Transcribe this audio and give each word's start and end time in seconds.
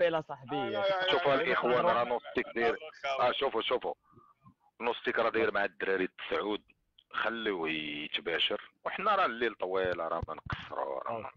ابيل 0.00 0.24
صاحبي 0.24 0.82
شوفوا 1.10 1.34
الإخوان 1.34 1.84
راه 1.84 2.04
نوستيك 2.04 2.46
داير 2.54 2.78
آه 3.20 3.32
شوفوا 3.32 3.62
شوفوا. 3.62 3.94
نوستيك 4.80 5.18
راه 5.18 5.30
داير 5.30 5.52
مع 5.54 5.64
الدراري 5.64 6.04
التسعود 6.04 6.62
خليوه 7.10 7.70
يتباشر. 7.70 8.70
وحنا 8.84 9.16
راه 9.16 9.26
الليل 9.26 9.54
طويل 9.54 9.98
راه 10.00 10.22
ما 10.28 10.34
نقصروا 10.34 11.00
راه 11.00 11.30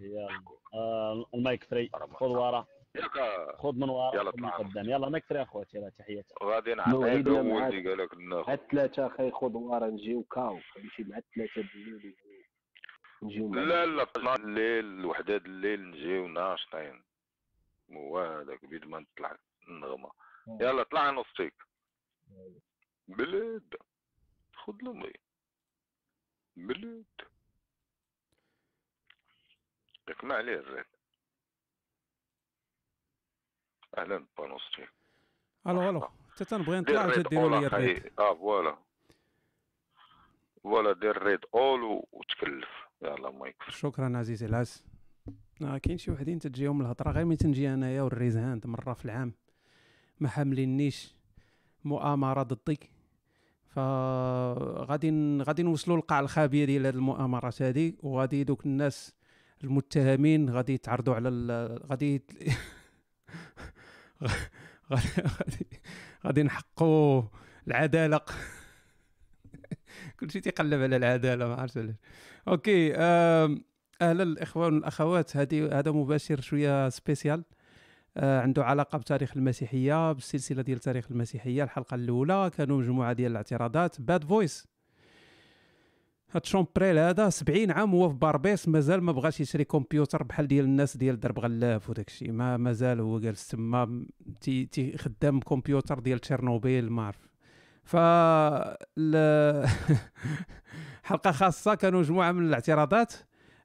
آه، 0.74 1.26
المايك 1.34 1.64
فري. 1.64 1.90
خذ 2.14 2.28
ورا. 2.28 2.66
ياك. 2.96 3.12
خذ 3.58 3.74
من 3.76 3.90
ورا 3.90 4.16
يلا 4.16 4.32
خذ 4.32 4.38
من. 4.38 4.50
قدام. 4.50 4.90
يلا 4.90 5.10
مايك 5.10 5.26
فري 5.26 5.42
اخواتي 5.42 5.78
يلا 5.78 5.90
تحيات 6.00 6.26
غادي 6.44 6.74
نعطيك. 6.74 6.94
ولدي 7.28 7.90
قال 7.90 7.98
لك 7.98 8.10
هاد 8.50 8.60
ثلاثة 8.72 9.08
أخي 9.08 9.32
خضوار 9.32 9.86
نجيو 9.86 10.24
كاو. 10.24 10.60
نمشي 10.78 11.04
مع 11.04 11.18
الثلاثة 11.18 11.70
بالليل 11.74 12.16
نجيو. 13.24 13.48
مع 13.50 13.62
لا 13.62 13.86
لا 13.86 14.04
12 14.04 14.44
الليل 14.44 15.06
وحدة 15.06 15.36
الليل 15.36 15.90
نجيو 15.92 16.28
ناشطين 16.28 17.04
هو 17.92 18.20
هذاك 18.20 18.66
بيد 18.66 18.86
ما 18.86 19.00
نطلع 19.00 19.38
النغمة 19.68 20.12
يلا 20.48 20.84
طلع 20.84 21.10
نوستيك 21.10 21.54
بلاد 23.08 23.76
خذ 24.54 24.76
لامي 24.82 25.14
بلاد 26.56 27.06
ما 30.24 30.36
عليه 30.36 30.56
الريد 30.56 30.86
أهلا 33.98 34.26
بانوستيك 34.38 34.90
ألو 35.68 35.90
ألو. 35.90 36.10
حتى 36.32 36.46
تنبغي 36.46 36.80
نطلع 36.80 37.14
تديروا 37.16 37.60
لي 37.60 37.68
الريد. 37.68 38.20
آه 38.20 38.36
فوالا. 38.36 38.78
voilà 40.64 40.94
دير 40.94 41.24
ريد 41.24 41.40
اول 41.54 42.04
وتكلف. 42.12 42.70
يلا 43.02 43.32
مايك. 43.32 43.64
شكرا 43.70 44.18
عزيزي 44.18 44.46
العز. 44.46 44.86
آه 45.64 45.78
كاين 45.78 45.98
شي 45.98 46.12
وحدين 46.12 46.40
تجيهم 46.40 46.82
الهضره 46.82 47.12
غير 47.12 47.26
ملي 47.26 47.36
تنجي 47.38 47.74
أنايا 47.74 48.02
وال 48.02 48.14
raise 48.14 48.44
hand 48.44 48.68
مرة 48.68 48.94
في 48.94 49.06
العام 49.06 49.34
ما 50.20 50.30
حاملينيش 50.30 51.16
مؤامرة 51.84 52.44
ضدي 52.44 52.80
فغادي 53.68 55.38
غادي 55.42 55.64
نوصلوا 55.64 55.98
للقاع 55.98 56.20
الخابية 56.20 56.66
ديال 56.66 56.86
هذه 56.86 56.96
المؤامرات 56.96 57.62
هذه 57.62 57.94
وغادي 58.04 58.44
دوك 58.44 58.66
الناس 58.66 59.14
المتهمين 59.64 60.50
غادي 60.50 60.74
يتعرضوا 60.74 61.16
على. 61.16 61.30
غادي 61.90 62.22
غادي 64.92 65.68
غادي 66.26 66.44
نحققوا 66.44 67.24
العدالة 67.68 68.22
كلشي 70.20 70.40
تيقلب 70.42 70.82
على 70.82 70.96
العدالة 70.96 71.48
ما 71.48 71.56
عرفتش 71.56 71.78
علاش 71.78 71.96
okay 72.48 72.96
آم، 72.96 73.64
أهلا 74.02 74.24
الإخوان 74.24 74.74
والأخوات. 74.74 75.38
هذه 75.38 75.80
هذا 75.80 75.92
مباشر 75.92 76.42
شوية 76.42 76.90
spécial. 76.90 77.44
آه، 78.18 78.42
عنده 78.42 78.66
علاقة 78.66 78.98
بتاريخ 78.98 79.38
المسيحية 79.38 80.12
بالسلسلة 80.12 80.62
ديال 80.62 80.80
تاريخ 80.80 81.08
المسيحية 81.12 81.64
الحلقة 81.64 81.96
الأولى. 81.96 82.52
كانوا 82.58 82.78
مجموعة 82.78 83.14
ديال 83.14 83.32
الاعتراضات. 83.32 84.02
bad 84.02 84.24
voice 84.24 84.68
هاد 86.32 86.46
شومبريل 86.46 86.98
هذا 86.98 87.30
70 87.30 87.72
عام 87.72 87.92
هو 87.92 88.10
في 88.10 88.16
باربيس 88.16 88.68
مازال 88.68 89.02
ما 89.02 89.12
بغاش 89.12 89.42
يشري 89.42 89.64
كمبيوتر 89.64 90.24
بحال 90.24 90.48
ديال 90.48 90.66
الناس 90.66 90.98
ديال 90.98 91.20
درب 91.20 91.40
غلاف 91.40 91.90
وداك 91.90 92.08
الشيء. 92.08 92.32
ما 92.32 92.58
مازال 92.58 93.00
هو 93.00 93.20
جالس 93.20 93.48
تما 93.48 94.06
تي, 94.42 94.66
تي 94.66 94.98
خدام 94.98 95.40
كمبيوتر 95.40 96.00
ديال 96.00 96.20
تشيرنوبيل 96.20 96.92
ما 96.92 97.08
عرف. 97.08 97.30
ف 97.84 97.96
حلقة 101.08 101.32
خاصة 101.32 101.76
كانوا 101.76 102.00
مجموعة 102.00 102.32
من 102.32 102.46
الاعتراضات. 102.46 103.14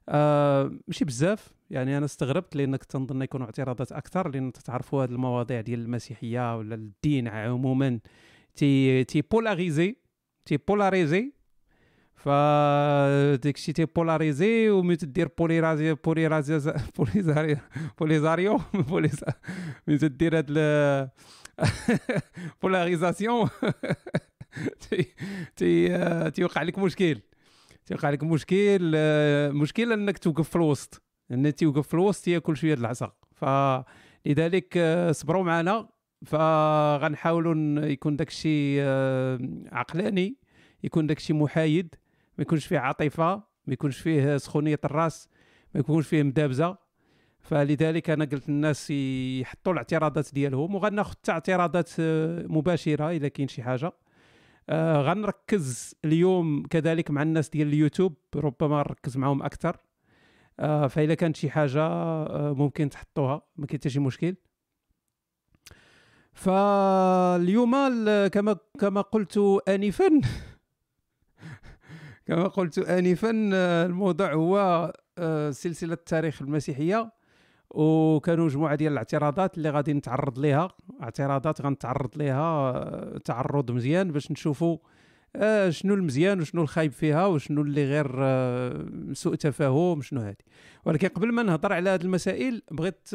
آه 0.09 0.71
ماشي 0.87 1.05
بزاف. 1.05 1.53
يعني 1.69 1.97
أنا 1.97 2.05
استغربت 2.05 2.55
لأن 2.55 2.75
كنت 2.75 2.95
نظن 2.95 3.21
يكونوا 3.21 3.45
اعتراضات 3.45 3.91
أكثر 3.91 4.29
لأن 4.29 4.51
تتعرفوا 4.51 5.03
هذه 5.03 5.09
المواضيع 5.09 5.61
ديال 5.61 5.79
المسيحية 5.79 6.57
ولا 6.57 6.75
الدين 6.75 7.27
عموما 7.27 7.99
تي 8.55 9.03
تي 9.03 9.21
بولاريزي 9.21 9.95
تي 10.45 10.57
بولاريزي 10.57 11.33
ف 12.15 12.29
داكشي 13.43 13.73
تي 13.73 13.85
بولاريزي 13.85 14.69
وملي 14.69 14.95
تدير 14.95 15.29
بوليرازي 15.37 15.93
بوليرازي 15.93 16.73
بوليزاريو 16.97 17.57
بوليزاريو 17.99 18.59
بوليز 18.73 19.19
ملي 19.87 19.97
تدير 19.97 20.37
هاد 20.37 20.51
polarisation 22.61 23.49
تي 24.89 25.05
تي 25.55 25.95
آه، 25.95 26.29
تيوقع 26.29 26.61
لك 26.61 26.79
مشكل. 26.79 27.19
تيوقع 27.85 28.09
لك 28.09 28.23
مشكل 28.23 28.91
آه، 28.95 29.49
مشكل 29.49 29.91
إنك 29.91 30.17
توقف 30.17 30.49
في 30.49 30.55
الوسط. 30.55 31.01
إن 31.31 31.55
تيوقف 31.55 31.87
في 31.87 31.93
الوسط 31.93 32.27
ياكل 32.27 32.57
شوية 32.57 32.73
العصا. 32.73 33.11
فلذلك 33.35 34.77
آه، 34.77 35.11
صبروا 35.11 35.43
معنا. 35.43 35.89
فغنحاولوا 36.25 37.85
يكون 37.85 38.15
داك 38.15 38.27
الشيء 38.27 38.77
آه، 38.81 39.39
عقلاني 39.71 40.37
يكون 40.83 41.07
داك 41.07 41.17
الشيء 41.17 41.35
محايد. 41.35 41.95
ما 42.37 42.41
يكونش 42.41 42.65
فيه 42.65 42.79
عاطفة 42.79 43.35
ما 43.67 43.73
يكونش 43.73 43.97
فيه 43.97 44.37
سخونية 44.37 44.79
الراس 44.85 45.29
ما 45.73 45.79
يكونش 45.79 46.07
فيه 46.07 46.23
مدابزة. 46.23 46.77
فلذلك 47.39 48.09
أنا 48.09 48.25
قلت 48.25 48.49
للناس 48.49 48.91
يحطوا 48.91 49.73
الاعتراضات 49.73 50.33
ديالهم 50.33 50.75
وغناخذ 50.75 51.11
حتى 51.11 51.31
اعتراضات 51.31 51.89
مباشرة 52.49 53.09
إذا 53.11 53.27
كاين 53.27 53.47
شي 53.47 53.63
حاجة. 53.63 53.91
آه 54.69 55.01
غنركز 55.01 55.95
اليوم 56.05 56.63
كذلك 56.69 57.11
مع 57.11 57.21
الناس 57.21 57.49
ديال 57.49 57.67
اليوتيوب 57.67 58.13
ربما 58.35 58.77
نركز 58.77 59.17
معهم 59.17 59.43
أكثر. 59.43 59.77
آه 60.59 60.87
فإذا 60.87 61.13
كانت 61.13 61.35
شي 61.35 61.49
حاجة 61.49 61.81
آه 61.81 62.53
ممكن 62.57 62.89
تحطوها 62.89 63.41
ما 63.57 63.65
كاين 63.65 63.79
حتى 63.79 63.89
شي 63.89 63.99
مشكل. 63.99 64.35
فاليوم 66.33 67.75
ال- 67.75 68.27
كما 68.27 68.57
كما 68.79 69.01
قلت 69.01 69.37
انفا 69.67 70.21
كما 72.27 72.47
قلت 72.47 72.77
انفا 72.79 73.49
آه، 73.53 73.85
الموضوع 73.85 74.33
هو 74.33 74.57
آه، 75.17 75.51
سلسلة 75.51 75.97
تاريخ 76.05 76.41
المسيحية. 76.41 77.11
وكانوا 77.73 78.45
مجموعة 78.45 78.75
ديال 78.75 78.91
الاعتراضات 78.91 79.57
اللي 79.57 79.69
غادي 79.69 79.93
نتعرض 79.93 80.39
ليها. 80.39 80.67
اعتراضات 81.03 81.61
غنتعرض 81.61 82.17
ليها 82.17 82.71
آه، 82.71 83.17
تعرض 83.17 83.71
مزيان 83.71 84.11
باش 84.11 84.31
نشوفوا 84.31 84.77
آه، 85.35 85.69
شنو 85.69 85.93
المزيان 85.93 86.41
وشنو 86.41 86.61
الخايب 86.61 86.91
فيها 86.91 87.25
وشنو 87.25 87.61
اللي 87.61 87.85
غير 87.85 88.15
آه، 88.19 88.85
سوء 89.13 89.35
تفاهم 89.35 90.01
شنو 90.01 90.21
هذه 90.21 90.35
ولكن 90.85 91.07
قبل 91.07 91.31
ما 91.31 91.43
نهضر 91.43 91.73
على 91.73 91.89
هذه 91.89 92.01
المسائل 92.01 92.61
بغيت 92.71 93.09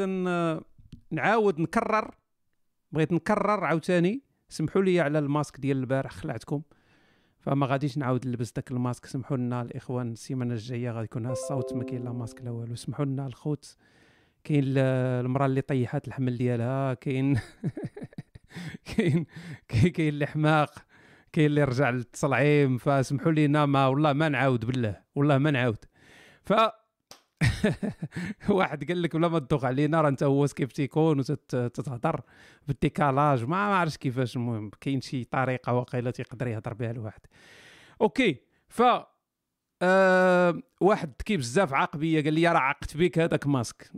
نعاود 1.11 1.61
نكرر 1.61 2.15
بغيت 2.93 3.13
نكرر 3.13 3.65
عاوتاني. 3.65 4.23
سمحوا 4.49 4.83
لي 4.83 5.01
على 5.01 5.19
الماسك 5.19 5.61
ديال 5.61 5.77
البارح 5.77 6.13
خلعتكم. 6.13 6.63
فما 7.39 7.67
غاديش 7.67 7.99
نعاود 7.99 8.27
نلبس 8.27 8.53
داك 8.53 8.71
الماسك. 8.71 9.07
سمحوا 9.07 9.37
لنا 9.37 9.63
الإخوان 9.63 10.13
السيمانة 10.13 10.55
الجاية 10.55 10.91
غادي 10.91 11.05
يكون 11.05 11.27
الصوت 11.27 11.75
ما 11.75 11.85
كاين 11.85 12.05
لا 12.05 12.13
ماسك 12.13 12.43
لا 12.43 12.51
والو. 12.51 12.75
سمحوا 12.75 13.05
لنا 13.05 13.27
الخوت. 13.27 13.77
كاين 14.49 14.65
ال- 14.65 14.79
المرأة 15.25 15.47
اللي 15.47 15.61
طيحات 15.61 16.09
الحمل 16.09 16.37
ديالها 16.37 16.95
كاين 17.05 17.39
كاين 18.85 19.27
كاين 19.69 20.09
اللي 20.09 20.27
حماق 20.27 20.71
كاين 21.33 21.47
اللي 21.47 21.65
رجع 21.65 21.91
للتصلعيم 21.91 22.79
فسمحوا 22.79 23.33
لينا 23.33 23.67
ما 23.67 23.87
والله 23.87 24.13
ما 24.13 24.29
نعاود 24.29 24.65
بالله 24.65 25.01
والله 25.15 25.39
ما 25.39 25.51
نعاود. 25.51 25.85
ف 26.45 26.53
واحد 28.51 28.85
قال 28.89 29.03
لك 29.03 29.15
ولا 29.15 29.29
ما 29.29 29.39
تدوق 29.39 29.65
علينا 29.65 30.01
راه 30.01 30.09
انت 30.09 30.23
هو 30.23 30.47
كيف 30.47 30.73
تيكون 30.73 31.19
وتتهضر 31.21 32.21
بال 32.69 32.84
décalage 32.84 33.45
ما 33.45 33.57
عرفتش 33.57 33.97
كيفاش 33.97 34.37
المهم 34.37 34.71
كاين 34.81 35.01
شي 35.01 35.25
طريقة 35.25 35.73
واقيلا 35.73 36.11
تيقدر 36.11 36.47
يهضر 36.47 36.75
بها 36.75 36.91
الواحد. 36.91 37.21
okay 38.01 38.41
ف 38.69 38.83
آه 39.83 40.63
واحد 40.81 41.09
ذكي 41.09 41.37
بزاف 41.37 41.73
عاق 41.73 41.97
بيا 41.97 42.23
قال 42.23 42.35
لي 42.35 42.49
راه 42.49 42.59
عقت 42.59 42.97
بك 42.97 43.19
هذاك 43.19 43.47
ماسك. 43.47 43.93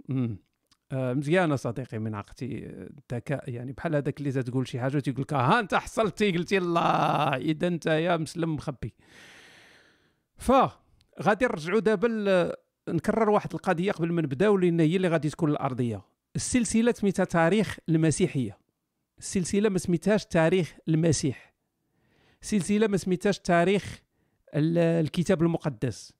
آه 0.93 1.13
مزيانه 1.13 1.57
صديقي 1.57 1.99
من 1.99 2.15
عقتي 2.15 2.67
آه، 2.67 2.89
الذكاء 3.13 3.51
يعني 3.51 3.73
بحال 3.73 3.95
هذاك 3.95 4.21
اللي 4.21 4.43
تقول 4.43 4.69
شي 4.69 4.81
حاجة 4.81 4.99
تيقول 4.99 5.23
لك 5.23 5.33
ها 5.33 5.61
أنت 5.61 5.75
حصلتي. 5.75 6.33
قلتي 6.33 6.59
الله 6.59 7.37
إذا 7.37 7.67
أنت 7.67 7.87
يا 7.87 8.17
مسلم 8.17 8.55
مخبي. 8.55 8.95
ف 10.37 10.53
غادي 11.23 11.45
نرجعوا 11.45 11.81
دابا 11.81 12.53
نكرر 12.89 13.31
واحد 13.31 13.55
القضية 13.55 13.93
قبل 13.93 14.13
ما 14.13 14.23
نبداو 14.23 14.57
لأن 14.57 14.81
هي 14.81 14.97
اللي 14.97 15.09
غادي 15.09 15.31
تكون 15.31 15.51
الأرضية. 15.51 16.03
السلسلة 16.37 16.93
سميتها 16.93 17.25
تاريخ 17.25 17.79
المسيحية. 17.89 18.59
السلسلة 19.19 19.69
ما 19.69 19.79
سميتهاش 19.79 20.27
تاريخ 20.27 20.77
المسيح. 20.89 21.55
سلسله 22.41 22.87
ما 22.87 22.97
سميتهاش 22.97 23.39
تاريخ 23.39 24.03
الكتاب 24.55 25.43
المقدس. 25.43 26.13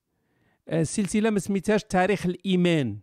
السلسله 0.69 1.31
ما 1.31 1.39
سميتهاش 1.39 1.85
تاريخ 1.85 2.27
الإيمان. 2.27 2.99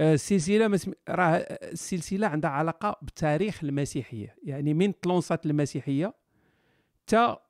السلسله 0.00 0.68
ما 0.68 0.76
سم... 0.76 0.92
راه 1.08 1.36
السلسلة 1.36 2.26
عندها 2.26 2.50
علاقة 2.50 2.96
بتاريخ 3.02 3.64
المسيحية. 3.64 4.36
يعني 4.42 4.74
من 4.74 5.00
تلونسات 5.00 5.46
المسيحية 5.46 6.14
تا 7.06 7.42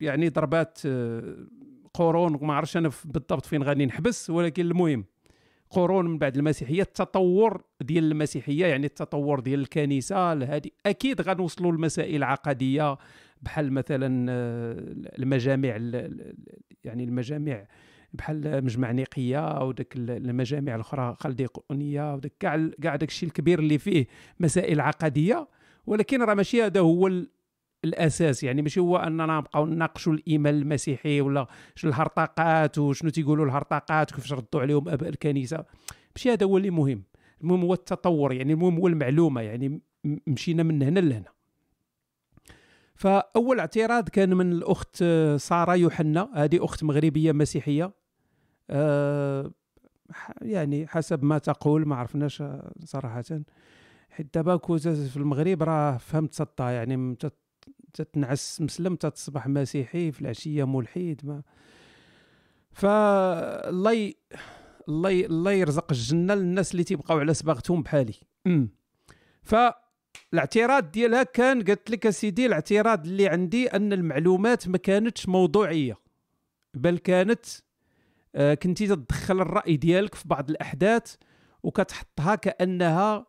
يعني 0.00 0.28
ضربات 0.28 0.78
آه، 0.86 1.36
قرون 1.94 2.34
وما 2.34 2.54
عرفتش 2.54 2.76
أنا 2.76 2.90
بالضبط 3.04 3.46
فين 3.46 3.62
غادي 3.62 3.86
نحبس 3.86 4.30
ولكن 4.30 4.62
المهم 4.62 5.04
قرون 5.70 6.06
من 6.06 6.18
بعد 6.18 6.36
المسيحية 6.36 6.82
التطور 6.82 7.62
ديال 7.80 8.12
المسيحية 8.12 8.66
يعني 8.66 8.86
التطور 8.86 9.40
ديال 9.40 9.60
الكنيسة 9.60 10.32
هذه 10.32 10.70
أكيد 10.86 11.20
غنوصلوا 11.20 11.72
لمسائل 11.72 12.24
عقدية 12.24 12.98
بحال 13.44 13.72
مثلا 13.72 14.26
آه، 14.30 14.74
المجامع 15.18 15.76
ال- 15.76 15.96
ال- 15.96 16.34
يعني 16.84 17.04
المجامع 17.04 17.66
بحال 18.12 18.64
مجمع 18.64 18.90
نيقيه 18.92 19.38
أو 19.48 19.72
داك 19.72 19.96
ال- 19.96 20.10
المجامع 20.10 20.74
الأخرى 20.74 21.16
خلديقونيه 21.20 22.14
وداك 22.14 22.32
كاع 22.40 22.68
كاع 22.82 22.96
داك 22.96 23.08
الشيء 23.08 23.28
الكبير 23.28 23.58
اللي 23.58 23.78
فيه 23.78 24.06
مسائل 24.40 24.80
عقدية. 24.80 25.48
ولكن 25.86 26.22
راه 26.22 26.34
ماشي 26.34 26.62
هذا 26.62 26.80
هو 26.80 27.06
ال- 27.06 27.30
الأساس. 27.84 28.42
يعني 28.44 28.62
ماشي 28.62 28.80
هو 28.80 28.96
أننا 28.96 29.26
نبقاو 29.38 29.66
نناقشوا 29.66 30.12
الإيمان 30.12 30.54
المسيحي 30.54 31.20
ولا 31.20 31.46
شنو 31.74 31.90
الهرطقات 31.90 32.78
وشنو 32.78 33.10
تيقولوا 33.10 33.44
الهرطقات 33.44 34.12
وكيفاش 34.12 34.32
ردوا 34.32 34.60
عليهم 34.60 34.88
أباء 34.88 35.08
الكنيسة. 35.08 35.64
ماشي 36.16 36.32
هذا 36.32 36.46
هو 36.46 36.56
اللي 36.56 36.70
مهم. 36.70 37.02
المهم 37.40 37.62
هو 37.62 37.74
التطور. 37.74 38.32
يعني 38.32 38.52
المهم 38.52 38.76
هو 38.76 38.86
المعلومة. 38.88 39.40
يعني 39.40 39.80
مشينا 40.26 40.62
من 40.62 40.82
هنا 40.82 41.00
لهنا. 41.00 41.34
فأول 42.94 43.58
اعتراض 43.60 44.08
كان 44.08 44.34
من 44.34 44.52
الأخت 44.52 44.98
آه، 45.02 45.36
سارة 45.36 45.74
يوحنا. 45.74 46.30
هذه 46.34 46.64
أخت 46.64 46.84
مغربية 46.84 47.32
مسيحية. 47.32 47.92
ح- 50.10 50.32
يعني 50.42 50.86
حسب 50.86 51.24
ما 51.24 51.38
تقول 51.38 51.86
ما 51.88 51.96
عرفناش 51.96 52.42
آه، 52.42 52.72
صراحة. 52.84 53.24
حيت 54.10 54.34
دابا 54.34 54.56
في 55.08 55.16
المغرب 55.16 55.62
راه 55.62 55.96
فهمت 55.96 56.34
سطا 56.34 56.70
يعني 56.70 57.16
تتنعس 57.94 58.60
مسلم 58.60 58.96
تتصبح 58.96 59.46
مسيحي 59.46 60.12
في 60.12 60.20
العشية 60.20 60.64
ملحد 60.64 61.20
ما. 61.24 61.42
فالله 62.72 63.92
ي... 63.92 64.14
الله 64.88 65.10
ي... 65.10 65.26
الله 65.26 65.52
يرزق 65.52 65.86
الجنة 65.90 66.34
للناس 66.34 66.72
اللي 66.72 66.84
تيبقاو 66.84 67.18
على 67.18 67.34
صباغتهم 67.34 67.82
بحالي. 67.82 68.14
أمم. 68.46 68.68
فالاعتراض 70.30 70.90
ديالها 70.90 71.22
كان 71.22 71.62
قالت 71.62 71.90
لك 71.90 72.06
أسيدي 72.06 72.46
الاعتراض 72.46 73.06
اللي 73.06 73.28
عندي 73.28 73.66
أن 73.66 73.92
المعلومات 73.92 74.68
ما 74.68 74.78
كانتش 74.78 75.28
موضوعية 75.28 75.98
بل 76.74 76.98
كانت 76.98 77.44
آه، 78.34 78.54
كنتي 78.54 78.86
تدخل 78.86 79.40
الرأي 79.40 79.76
ديالك 79.76 80.14
في 80.14 80.28
بعض 80.28 80.50
الأحداث 80.50 81.14
وكتحطها 81.62 82.34
كأنها 82.34 83.26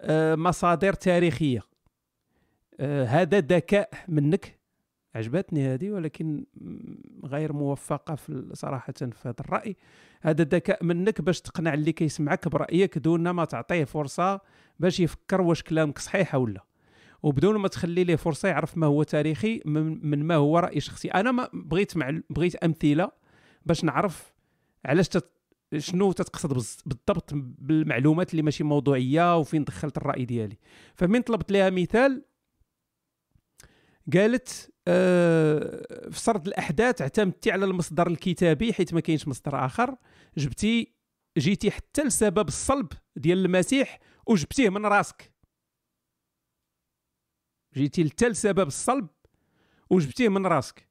آه، 0.00 0.34
مصادر 0.34 0.92
تاريخية. 0.92 1.60
آه، 2.80 3.04
هذا 3.04 3.40
ذكاء 3.40 3.90
منك. 4.08 4.56
عجبتني 5.14 5.74
هذه 5.74 5.90
ولكن 5.90 6.46
غير 7.24 7.52
موفقة 7.52 8.14
في 8.14 8.50
صراحة 8.52 8.92
في 8.98 9.14
هذا 9.24 9.34
الرأي. 9.40 9.76
هذا 10.22 10.44
ذكاء 10.44 10.84
منك 10.84 11.20
باش 11.20 11.40
تقنع 11.40 11.74
اللي 11.74 11.92
كيسمعك 11.92 12.48
برأيك 12.48 12.98
دون 12.98 13.30
ما 13.30 13.44
تعطيه 13.44 13.84
فرصة 13.84 14.40
باش 14.78 15.00
يفكر 15.00 15.40
واش 15.40 15.62
كلامك 15.62 15.98
صحيحه 15.98 16.38
ولا 16.38 16.64
وبدون 17.22 17.56
ما 17.56 17.68
تخلي 17.68 18.04
ليه 18.04 18.16
فرصة 18.16 18.48
يعرف 18.48 18.76
ما 18.76 18.86
هو 18.86 19.02
تاريخي 19.02 19.62
من, 19.64 20.22
ما 20.22 20.34
هو 20.34 20.58
رأي 20.58 20.80
شخصي. 20.80 21.08
أنا 21.08 21.32
ما 21.32 21.48
بغيت 21.52 21.96
مع 21.96 22.20
بغيت 22.30 22.56
أمثلة 22.56 23.10
باش 23.66 23.84
نعرف 23.84 24.34
علاش 24.84 25.08
تت 25.08 25.30
شنو 25.78 26.12
تتقصد 26.12 26.48
بالضبط 26.86 27.30
بالمعلومات 27.34 28.30
اللي 28.30 28.42
ماشي 28.42 28.64
موضوعية 28.64 29.38
وفين 29.38 29.64
دخلت 29.64 29.96
الرأي 29.96 30.24
ديالي. 30.24 30.58
فمن 30.94 31.22
طلبت 31.22 31.52
لها 31.52 31.70
مثال 31.70 32.24
قالت 34.14 34.72
آه 34.88 36.08
في 36.10 36.20
سرد 36.20 36.46
الأحداث 36.46 37.02
اعتمدتي 37.02 37.50
على 37.50 37.64
المصدر 37.64 38.06
الكتابي 38.06 38.72
حيت 38.72 38.94
ما 38.94 39.00
كاينش 39.00 39.28
مصدر 39.28 39.64
آخر. 39.66 39.96
جبتي 40.36 40.92
جيتي 41.38 41.70
حتى 41.70 42.02
لسبب 42.02 42.48
الصلب 42.48 42.88
ديال 43.16 43.44
المسيح 43.44 43.98
وجبتيه 44.26 44.68
من 44.68 44.86
راسك. 44.86 45.32
جيتي 47.74 48.08
حتى 48.10 48.28
لسبب 48.28 48.66
الصلب 48.66 49.08
وجبتيه 49.90 50.28
من 50.28 50.46
راسك. 50.46 50.88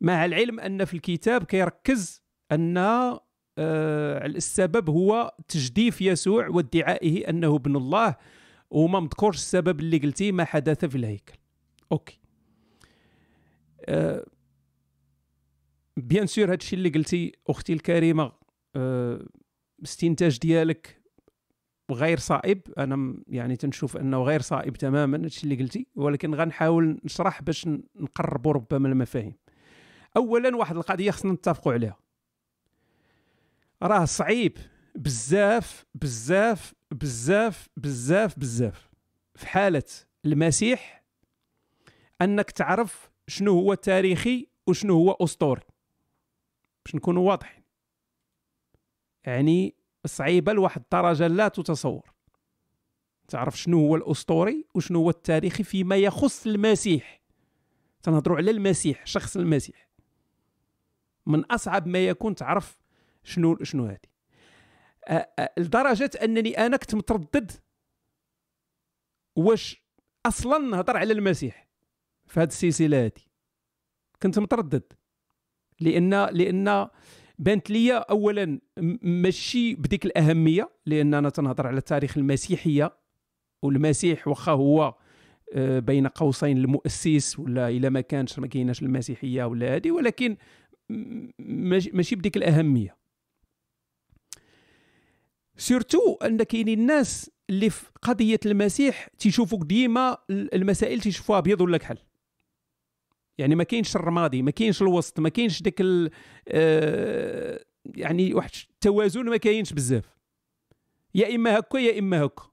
مع 0.00 0.24
العلم 0.24 0.60
أن 0.60 0.84
في 0.84 0.94
الكتاب 0.94 1.44
كيركز 1.44 2.22
أن 2.52 2.76
آه 2.78 4.26
السبب 4.26 4.90
هو 4.90 5.36
تجديف 5.48 6.00
يسوع 6.00 6.48
وادعائه 6.48 7.28
أنه 7.28 7.56
ابن 7.56 7.76
الله 7.76 8.16
وما 8.70 9.00
مذكورش 9.00 9.36
السبب 9.36 9.80
اللي 9.80 9.98
قلتيه 9.98 10.32
ما 10.32 10.44
حدث 10.44 10.84
في 10.84 10.96
الهيكل. 10.96 11.38
okay. 11.92 12.20
آه 13.84 14.26
bien 15.96 16.26
sûr 16.26 16.52
هادشي 16.52 16.76
اللي 16.76 16.88
قلتي 16.88 17.32
أختي 17.48 17.72
الكريمة 17.72 18.32
آه 18.76 19.26
استنتاج 19.84 20.38
ديالك 20.38 20.99
غير 21.92 22.18
صائب. 22.18 22.60
أنا 22.78 23.22
يعني 23.28 23.56
تنشوف 23.56 23.96
أنه 23.96 24.22
غير 24.22 24.40
صائب 24.40 24.76
تماما 24.76 25.16
هادشي 25.16 25.44
اللي 25.44 25.56
قلتي. 25.56 25.86
ولكن 25.94 26.34
غنحاول 26.34 27.00
نشرح 27.04 27.42
باش 27.42 27.68
نقربوا 27.96 28.52
ربما 28.52 28.88
المفاهيم. 28.88 29.34
اولا 30.16 30.56
واحد 30.56 30.76
القضية 30.76 31.10
خصنا 31.10 31.32
نتفقوا 31.32 31.72
عليها. 31.72 31.96
راه 33.82 34.04
صعيب. 34.04 34.58
بزاف 34.94 35.86
بزاف 35.94 36.74
بزاف 36.90 37.68
بزاف 37.76 38.38
بزاف. 38.38 38.90
في 39.34 39.48
حالة 39.48 39.82
المسيح 40.24 41.04
أنك 42.22 42.50
تعرف 42.50 43.10
شنو 43.28 43.52
هو 43.52 43.74
تاريخي 43.74 44.48
وشنو 44.66 44.94
هو 44.94 45.12
أسطوري. 45.12 45.62
باش 46.84 46.94
نكونوا 46.94 47.28
واضحين. 47.28 47.62
يعني 49.24 49.74
صعيبة 50.06 50.52
لواحد 50.52 50.82
الدرجة 50.82 51.26
لا 51.26 51.48
تتصور. 51.48 52.12
تعرف 53.28 53.58
شنو 53.58 53.78
هو 53.78 53.96
الأسطوري 53.96 54.64
وشنو 54.74 54.98
هو 54.98 55.10
التاريخي 55.10 55.62
فيما 55.62 55.96
يخص 55.96 56.46
المسيح. 56.46 57.20
تنهضروا 58.02 58.36
على 58.36 58.50
المسيح 58.50 59.06
شخص 59.06 59.36
المسيح. 59.36 59.88
من 61.26 61.44
أصعب 61.44 61.88
ما 61.88 62.06
يكون 62.06 62.34
تعرف 62.34 62.78
شنو 63.24 63.58
شنو 63.62 63.86
هذه. 63.86 64.10
لدرجة 65.58 66.10
أنني 66.22 66.66
أنا 66.66 66.76
كنت 66.76 66.94
متردد 66.94 67.52
واش 69.36 69.82
أصلا 70.26 70.58
نهضر 70.58 70.96
على 70.96 71.12
المسيح 71.12 71.68
في 72.26 72.40
هذه 72.40 72.48
السلسلة 72.48 73.04
هذه. 73.04 73.22
كنت 74.22 74.38
متردد. 74.38 74.92
لأن 75.80 76.24
لأن 76.24 76.88
بانت 77.40 77.70
لي 77.70 77.92
اولا 77.92 78.60
ماشي 79.02 79.74
بديك 79.74 80.06
الأهمية 80.06 80.70
لاننا 80.86 81.30
تنهضر 81.30 81.66
على 81.66 81.80
تاريخ 81.80 82.18
المسيحية 82.18 82.96
والمسيح 83.62 84.28
واخا 84.28 84.52
هو 84.52 84.94
آه، 85.54 85.78
بين 85.78 86.06
قوسين 86.06 86.58
المؤسس 86.58 87.38
ولا 87.38 87.68
الا 87.68 87.88
ما 87.88 88.00
كانش 88.00 88.38
ما 88.38 88.46
كايناش 88.46 88.82
المسيحية 88.82 89.44
ولا 89.44 89.76
هذه 89.76 89.90
ولكن 89.90 90.36
ماشي 91.92 92.16
بديك 92.16 92.36
الأهمية. 92.36 92.96
surtout 95.56 96.14
أن 96.22 96.42
كاينين 96.42 96.80
الناس 96.80 97.30
اللي 97.50 97.70
في 97.70 97.86
قضية 98.02 98.40
المسيح 98.46 99.08
تيشوفوك 99.18 99.62
ديما 99.64 100.18
المسائل 100.30 101.00
تيشوفوها 101.00 101.38
أبيض 101.38 101.60
ولا 101.60 101.78
كحل. 101.78 101.98
يعني 103.40 103.54
ما 103.54 103.64
كاينش 103.64 103.96
الرمادي 103.96 104.42
ما 104.42 104.50
كاينش 104.50 104.82
الوسط 104.82 105.20
ما 105.20 105.28
كاينش 105.28 105.62
داك 105.62 105.82
آه، 106.48 107.64
يعني 107.96 108.34
واحد 108.34 108.50
التوازن 108.70 109.24
ما 109.24 109.36
كاينش 109.36 109.72
بزاف. 109.72 110.04
يا 111.14 111.34
إما 111.34 111.58
هكا 111.58 111.78
يا 111.78 111.98
إما 111.98 112.24
هكا. 112.24 112.50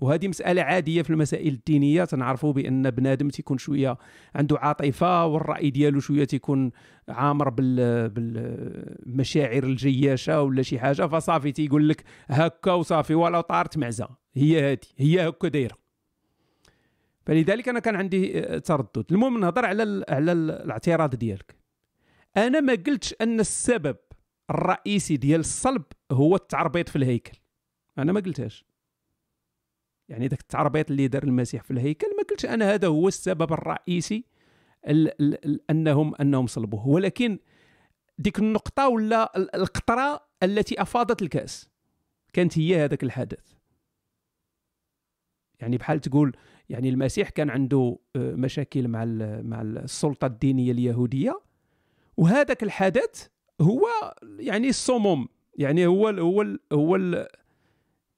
وهذه 0.00 0.28
مسألة 0.28 0.62
عادية 0.62 1.02
في 1.02 1.10
المسائل 1.10 1.52
الدينية 1.52 2.04
تنعرفوا 2.04 2.52
بأن 2.52 2.90
بنادم 2.90 3.28
تيكون 3.28 3.58
شوية 3.58 3.98
عنده 4.34 4.58
عاطفة 4.58 5.26
والرأي 5.26 5.70
ديالو 5.70 6.00
شوية 6.00 6.24
تيكون 6.24 6.70
عامر 7.08 7.48
بال 7.48 8.08
بالمشاعر 8.08 9.64
الجياشة 9.64 10.42
ولا 10.42 10.62
شي 10.62 10.78
حاجة 10.78 11.06
فصافي 11.06 11.52
تيقول 11.52 11.88
لك 11.88 12.04
هكا 12.28 12.72
وصافي 12.72 13.14
ولا 13.14 13.40
طارت 13.40 13.78
معزة. 13.78 14.08
هي 14.34 14.72
هذه 14.72 14.78
هي 14.96 15.28
هكا 15.28 15.48
دايرة. 15.48 15.89
فلذلك 17.26 17.68
أنا 17.68 17.80
كان 17.80 17.96
عندي 17.96 18.38
آه، 18.38 18.58
تردد. 18.58 19.04
المهم 19.10 19.40
نهضر 19.40 19.64
على 19.64 20.04
على 20.08 20.32
ال 20.32 20.50
الاعتراض 20.50 21.14
ديالك. 21.14 21.56
أنا 22.36 22.60
ما 22.60 22.72
قلتش 22.74 23.14
أن 23.20 23.40
السبب 23.40 23.96
الرئيسي 24.50 25.16
ديال 25.16 25.40
الصلب 25.40 25.82
هو 26.12 26.36
التعربيط 26.36 26.88
في 26.88 26.96
الهيكل. 26.96 27.38
أنا 27.98 28.12
ما 28.12 28.20
قلتهاش. 28.20 28.64
يعني 30.08 30.28
ذاك 30.28 30.40
التعربيط 30.40 30.90
اللي 30.90 31.08
دار 31.08 31.22
المسيح 31.22 31.62
في 31.62 31.70
الهيكل 31.70 32.06
ما 32.18 32.22
قلتش 32.30 32.46
أنا 32.46 32.74
هذا 32.74 32.88
هو 32.88 33.08
السبب 33.08 33.52
الرئيسي 33.52 34.24
ال 34.88 35.20
ال 35.22 35.44
ال 35.44 35.60
أنهم 35.70 36.14
أنهم 36.14 36.46
صلبوه. 36.46 36.88
ولكن 36.88 37.38
ديك 38.18 38.38
النقطة 38.38 38.88
ولا 38.88 39.36
ال- 39.36 39.56
القطرة 39.56 40.26
التي 40.42 40.82
أفاضت 40.82 41.22
الكأس 41.22 41.68
كانت 42.32 42.58
هي 42.58 42.84
هذاك 42.84 43.02
الحدث 43.02 43.52
يعني 45.60 45.76
بحال 45.76 46.00
تقول 46.00 46.36
يعني 46.70 46.88
المسيح 46.88 47.28
كان 47.28 47.50
عنده 47.50 47.98
آه، 48.16 48.32
مشاكل 48.32 48.88
مع 48.88 49.04
مع 49.42 49.62
السلطة 49.62 50.26
الدينية 50.26 50.72
اليهودية. 50.72 51.40
وهذاك 52.16 52.62
الحدث 52.62 53.26
هو 53.60 53.86
يعني 54.38 54.68
الصمم 54.68 55.26
يعني 55.58 55.86
هو 55.86 56.08
ال 56.08 56.20
هو 56.20 56.42
ال 56.42 56.60
هو 56.72 56.96
ال 56.96 57.26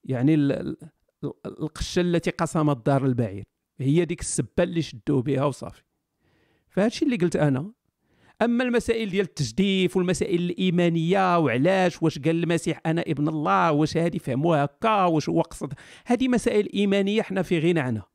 يعني 0.04 0.34
ال- 0.34 0.52
ال- 0.52 0.76
القشة 1.46 2.00
التي 2.00 2.30
قسمت 2.30 2.86
دار 2.86 3.06
البعير. 3.06 3.44
هي 3.80 4.04
ديك 4.04 4.20
السبة 4.20 4.48
اللي 4.62 4.82
شدوه 4.82 5.22
بها 5.22 5.44
وصافي. 5.44 5.82
فهادشي 6.68 7.04
اللي 7.04 7.16
قلت 7.16 7.36
أنا 7.36 7.72
أما 8.42 8.64
المسائل 8.64 9.10
ديال 9.10 9.24
التجديف 9.26 9.96
والمسائل 9.96 10.40
الإيمانية 10.40 11.38
وعلاش 11.38 12.02
واش 12.02 12.18
قال 12.18 12.42
المسيح 12.42 12.80
أنا 12.86 13.00
ابن 13.06 13.28
الله 13.28 13.72
واش 13.72 13.96
هادي 13.96 14.18
فهموها 14.18 14.64
هكا 14.64 15.04
واش 15.04 15.28
هو 15.28 15.40
قصد 15.40 15.72
هذه 16.06 16.28
مسائل 16.28 16.68
إيمانية 16.74 17.22
حنا 17.22 17.42
في 17.42 17.58
غنى 17.58 17.80
عنها 17.80 18.11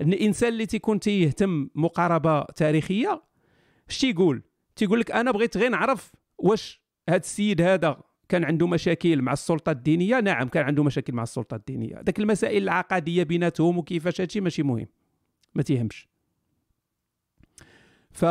الانسان 0.00 0.48
اللي 0.48 0.66
تيكون 0.66 1.00
تيهتم 1.00 1.68
مقاربة 1.74 2.44
تاريخية 2.44 3.22
اش 3.88 3.98
تيقول 3.98 4.42
تيقول 4.76 5.00
لك 5.00 5.10
أنا 5.10 5.30
بغيت 5.30 5.56
غير 5.56 5.70
نعرف 5.70 6.12
واش 6.38 6.82
هذا 7.08 7.16
السيد 7.16 7.60
هذا 7.60 8.02
كان 8.28 8.44
عنده 8.44 8.66
مشاكل 8.66 9.22
مع 9.22 9.32
السلطة 9.32 9.72
الدينية؟ 9.72 10.20
نعم 10.20 10.48
كان 10.48 10.64
عنده 10.64 10.84
مشاكل 10.84 11.12
مع 11.12 11.22
السلطة 11.22 11.54
الدينية. 11.54 11.94
داك 11.94 12.18
المسائل 12.18 12.62
العقدية 12.62 13.22
بيناتهم 13.22 13.78
وكيفاش 13.78 14.20
هادشي 14.20 14.40
ماشي 14.40 14.62
مهم. 14.62 14.86
ما 15.54 15.62
تيهمش. 15.62 16.08
ف 18.10 18.24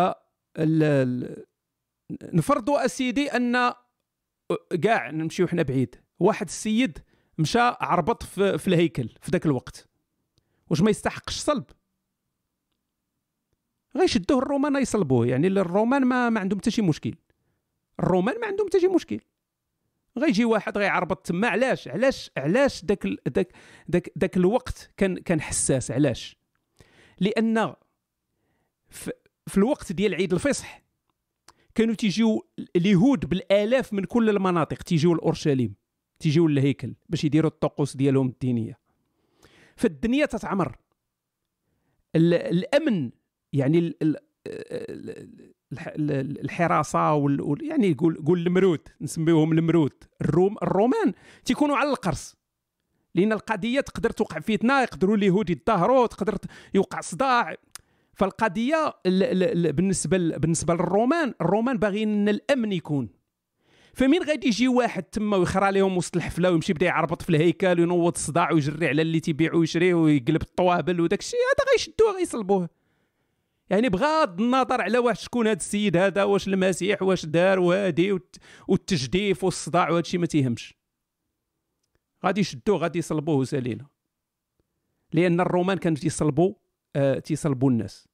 نفرضوا 2.34 2.86
اسيدي 2.86 3.28
أن 3.28 3.74
كاع 4.84 5.12
نمشيو 5.12 5.48
حنا 5.48 5.62
بعيد. 5.62 5.96
واحد 6.20 6.46
السيد 6.46 7.00
مشى 7.38 7.60
عربط 7.60 8.24
في, 8.24 8.58
في 8.58 8.68
الهيكل 8.68 9.10
في 9.22 9.32
ذاك 9.32 9.46
الوقت. 9.46 9.87
واش 10.70 10.82
ما 10.82 10.90
يستحقش 10.90 11.38
صلب؟ 11.38 11.66
غيشدوه 13.98 14.38
الرومان 14.38 14.76
يصلبوه 14.76 15.28
يعني 15.28 15.48
الرومان 15.48 16.06
ما, 16.06 16.30
ما 16.30 16.40
عندهم 16.40 16.60
حتى 16.60 16.72
شي 16.72 16.82
مشكل. 16.82 17.16
الرومان 18.00 18.40
ما 18.40 18.48
عندهم 18.48 18.68
حتى 18.68 18.80
شي 18.80 18.88
مشكل. 18.88 19.20
غيجي 20.18 20.46
واحد 20.46 20.78
غيعربط 20.78 21.28
تما 21.28 21.48
علاش؟ 21.48 21.88
علاش 21.88 22.32
علاش 22.38 22.86
داك 22.86 23.08
داك 23.28 23.52
داك 23.88 24.12
داك 24.16 24.38
الوقت 24.38 24.92
كان 24.98 25.18
كان 25.18 25.42
حساس؟ 25.42 25.92
علاش؟ 25.92 26.38
لأن 27.20 27.74
في, 28.90 29.12
في 29.48 29.58
الوقت 29.58 29.92
ديال 29.92 30.16
عيد 30.16 30.34
الفصح 30.34 30.82
كانوا 31.76 31.96
تيجيو 31.96 32.48
اليهود 32.76 33.30
بالآلاف 33.30 33.94
من 33.94 34.04
كل 34.04 34.30
المناطق. 34.30 34.78
تيجيو 34.84 35.14
لاورشليم 35.14 35.76
تيجيو 36.20 36.48
للهيكل 36.48 36.96
باش 37.10 37.24
يديروا 37.24 37.52
الطقوس 37.52 37.96
ديالهم 37.98 38.28
الدينية. 38.28 38.87
فالدنيا 39.78 40.26
تتعمر. 40.26 40.76
ال- 42.16 42.34
الأمن 42.34 43.12
يعني 43.54 43.80
ال- 43.80 43.96
ال- 44.02 44.18
ال- 44.48 45.54
الح- 45.72 45.88
ال- 45.88 46.42
الحراسة 46.42 47.14
وال 47.14 47.58
يعني 47.62 47.94
قول 47.94 48.16
قول 48.26 48.48
المرود 48.48 48.80
نسميوهم 49.02 49.52
المرود 49.52 49.94
الروم 50.22 50.56
الرومان 50.64 51.14
تيكونوا 51.46 51.78
على 51.78 51.90
القرص. 51.90 52.36
لأن 53.16 53.32
القضية 53.34 53.80
تقدر 53.82 54.10
توقع 54.10 54.40
فتنة 54.40 54.82
يقدروا 54.82 55.16
اليهود 55.18 55.50
يتظاهروا 55.50 56.08
تقدر 56.08 56.38
يوقع 56.74 57.02
صداع. 57.02 57.56
فالقضية 58.14 58.88
ال- 59.06 59.24
ال- 59.24 59.66
ال- 59.68 59.74
بالنسبة 59.74 60.18
بالنسبة 60.18 60.74
للرومان 60.74 61.34
الرومان 61.42 61.78
باغيين 61.78 62.10
إن 62.10 62.30
الأمن 62.30 62.72
يكون. 62.72 63.10
فمين 63.98 64.24
غادي 64.24 64.48
يجي 64.48 64.68
واحد 64.68 65.04
تما 65.04 65.38
ويخرى 65.38 65.72
لهم 65.72 65.98
وسط 65.98 66.16
الحفلة 66.16 66.52
ويمشي 66.52 66.74
بدا 66.74 66.86
يعربط 66.86 67.22
في 67.22 67.30
الهيكل 67.30 67.80
وينوض 67.80 68.14
الصداع 68.16 68.52
ويجري 68.52 68.88
على 68.88 69.02
اللي 69.02 69.20
تيبيع 69.20 69.54
ويشري 69.56 69.94
ويقلب 69.94 70.42
الطوابل 70.42 71.02
وداك 71.02 71.20
الشيء 71.20 71.40
هذا 71.40 71.72
غيشدوه 71.72 72.12
غيصلبوه 72.18 72.70
يعني 73.70 73.90
بغض 73.90 74.42
النظر 74.42 74.82
على 74.82 74.98
واش 74.98 75.24
شكون 75.24 75.48
هذا 75.48 75.56
السيد 75.58 75.98
هذا 75.98 76.24
واش 76.24 76.48
المسيح 76.48 77.02
واش 77.02 77.26
دار 77.26 77.60
وهادي 77.60 78.12
والت- 78.14 78.38
والتجديف 78.68 79.44
والصداع 79.44 79.90
وهذا 79.90 80.00
الشيء 80.00 80.20
ما 80.20 80.26
تيهمش. 80.26 80.74
غادي 82.26 82.42
يشدوه 82.42 82.78
غادي 82.78 83.00
يصلبوه 83.00 83.36
وسالينا 83.36 83.88
لأن 85.14 85.40
الرومان 85.40 85.78
كانوا 85.78 85.98
تيصلبوا 85.98 86.54
آه 86.96 87.20
تيصلبوا 87.20 87.70
الناس. 87.72 88.07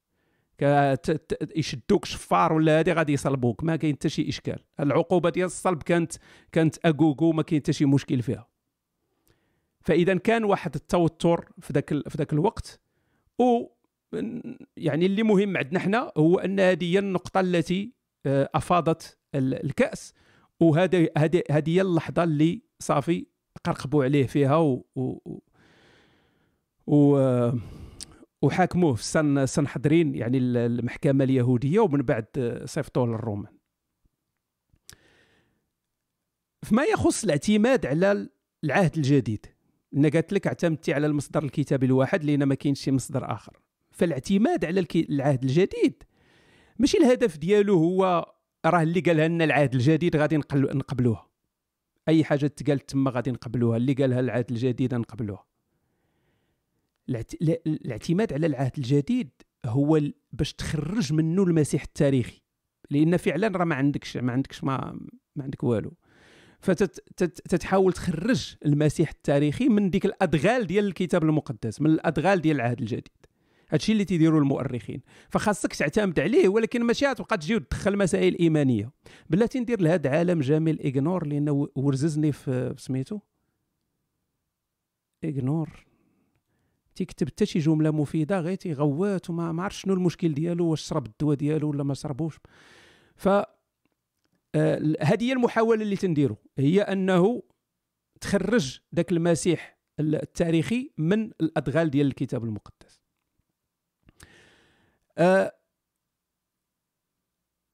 يشدوك 1.55 2.05
شفار 2.05 2.53
ولا 2.53 2.79
هادي 2.79 2.93
غادي 2.93 3.13
يصلبوك. 3.13 3.63
ما 3.63 3.75
كاين 3.75 3.95
حتى 3.95 4.09
شي 4.09 4.29
إشكال. 4.29 4.59
العقوبة 4.79 5.29
ديال 5.29 5.45
الصلب 5.45 5.83
كانت 5.83 6.13
كانت 6.51 6.85
اكوكو 6.85 7.31
ما 7.31 7.43
كاين 7.43 7.61
حتى 7.61 7.73
شي 7.73 7.85
مشكل 7.85 8.21
فيها. 8.21 8.47
فإذا 9.81 10.15
كان 10.17 10.43
واحد 10.43 10.75
التوتر 10.75 11.49
في 11.61 11.73
ذاك 11.73 11.89
في 11.89 12.17
ذاك 12.17 12.33
الوقت 12.33 12.79
و 13.39 13.65
يعني 14.77 15.05
اللي 15.05 15.23
مهم 15.23 15.57
عندنا 15.57 15.79
حنا 15.79 16.11
هو 16.17 16.39
أن 16.39 16.59
هذه 16.59 16.93
هي 16.93 16.99
النقطة 16.99 17.39
التي 17.39 17.93
آه، 18.25 18.49
أفاضت 18.55 19.17
ال- 19.35 19.65
الكأس. 19.65 20.13
وهذه 20.59 21.09
هذه 21.17 21.43
هذه 21.51 21.69
هي 21.69 21.81
اللحظة 21.81 22.23
اللي 22.23 22.61
صافي 22.79 23.25
قرقبوا 23.63 24.03
عليه 24.03 24.27
فيها 24.27 24.55
و, 24.57 24.85
و, 24.95 25.01
و, 25.25 25.39
و 26.87 27.17
آه، 27.17 27.53
وحاكموه 28.43 28.93
في 28.93 29.03
سن 29.03 29.45
سنحدرين 29.45 30.15
يعني 30.15 30.37
ال- 30.37 30.57
المحكمة 30.57 31.23
اليهودية 31.23 31.79
ومن 31.79 32.01
بعد 32.01 32.61
صيفطوه 32.65 33.07
للرومان 33.07 33.53
فيما 36.63 36.83
يخص 36.83 37.23
الاعتماد 37.23 37.85
على 37.85 38.29
العهد 38.63 38.95
الجديد 38.97 39.45
أنا 39.95 40.09
قالت 40.09 40.33
لك 40.33 40.47
اعتمدتي 40.47 40.93
على 40.93 41.07
المصدر 41.07 41.43
الكتابي 41.43 41.85
الواحد 41.85 42.23
لأن 42.23 42.43
ما 42.43 42.55
كاينش 42.55 42.81
شي 42.81 42.91
مصدر 42.91 43.31
آخر 43.31 43.59
فالاعتماد 43.91 44.65
على. 44.65 44.85
العهد 44.95 45.43
الجديد 45.43 46.03
ماشي 46.79 46.97
الهدف 46.97 47.37
ديالو 47.37 47.77
هو 47.77 48.33
راه 48.65 48.81
اللي 48.83 48.99
قالها 48.99 49.27
لنا 49.27 49.43
العهد 49.43 49.73
الجديد 49.73 50.15
غادي. 50.15 50.37
نقبلوها 50.37 51.27
أي 52.09 52.23
حاجة 52.23 52.47
تقالت 52.47 52.89
تما 52.89 53.11
غادي 53.11 53.31
نقبلوها 53.31 53.77
اللي 53.77 53.93
قالها 53.93 54.19
العهد 54.19 54.51
الجديد 54.51 54.93
نقبلوها 54.95 55.45
الاعتماد 57.09 58.33
على 58.33 58.47
العهد 58.47 58.71
الجديد 58.77 59.29
هو 59.65 60.01
باش 60.31 60.53
تخرج 60.53 61.13
منه 61.13 61.43
المسيح 61.43 61.83
التاريخي. 61.83 62.41
لأن 62.89 63.17
فعلا 63.17 63.47
راه 63.47 63.65
ما 63.65 63.75
عندكش 63.75 64.17
ما 64.17 64.33
عندكش 64.33 64.63
ما, 64.63 64.99
ما 65.35 65.43
عندك 65.43 65.63
والو. 65.63 65.93
فتتحاول 66.59 67.93
تخرج 67.93 68.55
المسيح 68.65 69.09
التاريخي 69.09 69.69
من 69.69 69.89
ديك 69.89 70.05
الأدغال 70.05 70.67
ديال 70.67 70.85
الكتاب 70.85 71.23
المقدس 71.23 71.81
من 71.81 71.89
الأدغال 71.89 72.41
ديال 72.41 72.55
العهد 72.55 72.79
الجديد. 72.79 73.07
هادشي 73.69 73.91
اللي 73.91 74.05
تيديروا 74.05 74.39
المؤرخين. 74.39 75.01
فخاصك 75.29 75.73
تعتمد 75.73 76.19
عليه 76.19 76.49
ولكن 76.49 76.83
ماشي 76.83 77.05
غتبقى 77.05 77.37
تجي 77.37 77.55
وتدخل 77.55 77.97
مسائل 77.97 78.37
إيمانية. 78.39 78.91
بلاتي 79.29 79.59
ندير 79.59 79.81
لهذا 79.81 80.09
عالم 80.09 80.39
جميل 80.39 80.81
اغنور 80.81 81.27
لأنه 81.27 81.67
ورززني 81.75 82.31
في 82.31 82.73
سميتو؟ 82.77 83.19
اغنور 85.25 85.85
تيكتب 86.95 87.27
حتى 87.27 87.45
شي 87.45 87.59
جملة 87.59 87.91
مفيدة 87.91 88.39
غير 88.39 88.55
تيغوت 88.55 89.29
وما 89.29 89.51
ما 89.51 89.63
عرف 89.63 89.75
شنو 89.75 89.93
المشكل 89.93 90.33
ديالو 90.33 90.67
واش 90.67 90.81
شرب 90.81 91.05
الدواء 91.05 91.35
ديالو 91.37 91.69
ولا 91.69 91.83
ما 91.83 91.93
شربوش 91.93 92.39
ف 93.15 93.27
آه، 94.55 94.95
هذه 95.01 95.23
هي 95.23 95.33
المحاولة 95.33 95.81
اللي 95.83 95.95
تنديرو. 95.95 96.37
هي 96.57 96.81
أنه 96.81 97.43
تخرج 98.21 98.79
ذاك 98.95 99.11
المسيح 99.11 99.77
التاريخي 99.99 100.91
من 100.97 101.23
الأدغال 101.41 101.89
ديال 101.89 102.07
الكتاب 102.07 102.43
المقدس. 102.43 103.01
آه، 105.17 105.53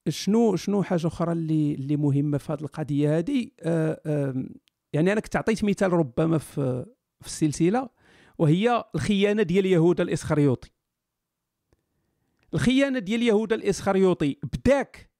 شنو 0.08 0.56
شنو 0.56 0.82
حاجة 0.82 1.06
أخرى 1.06 1.32
اللي 1.32 1.74
اللي 1.74 1.96
مهمة 1.96 2.38
في 2.38 2.52
هذه 2.52 2.60
القضية 2.60 3.18
هذه 3.18 3.50
آه، 3.60 4.00
آم، 4.06 4.48
يعني 4.92 5.12
أنا 5.12 5.20
كنت 5.20 5.36
عطيت 5.36 5.64
مثال 5.64 5.92
ربما 5.92 6.38
في 6.38 6.86
في 7.20 7.26
السلسلة. 7.26 7.88
وهي 8.40 8.84
الخيانة 8.94 9.42
ديال 9.42 9.66
يهوذا 9.66 10.02
الإسخريوطي. 10.02 10.70
الخيانة 12.54 12.98
ديال 12.98 13.22
يهوذا 13.22 13.54
الإسخريوطي 13.54 14.36
بداك 14.42 15.10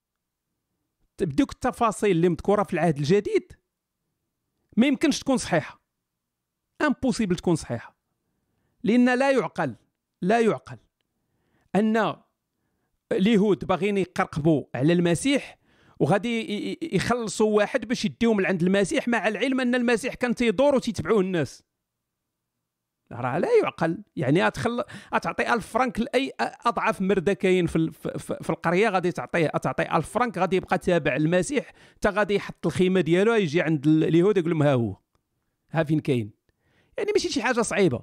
بدوك 1.21 1.53
التفاصيل 1.53 2.11
اللي 2.11 2.29
مذكورة 2.29 2.63
في 2.63 2.73
العهد 2.73 2.99
الجديد 2.99 3.53
ما 4.77 4.87
يمكنش 4.87 5.19
تكون 5.19 5.37
صحيحة. 5.37 5.83
امبوسيبل 6.83 7.37
تكون 7.37 7.57
صحيحة. 7.57 7.97
لأن 8.83 9.19
لا 9.19 9.31
يعقل 9.31 9.77
لا 10.23 10.41
يعقل 10.41 10.79
أن 11.75 12.17
اليهود 13.13 13.65
باغيين 13.65 13.99
يقرقبوا 13.99 14.65
على 14.75 14.93
المسيح 14.93 15.59
وغادي 15.99 16.79
يخلصوا 16.95 17.57
واحد 17.57 17.89
باش 17.89 18.05
يديهم 18.05 18.41
لعند 18.41 18.63
المسيح 18.63 19.09
مع 19.09 19.29
العلم 19.29 19.61
أن 19.61 19.75
المسيح 19.75 20.15
كان 20.15 20.35
تيدور 20.35 20.75
وتيتبعوه 20.75 21.21
الناس. 21.21 21.70
راه 23.13 23.39
لا 23.39 23.49
يعقل 23.63 23.99
يعني 24.17 24.47
اتخل 24.47 24.85
تعطي 25.23 25.53
1000 25.55 25.67
فرنك 25.67 26.01
لأي 26.01 26.33
أضعف 26.41 27.01
مرده 27.01 27.33
كاين 27.33 27.67
في 27.67 27.91
في, 27.91 28.19
في, 28.19 28.51
القرية 28.51 28.89
غادي 28.89 29.13
تعطيه 29.13 29.47
تعطي 29.47 29.97
1000 29.97 30.09
فرنك 30.11 30.39
غادي 30.39 30.57
يبقى 30.57 30.79
تابع 30.79 31.17
المسيح 31.17 31.73
حتى 31.97 32.09
غادي 32.09 32.35
يحط 32.35 32.67
الخيمة 32.67 33.01
ديالو 33.01 33.33
يجي 33.35 33.63
عند 33.63 33.87
ال- 33.87 34.05
اليهود 34.05 34.39
يقول 34.39 34.51
لهم 34.51 34.63
ها 34.63 34.75
هو 34.75 34.97
ها 35.73 35.83
فين 35.83 36.01
كاين؟ 36.01 36.31
يعني 36.99 37.11
ماشي 37.15 37.29
شي 37.29 37.43
حاجة 37.43 37.61
صعيبة. 37.61 38.01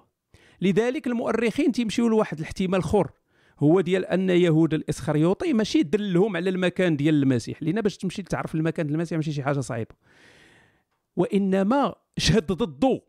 لذلك 0.62 1.08
المؤرخين 1.08 1.72
تيمشيو 1.72 2.08
لواحد 2.08 2.40
الاحتمال 2.40 2.80
اخر 2.80 3.12
هو 3.60 3.82
ديال 3.82 4.06
أن 4.06 4.30
يهود 4.30 4.74
الإسخريوطي 4.74 5.54
ماشي 5.54 5.84
دلهم 5.84 6.38
على 6.38 6.50
المكان 6.50 6.96
ديال 6.98 7.24
المسيح 7.24 7.64
لأن 7.64 7.82
باش 7.82 7.98
تمشي 7.98 8.24
تعرف 8.24 8.56
المكان 8.56 8.86
ديال 8.86 8.96
المسيح 8.96 9.16
ماشي 9.18 9.32
شي 9.32 9.44
حاجة 9.44 9.60
صعيبة. 9.60 9.96
وإنما 11.16 11.96
شهد 12.18 12.52
ضده. 12.52 13.02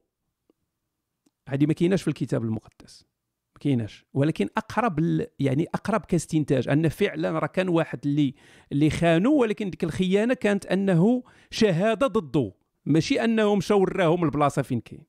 هذه 1.49 1.67
ما 1.67 1.73
كايناش 1.73 2.03
في 2.03 2.09
الكتاب 2.09 2.45
المقدس 2.45 3.07
ما 3.55 3.61
كايناش 3.61 4.05
ولكن 4.15 4.49
اقرب 4.57 4.99
ال- 4.99 5.27
يعني 5.39 5.67
اقرب 5.75 6.01
كاستنتاج 6.05 6.69
ان 6.69 6.89
فعلا 6.89 7.39
راه 7.39 7.47
كان 7.47 7.69
واحد 7.69 7.99
اللي 8.07 8.35
اللي 8.73 8.91
خانوا 8.91 9.41
ولكن 9.41 9.71
ديك 9.71 9.85
الخيانه 9.85 10.35
كانت 10.35 10.67
انه 10.67 11.23
شهاده 11.51 12.07
ضده 12.07 12.53
ماشي 12.87 13.25
انه 13.25 13.55
مشى 13.55 13.75
وراهم 13.75 14.25
البلاصه 14.25 14.63
فين 14.63 14.81
كاين 14.81 15.03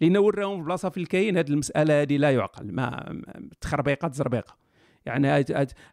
لأنه 0.00 0.20
وراهم 0.20 0.58
البلاصه 0.60 0.88
فين 0.88 1.04
كاين 1.04 1.36
هذه 1.36 1.48
المساله 1.50 2.02
هذه 2.02 2.16
لا 2.16 2.30
يعقل 2.30 2.72
ما 2.72 3.22
تخربيقه 3.60 4.08
تزربيقه 4.08 4.56
يعني 5.06 5.44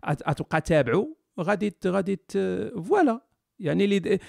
غتبقى 0.05 0.61
تابعوا 0.61 1.07
غادي 1.39 1.73
غادي 1.85 2.19
فوالا 2.83 3.21
يعني 3.59 3.83
اللي 3.85 4.19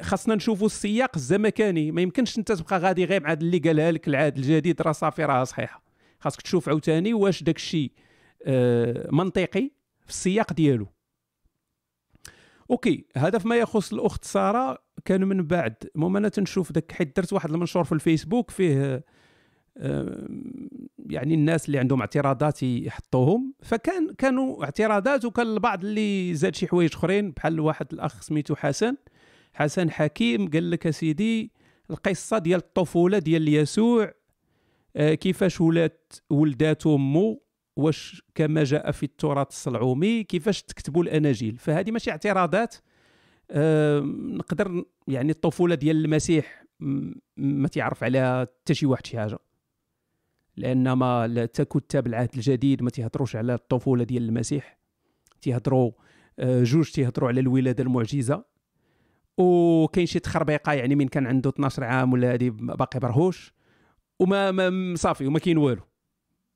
خاصنا 0.00 0.34
نشوفوا 0.34 0.66
السياق 0.66 1.10
الزمكاني. 1.16 1.92
ما 1.92 2.02
يمكنش 2.02 2.38
انت 2.38 2.52
تبقى 2.52 2.78
غادي 2.78 3.04
غير 3.04 3.22
مع 3.22 3.32
اللي 3.32 3.58
قالها 3.58 3.92
لك 3.92 4.08
العاد 4.08 4.36
الجديد 4.36 4.82
راه 4.82 4.92
صافي 4.92 5.24
راه 5.24 5.44
صحيحة. 5.44 5.82
خاصك 6.20 6.42
تشوف 6.42 6.68
عاوتاني 6.68 7.14
واش 7.14 7.42
داك 7.42 7.56
الشيء 7.56 7.92
آه، 8.46 9.08
منطقي 9.12 9.70
في 10.04 10.10
السياق 10.10 10.52
ديالو. 10.52 10.86
أوكي 12.70 13.06
هذا 13.16 13.38
فيما 13.38 13.56
يخص 13.56 13.92
الأخت 13.92 14.24
سارة 14.24 14.78
كان 15.04 15.24
من 15.24 15.46
بعد. 15.46 15.74
المهم 15.96 16.16
أنا 16.16 16.28
تنشوف 16.28 16.72
داك 16.72 16.92
حيت 16.92 17.16
درت 17.16 17.32
واحد 17.32 17.50
المنشور 17.50 17.84
في 17.84 17.92
الفيسبوك 17.92 18.50
فيه 18.50 19.04
آه، 19.78 20.28
يعني 21.06 21.34
الناس 21.34 21.66
اللي 21.66 21.78
عندهم 21.78 22.00
اعتراضات 22.00 22.62
يحطوهم. 22.62 23.54
فكان 23.62 24.14
كانوا 24.18 24.64
اعتراضات 24.64 25.24
وكان 25.24 25.46
البعض 25.46 25.84
اللي 25.84 26.34
زاد 26.34 26.54
شي 26.54 26.66
حوايج 26.66 26.94
أخرين 26.94 27.30
بحال 27.30 27.60
واحد 27.60 27.86
الأخ 27.92 28.22
سميتو 28.22 28.54
حسن. 28.54 28.96
حسن 29.58 29.90
حكيم 29.90 30.50
قال 30.50 30.70
لك 30.70 30.86
أسيدي 30.86 31.52
القصة 31.90 32.38
ديال 32.38 32.60
الطفولة 32.60 33.18
ديال 33.18 33.48
يسوع 33.48 34.14
آه، 34.96 35.14
كيفاش 35.14 35.60
ولات 35.60 36.14
ولدات 36.30 36.86
أمه 36.86 37.40
واش 37.76 38.22
كما 38.34 38.64
جاء 38.64 38.90
في 38.90 39.02
التراث 39.02 39.48
الصلعومي 39.48 40.24
كيفاش 40.24 40.62
تكتبوا 40.62 41.02
الأناجيل. 41.02 41.56
فهذه 41.56 41.90
ماشي 41.90 42.10
اعتراضات 42.10 42.74
آه، 43.50 44.00
نقدر 44.16 44.84
يعني 45.08 45.30
الطفولة 45.30 45.74
ديال 45.74 46.04
المسيح 46.04 46.64
ما 47.36 47.68
تعرف 47.68 48.04
عليها 48.04 48.40
حتى 48.40 48.74
شي 48.74 48.86
واحد 48.86 49.06
شي 49.06 49.18
حاجة. 49.18 49.38
لأن 50.56 50.92
ما 50.92 51.46
كتاب 51.46 52.06
العهد 52.06 52.30
الجديد 52.34 52.82
ما 52.82 52.90
تيهضروش 52.90 53.36
على 53.36 53.54
الطفولة 53.54 54.04
ديال 54.04 54.22
المسيح. 54.22 54.78
تيهضروا 55.42 55.92
آه، 56.38 56.62
جوج 56.62 56.90
تيهضروا 56.90 57.28
على 57.28 57.40
الولادة 57.40 57.84
المعجزة. 57.84 58.57
وكاين 59.38 60.06
شي 60.06 60.18
تخربيقة 60.18 60.72
يعني 60.72 60.94
من 60.94 61.08
كان 61.08 61.26
عنده 61.26 61.50
12 61.50 61.84
عام 61.84 62.12
ولا 62.12 62.34
هذه 62.34 62.50
باقي 62.50 63.00
برهوش 63.00 63.52
وما 64.18 64.50
ما 64.50 64.96
صافي 64.96 65.26
وما 65.26 65.38
كاين 65.38 65.58
والو. 65.58 65.82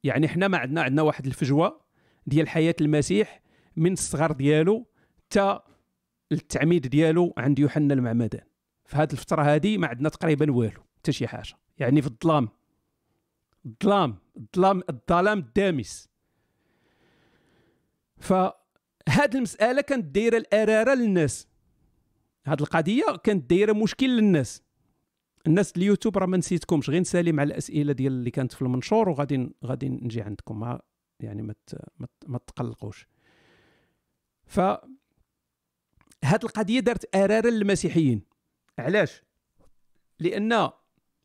يعني 0.04 0.28
حنا 0.28 0.48
ما 0.48 0.58
عندنا 0.58 0.82
عندنا 0.82 1.02
واحد 1.02 1.26
الفجوة 1.26 1.80
ديال 2.26 2.48
حياة 2.48 2.74
المسيح 2.80 3.42
من 3.76 3.92
الصغر 3.92 4.32
ديالو 4.32 4.86
حتى 5.16 5.58
التعميد 6.32 6.86
ديالو 6.86 7.34
عند 7.38 7.58
يوحنا 7.58 7.94
المعمدان. 7.94 8.44
في 8.84 8.96
هذه 8.96 9.12
الفترة 9.12 9.42
هذه 9.42 9.78
ما 9.78 9.86
عندنا 9.86 10.08
تقريبا 10.08 10.52
والو 10.52 10.80
حتى 10.96 11.12
شي 11.12 11.26
حاجة. 11.26 11.54
يعني 11.78 12.02
في 12.02 12.08
الظلام 12.08 12.48
الظلام 13.66 14.16
الظلام 14.36 14.82
الظلام 14.90 15.38
الدامس. 15.38 16.08
فهاد 18.16 19.34
المسألة 19.34 19.82
كانت 19.82 20.04
دايرة 20.04 20.36
الأرارة 20.36 20.94
للناس. 20.94 21.51
هاد 22.46 22.60
القضية 22.60 23.16
كانت 23.24 23.50
دايرة 23.50 23.72
مشكل 23.72 24.08
للناس. 24.16 24.62
الناس 25.46 25.72
اليوتيوب 25.76 26.18
راه 26.18 26.26
ما 26.26 26.36
نسيتكمش 26.36 26.90
غير 26.90 27.00
نسالي 27.00 27.32
مع 27.32 27.42
الأسئلة 27.42 27.92
ديال 27.92 28.12
اللي 28.12 28.30
كانت 28.30 28.52
في 28.52 28.62
المنشور 28.62 29.08
وغادي 29.08 29.50
غادي 29.64 29.88
نجي 29.88 30.22
عندكم. 30.22 30.60
ما 30.60 30.80
يعني 31.20 31.42
ما 31.42 31.54
ما 32.26 32.38
تقلقوش. 32.38 33.06
ف 34.46 34.60
هاد 36.24 36.44
القضية 36.44 36.80
دارت 36.80 37.16
اراره 37.16 37.48
للمسيحيين. 37.48 38.22
علاش؟ 38.78 39.22
لأن 40.20 40.70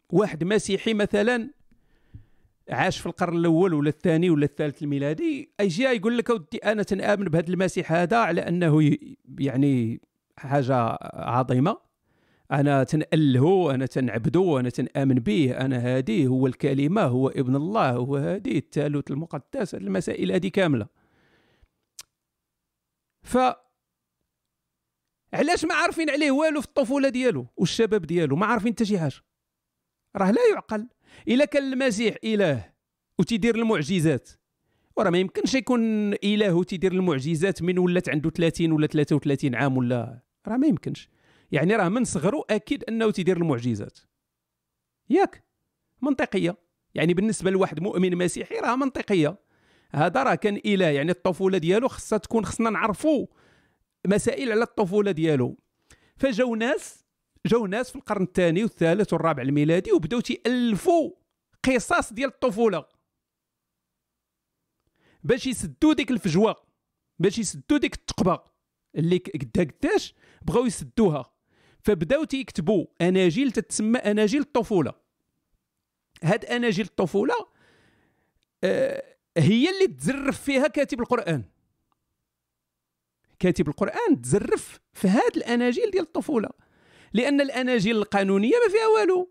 واحد 0.09 0.43
مسيحي 0.43 0.93
مثلا 0.93 1.49
عاش 2.69 2.99
في 2.99 3.05
القرن 3.05 3.37
الأول 3.37 3.73
ولا 3.73 3.89
الثاني 3.89 4.29
ولا 4.29 4.45
الثالث 4.45 4.83
الميلادي 4.83 5.51
أجي 5.59 5.83
يقول 5.83 6.17
لك 6.17 6.29
أودي 6.29 6.57
أنا 6.57 6.83
تنآمن 6.83 7.25
بهذا 7.25 7.49
المسيح 7.49 7.91
هذا 7.91 8.17
على 8.17 8.41
أنه 8.41 8.97
يعني 9.39 10.01
حاجة 10.37 10.97
عظيمة. 11.13 11.77
أنا 12.51 12.83
تنأله 12.83 13.73
أنا 13.73 13.85
تنعبده 13.85 14.59
أنا 14.59 14.69
تنآمن 14.69 15.15
به. 15.15 15.57
أنا 15.57 15.77
هذه 15.77 16.27
هو 16.27 16.47
الكلمة 16.47 17.01
هو 17.01 17.27
ابن 17.27 17.55
الله 17.55 17.91
هو 17.91 18.17
هذه 18.17 18.57
الثالوث 18.57 19.11
المقدس 19.11 19.75
المسائل 19.75 20.31
هذه 20.31 20.47
كاملة. 20.47 20.87
ف 23.23 23.37
علاش 25.33 25.65
ما 25.65 25.75
عارفين 25.75 26.09
عليه 26.09 26.31
والو 26.31 26.61
في 26.61 26.67
الطفولة 26.67 27.09
ديالو 27.09 27.47
والشباب 27.57 28.01
ديالو؟ 28.05 28.35
ما 28.35 28.45
عارفين 28.45 28.73
حتى 28.73 28.85
شي 28.85 28.99
حاجة. 28.99 29.15
راه 30.15 30.31
لا 30.31 30.41
يعقل. 30.53 30.87
إلا 31.27 31.45
كان 31.45 31.73
المسيح 31.73 32.15
إله 32.23 32.73
وتيدير 33.19 33.55
المعجزات. 33.55 34.29
وراه 34.97 35.09
ما 35.09 35.17
يمكنش 35.17 35.53
يكون 35.55 36.13
إله 36.13 36.53
وتيدير 36.53 36.91
المعجزات 36.91 37.61
من 37.61 37.79
ولات 37.79 38.09
عنده 38.09 38.29
30 38.29 38.71
ولا 38.71 38.87
33 38.87 39.55
عام 39.55 39.77
ولا 39.77 40.26
راه 40.47 40.57
ما 40.57 40.67
يمكنش. 40.67 41.09
يعني 41.51 41.75
راه 41.75 41.89
من 41.89 42.03
صغره 42.03 42.45
أكيد 42.49 42.83
أنه 42.83 43.11
تيدير 43.11 43.37
المعجزات. 43.37 43.99
ياك. 45.09 45.43
منطقية. 46.01 46.57
يعني 46.95 47.13
بالنسبة 47.13 47.51
لواحد 47.51 47.79
مؤمن 47.79 48.15
مسيحي 48.15 48.55
راه 48.55 48.75
منطقية. 48.75 49.37
هذا 49.91 50.23
راه 50.23 50.35
كان 50.35 50.61
إله 50.65 50.85
يعني 50.85 51.11
الطفولة 51.11 51.57
ديالو 51.57 51.87
خصها 51.87 52.17
تكون 52.17 52.45
خصنا 52.45 52.69
نعرفوا 52.69 53.27
مسائل 54.07 54.51
على 54.51 54.63
الطفولة 54.63 55.11
ديالو. 55.11 55.57
فجاو 56.17 56.55
ناس 56.55 57.05
جاو 57.45 57.67
ناس 57.67 57.89
في 57.89 57.95
القرن 57.95 58.23
الثاني 58.23 58.63
والثالث 58.63 59.13
والرابع 59.13 59.43
الميلادي 59.43 59.91
وبداو 59.91 60.19
تيألفوا 60.19 61.11
قصص 61.63 62.13
ديال 62.13 62.29
الطفولة. 62.29 62.85
باش 65.23 65.47
يسدوا 65.47 65.93
ديك 65.93 66.11
الفجوة 66.11 66.55
باش 67.19 67.39
يسدوا 67.39 67.77
ديك 67.77 67.95
الثقبه 67.95 68.39
اللي 68.95 69.17
قدها 69.17 69.63
قداش 69.63 70.15
بغاو 70.41 70.65
يسدوها. 70.65 71.33
فبداو 71.83 72.23
تيكتبوا 72.23 72.85
أناجيل 73.01 73.51
تتسمى 73.51 73.99
أناجيل 73.99 74.41
الطفولة. 74.41 74.93
هاد 76.23 76.45
أناجيل 76.45 76.85
الطفولة 76.85 77.35
آه، 78.63 79.03
هي 79.37 79.69
اللي 79.69 79.87
تزرف 79.87 80.41
فيها 80.41 80.67
كاتب 80.67 80.99
القرآن. 80.99 81.43
كاتب 83.39 83.67
القرآن 83.67 84.21
تزرف 84.21 84.79
في 84.93 85.07
هاد 85.07 85.37
الأناجيل 85.37 85.91
ديال 85.91 86.03
الطفولة. 86.03 86.49
لأن 87.13 87.41
الأناجيل 87.41 87.97
القانونية 87.97 88.55
ما 88.65 88.71
فيها 88.71 88.87
والو. 88.87 89.29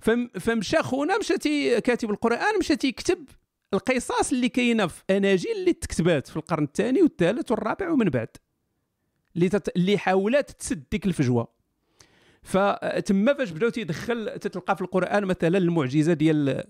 فم 0.00 0.28
فمشى 0.28 0.82
خونا 0.82 1.18
مشى 1.18 1.38
كاتب 1.80 2.10
القرآن 2.10 2.58
مشى 2.58 2.76
تيكتب 2.76 3.28
القصص 3.74 4.32
اللي 4.32 4.48
كاينة 4.48 4.86
في 4.86 5.02
أناجيل 5.10 5.56
اللي 5.56 5.72
تكتبات 5.72 6.28
في 6.28 6.36
القرن 6.36 6.64
الثاني 6.64 7.02
والثالث 7.02 7.50
والرابع 7.50 7.90
ومن 7.90 8.10
بعد. 8.10 8.28
اللي 9.36 9.48
تت... 9.48 9.76
اللي 9.76 9.98
حاولت 9.98 10.50
تسد 10.50 10.84
ديك 10.90 11.06
الفجوة. 11.06 11.48
فتما 12.42 13.34
فاش 13.34 13.50
بداو 13.50 13.68
تيدخل 13.70 14.38
تتلقى 14.38 14.76
في 14.76 14.82
القرآن 14.82 15.24
مثلا 15.24 15.58
المعجزة 15.58 16.12
ديال 16.12 16.64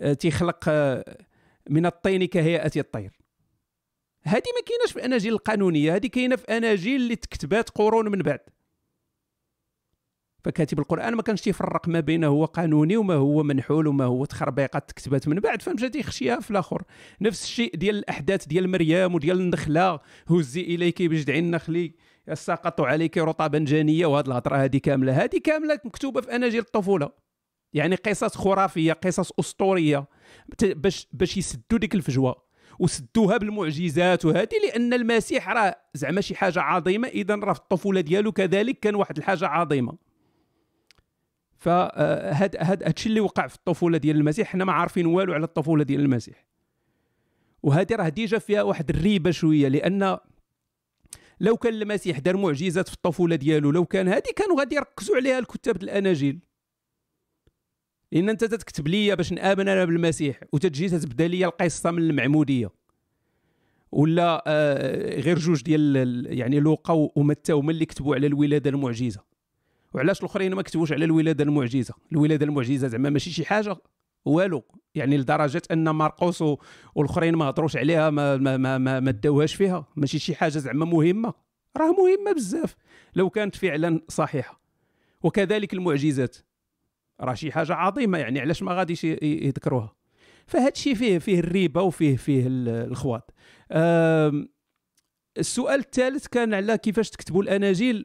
آه، 0.00 0.12
تيخلق 0.12 0.64
آه، 0.68 1.18
من 1.70 1.86
الطين 1.86 2.24
كهيئة 2.24 2.70
الطير. 2.76 3.18
هذه 4.22 4.42
ما 4.56 4.62
كايناش 4.66 4.92
في 4.92 4.96
الأناجيل 4.96 5.32
القانونية 5.32 5.94
هذه 5.96 6.06
كاينة 6.06 6.36
في 6.36 6.56
أناجيل 6.56 7.00
اللي 7.00 7.16
تكتبات 7.16 7.70
قرون 7.70 8.08
من 8.08 8.18
بعد. 8.18 8.40
فكاتب 10.44 10.78
القرآن 10.78 11.14
ما 11.14 11.22
كانش 11.22 11.40
تيفرق 11.40 11.88
ما 11.88 12.00
بين 12.00 12.24
هو 12.24 12.44
قانوني 12.44 12.96
وما 12.96 13.14
هو 13.14 13.42
منحول 13.42 13.86
وما 13.86 14.04
هو 14.04 14.24
تخربيقة 14.24 14.78
تكتبات 14.78 15.28
من 15.28 15.40
بعد. 15.40 15.62
فمشى 15.62 15.88
تيخشيها 15.88 16.40
في 16.40 16.50
الآخر. 16.50 16.82
نفس 17.20 17.44
الشيء 17.44 17.76
ديال 17.76 17.96
الأحداث 17.96 18.46
ديال 18.46 18.70
مريم 18.70 19.14
وديال 19.14 19.40
النخلة. 19.40 20.00
هزي 20.30 20.60
إليك 20.60 21.02
بجذع 21.02 21.34
النخل. 21.34 21.92
سقط 22.34 22.80
عليك 22.80 23.18
رطبا 23.18 23.58
جانية 23.58 24.06
وهذه 24.06 24.26
الهضرة 24.26 24.56
هذه 24.56 24.76
كاملة. 24.76 25.24
هذه 25.24 25.38
كاملة 25.44 25.80
مكتوبة 25.84 26.20
في 26.20 26.36
أناجيل 26.36 26.60
الطفولة. 26.60 27.10
يعني 27.72 27.94
قصص 27.94 28.36
خرافية 28.36 28.92
قصص 28.92 29.32
أسطورية 29.38 30.08
باش 30.62 31.08
باش 31.12 31.36
يسدوا 31.36 31.78
ديك 31.78 31.94
الفجوة 31.94 32.48
وسدوها 32.78 33.36
بالمعجزات 33.36 34.24
وهذه 34.24 34.58
لأن 34.64 34.94
المسيح 34.94 35.48
راه 35.48 35.76
زعما 35.94 36.20
شي 36.20 36.34
حاجة 36.34 36.60
عظيمة. 36.60 37.08
اذا 37.08 37.34
راه 37.34 37.52
في 37.52 37.60
الطفولة 37.60 38.00
ديالو 38.00 38.32
كذلك 38.32 38.80
كان 38.80 38.94
واحد 38.94 39.16
الحاجة 39.16 39.46
عظيمة. 39.46 39.98
فهاد 41.58 42.56
هاد 42.56 42.82
هادشي 42.82 43.08
اللي 43.08 43.20
وقع 43.20 43.46
في 43.46 43.56
الطفولة 43.56 43.98
ديال 43.98 44.16
المسيح 44.16 44.48
حنا 44.48 44.64
ما 44.64 44.72
عارفين 44.72 45.06
والو 45.06 45.32
على 45.32 45.44
الطفولة 45.44 45.84
ديال 45.84 46.00
المسيح. 46.00 46.46
وهذه 47.62 47.94
راه 47.94 48.08
déjà 48.08 48.38
فيها 48.38 48.62
واحد 48.62 48.90
الريبة 48.90 49.30
شوية 49.30 49.68
لأن 49.68 50.18
لو 51.40 51.56
كان 51.56 51.74
المسيح 51.74 52.18
دار 52.18 52.36
معجزات 52.36 52.88
في 52.88 52.94
الطفولة 52.94 53.36
ديالو 53.36 53.70
لو 53.70 53.84
كان 53.84 54.08
هذه 54.08 54.32
كانوا 54.36 54.58
غادي 54.58 54.76
يركزوا 54.76 55.16
عليها 55.16 55.38
الكتاب 55.38 55.82
الأناجيل. 55.82 56.38
لأن 58.12 58.28
أنت 58.28 58.44
تكتب 58.44 58.88
لي 58.88 59.16
باش 59.16 59.32
نآمن 59.32 59.68
أنا 59.68 59.84
بالمسيح 59.84 60.40
وتجي 60.52 60.88
تبدا 60.88 61.26
لي 61.28 61.44
القصة 61.44 61.90
من 61.90 62.02
المعمودية. 62.02 62.70
ولا 63.92 64.44
آه 64.46 65.20
غير 65.20 65.38
جوج 65.38 65.62
ديال 65.62 65.96
ال- 65.96 66.38
يعني 66.38 66.60
لوقا 66.60 67.10
ومتى 67.16 67.52
هما 67.52 67.70
اللي 67.70 67.86
كتبوا 67.86 68.14
على 68.14 68.26
الولادة 68.26 68.70
المعجزة. 68.70 69.20
وعلاش 69.94 70.18
الآخرين 70.20 70.54
ما 70.54 70.62
كتبوش 70.62 70.92
على 70.92 71.04
الولادة 71.04 71.44
المعجزة؟ 71.44 71.94
الولادة 72.12 72.46
المعجزة 72.46 72.88
زعما 72.88 73.10
ماشي 73.10 73.30
شي 73.30 73.44
حاجة 73.44 73.76
والو. 74.24 74.64
يعني 74.94 75.16
لدرجة 75.16 75.62
أن 75.70 75.88
مرقوس 75.94 76.44
والأخرين 76.94 77.36
ما 77.36 77.44
هضروش 77.44 77.76
عليها 77.76 78.10
ما 78.10 78.36
ما 78.36 78.56
ما, 78.56 78.78
ما, 78.78 79.00
ما 79.00 79.10
داوهاش 79.10 79.54
فيها. 79.54 79.86
ماشي 79.96 80.18
شي 80.18 80.34
حاجة 80.34 80.58
زعما 80.58 80.84
مهمة. 80.84 81.34
راه 81.76 81.92
مهمة 81.92 82.32
بزاف. 82.36 82.76
لو 83.14 83.30
كانت 83.30 83.56
فعلا 83.56 84.00
صحيحة. 84.08 84.60
وكذلك 85.22 85.72
المعجزات. 85.74 86.36
راه 87.20 87.34
شي 87.34 87.52
حاجة 87.52 87.74
عظيمة 87.74 88.18
يعني 88.18 88.40
علاش 88.40 88.62
ما 88.62 88.72
غاديش 88.72 89.04
يذكروها. 89.04 89.94
فهاد 90.46 90.72
الشيء 90.72 90.94
فيه 90.94 91.18
فيه 91.18 91.38
الريبة 91.40 91.82
وفيه 91.82 92.16
فيه 92.16 92.46
ال- 92.46 92.68
الخواط. 92.90 93.34
السؤال 95.38 95.80
الثالث 95.80 96.26
كان 96.26 96.54
على 96.54 96.78
كيفاش 96.78 97.10
تكتبوا 97.10 97.42
الأناجيل. 97.42 98.04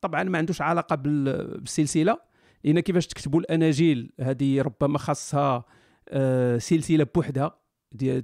طبعا 0.00 0.22
ما 0.22 0.38
عندوش 0.38 0.62
علاقة 0.62 0.96
بال- 0.96 1.60
بالسلسلة. 1.60 2.18
لأن 2.64 2.80
كيفاش 2.80 3.06
تكتبوا 3.06 3.40
الأناجيل؟ 3.40 4.12
هذه 4.20 4.62
ربما 4.62 4.98
خاصها 4.98 5.64
آه، 6.08 6.58
سلسلة 6.58 7.06
بوحدها 7.14 7.60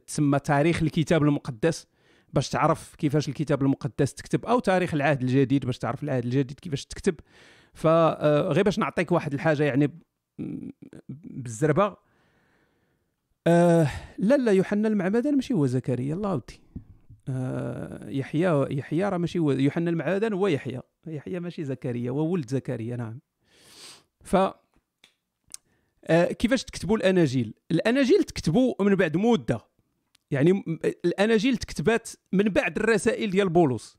تسمى 0.07 0.39
تاريخ 0.39 0.83
الكتاب 0.83 1.23
المقدس 1.23 1.87
باش 2.33 2.49
تعرف 2.49 2.95
كيفاش 2.95 3.29
الكتاب 3.29 3.63
المقدس 3.63 4.15
تكتب 4.15 4.47
أو 4.47 4.59
تاريخ 4.59 4.95
العهد 4.95 5.23
الجديد 5.23 5.67
باش 5.67 5.79
تعرف 5.79 6.03
العهد 6.03 6.25
الجديد 6.25 6.61
كيفاش 6.61 6.87
تكتب. 6.87 7.15
فغير 7.75 8.63
باش 8.63 8.79
نعطيك 8.79 9.13
واحد 9.13 9.35
الحاجة 9.35 9.63
يعني 9.65 10.01
بالزربة 11.09 11.97
آه 13.47 13.89
لا 14.19 14.37
لا 14.37 14.53
يوحنا 14.53 14.89
المعمدان 14.89 15.35
ماشي 15.35 15.55
هو 15.55 15.67
زكريا 15.67 16.15
الله 16.15 16.35
ودي 16.35 16.61
آه 17.29 18.09
يحيى 18.09 18.67
يحيى 18.71 19.09
راه 19.09 19.19
ماشي 19.19 19.39
هو 19.39 19.53
يوحنا 19.53 19.91
المعمدان 19.91 20.33
هو 20.33 20.47
يحيى 20.47 20.81
يحيى 21.07 21.41
ماشي 21.41 21.65
زكريا 21.65 22.11
هو 22.11 22.33
ولد 22.33 22.51
زكريا 22.51 22.97
نعم. 22.97 23.21
ف 24.27 24.37
آه 26.05 26.33
كيفاش 26.33 26.65
تكتبوا 26.65 26.97
الأناجيل؟ 26.97 27.55
الأناجيل 27.71 28.25
تكتبوا 28.25 28.75
من 28.81 28.95
بعد 28.95 29.17
مدة. 29.17 29.61
يعني 30.31 30.65
الأناجيل 31.05 31.57
تكتبات 31.57 32.11
من 32.33 32.45
بعد 32.45 32.77
الرسائل 32.77 33.31
ديال 33.31 33.49
بولس 33.49 33.97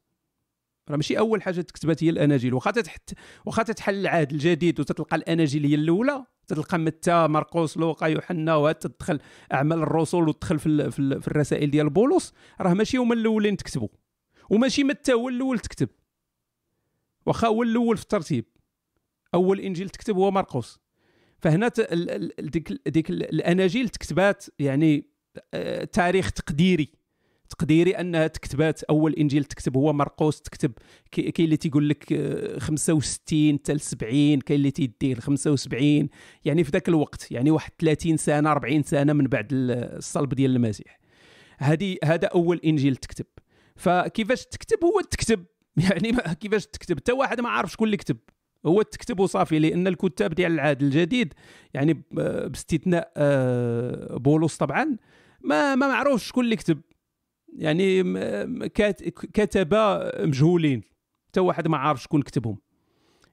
راه 0.89 0.95
ماشي 0.95 1.19
أول 1.19 1.41
حاجة 1.41 1.61
تكتبات 1.61 2.03
هي 2.03 2.09
الأناجيل. 2.09 2.53
واخا 2.53 2.71
تحت 2.71 3.13
واخا 3.45 3.63
تتحل 3.63 3.95
العهد 3.95 4.31
الجديد 4.31 4.79
وتتلقى 4.79 5.15
الأناجيل 5.15 5.65
هي 5.65 5.75
الأولى 5.75 6.25
تتلقى 6.47 6.77
متى 6.77 7.27
مرقس 7.27 7.77
لوقا 7.77 8.07
يوحنا 8.07 8.55
وتدخل 8.55 9.19
أعمال 9.53 9.77
الرسل 9.77 10.17
وتدخل 10.29 10.59
في, 10.59 10.91
في, 10.91 11.21
في 11.21 11.27
الرسائل 11.27 11.71
ديال 11.71 11.89
بولس 11.89 12.33
راه 12.61 12.73
ماشي 12.73 12.97
هما 12.97 13.13
الأولين 13.13 13.57
تكتبوا. 13.57 13.89
وماشي 14.49 14.83
متى 14.83 15.13
هو 15.13 15.29
الأول 15.29 15.59
تكتب. 15.59 15.89
واخا 17.25 17.47
هو 17.47 17.63
الأول 17.63 17.97
في 17.97 18.03
الترتيب. 18.03 18.45
أول 19.33 19.59
إنجيل 19.59 19.89
تكتب 19.89 20.15
هو 20.15 20.31
مرقس 20.31 20.79
فهنا 21.39 21.71
ديك 22.39 22.73
ديك 22.87 23.09
ال- 23.09 23.23
الأناجيل 23.33 23.89
تكتبات 23.89 24.45
يعني 24.59 25.05
آه، 25.53 25.83
تاريخ 25.83 26.31
تقديري. 26.31 26.91
تقديري 27.49 27.91
أنها 27.91 28.27
تكتبات 28.27 28.83
أول 28.83 29.13
إنجيل 29.13 29.43
تكتب 29.43 29.77
هو 29.77 29.93
مرقس 29.93 30.41
تكتب 30.41 30.71
كاين 31.11 31.33
اللي 31.39 31.57
تيقول 31.57 31.89
لك 31.89 32.13
آه، 32.13 32.59
65 32.59 33.59
حتى 33.59 33.73
ل 33.73 33.79
70 33.79 34.39
كاين 34.39 34.57
اللي 34.59 34.71
تيديه 34.71 35.13
ل 35.15 35.21
75 35.21 36.09
يعني 36.45 36.63
في 36.63 36.71
ذاك 36.71 36.89
الوقت 36.89 37.31
يعني 37.31 37.51
واحد 37.51 37.71
30 37.79 38.17
سنة 38.17 38.51
40 38.51 38.83
سنة 38.83 39.13
من 39.13 39.25
بعد 39.27 39.47
ال- 39.53 39.71
الصلب 39.97 40.33
ديال 40.33 40.55
المسيح. 40.55 40.99
هذه 41.57 41.97
هذا 42.03 42.27
أول 42.27 42.61
إنجيل 42.65 42.95
تكتب. 42.95 43.25
فكيفاش 43.75 44.45
تكتب؟ 44.45 44.77
هو 44.83 45.01
تكتب. 45.01 45.45
يعني 45.91 46.13
كيفاش 46.39 46.65
تكتب؟ 46.67 46.97
حتى 46.97 47.11
واحد 47.11 47.41
ما 47.41 47.49
عارف 47.49 47.71
شكون 47.71 47.85
اللي 47.85 47.97
كتب. 47.97 48.17
هو 48.65 48.81
تكتب 48.81 49.19
وصافي 49.19 49.59
لأن 49.59 49.87
الكتاب 49.87 50.33
ديال 50.33 50.51
العهد 50.51 50.83
الجديد 50.83 51.33
يعني 51.73 52.03
باستثناء 52.11 53.11
آه، 53.17 54.17
بولس 54.17 54.57
طبعا 54.57 54.97
ما 55.41 55.75
ما 55.75 55.87
معروفش 55.87 56.27
شكون 56.27 56.45
اللي 56.45 56.55
كتب. 56.55 56.81
يعني 57.57 58.03
كتبه 59.33 60.11
مجهولين. 60.25 60.81
حتى 61.27 61.39
واحد 61.39 61.67
ما 61.67 61.77
عارف 61.77 62.03
شكون 62.03 62.21
كتبهم. 62.21 62.57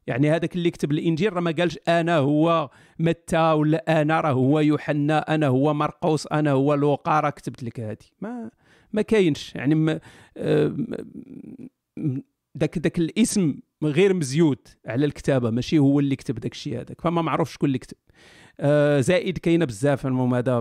يعني 0.06 0.30
هذاك 0.30 0.56
اللي 0.56 0.70
كتب 0.70 0.90
الإنجيل 0.92 1.32
راه 1.32 1.40
ما 1.40 1.50
قالش 1.50 1.78
أنا 1.88 2.16
هو 2.16 2.70
متى 2.98 3.52
ولا 3.52 4.02
أنا 4.02 4.20
راه 4.20 4.32
هو 4.32 4.60
يوحنا 4.60 5.34
أنا 5.34 5.46
هو 5.46 5.74
مرقس 5.74 6.26
أنا 6.26 6.50
هو 6.50 6.74
لوقا 6.74 7.20
راه 7.20 7.30
كتبت 7.30 7.62
لك 7.62 7.80
هذه. 7.80 8.06
ما 8.20 8.50
ما 8.92 9.02
كاينش. 9.02 9.54
يعني 9.54 10.00
آه، 10.36 10.76
داك 12.54 12.78
داك 12.78 12.98
الاسم 12.98 13.54
غير 13.90 14.14
مزيود 14.14 14.58
على 14.86 15.06
الكتابة 15.06 15.50
ماشي 15.50 15.78
هو 15.78 16.00
اللي 16.00 16.16
كتب 16.16 16.34
داك 16.34 16.52
الشيء 16.52 16.74
هذاك 16.74 17.00
فما 17.00 17.22
معروف 17.22 17.52
شكون 17.52 17.66
اللي 17.66 17.78
كتب. 17.78 17.96
آه، 18.60 19.00
زائد 19.00 19.38
كاينة 19.38 19.64
بزاف 19.64 20.06
المهم 20.06 20.34
هذا 20.34 20.58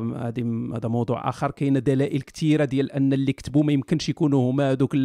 هذا 0.75 0.87
موضوع 0.87 1.29
آخر 1.29 1.51
كاينة 1.51 1.79
دلائل 1.79 2.21
كثيره 2.21 2.65
ديال 2.65 2.91
أن 2.91 3.13
اللي 3.13 3.33
كتبوا 3.33 3.63
ما 3.63 3.73
يمكنش 3.73 4.09
يكونوا 4.09 4.51
هما 4.51 4.71
هذوك 4.71 4.95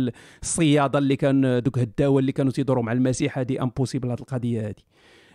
الصيادة 0.42 0.98
اللي 0.98 1.16
كان 1.16 1.62
دوك 1.62 1.78
هداوة 1.78 2.20
اللي 2.20 2.32
كانوا 2.32 2.52
تيدوروا 2.52 2.84
مع 2.84 2.92
المسيح 2.92 3.38
هذه 3.38 3.62
impossible 3.62 4.10
هذه 4.10 4.20
القضية 4.20 4.68
هذه. 4.68 4.82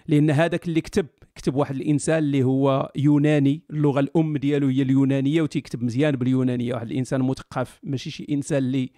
لأن 0.07 0.31
هذاك 0.31 0.67
اللي 0.67 0.81
كتب 0.81 1.05
كتب 1.35 1.55
واحد 1.55 1.75
الإنسان 1.75 2.17
اللي 2.17 2.43
هو 2.43 2.91
يوناني 2.95 3.61
اللغة 3.69 3.99
الأم 3.99 4.37
ديالو 4.37 4.67
هي 4.67 4.81
اليونانية 4.81 5.41
وتيكتب 5.41 5.83
مزيان 5.83 6.15
باليونانية. 6.15 6.73
واحد 6.73 6.91
الإنسان 6.91 7.21
مثقف 7.21 7.79
ماشي 7.83 8.09
شي 8.09 8.27
إنسان 8.29 8.57
اللي 8.57 8.91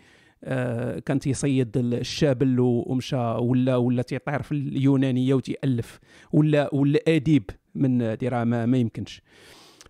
كان 1.05 1.19
تيصيد 1.19 1.77
الشابل 1.77 2.59
ومشى 2.59 3.15
ولا 3.15 3.75
ولا 3.75 4.01
تيطير 4.01 4.41
في 4.41 4.51
اليونانية 4.51 5.33
وتيألف 5.33 5.99
ولا 6.33 6.75
ولا 6.75 6.99
أديب 7.07 7.49
من 7.75 8.01
هذه 8.01 8.29
راه 8.29 8.43
ما, 8.43 8.77
يمكنش. 8.77 9.21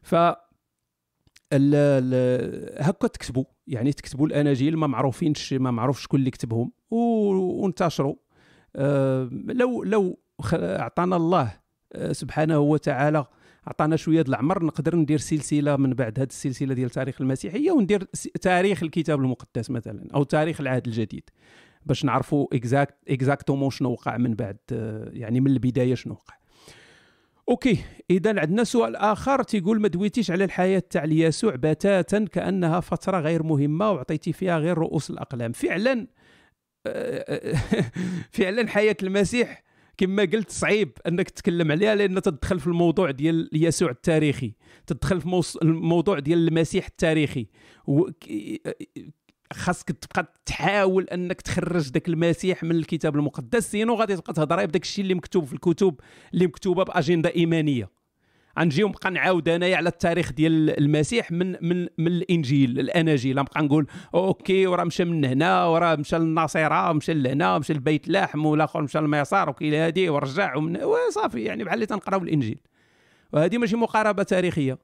ف 0.01 0.15
هكا 2.79 3.07
تكتبوا 3.07 3.45
يعني 3.67 3.93
تكتبوا 3.93 4.27
الأناجيل 4.27 4.77
ما 4.77 4.87
معروفينش 4.87 5.53
ما 5.53 5.71
معروف 5.71 6.01
شكون 6.01 6.19
اللي 6.19 6.31
كتبهم 6.31 6.71
وانتشروا 6.91 8.15
آه، 8.75 9.29
لو 9.31 9.83
لو 9.83 10.19
أعطانا 10.53 11.15
الله 11.15 11.53
آه، 11.93 12.11
سبحانه 12.11 12.59
وتعالى 12.59 13.25
عطانا 13.67 13.95
شوية 13.95 14.21
د 14.21 14.27
العمر 14.27 14.63
نقدر 14.63 14.95
ندير 14.95 15.17
سلسلة 15.17 15.75
من 15.75 15.93
بعد 15.93 16.19
هذه 16.19 16.27
السلسلة 16.27 16.73
ديال 16.73 16.89
تاريخ 16.89 17.21
المسيحية 17.21 17.71
وندير 17.71 18.03
تاريخ 18.41 18.83
الكتاب 18.83 19.19
المقدس 19.19 19.71
مثلا 19.71 20.07
أو 20.13 20.23
تاريخ 20.23 20.61
العهد 20.61 20.87
الجديد 20.87 21.29
باش 21.85 22.05
نعرفوا 22.05 22.47
exact 22.53 22.95
exactement 23.09 23.69
شنو 23.69 23.91
وقع 23.91 24.17
من 24.17 24.33
بعد 24.33 24.57
آه، 24.71 25.09
يعني 25.13 25.39
من 25.39 25.51
البداية 25.51 25.95
شنو 25.95 26.13
وقع. 26.13 26.35
okay 27.49 27.77
إذا 28.09 28.39
عندنا 28.39 28.63
سؤال 28.63 28.95
آخر 28.95 29.43
تيقول 29.43 29.81
ما 29.81 29.87
دويتيش 29.87 30.31
على 30.31 30.43
الحياة 30.43 30.83
تاع 30.89 31.05
يسوع 31.05 31.55
بتاتا 31.55 32.25
كأنها 32.25 32.79
فترة 32.79 33.19
غير 33.19 33.43
مهمة 33.43 33.91
وعطيتي 33.91 34.33
فيها 34.33 34.57
غير 34.57 34.77
رؤوس 34.77 35.09
الأقلام. 35.09 35.51
فعلا 35.51 36.07
فعلا 38.37 38.67
حياة 38.67 38.97
المسيح 39.03 39.63
كما 39.97 40.23
قلت 40.23 40.49
صعيب 40.51 40.91
انك 41.07 41.29
تتكلم 41.29 41.71
عليها 41.71 41.95
لأن 41.95 42.21
تدخل 42.21 42.59
في 42.59 42.67
الموضوع 42.67 43.11
ديال 43.11 43.49
يسوع 43.53 43.89
التاريخي. 43.89 44.53
تدخل 44.87 45.21
في 45.21 45.57
الموضوع 45.61 46.19
ديال 46.19 46.47
المسيح 46.47 46.85
التاريخي. 46.85 47.47
و- 47.87 48.09
خاصك 49.53 49.91
تبقى 49.91 50.33
تحاول 50.45 51.03
انك 51.03 51.41
تخرج 51.41 51.89
داك 51.89 52.07
المسيح 52.09 52.63
من 52.63 52.71
الكتاب 52.71 53.15
المقدس 53.15 53.71
سينو 53.71 53.95
غادي 53.95 54.15
تبقى 54.15 54.33
تهضر 54.33 54.65
بداك 54.65 54.81
الشيء 54.83 55.03
اللي 55.03 55.13
مكتوب 55.13 55.43
في 55.45 55.53
الكتب 55.53 55.95
اللي 56.33 56.47
مكتوبة 56.47 56.83
بأجندة 56.83 57.31
إيمانية. 57.35 57.89
غنجي 58.59 58.83
ونبقى 58.83 59.11
نعاود 59.11 59.49
انايا 59.49 59.77
على 59.77 59.89
التاريخ 59.89 60.31
ديال 60.31 60.79
المسيح 60.79 61.31
من 61.31 61.51
من 61.51 61.87
من 61.97 62.07
الإنجيل 62.07 62.79
الأناجيل. 62.79 63.35
نبقى 63.35 63.63
نقول 63.63 63.87
أوكي 64.13 64.67
وراه 64.67 64.83
مشى 64.83 65.05
من 65.05 65.25
هنا 65.25 65.65
وراه 65.65 65.95
مشى 65.95 66.17
للناصره 66.17 66.89
ومشى 66.89 67.13
لهنا 67.13 67.55
ومشى 67.55 67.73
لبيت 67.73 68.09
لحم 68.09 68.45
والاخر 68.45 68.81
مشى 68.81 68.99
للميسار 68.99 69.49
وكاين 69.49 69.73
هادي 69.73 70.09
ورجع 70.09 70.55
ومن 70.55 70.83
وصافي 70.83 71.43
يعني 71.43 71.63
بحال 71.63 71.75
اللي 71.75 71.85
تنقراو 71.85 72.21
الإنجيل. 72.21 72.59
وهذه 73.33 73.57
ماشي 73.57 73.75
مقاربة 73.75 74.23
تاريخية. 74.23 74.77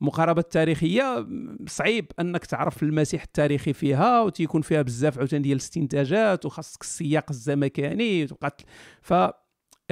مقاربة 0.00 0.42
تاريخية 0.42 1.26
صعيب 1.66 2.12
أنك 2.20 2.46
تعرف 2.46 2.82
المسيح 2.82 3.22
التاريخي 3.22 3.72
فيها 3.72 4.20
وتيكون 4.20 4.62
فيها 4.62 4.82
بزاف 4.82 5.18
عاوتاني 5.18 5.42
ديال 5.42 5.52
الاستنتاجات 5.56 6.46
وخاصك 6.46 6.82
السياق 6.82 7.24
الزمكاني 7.30 8.24
وتبقى 8.24 8.56
ف 9.02 9.14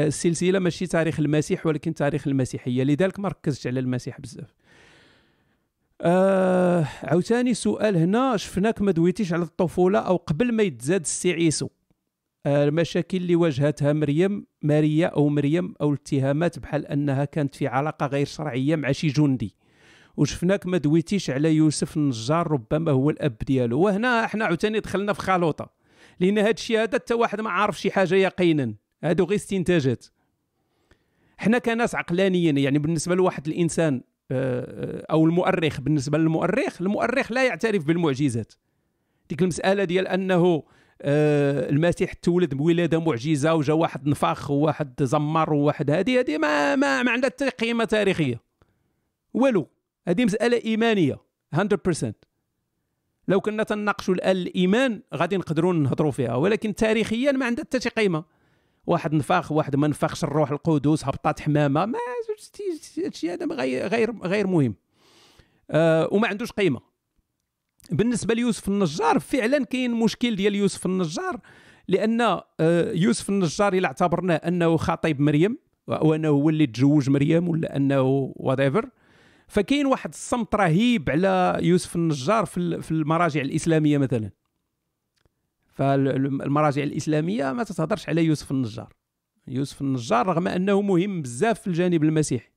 السلسلة 0.07 0.59
ماشي 0.59 0.87
تاريخ 0.87 1.21
المسيح 1.21 1.67
ولكن 1.67 1.95
تاريخ 1.95 2.29
المسيحية 2.29 2.85
لذلك 2.85 3.21
ما 3.21 3.29
ركزتش 3.29 3.67
على 3.67 3.81
المسيح 3.81 4.21
بزاف. 4.21 4.55
آه 6.01 6.89
عاوتاني 7.03 7.55
سؤال 7.55 7.97
هنا 7.97 8.37
شفناك 8.37 8.83
ما 8.83 8.93
دويتيش 8.93 9.33
على 9.33 9.43
الطفولة 9.43 9.99
أو 9.99 10.17
قبل 10.17 10.53
ما 10.53 10.63
يتزاد 10.63 11.01
السي 11.01 11.33
عيسو. 11.33 11.69
آه 12.47 12.65
المشاكل 12.65 13.17
اللي 13.17 13.37
واجهتها 13.37 13.93
مريم 13.93 14.47
ماريا 14.63 15.07
أو 15.07 15.29
مريم 15.29 15.75
أو 15.81 15.91
الاتهامات 15.91 16.59
بحال 16.59 16.87
أنها 16.87 17.25
كانت 17.25 17.55
في 17.55 17.67
علاقة 17.67 18.07
غير 18.07 18.27
شرعية 18.27 18.77
مع 18.77 18.93
شي 18.93 19.09
جندي. 19.09 19.55
وشفناك 20.17 20.67
ما 20.67 20.79
دويتيش 20.79 21.31
على 21.31 21.55
يوسف 21.55 21.97
النجار 21.97 22.51
ربما 22.51 22.91
هو 22.91 23.11
الأب 23.11 23.37
ديالو. 23.47 23.81
وهنا 23.81 24.25
إحنا 24.25 24.45
عاوتاني 24.45 24.81
دخلنا 24.81 25.13
في 25.13 25.21
خلوطة. 25.21 25.71
لأن 26.21 26.39
هذا 26.39 26.51
الشيء 26.51 26.83
هذا 26.83 26.95
حتى 26.95 27.15
واحد 27.15 27.41
ما 27.41 27.51
عارف 27.51 27.81
شي 27.81 27.91
حاجة 27.91 28.15
يقينا. 28.15 28.75
هادو 29.05 29.25
غير 29.25 29.37
استنتاجات. 29.37 30.07
حنا 31.37 31.59
كناس 31.59 31.95
عقلانيين 31.95 32.59
يعني 32.59 32.79
بالنسبة 32.79 33.15
لواحد 33.15 33.49
الإنسان 33.49 34.03
آه، 34.31 35.07
أو 35.11 35.25
المؤرخ 35.25 35.81
بالنسبة 35.81 36.19
للمؤرخ 36.19 36.83
المؤرخ 36.83 37.33
لا 37.33 37.47
يعترف 37.47 37.85
بالمعجزات. 37.85 38.53
ديك 39.29 39.43
المسألة 39.43 39.85
ديال 39.85 40.09
أنه 40.09 40.63
آه، 41.03 41.71
المسيح 41.71 42.13
تولد 42.13 42.55
بولادة 42.55 43.01
معجزة 43.01 43.55
وجا 43.55 43.73
واحد 43.73 44.07
نفخ 44.07 44.51
وواحد 44.51 45.03
زمر 45.03 45.53
وواحد 45.53 45.91
هذه 45.91 46.21
هذه 46.21 46.39
ما 46.39 46.77
ما 46.77 47.03
ما 47.03 47.11
عندها 47.11 47.31
حتى 47.31 47.49
قيمة 47.49 47.85
تاريخية. 47.85 48.41
والو 49.35 49.69
هذه 50.09 50.25
مسألة 50.25 50.61
إيمانية 50.65 51.19
100% 51.55 52.13
لو 53.29 53.41
كنا 53.41 53.63
تناقشوا 53.63 54.15
الآن 54.15 54.37
الإيمان 54.37 55.03
غادي 55.15 55.37
نقدروا 55.37 55.73
نهضروا 55.73 56.11
فيها 56.11 56.35
ولكن 56.35 56.75
تاريخيا 56.75 57.33
ما 57.33 57.47
عندها 57.47 57.65
حتى 57.65 57.81
شي 57.81 57.89
قيمة. 57.89 58.25
واحد 58.87 59.15
نفخ 59.15 59.53
واحد 59.53 59.77
ما 59.77 59.89
نفخش 59.89 60.25
الروح 60.25 60.51
القدس 60.51 61.05
هبطات 61.05 61.41
حمامة 61.41 61.87
ما 61.87 61.99
هادشي 63.05 63.31
هذا 63.31 63.47
غير 63.87 64.17
غير 64.23 64.47
مهم. 64.47 64.75
آه 65.71 66.09
وما 66.13 66.29
عندوش 66.29 66.53
قيمة. 66.53 66.81
بالنسبة 67.91 68.35
ليوسف 68.35 68.69
النجار 68.69 69.19
فعلا 69.19 69.65
كاين 69.65 69.91
مشكل 69.91 70.37
ديال 70.37 70.55
يوسف 70.55 70.87
النجار 70.87 71.41
لأن 71.89 72.21
آه 72.21 72.43
يوسف 72.93 73.29
النجار 73.29 73.73
إلا 73.73 73.87
اعتبرناه 73.87 74.35
أنه 74.37 74.77
خطيب 74.77 75.21
مريم 75.21 75.59
وأنه 75.87 76.29
هو 76.29 76.49
اللي 76.49 76.67
تزوج 76.67 77.11
مريم 77.11 77.49
ولا 77.49 77.77
أنه 77.77 78.33
وات 78.37 78.85
فكاين 79.49 79.87
واحد 79.87 80.11
الصمت 80.11 80.55
رهيب 80.55 81.11
على 81.11 81.59
يوسف 81.61 81.97
النجار 81.97 82.45
في 82.47 82.91
المراجع 82.91 83.41
الإسلامية 83.41 83.99
مثلا. 83.99 84.31
فالمراجع 85.73 86.83
الإسلامية 86.83 87.53
ما 87.53 87.65
تتهضرش 87.65 88.09
على 88.09 88.25
يوسف 88.25 88.51
النجار. 88.51 88.93
يوسف 89.49 89.83
النجار 89.83 90.27
رغم 90.27 90.49
أنه 90.49 90.83
مهم 90.83 91.23
بزاف 91.23 91.61
في 91.61 91.67
الجانب 91.67 92.05
المسيحي. 92.05 92.51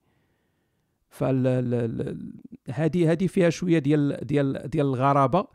هذه 2.70 3.12
هذه 3.12 3.28
فيها 3.28 3.50
شوية 3.50 3.80
ديال 3.80 4.18
ديال 4.22 4.70
ديال 4.70 4.86
الغرابة. 4.86 5.48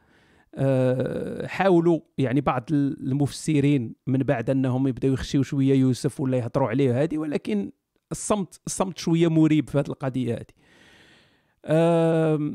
أه 0.55 1.46
حاولوا 1.46 2.01
يعني 2.18 2.40
بعض 2.40 2.64
المفسرين 2.73 3.94
من 4.07 4.18
بعد 4.18 4.51
أنهم 4.51 4.88
يبداو 4.88 5.12
يخشيو 5.12 5.42
شوية 5.42 5.75
يوسف 5.75 6.20
ولا 6.20 6.38
يهضروا 6.38 6.68
عليه 6.68 7.03
هذه 7.03 7.18
ولكن 7.18 7.73
الصمت 8.12 8.61
الصمت 8.66 8.99
شوية 8.99 9.29
مريب 9.29 9.70
في 9.70 9.79
هذه 9.79 9.88
القضية 9.88 10.35
هذه. 10.35 10.44
أه 11.64 12.53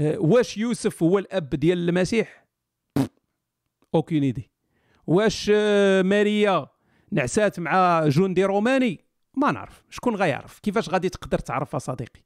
واش 0.00 0.58
يوسف 0.58 1.02
هو 1.02 1.18
الأب 1.18 1.48
ديال 1.48 1.88
المسيح؟ 1.88 2.41
aucune 3.94 4.22
idée 4.22 4.50
واش 5.06 5.50
آه، 5.54 6.02
ماريا 6.02 6.66
نعسات 7.12 7.60
مع 7.60 8.08
جندي 8.08 8.44
روماني؟ 8.44 9.04
ما 9.36 9.52
نعرف. 9.52 9.84
شكون 9.90 10.16
غيعرف؟ 10.16 10.58
كيفاش 10.58 10.88
غادي 10.88 11.08
تقدر 11.08 11.38
تعرف 11.38 11.76
صديقي 11.76 12.20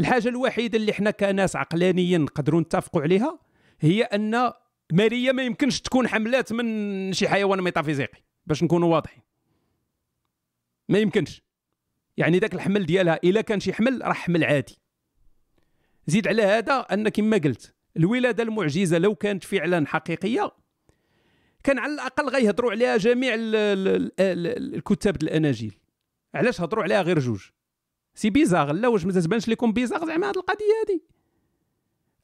الحاجة 0.00 0.28
الوحيدة 0.28 0.78
اللي 0.78 0.92
حنا 0.92 1.10
كناس 1.10 1.56
عقلانيين 1.56 2.20
نقدروا 2.20 2.60
نتفقوا 2.60 3.02
عليها 3.02 3.38
هي 3.80 4.02
أن 4.02 4.52
ماريا 4.92 5.32
ما 5.32 5.42
يمكنش 5.42 5.80
تكون 5.80 6.08
حملات 6.08 6.52
من 6.52 7.12
شي 7.12 7.28
حيوان 7.28 7.60
ميتافيزيقي 7.60 8.18
باش 8.46 8.62
نكونوا 8.62 8.94
واضحين. 8.94 9.22
ما 10.88 10.98
يمكنش. 10.98 11.42
يعني 12.16 12.38
ذاك 12.38 12.54
الحمل 12.54 12.86
ديالها 12.86 13.20
إلا 13.24 13.40
كان 13.40 13.60
شي 13.60 13.72
حمل 13.72 14.00
راه 14.04 14.12
حمل 14.12 14.44
عادي. 14.44 14.78
زيد 16.06 16.28
على 16.28 16.42
هذا 16.42 16.80
أن 16.80 17.08
كما 17.08 17.36
قلت 17.36 17.74
الولادة 17.96 18.42
المعجزة 18.42 18.98
لو 18.98 19.14
كانت 19.14 19.44
فعلا 19.44 19.86
حقيقية 19.86 20.52
كان 21.66 21.78
على 21.78 21.94
الأقل 21.94 22.28
غيهضروا 22.28 22.70
عليها 22.70 22.96
جميع 22.96 23.34
الكتاب 23.38 25.22
الأناجيل. 25.22 25.74
علاش 26.34 26.60
هضروا 26.60 26.82
عليها 26.84 27.02
غير 27.02 27.18
جوج؟ 27.18 27.40
سي 28.14 28.30
بيزاغ 28.30 28.72
لا 28.72 28.88
واش 28.88 29.04
ما 29.04 29.12
تبانش 29.12 29.48
لكم 29.48 29.72
بيزاغ 29.72 30.06
زعما 30.06 30.30
هذه 30.30 30.36
القضية 30.36 30.64
هذه 30.86 31.00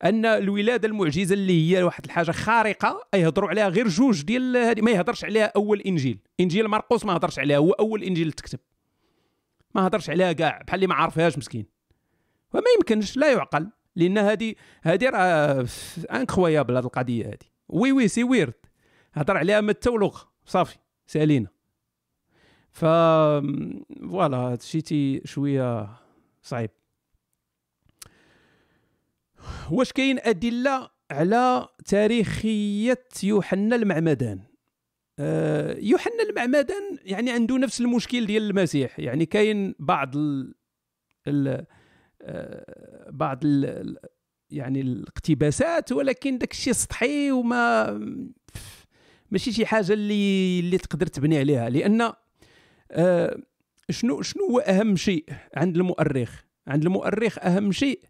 أن 0.05 0.27
الولادة 0.27 0.89
المعجزة 0.89 1.35
اللي 1.35 1.77
هي 1.77 1.83
واحد 1.83 2.05
الحاجة 2.05 2.31
خارقة 2.31 3.09
يهضروا 3.15 3.49
عليها 3.49 3.69
غير 3.69 3.89
جوج 3.89 4.23
ديال 4.23 4.57
هذه 4.57 4.81
ما 4.81 4.91
يهضرش 4.91 5.25
عليها 5.25 5.53
أول 5.57 5.81
إنجيل. 5.81 6.19
إنجيل 6.41 6.69
مرقس 6.69 7.05
ما 7.05 7.17
هضرش 7.17 7.39
عليها 7.39 7.59
هو 7.59 7.73
أول 7.73 8.03
إنجيل 8.03 8.33
تكتب. 8.33 8.59
ما 9.75 9.87
هضرش 9.87 10.11
عليها 10.11 10.33
كاع 10.33 10.63
بحال 10.67 10.75
اللي 10.75 10.87
ما 10.87 10.95
عارفهاش 10.95 11.39
مسكين. 11.39 11.67
وما 12.55 12.65
يمكنش 12.77 13.17
لا 13.17 13.33
يعقل 13.33 13.71
لأن 13.97 14.19
هذه 14.19 14.55
هذه 14.83 15.11
راه 15.11 15.67
incroyable 16.13 16.77
هذه 16.77 16.85
القضية 16.85 17.27
هذه 17.27 17.49
oui 17.69 17.93
oui 17.93 18.09
c'est 18.09 18.25
weird 18.25 18.55
هضر 19.13 19.37
عليها 19.37 19.61
ما 19.61 19.75
ولغ 19.87 20.23
صافي 20.45 20.77
سألينا. 21.07 21.49
ف 22.71 22.85
voilà 24.11 24.37
هادشي 24.37 24.81
تي 24.81 25.23
شوية 25.25 25.89
صعيب. 26.43 26.71
واش 29.71 29.93
كاين 29.93 30.19
أدلة 30.19 30.91
على 31.11 31.69
تاريخية 31.87 33.05
يوحنا 33.23 33.77
المعمدان؟ 33.77 34.41
أه 35.19 35.77
يوحنا 35.79 36.23
المعمدان 36.23 36.99
يعني 37.03 37.31
عنده 37.31 37.59
نفس 37.59 37.81
المشكل 37.81 38.27
ديال 38.27 38.43
المسيح. 38.51 38.99
يعني 39.01 39.27
كاين 39.27 39.75
بعض 39.79 40.17
ال 40.17 40.55
ال 41.29 41.67
أه 42.23 43.11
بعض 43.11 43.39
ال 43.45 43.97
يعني 44.51 44.81
الاقتباسات 44.81 45.93
ولكن 45.93 46.39
داك 46.39 46.53
الشيء 46.53 46.73
سطحي 46.73 47.31
وما 47.31 47.91
ماشي 49.33 49.53
شي 49.53 49.67
حاجة 49.67 49.93
اللي 49.93 50.61
اللي 50.61 50.79
تقدر 50.79 51.07
تبني 51.07 51.39
عليها. 51.39 51.69
لأن 51.69 52.13
آه 52.91 53.39
شنو 53.91 54.23
شنو 54.23 54.47
هو 54.47 54.59
أهم 54.59 54.97
شيء 54.97 55.25
عند 55.55 55.77
المؤرخ؟ 55.77 56.43
عند 56.67 56.85
المؤرخ 56.85 57.39
أهم 57.39 57.73
شيء 57.73 58.01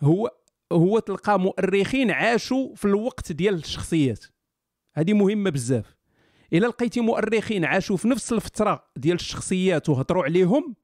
هو 0.00 0.30
هو 0.72 0.98
تلقى 0.98 1.40
مؤرخين 1.40 2.10
عاشوا 2.10 2.74
في 2.74 2.84
الوقت 2.84 3.32
ديال 3.32 3.54
الشخصيات. 3.54 4.24
هذه 4.94 5.12
مهمة 5.12 5.50
بزاف. 5.50 5.96
إلا 6.52 6.66
لقيتي 6.66 7.00
مؤرخين 7.00 7.64
عاشوا 7.64 7.96
في 7.96 8.08
نفس 8.08 8.32
الفترة 8.32 8.84
ديال 8.96 9.14
الشخصيات 9.14 9.88
وهضروا 9.88 10.24
عليهم 10.24 10.76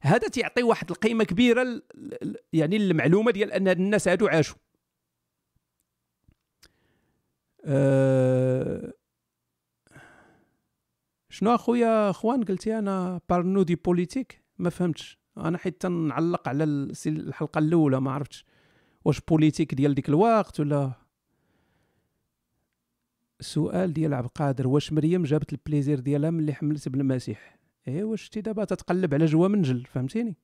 هذا 0.00 0.28
تيعطي 0.28 0.62
واحد 0.62 0.90
القيمة 0.90 1.24
كبيرة 1.24 1.82
يعني 2.52 2.76
المعلومه 2.76 3.30
ديال 3.30 3.52
أن 3.52 3.68
هاد 3.68 3.78
الناس 3.78 4.08
هادو 4.08 4.26
عاشوا. 4.28 4.56
أه 7.64 8.92
شنو 11.36 11.54
اخويا 11.54 12.10
اخوان 12.10 12.44
قلتي 12.44 12.78
أنا 12.78 13.20
parlons 13.28 13.62
de 13.62 13.74
politique؟ 13.74 14.42
ما 14.58 14.70
فهمتش. 14.70 15.18
أنا 15.38 15.58
حيت 15.58 15.86
نعلق 15.86 16.48
على 16.48 16.64
الحلقة 17.06 17.58
الأولى 17.58 18.00
ما 18.00 18.10
عرفتش. 18.10 18.44
واش 19.04 19.20
politique 19.20 19.74
ديال 19.74 19.94
ديك 19.94 20.08
الوقت 20.08 20.60
ولا؟ 20.60 20.92
السؤال 23.40 23.92
ديال 23.92 24.14
عبد 24.14 24.26
القادر 24.26 24.68
واش 24.68 24.92
مريم 24.92 25.22
جابت 25.22 25.52
ال 25.52 25.58
plaisir 25.58 26.00
ديالها 26.00 26.30
ملي 26.30 26.54
حملت 26.54 26.86
ابن 26.86 27.00
المسيح؟ 27.00 27.58
إيه 27.88 28.04
واش 28.04 28.22
شتي 28.22 28.40
دابا 28.40 28.64
تتقلب 28.64 29.14
على 29.14 29.26
جوا 29.26 29.48
منجل 29.48 29.84
فهمتيني؟ 29.84 30.36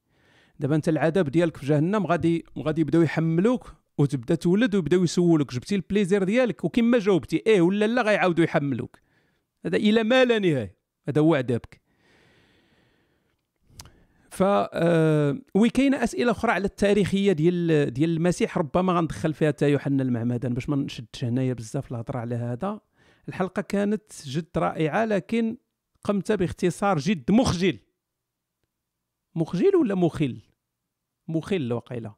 دابا 0.60 0.76
انت 0.76 0.88
العذاب 0.88 1.28
ديالك 1.28 1.56
في 1.56 1.66
جهنم 1.66 2.06
غادي 2.06 2.44
غادي 2.58 2.80
يبداو 2.80 3.02
يحملوك 3.02 3.74
وتبدا 3.98 4.34
تولد 4.34 4.74
ويبداو 4.74 5.04
يسولوك 5.04 5.54
جبتي 5.54 5.74
ال 5.74 5.81
plaisir 5.81 6.24
ديالك 6.24 6.64
وكما 6.64 6.98
جاوبتي 6.98 7.42
إيه 7.46 7.60
ولا 7.60 7.84
لا 7.86 8.02
غيعاودوا 8.02 8.44
يحملوك. 8.44 8.98
هذا 9.66 9.76
إلى 9.76 10.02
ما 10.04 10.24
لا 10.24 10.38
نهاية. 10.38 10.81
هذا 11.08 11.20
هو 11.20 11.34
عذابك 11.34 11.82
ف 14.32 14.42
آه، 14.42 15.38
وكاين 15.54 15.94
أسئلة 15.94 16.30
أخرى 16.30 16.52
على 16.52 16.64
التاريخية 16.64 17.32
ديال 17.32 17.90
ديال 17.92 18.10
المسيح 18.10 18.58
ربما 18.58 18.92
غندخل 18.92 19.34
فيها 19.34 19.48
حتى 19.48 19.70
يوحنا 19.70 20.02
المعمدان 20.02 20.54
باش 20.54 20.68
ما 20.68 20.76
نشدش 20.76 21.24
هنايا 21.24 21.52
بزاف 21.52 21.92
الهضرة 21.92 22.18
على 22.18 22.34
هذا. 22.34 22.80
الحلقة 23.28 23.62
كانت 23.62 24.12
جد 24.24 24.48
رائعة 24.56 25.04
لكن 25.04 25.56
قمت 26.04 26.32
باختصار 26.32 26.98
جد 26.98 27.30
مخجل. 27.30 27.78
مخجل 29.34 29.76
ولا 29.76 29.94
مخل؟ 29.94 30.40
مخل 31.28 31.72
وقيلة. 31.72 32.14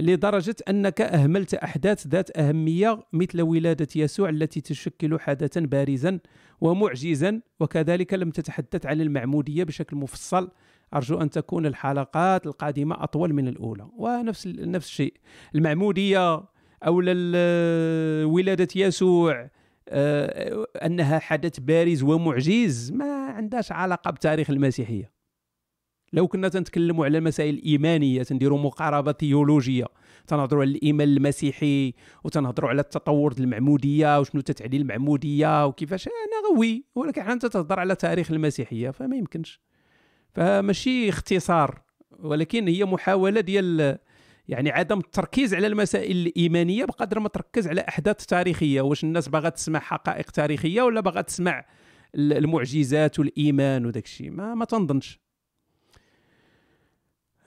لدرجة 0.00 0.56
أنك 0.68 1.00
أهملت 1.00 1.54
أحداث 1.54 2.06
ذات 2.06 2.38
أهمية 2.38 2.98
مثل 3.12 3.42
ولادة 3.42 3.86
يسوع 3.96 4.28
التي 4.28 4.60
تشكل 4.60 5.20
حدثا 5.20 5.60
بارزا 5.60 6.18
ومعجزا 6.60 7.40
وكذلك 7.60 8.14
لم 8.14 8.30
تتحدث 8.30 8.86
عن 8.86 9.00
المعمودية 9.00 9.64
بشكل 9.64 9.96
مفصل. 9.96 10.50
أرجو 10.94 11.20
أن 11.20 11.30
تكون 11.30 11.66
الحلقات 11.66 12.46
القادمة 12.46 13.04
أطول 13.04 13.32
من 13.32 13.48
الأولى. 13.48 13.86
ونفس 13.96 14.46
نفس 14.46 14.86
الشيء. 14.86 15.14
المعمودية 15.54 16.44
أو 16.86 17.00
ال- 17.04 18.24
ولادة 18.24 18.68
يسوع 18.76 19.50
آه، 19.88 20.66
أنها 20.84 21.18
حدث 21.18 21.58
بارز 21.60 22.02
ومعجز 22.02 22.92
ما 22.92 23.26
عندهاش 23.26 23.72
علاقة 23.72 24.10
بتاريخ 24.10 24.50
المسيحية. 24.50 25.19
لو 26.12 26.28
كنا 26.28 26.48
تنتكلموا 26.48 27.04
على 27.04 27.18
المسائل 27.18 27.54
الايمانيه 27.54 28.22
تنديروا 28.22 28.58
مقاربة 28.58 29.12
ثيولوجية 29.12 29.84
تنهضروا 30.26 30.62
على 30.62 30.70
الإيمان 30.70 31.08
المسيحي 31.08 31.94
وتنهضروا 32.24 32.70
على 32.70 32.80
التطور 32.80 33.34
المعمودية 33.40 34.20
وشنو 34.20 34.40
تتعني 34.40 34.76
المعمودية 34.76 35.66
وكيفاش 35.66 36.06
أنا 36.08 36.56
غوي 36.56 36.84
ولكن 36.94 37.22
حنا 37.22 37.32
انت 37.32 37.46
تهضر 37.46 37.80
على 37.80 37.94
تاريخ 37.94 38.30
المسيحية 38.30 38.90
فما 38.90 39.16
يمكنش. 39.16 39.60
فماشي 40.34 41.08
اختصار 41.08 41.82
ولكن 42.18 42.68
هي 42.68 42.84
محاولة 42.84 43.40
ديال 43.40 43.98
يعني 44.48 44.70
عدم 44.70 44.98
التركيز 44.98 45.54
على 45.54 45.66
المسائل 45.66 46.16
الإيمانية 46.26 46.84
بقدر 46.84 47.20
ما 47.20 47.28
تركز 47.28 47.68
على 47.68 47.80
أحداث 47.88 48.26
تاريخية 48.26 48.80
واش 48.80 49.04
الناس 49.04 49.28
باغا 49.28 49.48
تسمع 49.48 49.78
حقائق 49.80 50.30
تاريخية 50.30 50.82
ولا 50.82 51.00
باغا 51.00 51.20
تسمع 51.20 51.64
ال- 52.14 52.32
المعجزات 52.32 53.18
والإيمان 53.18 53.86
وداك 53.86 54.04
الشيء 54.04 54.30
ما 54.30 54.54
ما 54.54 54.64
تنظنش. 54.64 55.20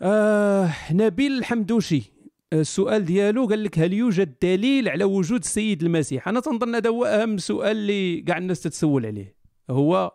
آه 0.04 0.74
نبيل 0.92 1.38
الحمدوشي 1.38 2.12
السؤال 2.54 3.06
ديالو 3.06 3.46
قال 3.48 3.64
لك 3.64 3.80
هل 3.80 3.94
يوجد 3.94 4.36
دليل 4.42 4.90
على 4.90 5.04
وجود 5.04 5.40
السيد 5.40 5.84
المسيح؟ 5.84 6.28
أنا 6.28 6.40
تنظن 6.40 6.76
هذا 6.76 6.90
هو 6.90 7.06
أهم 7.06 7.38
سؤال 7.38 7.78
اللي 7.78 8.22
كاع 8.22 8.38
الناس 8.38 8.62
تتسول 8.62 9.06
عليه. 9.06 9.36
هو 9.70 10.12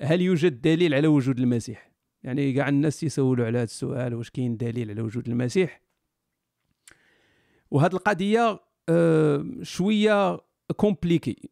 هل 0.00 0.20
يوجد 0.20 0.60
دليل 0.60 0.94
على 0.94 1.06
وجود 1.06 1.38
المسيح؟ 1.38 1.92
يعني 2.22 2.52
كاع 2.52 2.68
الناس 2.68 3.02
يسولوا 3.02 3.46
على 3.46 3.58
هذا 3.58 3.64
السؤال 3.64 4.14
واش 4.14 4.30
كاين 4.30 4.56
دليل 4.56 4.90
على 4.90 5.02
وجود 5.02 5.28
المسيح؟ 5.28 5.82
وهذه 7.70 7.92
القضية 7.92 8.60
آه، 8.88 9.46
شوية 9.62 10.40
compliqué 10.76 11.50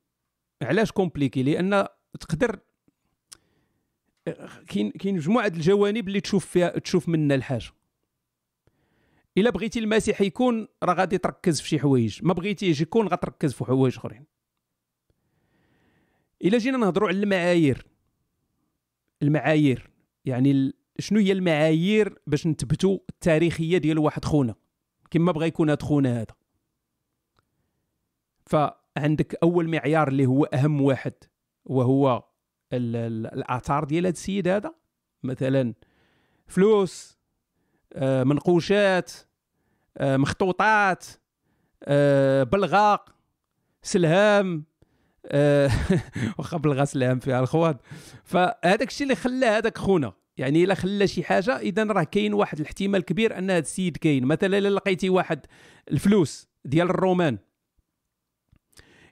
علاش 0.62 0.92
compliqué 0.92 1.42
لأن 1.42 1.86
تقدر 2.20 2.54
آه، 2.54 2.65
كاين 4.68 4.90
كاين 4.90 5.14
مجموعة 5.14 5.46
الجوانب 5.46 6.08
اللي 6.08 6.20
تشوف 6.20 6.46
فيها 6.46 6.78
تشوف 6.78 7.08
منها 7.08 7.36
الحاجة. 7.36 7.70
إلا 9.38 9.50
بغيتي 9.50 9.78
المسيح 9.78 10.20
يكون 10.20 10.68
راه 10.82 10.94
غادي 10.94 11.18
تركز 11.18 11.60
في 11.60 11.68
شي 11.68 11.78
حوايج. 11.78 12.20
ما 12.22 12.32
بغيتيش 12.32 12.80
يكون 12.80 13.08
غتركز 13.08 13.52
في 13.52 13.64
حوايج 13.64 13.96
أخرين. 13.96 14.24
إلا 16.44 16.58
جينا 16.58 16.78
نهضروا 16.78 17.08
على 17.08 17.18
المعايير. 17.18 17.86
المعايير 19.22 19.90
يعني 20.24 20.72
شنو 20.98 21.18
هي 21.20 21.32
المعايير 21.32 22.18
باش 22.26 22.46
نثبتوا 22.46 22.98
التاريخية 23.10 23.78
ديال 23.78 23.98
واحد 23.98 24.24
خونا؟ 24.24 24.54
كما 25.10 25.32
بغى 25.32 25.46
يكون 25.46 25.70
هاد 25.70 25.82
خونا 25.82 26.20
هذا. 26.20 26.34
فعندك 28.46 29.38
أول 29.42 29.68
معيار 29.68 30.08
اللي 30.08 30.26
هو 30.26 30.44
أهم 30.44 30.80
واحد 30.80 31.12
وهو 31.64 32.24
الاثار 32.72 33.84
ديال 33.84 34.06
هذا 34.06 34.12
السيد 34.12 34.48
هذا 34.48 34.74
مثلا 35.22 35.74
فلوس 36.46 37.18
آه، 37.92 38.24
منقوشات 38.24 39.12
آه، 39.98 40.16
مخطوطات 40.16 41.06
آه، 41.82 42.42
بلغاق 42.42 43.14
سلهام 43.82 44.64
واخا 46.38 46.56
بلغا 46.56 46.84
سلهام 46.84 47.18
فيها 47.18 47.40
الخواد 47.40 47.76
فهذاك 48.24 48.88
الشيء 48.88 49.02
اللي 49.02 49.16
خلى 49.16 49.46
هذاك 49.46 49.78
خونا. 49.78 50.12
يعني 50.36 50.64
إلا 50.64 50.74
خلى 50.74 51.06
شي 51.06 51.24
حاجة 51.24 51.58
إذا 51.58 51.84
راه 51.84 52.02
كاين 52.02 52.34
واحد 52.34 52.60
الاحتمال 52.60 53.04
كبير 53.04 53.38
أن 53.38 53.50
هذا 53.50 53.58
السيد 53.58 53.96
كاين. 53.96 54.24
مثلا 54.24 54.58
إلا 54.58 54.68
لقيتي 54.68 55.10
واحد 55.10 55.46
الفلوس 55.90 56.48
ديال 56.64 56.90
الرومان. 56.90 57.38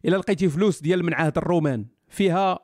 إلا 0.05 0.17
لقيتي 0.17 0.49
فلوس 0.49 0.81
ديال 0.81 1.05
من 1.05 1.15
عهد 1.15 1.39
الرومان 1.39 1.87
فيها 2.09 2.59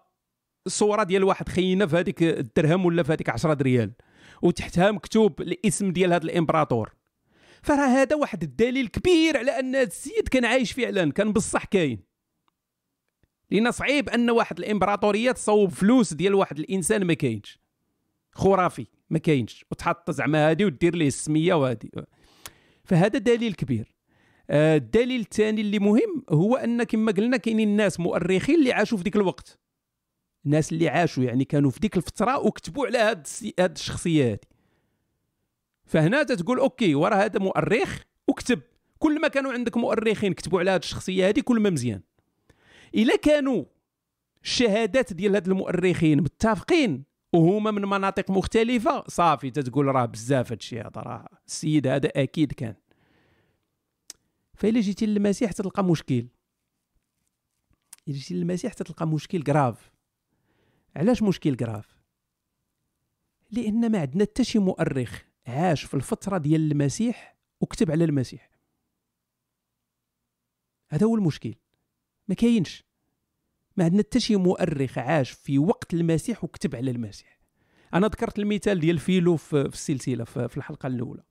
صوره 0.66 1.02
ديال 1.02 1.24
واحد 1.24 1.48
خينا 1.48 1.86
في 1.86 1.96
هذيك 1.96 2.22
الدرهم 2.22 2.86
ولا 2.86 3.02
في 3.02 3.12
هذيك 3.12 3.28
10 3.28 3.62
ريال 3.62 3.92
وتحتها 4.42 4.90
مكتوب 4.90 5.40
الاسم 5.40 5.92
ديال 5.92 6.12
هذا 6.12 6.24
الامبراطور. 6.24 6.94
فراه 7.62 7.86
هذا 7.86 8.16
واحد 8.16 8.42
الدليل 8.42 8.88
كبير 8.88 9.36
على 9.36 9.50
أن 9.50 9.76
هذا 9.76 9.86
السيد 9.86 10.28
كان 10.28 10.44
عايش 10.44 10.72
فعلا 10.72 11.12
كان 11.12 11.32
بصح 11.32 11.64
كاين. 11.64 12.02
لأن 13.50 13.70
صعيب 13.70 14.08
أن 14.08 14.30
واحد 14.30 14.58
الامبراطورية 14.58 15.32
تصوب 15.32 15.70
فلوس 15.70 16.14
ديال 16.14 16.34
واحد 16.34 16.58
الإنسان 16.58 17.04
ما 17.04 17.14
كاينش. 17.14 17.60
خرافي 18.32 18.86
ما 19.10 19.18
كاينش. 19.18 19.64
وتحط 19.70 20.10
زعما 20.10 20.50
هادي 20.50 20.64
ودير 20.64 20.94
ليه 20.94 21.06
السمية 21.06 21.54
وهادي. 21.54 21.90
فهذا 22.84 23.18
دليل 23.18 23.54
كبير. 23.54 23.94
آه، 24.50 24.76
الدليل 24.76 25.20
الثاني 25.20 25.60
اللي 25.60 25.78
مهم 25.78 26.24
هو 26.30 26.56
أن 26.56 26.82
كما 26.82 27.12
قلنا 27.12 27.36
كاينين 27.36 27.76
ناس 27.76 28.00
مؤرخين 28.00 28.54
اللي 28.54 28.72
عاشوا 28.72 28.98
في 28.98 29.04
ديك 29.04 29.16
الوقت. 29.16 29.60
الناس 30.46 30.72
اللي 30.72 30.88
عاشوا 30.88 31.24
يعني 31.24 31.44
كانوا 31.44 31.70
في 31.70 31.80
ديك 31.80 31.96
الفترة 31.96 32.38
وكتبوا 32.38 32.86
على 32.86 32.98
هاد 32.98 33.26
هاد 33.60 33.76
الشخصية 33.76 34.32
هادي. 34.32 34.48
فهنا 35.84 36.22
تتقول 36.22 36.58
أوكي 36.58 36.94
وراه 36.94 37.16
هذا 37.16 37.38
مؤرخ 37.38 38.02
وكتب. 38.28 38.60
كل 38.98 39.20
ما 39.20 39.28
كانوا 39.28 39.52
عندك 39.52 39.76
مؤرخين 39.76 40.32
كتبوا 40.32 40.60
على 40.60 40.70
هاد 40.70 40.82
الشخصية 40.82 41.28
هادي 41.28 41.42
كل 41.42 41.60
ما 41.60 41.70
مزيان. 41.70 42.00
إلا 42.94 43.16
كانوا 43.16 43.64
الشهادات 44.42 45.12
ديال 45.12 45.34
هاد 45.34 45.48
المؤرخين 45.48 46.20
متفقين 46.20 47.04
وهما 47.32 47.70
من 47.70 47.82
مناطق 47.82 48.30
مختلفة. 48.30 49.04
صافي 49.08 49.50
تتقول 49.50 49.86
راه 49.86 50.06
بزاف 50.06 50.52
هادشي 50.52 50.80
هذا 50.80 50.90
راه 50.96 51.28
السيد 51.46 51.86
هذا 51.86 52.08
أكيد 52.16 52.52
كان. 52.52 52.74
فإلا 54.54 54.80
جيتي 54.80 55.06
للمسيح 55.06 55.52
تلقى 55.52 55.84
مشكل. 55.84 56.26
إلا 58.08 58.16
جيتي 58.16 58.34
للمسيح 58.34 58.72
تلقى 58.72 59.06
مشكل 59.06 59.42
كراف 59.42 59.89
علاش 60.96 61.22
مشكل 61.22 61.56
كراف 61.56 62.00
لأن 63.50 63.92
ما 63.92 64.00
عندنا 64.00 64.24
حتى 64.24 64.44
شي 64.44 64.58
مؤرخ 64.58 65.22
عاش 65.46 65.84
في 65.84 65.94
الفترة 65.94 66.38
ديال 66.38 66.72
المسيح 66.72 67.36
وكتب 67.60 67.90
على 67.90 68.04
المسيح. 68.04 68.50
هذا 70.90 71.06
هو 71.06 71.14
المشكل. 71.14 71.54
ما 72.28 72.34
كاينش. 72.34 72.84
ما 73.76 73.84
عندنا 73.84 74.02
حتى 74.02 74.20
شي 74.20 74.36
مؤرخ 74.36 74.98
عاش 74.98 75.30
في 75.30 75.58
وقت 75.58 75.94
المسيح 75.94 76.44
وكتب 76.44 76.76
على 76.76 76.90
المسيح. 76.90 77.40
أنا 77.94 78.06
ذكرت 78.06 78.38
المثال 78.38 78.80
ديال 78.80 78.98
فيلو 78.98 79.36
في 79.36 79.60
السلسلة 79.60 80.24
في 80.24 80.56
الحلقة 80.56 80.86
الأولى. 80.86 81.22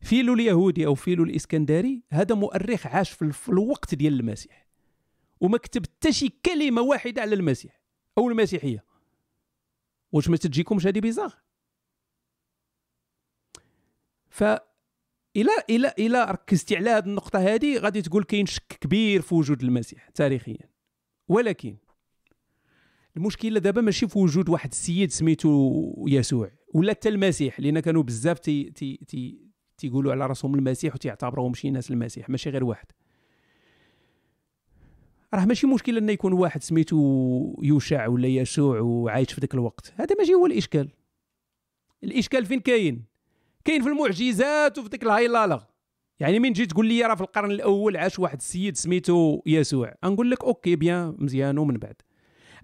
فيلو 0.00 0.34
اليهودي 0.34 0.86
أو 0.86 0.94
فيلو 0.94 1.24
الإسكندري 1.24 2.02
هذا 2.10 2.34
مؤرخ 2.34 2.86
عاش 2.86 3.10
في 3.10 3.48
الوقت 3.48 3.94
ديال 3.94 4.20
المسيح. 4.20 4.68
وما 5.40 5.58
كتب 5.58 5.86
حتى 5.86 6.12
شي 6.12 6.28
كلمة 6.46 6.82
واحدة 6.82 7.22
على 7.22 7.34
المسيح 7.34 7.80
أو 8.18 8.28
المسيحية. 8.28 8.87
واش 10.12 10.28
ما 10.28 10.36
تجيكمش 10.36 10.86
هذه 10.86 11.00
bizarre. 11.00 11.36
ف 14.30 14.44
إلى 15.36 15.50
إلى 15.70 15.94
إلى 15.98 16.24
ركزتي 16.24 16.76
على 16.76 16.90
هذه 16.90 17.04
النقطة 17.04 17.38
هذه 17.38 17.78
غادي 17.78 18.02
تقول 18.02 18.24
كاين 18.24 18.46
شك 18.46 18.78
كبير 18.80 19.22
في 19.22 19.34
وجود 19.34 19.62
المسيح 19.62 20.08
تاريخيا. 20.08 20.70
ولكن 21.28 21.76
المشكلة 23.16 23.60
دابا 23.60 23.80
ماشي 23.80 24.08
في 24.08 24.18
وجود 24.18 24.48
واحد 24.48 24.70
السيد 24.70 25.10
سميتو 25.10 26.04
يسوع 26.08 26.50
ولا 26.74 26.92
حتى 26.92 27.08
المسيح 27.08 27.60
لأن 27.60 27.80
كانوا 27.80 28.02
بزاف 28.02 28.38
تي 28.38 28.70
تي 28.70 28.96
تي 28.96 29.48
تيقولوا 29.78 30.12
على 30.12 30.26
رأسهم 30.26 30.54
المسيح 30.54 30.94
وتيعتبروهم 30.94 31.54
شي 31.54 31.70
ناس 31.70 31.90
المسيح 31.90 32.30
ماشي 32.30 32.50
غير 32.50 32.64
واحد. 32.64 32.86
راه 35.34 35.44
ماشي 35.44 35.66
مشكل 35.66 35.96
ان 35.96 36.08
يكون 36.08 36.32
واحد 36.32 36.62
سميتو 36.62 36.96
يوشع 37.62 38.06
ولا 38.06 38.28
يسوع 38.28 38.80
وعايش 38.80 39.32
في 39.32 39.40
ذاك 39.40 39.54
الوقت. 39.54 39.92
هذا 39.96 40.14
ماشي 40.18 40.34
هو 40.34 40.46
الإشكال. 40.46 40.88
الإشكال 42.04 42.46
فين 42.46 42.60
كاين؟ 42.60 43.04
كاين 43.64 43.82
في 43.82 43.88
المعجزات 43.88 44.78
وفي 44.78 44.88
ديك 44.88 45.02
الهيلاله 45.02 45.66
يعني 46.20 46.38
من 46.38 46.52
تجي 46.52 46.66
تقول 46.66 46.86
لي 46.86 47.02
راه 47.02 47.14
في 47.14 47.20
القرن 47.20 47.50
الأول 47.50 47.96
عاش 47.96 48.18
واحد 48.18 48.36
السيد 48.36 48.76
سميتو 48.76 49.42
يسوع. 49.46 49.94
نقول 50.04 50.30
لك 50.30 50.44
OK 50.44 50.76
bien 50.76 51.16
مزيان 51.18 51.58
ومن 51.58 51.74
بعد. 51.74 51.94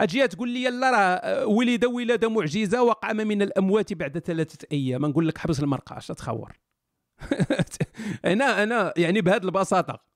أجي 0.00 0.28
تقول 0.28 0.48
لي 0.48 0.70
لا 0.70 0.90
راه 0.90 1.46
ولد 1.46 1.84
ولادة 1.84 2.28
معجزة 2.28 2.82
وقام 2.82 3.16
من 3.16 3.42
الأموات 3.42 3.92
بعد 3.92 4.18
ثلاثة 4.18 4.66
أيام. 4.72 5.06
نقول 5.06 5.28
لك 5.28 5.38
حبس 5.38 5.60
المرقه 5.60 5.96
اش 5.98 6.06
تتخور 6.06 6.52
أنا 8.24 8.62
أنا 8.62 8.94
يعني 8.96 9.20
بهذه 9.20 9.44
البساطة. 9.44 10.13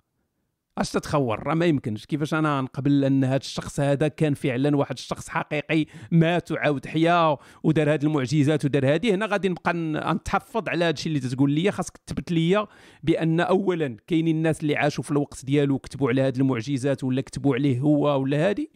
أش 0.80 0.90
تتخور؟ 0.90 1.46
راه 1.46 1.54
ما 1.54 1.66
يمكنش. 1.66 2.06
كيفاش 2.06 2.34
أنا 2.34 2.60
نقبل 2.60 3.04
أن 3.04 3.24
هذا 3.24 3.36
الشخص 3.36 3.80
هذا 3.80 4.08
كان 4.08 4.34
فعلا 4.34 4.76
واحد 4.76 4.98
الشخص 4.98 5.28
حقيقي 5.28 5.86
مات 6.10 6.52
وعاود 6.52 6.86
حيا 6.86 7.36
ودار 7.62 7.94
هذه 7.94 8.02
المعجزات 8.02 8.64
ودار 8.64 8.94
هذه 8.94 9.14
هنا 9.14 9.26
غادي 9.26 9.48
نبقى 9.48 9.72
نتحفظ 10.14 10.68
على 10.68 10.84
هذا 10.84 10.94
الشيء 10.94 11.16
اللي 11.16 11.20
تتقول 11.20 11.50
لي 11.50 11.70
خاصك 11.70 11.96
تثبت 12.06 12.32
لي 12.32 12.66
بأن 13.02 13.40
اولا 13.40 13.96
كاينين 14.06 14.36
الناس 14.36 14.60
اللي 14.60 14.76
عاشوا 14.76 15.04
في 15.04 15.10
الوقت 15.10 15.44
ديالو 15.44 15.78
كتبوا 15.78 16.08
على 16.08 16.22
هذه 16.22 16.36
المعجزات 16.36 17.04
ولا 17.04 17.20
كتبوا 17.20 17.54
عليه 17.54 17.80
هو 17.80 18.20
ولا 18.20 18.50
هذه 18.50 18.66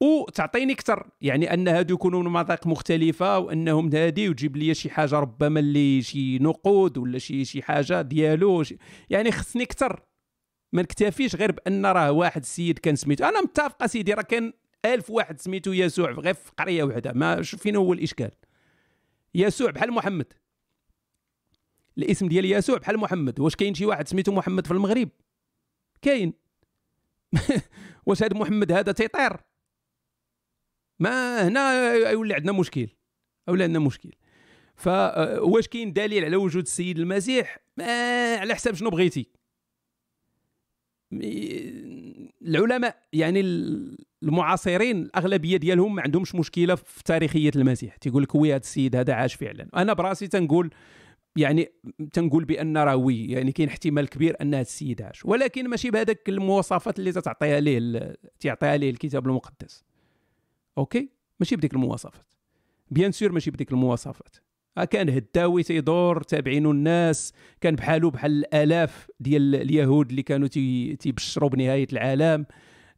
وتعطيني 0.00 0.72
أكثر 0.72 1.06
يعني 1.20 1.54
أن 1.54 1.68
هادو 1.68 1.94
يكونوا 1.94 2.22
من 2.22 2.30
مناطق 2.30 2.66
مختلفة 2.66 3.38
وأنهم 3.38 3.94
هادي 3.94 4.28
وتجيب 4.28 4.56
لي 4.56 4.74
شي 4.74 4.90
حاجة 4.90 5.18
ربما 5.18 5.60
اللي 5.60 6.02
شي 6.02 6.38
نقود 6.38 6.98
ولا 6.98 7.18
شي 7.18 7.44
شي 7.44 7.62
حاجة 7.62 8.02
ديالو 8.02 8.64
يعني 9.10 9.32
خصني 9.32 9.62
أكثر 9.62 10.09
ما 10.72 10.82
نكتفيش 10.82 11.36
غير 11.36 11.52
بأن 11.52 11.86
راه 11.86 12.12
واحد 12.12 12.40
السيد 12.40 12.78
كان 12.78 12.96
سميتو. 12.96 13.24
أنا 13.24 13.40
متفق 13.40 13.86
سيدي 13.86 14.14
راه 14.14 14.22
كان 14.22 14.52
ألف 14.84 15.10
واحد 15.10 15.40
سميتو 15.40 15.72
يسوع 15.72 16.10
غير 16.10 16.34
في 16.34 16.52
قرية 16.58 16.84
وحدة. 16.84 17.12
ما 17.12 17.42
شوف 17.42 17.60
فين 17.60 17.76
هو 17.76 17.92
الإشكال. 17.92 18.30
يسوع 19.34 19.70
بحال 19.70 19.92
محمد. 19.92 20.32
الاسم 21.98 22.28
ديال 22.28 22.44
يسوع 22.44 22.78
بحال 22.78 22.98
محمد. 22.98 23.40
واش 23.40 23.56
كاين 23.56 23.74
شي 23.74 23.86
واحد 23.86 24.08
سميتو 24.08 24.32
محمد 24.32 24.66
في 24.66 24.72
المغرب؟ 24.72 25.08
كاين. 26.02 26.32
واش 28.06 28.22
هذا 28.22 28.36
محمد 28.36 28.72
هذا 28.72 28.92
تيطير؟ 28.92 29.36
ما 30.98 31.48
هنا 31.48 31.92
يولي 31.94 32.34
عندنا 32.34 32.52
مشكل. 32.52 32.88
ولا 33.48 33.64
عندنا 33.64 33.78
مشكل. 33.78 34.10
فواش 34.76 35.68
كاين 35.68 35.92
دليل 35.92 36.24
على 36.24 36.36
وجود 36.36 36.62
السيد 36.62 36.98
المسيح؟ 36.98 37.58
ما 37.76 38.34
على 38.34 38.54
حساب 38.54 38.74
شنو 38.74 38.90
بغيتي؟ 38.90 39.39
العلماء 42.42 42.96
يعني 43.12 43.40
المعاصرين 44.22 45.02
الأغلبية 45.02 45.56
ديالهم 45.56 45.94
ما 45.94 46.02
عندهمش 46.02 46.34
مشكلة 46.34 46.74
في 46.74 47.04
تاريخية 47.04 47.50
المسيح. 47.56 47.96
تيقول 47.96 48.22
لك 48.22 48.34
وي 48.34 48.50
هذا 48.50 48.60
السيد 48.60 48.96
هذا 48.96 49.12
عاش 49.12 49.34
فعلا. 49.34 49.68
أنا 49.76 49.92
براسي 49.92 50.28
تنقول 50.28 50.70
يعني 51.36 51.72
تنقول 52.12 52.44
بأن 52.44 52.78
راه 52.78 52.96
وي 52.96 53.26
يعني 53.26 53.52
كاين 53.52 53.68
احتمال 53.68 54.08
كبير 54.08 54.36
أن 54.40 54.54
هذا 54.54 54.62
السيد 54.62 55.02
عاش. 55.02 55.24
ولكن 55.24 55.68
ماشي 55.68 55.90
بهذاك 55.90 56.28
المواصفات 56.28 56.98
اللي 56.98 57.12
تعطيها 57.12 57.60
ليه 57.60 58.16
تعطيها 58.40 58.76
ليه 58.76 58.90
الكتاب 58.90 59.26
المقدس. 59.26 59.84
OK؟ 60.78 61.08
ماشي 61.40 61.56
بديك 61.56 61.74
المواصفات. 61.74 62.32
bien 62.90 63.12
sûr 63.12 63.32
ماشي 63.32 63.50
بديك 63.50 63.72
المواصفات. 63.72 64.36
كان 64.90 65.08
هداوي 65.10 65.62
تيدور 65.62 66.22
تابعينو 66.22 66.70
الناس 66.70 67.32
كان 67.60 67.74
بحالو 67.76 68.10
بحال 68.10 68.32
الآلاف 68.32 69.10
ديال 69.20 69.54
اليهود 69.54 70.10
اللي 70.10 70.22
كانوا 70.22 70.48
تيبشروا 70.96 71.48
بنهاية 71.48 71.86
العالم. 71.92 72.46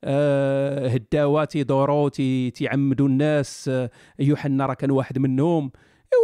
آه 0.04 0.88
هداوة 0.88 1.44
تيدوروا 1.44 2.08
تي 2.08 2.50
تيعمدوا 2.50 3.08
الناس. 3.08 3.68
آه 3.68 3.90
يوحنا 4.18 4.66
راه 4.66 4.74
كان 4.74 4.90
واحد 4.90 5.18
منهم. 5.18 5.72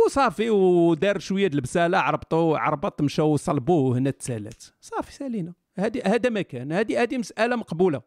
وصافي 0.07 0.51
ودار 0.51 1.19
شوية 1.19 1.47
البسالة 1.47 1.99
عربطوا 1.99 2.59
عربط 2.59 3.03
مشاو 3.03 3.37
صلبوه 3.37 3.99
هنا 3.99 4.11
تسالات 4.11 4.65
صافي 4.81 5.13
سالينا. 5.13 5.53
هذه 5.79 6.03
هذا 6.05 6.31
ما 6.31 6.43
كان. 6.43 6.73
هذه 6.73 7.03
هذه 7.03 7.19
مسألة 7.19 7.57
مقبولة. 7.57 8.03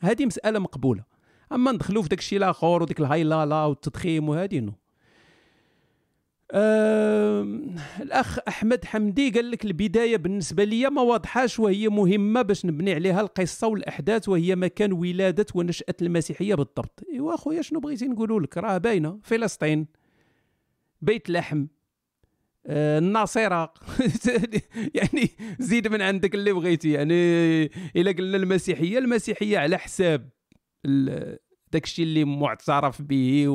هذه 0.00 0.26
مسألة 0.26 0.58
مقبولة. 0.58 1.04
أما 1.52 1.72
ندخلوا 1.72 2.02
في 2.02 2.08
داك 2.08 2.18
الشيء 2.18 2.38
الآخر 2.38 2.82
وديك 2.82 3.00
الهايلالا 3.00 3.64
والتضخيم 3.64 4.28
وهذه 4.28 4.60
نو. 4.60 4.72
أه 6.52 7.42
الأخ 8.00 8.38
أحمد 8.48 8.84
حمدي 8.84 9.30
قال 9.30 9.50
لك 9.50 9.64
البداية 9.64 10.16
بالنسبة 10.16 10.64
لي 10.64 10.90
ما 10.90 11.02
واضحاش 11.02 11.58
وهي 11.60 11.88
مهمة 11.88 12.42
باش 12.42 12.66
نبني 12.66 12.94
عليها 12.94 13.20
القصة 13.20 13.66
والأحداث 13.66 14.28
وهي 14.28 14.56
مكان 14.56 14.92
ولادة 14.92 15.46
ونشأة 15.54 15.94
المسيحية 16.02 16.54
بالضبط. 16.54 17.04
إيوا 17.12 17.34
أخويا 17.34 17.62
شنو 17.62 17.80
بغيتي 17.80 18.06
نقول 18.06 18.42
لك؟ 18.42 18.58
راه 18.58 18.78
باينة. 18.78 19.18
فلسطين 19.22 19.86
بيت 21.02 21.30
لحم 21.30 21.66
آه 22.66 22.98
الناصرة 22.98 23.74
يعني 24.94 25.30
زيد 25.58 25.88
من 25.88 26.02
عندك 26.02 26.34
اللي 26.34 26.52
بغيتي. 26.52 26.90
يعني 26.90 27.14
إلا 27.96 28.12
قلنا 28.12 28.36
المسيحية 28.36 28.98
المسيحية 28.98 29.58
على 29.58 29.78
حساب 29.78 30.28
داك 31.72 31.84
الشيء 31.84 32.04
اللي 32.04 32.24
معترف 32.24 33.02
به 33.02 33.48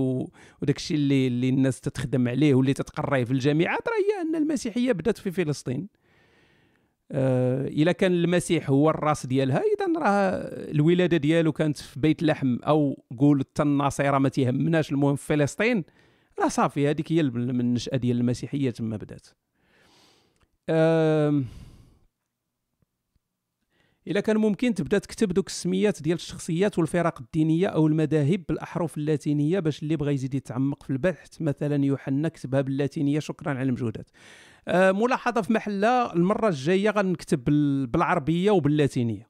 وداك 0.61 0.77
الشيء 0.77 0.97
اللي 0.97 1.27
اللي 1.27 1.49
الناس 1.49 1.81
تتخدم 1.81 2.27
عليه 2.27 2.53
واللي 2.53 2.73
تتقريه 2.73 3.23
في 3.23 3.31
الجامعات 3.31 3.87
راه 3.87 3.93
هي 3.93 4.21
أن 4.21 4.35
المسيحية 4.35 4.91
بدات 4.91 5.17
في 5.17 5.31
فلسطين. 5.31 5.87
آه 7.11 7.91
كان 7.91 8.11
المسيح 8.11 8.69
هو 8.69 8.89
الراس 8.89 9.25
ديالها 9.25 9.57
إذا 9.57 9.99
راه 9.99 10.31
الولادة 10.71 11.17
ديالو 11.17 11.51
كانت 11.51 11.77
في 11.77 11.99
بيت 11.99 12.23
لحم 12.23 12.55
أو 12.55 13.03
قول 13.19 13.39
حتى 13.39 13.63
الناصره 13.63 14.17
ما 14.17 14.29
تيهمناش 14.29 14.91
المهم 14.91 15.15
في 15.15 15.25
فلسطين 15.25 15.83
راه 16.39 16.47
صافي 16.47 16.89
هذيك 16.89 17.11
هي 17.11 17.21
النشأة 17.21 17.97
ديال 17.97 18.17
المسيحية 18.19 18.69
تما 18.69 18.97
بدات. 18.97 19.27
آه 20.69 21.43
إلا 24.07 24.19
كان 24.19 24.37
ممكن 24.37 24.73
تبدأ 24.73 24.97
تكتب 24.97 25.33
دوك 25.33 25.47
السميات 25.47 26.01
ديال 26.01 26.15
الشخصيات 26.15 26.79
والفرق 26.79 27.21
الدينية 27.21 27.67
أو 27.67 27.87
المذاهب 27.87 28.43
بالأحرف 28.49 28.97
اللاتينية 28.97 29.59
باش 29.59 29.83
اللي 29.83 29.95
بغى 29.95 30.13
يزيد 30.13 30.33
يتعمق 30.33 30.83
في 30.83 30.89
البحث. 30.89 31.41
مثلا 31.41 31.85
يوحنا 31.85 32.29
كتبها 32.29 32.61
باللاتينية 32.61 33.19
شكرا 33.19 33.49
على 33.49 33.61
المجهودات. 33.61 34.09
آه 34.67 34.91
ملاحظة 34.91 35.41
في 35.41 35.53
محلها 35.53 36.13
المرة 36.13 36.47
الجاية 36.47 36.89
غنكتب 36.89 37.43
بالعربية 37.91 38.51
وباللاتينية 38.51 39.29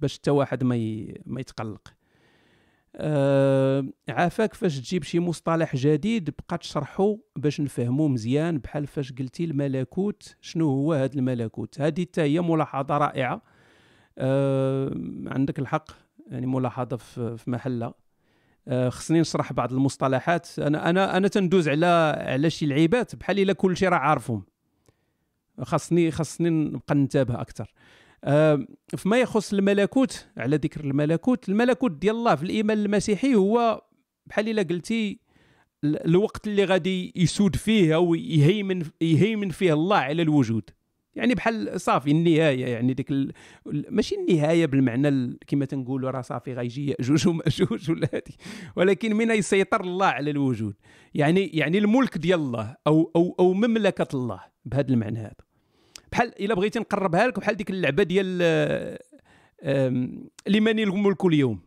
باش 0.00 0.18
حتى 0.18 0.30
واحد 0.30 0.64
ما 0.64 0.76
ما 1.26 1.40
يتقلق. 1.40 1.94
آه 2.96 3.84
عافاك 4.08 4.54
فاش 4.54 4.80
تجيب 4.80 5.02
شي 5.04 5.20
مصطلح 5.20 5.76
جديد 5.76 6.30
بقى 6.30 6.58
تشرحو 6.58 7.18
باش 7.36 7.60
نفهمو 7.60 8.08
مزيان 8.08 8.58
بحال 8.58 8.86
فاش 8.86 9.12
قلتي 9.12 9.44
الملكوت. 9.44 10.36
شنو 10.40 10.70
هو 10.70 10.92
هذا 10.92 11.14
الملكوت؟ 11.14 11.80
هذه 11.80 12.02
حتى 12.02 12.20
هي 12.22 12.40
ملاحظة 12.40 12.98
رائعة. 12.98 13.57
آه 14.18 14.90
عندك 15.26 15.58
الحق 15.58 15.90
يعني 16.26 16.46
ملاحظة 16.46 16.96
في 16.96 17.42
محلها. 17.46 17.94
آه 18.68 18.88
خصني 18.88 19.20
نشرح 19.20 19.52
بعض 19.52 19.72
المصطلحات. 19.72 20.58
أنا 20.58 20.90
أنا 20.90 21.16
أنا 21.16 21.28
تندوز 21.28 21.68
على 21.68 21.86
على 22.18 22.50
شي 22.50 22.66
لعيبات 22.66 23.16
بحال 23.16 23.38
إلا 23.38 23.52
كل 23.52 23.76
شيء 23.76 23.88
راه 23.88 23.96
عارفهم. 23.96 24.42
خاصني 25.62 26.10
خاصني 26.10 26.50
نبقى 26.50 26.94
ننتبه 26.94 27.40
أكثر 27.40 27.72
آه 28.24 28.66
فيما 28.96 29.20
يخص 29.20 29.52
الملكوت 29.52 30.26
على 30.36 30.56
ذكر 30.56 30.80
الملكوت 30.80 31.48
الملكوت 31.48 31.90
ديال 31.92 32.14
الله 32.14 32.34
في 32.34 32.42
الإيمان 32.42 32.78
المسيحي 32.78 33.34
هو 33.34 33.82
بحال 34.26 34.48
إلا 34.48 34.62
قلتي 34.62 35.20
الوقت 35.84 36.46
اللي 36.46 36.64
غادي 36.64 37.12
يسود 37.16 37.56
فيه 37.56 37.94
أو 37.94 38.14
يهيمن 38.14 38.82
يهيمن 39.00 39.50
فيه 39.50 39.72
الله 39.72 39.96
على 39.96 40.22
الوجود. 40.22 40.70
يعني 41.14 41.34
بحال 41.34 41.80
صافي 41.80 42.10
النهاية 42.10 42.66
يعني 42.66 42.94
ديك 42.94 43.10
ال... 43.10 43.32
ماشي 43.66 44.14
النهاية 44.14 44.66
بالمعنى 44.66 45.38
كما 45.46 45.64
تنقولوا 45.64 46.10
راه 46.10 46.20
صافي 46.20 46.52
غيجي 46.52 46.90
ياجوج 46.90 47.28
وماجوج 47.28 47.90
ولا 47.90 48.08
هذه 48.14 48.34
ولكن 48.76 49.16
من 49.16 49.30
يسيطر 49.30 49.80
الله 49.80 50.06
على 50.06 50.30
الوجود. 50.30 50.74
يعني 51.14 51.46
يعني 51.46 51.78
الملك 51.78 52.18
ديال 52.18 52.38
الله 52.38 52.76
أو 52.86 53.10
أو 53.16 53.36
أو 53.40 53.52
مملكة 53.52 54.08
الله 54.14 54.40
بهذا 54.64 54.88
المعنى 54.88 55.18
هذا. 55.18 55.48
بحال 56.12 56.42
إلا 56.42 56.54
بغيتي 56.54 56.78
نقربها 56.78 57.26
لك 57.26 57.40
بحال 57.40 57.56
ديك 57.56 57.70
اللعبة 57.70 58.02
ديال 58.02 58.38
لمن 60.46 60.78
الملك 60.78 61.24
اليوم. 61.24 61.60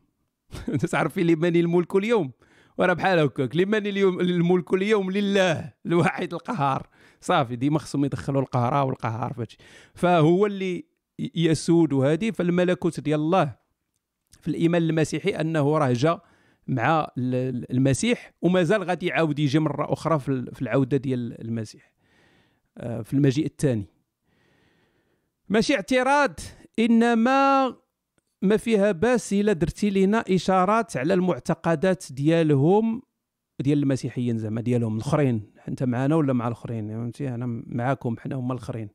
تعرفي 0.92 1.24
لمن 1.24 1.56
الملك 1.56 1.96
اليوم؟ 1.96 2.32
وراه 2.78 2.94
بحال 2.94 3.20
هكاك 3.20 3.56
لمن 3.56 3.88
اليوم 3.88 4.20
الملك 4.20 4.74
اليوم 4.74 5.12
لله 5.12 5.74
الواحد 5.86 6.34
القهار. 6.34 6.88
صافي 7.22 7.56
ديما 7.56 7.80
خصهم 7.80 8.06
يدخلوا 8.06 8.42
القهراء 8.42 8.86
والقهار 8.86 9.34
فهادشي. 9.34 9.58
فهو 9.94 10.46
اللي 10.46 10.86
يسود 11.36 11.94
هذه 11.94 12.32
فالملكوت 12.32 13.00
ديال 13.00 13.20
الله 13.20 13.56
في 14.42 14.48
الإيمان 14.48 14.82
المسيحي 14.82 15.30
أنه 15.30 15.78
راه 15.78 15.94
جا 15.94 16.20
مع 16.68 17.12
المسيح 17.18 18.34
ومازال 18.42 18.84
غادي 18.84 19.06
يعاود 19.06 19.40
يجي 19.40 19.60
مرة 19.60 19.94
أخرى 19.94 20.20
في 20.20 20.62
العودة 20.62 20.98
ديال 20.98 21.42
المسيح. 21.42 21.92
في 22.78 23.14
المجيء 23.14 23.46
الثاني. 23.46 23.86
ماشي 25.50 25.76
اعتراض 25.76 26.40
إنما 26.80 27.76
ما 28.42 28.58
فيها 28.58 28.92
باس 28.92 29.34
إلا 29.34 29.54
درتي 29.54 29.90
لنا 29.90 30.24
إشارات 30.30 30.98
على 30.98 31.14
المعتقدات 31.14 32.06
ديالهم 32.12 33.02
ديال 33.60 33.84
المسيحيين 33.84 34.38
زعما 34.38 34.62
ديالهم 34.62 34.96
الأخرين. 34.96 35.51
انت 35.68 35.84
معنا 35.84 36.16
ولا 36.16 36.34
مع 36.34 36.48
الاخرين؟ 36.48 36.88
فهمتي؟ 36.88 37.30
أنا 37.30 37.64
معاكم 37.66 38.16
حنا 38.20 38.36
هما 38.36 38.54
الاخرين. 38.54 38.90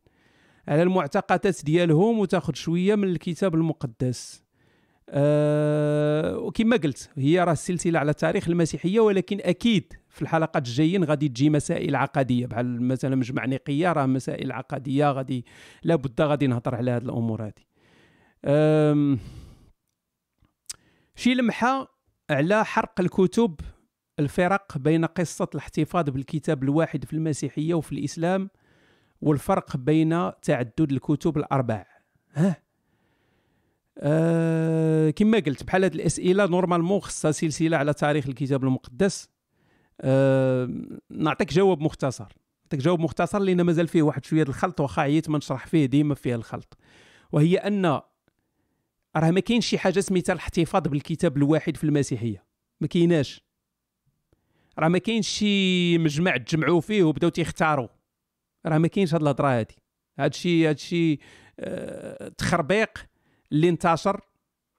على 0.68 0.82
المعتقدات 0.82 1.64
ديالهم 1.64 2.18
وتاخذ 2.18 2.54
شوية 2.54 2.94
من 2.94 3.08
الكتاب 3.08 3.54
المقدس. 3.54 4.46
أه 5.08 6.38
وكما 6.38 6.76
قلت 6.76 7.10
هي 7.16 7.44
راه 7.44 7.52
السلسلة 7.52 7.98
على 7.98 8.14
تاريخ 8.14 8.48
المسيحية 8.48 9.00
ولكن 9.00 9.38
أكيد 9.40 9.92
في 10.08 10.22
الحلقات 10.22 10.66
الجايين 10.66 11.04
غادي 11.04 11.28
تجي 11.28 11.50
مسائل 11.50 11.96
عقدية. 11.96 12.46
بحال 12.46 12.82
مثلا 12.82 13.16
مجمع 13.16 13.46
نقية 13.46 13.92
راه 13.92 14.06
مسائل 14.06 14.52
عقدية 14.52 15.12
غادي 15.12 15.44
لابد 15.82 16.20
غادي 16.20 16.46
نهضر 16.46 16.74
على 16.74 16.90
هذه 16.90 17.02
الأمور 17.02 17.42
هذه 17.42 17.66
شي 21.16 21.34
لمحة 21.34 21.96
على 22.30 22.64
حرق 22.64 23.00
الكتب 23.00 23.60
الفرق 24.18 24.78
بين 24.78 25.04
قصة 25.04 25.48
الاحتفاظ 25.54 26.10
بالكتاب 26.10 26.62
الواحد 26.62 27.04
في 27.04 27.12
المسيحية 27.12 27.74
وفي 27.74 27.92
الإسلام 27.92 28.50
والفرق 29.20 29.76
بين 29.76 30.30
تعدد 30.42 30.92
الكتب 30.92 31.36
الأربع. 31.36 31.86
ها؟ 32.34 32.56
آه 33.98 35.10
كما 35.10 35.38
قلت 35.38 35.64
بحال 35.64 35.84
هاد 35.84 35.94
الأسئلة 35.94 36.46
نورمالمون 36.46 37.00
خصها 37.00 37.30
سلسلة 37.30 37.76
على 37.76 37.94
تاريخ 37.94 38.26
الكتاب 38.26 38.64
المقدس. 38.64 39.28
آه 40.00 40.68
نعطيك 41.10 41.52
جواب 41.52 41.80
مختصر. 41.80 42.32
نعطيك 42.64 42.80
جواب 42.80 43.00
مختصر 43.00 43.38
لأن 43.38 43.62
مازال 43.62 43.88
فيه 43.88 44.02
واحد 44.02 44.24
شوية 44.24 44.42
الخلط 44.42 44.80
واخا 44.80 45.02
عييت 45.02 45.30
ما 45.30 45.38
نشرح 45.38 45.66
فيه 45.66 45.86
ديما 45.86 46.14
فيه 46.14 46.34
الخلط. 46.34 46.78
وهي 47.32 47.56
أن 47.56 47.86
راه 49.16 49.30
ما 49.30 49.40
كاينش 49.40 49.66
شي 49.66 49.78
حاجة 49.78 50.00
سميتها 50.00 50.32
الاحتفاظ 50.32 50.82
بالكتاب 50.82 51.36
الواحد 51.36 51.76
في 51.76 51.84
المسيحية. 51.84 52.44
ما 52.80 52.86
كايناش. 52.86 53.45
راه 54.78 54.88
ما 54.88 54.98
كاينش 54.98 55.28
شي 55.28 55.98
مجمع 55.98 56.36
تجمعوا 56.36 56.80
فيه 56.80 57.02
وبداو 57.02 57.30
تيختاروا. 57.30 57.88
راه 58.66 58.78
ما 58.78 58.88
كاينش 58.88 59.14
هاد 59.14 59.22
الهضره 59.22 59.48
هادي. 59.58 59.74
هادشي 60.18 60.68
هادشي 60.68 61.18
آه 61.60 62.28
تخربيق 62.28 63.06
اللي 63.52 63.68
انتشر 63.68 64.20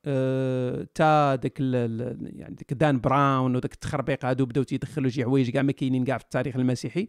آه 0.05 0.87
تا 0.95 1.35
داك 1.35 1.59
يعني 1.59 2.55
داك 2.55 2.73
دان 2.73 2.99
براون 2.99 3.55
وداك 3.55 3.73
التخربيق 3.73 4.25
هادو 4.25 4.45
بداو 4.45 4.63
تيدخلوا 4.63 5.09
شي 5.09 5.23
حوايج 5.23 5.49
كاع 5.49 5.61
ما 5.61 5.71
كاينين 5.71 6.05
كاع 6.05 6.17
في 6.17 6.23
التاريخ 6.23 6.55
المسيحي. 6.55 7.07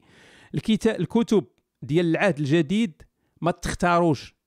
الكتب 0.86 1.44
ديال 1.82 2.06
العهد 2.06 2.38
الجديد 2.38 3.02
ما 3.40 3.50
تختاروش. 3.50 4.37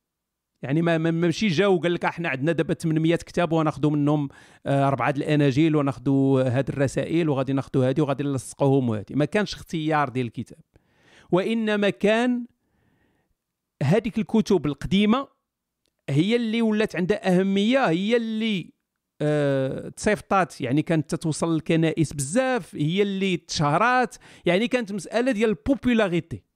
يعني 0.63 0.81
ما 0.81 0.97
ماشي 0.97 1.47
جاو 1.47 1.75
وقال 1.75 1.93
لك 1.93 2.05
إحنا 2.05 2.29
عندنا 2.29 2.51
دابا 2.51 2.73
800 2.73 3.15
كتاب 3.15 3.51
وناخذوا 3.51 3.91
منهم 3.91 4.29
آه، 4.65 4.87
اربعه 4.87 5.13
الاناجيل 5.17 5.75
وناخذوا 5.75 6.43
هاد 6.43 6.69
الرسائل 6.69 7.29
وغادي 7.29 7.53
ناخذوا 7.53 7.89
هذه 7.89 8.01
وغادي 8.01 8.23
نلصقوهم 8.23 8.89
وهذه 8.89 9.05
ما 9.11 9.25
كانش 9.25 9.53
اختيار 9.53 10.09
ديال 10.09 10.25
الكتاب. 10.25 10.59
وإنما 11.31 11.89
كان 11.89 12.45
هذيك 13.83 14.17
الكتب 14.17 14.65
القديمة 14.65 15.27
هي 16.09 16.35
اللي 16.35 16.61
ولات 16.61 16.95
عندها 16.95 17.39
أهمية 17.39 17.89
هي 17.89 18.17
اللي 18.17 18.73
أه 19.21 19.89
تصيفطات. 19.89 20.61
يعني 20.61 20.81
كانت 20.81 21.15
تتوصل 21.15 21.53
للكنائس 21.53 22.13
بزاف 22.13 22.75
هي 22.75 23.01
اللي 23.01 23.37
تشهرات. 23.37 24.15
يعني 24.45 24.67
كانت 24.67 24.91
مسألة 24.91 25.31
ديال 25.31 25.49
ال 25.49 25.58
popularité 25.58 26.50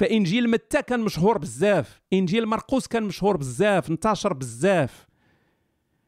فإنجيل 0.00 0.50
متى 0.50 0.82
كان 0.82 1.00
مشهور 1.00 1.38
بزاف. 1.38 2.00
إنجيل 2.12 2.46
مرقوس 2.46 2.86
كان 2.86 3.02
مشهور 3.02 3.36
بزاف 3.36 3.90
انتشر 3.90 4.32
بزاف. 4.32 5.06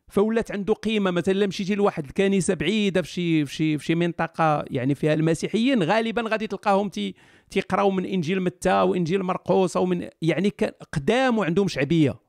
فولات 0.09 0.53
عنده 0.53 0.75
قيمة 0.75 1.11
مثلا 1.11 1.35
الا 1.35 1.47
مشيتي 1.47 1.75
لواحد 1.75 2.05
الكنيسة 2.05 2.55
بعيدة 2.55 3.03
في 3.03 3.09
شي 3.11 3.47
في 3.47 3.55
شي 3.55 3.79
في 3.79 3.85
شي 3.85 3.95
منطقة 3.95 4.65
يعني 4.71 4.95
فيها 4.95 5.15
المسيحيين 5.15 5.83
غالبا 5.83 6.23
غادي 6.23 6.47
تلقاهم 6.47 6.89
تي 6.89 7.15
تيقراو 7.51 7.91
من 7.91 8.05
إنجيل 8.05 8.43
متى 8.43 8.81
وانجيل 8.83 9.23
مرقوس 9.23 9.77
أو 9.77 9.87
من 9.87 10.09
يعني 10.23 10.53
قدام 10.93 11.39
وعندهم 11.39 11.69
شعبية. 11.69 12.21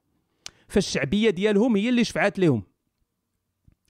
فالشعبية 0.68 1.30
ديالهم 1.30 1.76
هي 1.76 1.90
اللي 1.90 2.04
شفعات 2.04 2.40
لهم. 2.40 2.64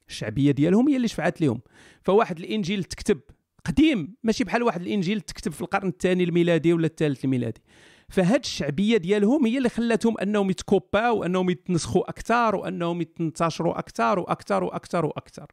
الشعبية 0.09 0.51
ديالهم 0.51 0.88
هي 0.88 0.95
اللي 0.95 1.07
شفعات 1.07 1.41
لهم. 1.41 1.61
فواحد 2.03 2.39
الإنجيل 2.39 2.84
تكتب 2.84 3.19
قديم 3.66 4.16
ماشي 4.24 4.43
بحال 4.43 4.64
واحد 4.64 4.82
الإنجيل 4.82 5.22
تكتب 5.22 5.51
في 5.51 5.61
القرن 5.61 5.88
الثاني 5.88 6.24
الميلادي 6.24 6.74
ولا 6.74 6.86
الثالث 6.86 7.26
الميلادي. 7.26 7.61
فهاد 8.09 8.39
الشعبية 8.39 8.97
ديالهم 8.97 9.45
هي 9.45 9.57
اللي 9.57 9.70
خلاتهم 9.70 10.18
أنهم 10.18 10.49
يتكوباو 10.49 11.24
انهم 11.24 11.49
يتنسخوا 11.49 12.09
أكثر 12.09 12.55
وأنهم 12.55 13.01
ينتشروا 13.01 13.80
أكثر 13.80 14.20
وأكثر 14.20 14.64
وأكثر 14.64 15.05
وأكثر. 15.05 15.51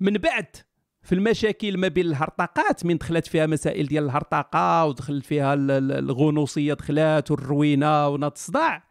من 0.00 0.12
بعد 0.12 0.46
في 1.02 1.14
المشاكل 1.14 1.78
ما 1.78 1.88
بين 1.88 2.06
الهرطقات 2.06 2.86
من 2.86 2.96
دخلت 2.96 3.26
فيها 3.26 3.46
مسائل 3.46 3.86
ديال 3.86 4.04
الهرطقة 4.04 4.86
ودخلت 4.86 5.26
فيها 5.26 5.54
الغنوصية 5.54 6.74
دخلات 6.74 7.30
والروينة 7.30 8.08
وناض 8.08 8.32
الصداع. 8.32 8.88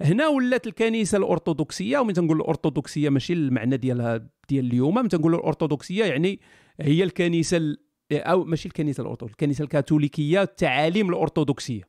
هنا 0.00 0.28
ولات 0.28 0.66
الكنيسة 0.66 1.18
الأرثوذكسية 1.18 1.98
ومن 1.98 2.12
تنقول 2.12 2.40
الأرثوذكسية 2.40 3.08
ماشي 3.08 3.32
المعنى 3.32 3.76
ديالها 3.76 4.26
ديال 4.48 4.66
اليوم 4.66 4.94
من 4.94 5.08
تنقول 5.08 5.34
الأرثوذكسية 5.34 6.04
يعني 6.04 6.40
هي 6.80 7.04
الكنيسة 7.04 7.76
أو 8.12 8.44
ماشي 8.44 8.68
الكنيسة 8.68 9.02
الارثوذكسيه 9.02 9.32
الكنيسة 9.32 9.64
الكاثوليكية 9.64 10.42
التعاليم 10.42 11.08
الارثوذكسيه 11.08 11.88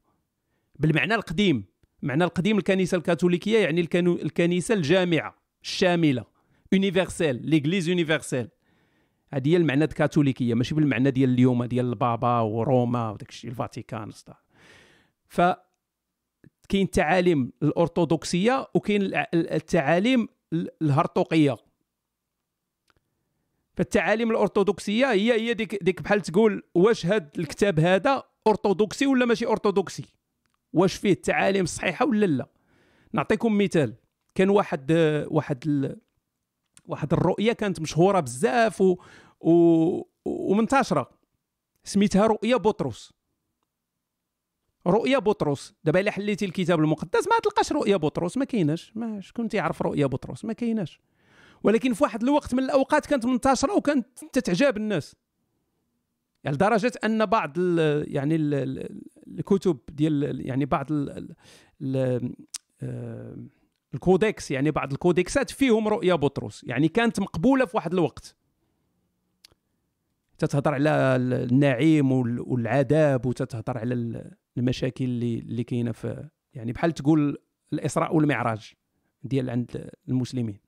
بالمعنى 0.79 1.15
القديم 1.15 1.65
المعنى 2.03 2.23
القديم 2.23 2.57
الكنيسة 2.57 2.97
الكاثوليكية 2.97 3.59
يعني 3.59 3.87
الكنيسة 3.95 4.73
الجامعة 4.73 5.35
الشاملة 5.63 6.25
universelle 6.71 7.49
l'église 7.49 7.89
universelle 7.89 8.47
هذه 9.33 9.49
هي 9.49 9.57
المعنى 9.57 9.83
الكاثوليكية 9.83 10.53
ماشي 10.53 10.75
بالمعنى 10.75 11.11
ديال 11.11 11.29
اليوم 11.29 11.63
ديال 11.63 11.85
البابا 11.85 12.39
وروما 12.39 13.09
وداك 13.11 13.29
الشيء 13.29 13.49
الفاتيكان 13.49 14.11
ف 15.27 15.41
كاين 16.69 16.85
التعاليم 16.85 17.51
الارثوذكسيه 17.63 18.67
وكاين 18.73 19.11
التعاليم 19.33 20.27
الهرطوقية. 20.81 21.57
فالتعاليم 23.75 24.31
الأرثوذكسية 24.31 25.11
هي 25.11 25.33
هي 25.33 25.53
ديك 25.53 25.83
ديك 25.83 26.01
بحال 26.01 26.21
تقول 26.21 26.63
واش 26.75 27.05
هذا 27.05 27.29
الكتاب 27.37 27.79
هذا 27.79 28.23
أرثوذكسي 28.47 29.05
ولا 29.05 29.25
ماشي 29.25 29.47
أرثوذكسي؟ 29.47 30.05
واش 30.73 30.93
فيه 30.95 31.11
التعاليم 31.11 31.63
الصحيحة 31.63 32.05
ولا 32.05 32.25
لا؟ 32.25 32.47
نعطيكم 33.13 33.57
مثال. 33.57 33.95
كان 34.35 34.49
واحد 34.49 34.91
واحد 35.27 35.63
ال... 35.67 35.99
واحد 36.85 37.13
الرؤية 37.13 37.53
كانت 37.53 37.81
مشهورة 37.81 38.19
بزاف 38.19 38.81
و... 38.81 38.97
و... 39.39 39.51
ومنتشرة. 40.25 41.09
سميتها 41.83 42.27
رؤيا 42.27 42.57
بطرس. 42.57 43.13
رؤيا 44.87 45.19
بطرس. 45.19 45.73
دابا 45.83 45.99
إلا 45.99 46.11
حليتي 46.11 46.45
الكتاب 46.45 46.79
المقدس 46.79 47.27
ما 47.27 47.39
تلقاش 47.43 47.71
رؤيا 47.71 47.97
بطرس 47.97 48.37
ما 48.37 48.45
كايناش. 48.45 48.91
ما 48.95 49.21
شكون 49.21 49.49
تيعرف 49.49 49.81
رؤيا 49.81 50.05
بطرس؟ 50.05 50.45
ما 50.45 50.53
كايناش. 50.53 50.99
ولكن 51.65 51.93
في 51.93 52.03
واحد 52.03 52.23
الوقت 52.23 52.53
من 52.53 52.63
الأوقات 52.63 53.05
كانت 53.05 53.25
منتشرة 53.25 53.75
وكانت 53.75 54.07
تتعجب 54.33 54.77
الناس. 54.77 55.15
يعني 56.43 56.55
لدرجة 56.55 56.91
أن 57.03 57.25
بعض 57.25 57.53
ال 57.57 58.05
يعني 58.15 58.35
ال 58.35 59.03
الكتب 59.27 59.79
ديال 59.91 60.41
يعني 60.47 60.65
بعض 60.65 60.91
ال 60.91 61.35
ال 61.81 62.35
آه، 62.81 63.37
الكودكس 63.93 64.51
يعني 64.51 64.71
بعض 64.71 64.91
الكودكسات 64.91 65.51
فيهم 65.51 65.87
رؤيا 65.87 66.15
بطرس. 66.15 66.63
يعني 66.63 66.87
كانت 66.87 67.19
مقبولة 67.19 67.65
في 67.65 67.77
واحد 67.77 67.93
الوقت. 67.93 68.35
تتهضر 70.37 70.73
على 70.73 70.89
النعيم 70.89 72.11
والعذاب 72.11 73.25
وتتهضر 73.25 73.77
على 73.77 74.23
المشاكل 74.57 75.05
اللي 75.05 75.39
اللي 75.39 75.63
كاينة 75.63 75.91
في 75.91 76.29
يعني 76.53 76.71
بحال 76.71 76.91
تقول 76.91 77.37
الإسراء 77.73 78.15
والمعراج 78.15 78.73
ديال 79.23 79.49
عند 79.49 79.89
المسلمين. 80.09 80.64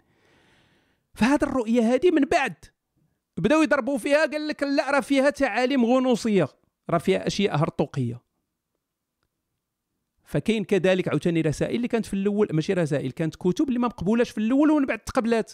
فهذه 1.17 1.43
الرؤية 1.43 1.81
هذه 1.93 2.11
من 2.11 2.21
بعد. 2.21 2.53
بداو 3.37 3.61
يضربوا 3.61 3.97
فيها 3.97 4.25
قال 4.25 4.47
لك 4.47 4.63
لا 4.63 4.91
راه 4.91 4.99
فيها 4.99 5.29
تعاليم 5.29 5.85
غنوصية 5.85 6.47
راه 6.89 6.97
فيها 6.97 7.27
أشياء 7.27 7.55
هرطوقية. 7.55 8.21
فكاين 10.25 10.63
كذلك 10.63 11.07
عاوتاني 11.07 11.41
رسائل 11.41 11.75
اللي 11.75 11.87
كانت 11.87 12.05
في 12.05 12.13
الأول 12.13 12.47
ماشي 12.51 12.73
رسائل 12.73 13.11
كانت 13.11 13.35
كتب 13.35 13.67
اللي 13.67 13.79
ما 13.79 13.87
مقبولاش 13.87 14.29
في 14.29 14.37
الأول 14.37 14.71
ومن 14.71 14.85
بعد 14.85 14.99
تقبلات. 14.99 15.53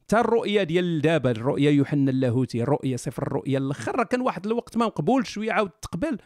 حتى 0.00 0.20
الرؤية 0.20 0.62
ديال 0.62 1.00
دابا 1.00 1.30
الرؤية 1.30 1.70
يوحنا 1.70 2.10
اللاهوتي 2.10 2.62
الرؤية 2.62 2.96
صفر 2.96 3.22
الرؤية 3.22 3.58
الأخر 3.58 4.04
كان 4.04 4.20
واحد 4.20 4.46
الوقت 4.46 4.76
ما 4.76 4.86
مقبول 4.86 5.26
شوية 5.26 5.52
عاود 5.52 5.70
تقبل. 5.70 6.18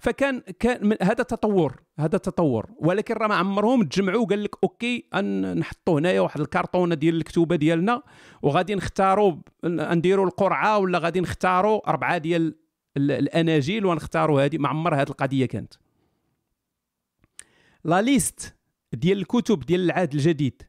فكان 0.00 0.40
كان 0.40 0.96
هذا 1.02 1.22
تطور 1.22 1.82
هذا 1.98 2.18
تطور 2.18 2.70
ولكن 2.78 3.14
راه 3.14 3.26
ما 3.26 3.34
عمرهم 3.34 3.82
تجمعوا 3.82 4.26
قال 4.26 4.44
لك 4.44 4.54
أوكي 4.62 5.08
نحطوا 5.56 5.98
هنايا 6.00 6.20
واحد 6.20 6.40
الكرتونه 6.40 6.94
ديال 6.94 7.16
الكتوبة 7.16 7.56
ديالنا 7.56 8.02
وغادي 8.42 8.74
نختاروا 8.74 9.36
نديروا 9.64 10.26
القرعة 10.26 10.78
ولا 10.78 10.98
غادي 10.98 11.20
نختاروا 11.20 11.90
أربعة 11.90 12.18
ديال 12.18 12.54
الأناجيل 12.96 13.86
ونختاروا 13.86 14.44
هذه 14.44 14.58
ما 14.58 14.68
عمر 14.68 14.94
هذه 14.94 15.08
القضية 15.08 15.46
كانت. 15.46 15.74
لا 17.84 18.02
ليست 18.02 18.56
ديال 18.92 19.18
الكتب 19.18 19.60
ديال 19.60 19.80
العهد 19.80 20.14
الجديد 20.14 20.62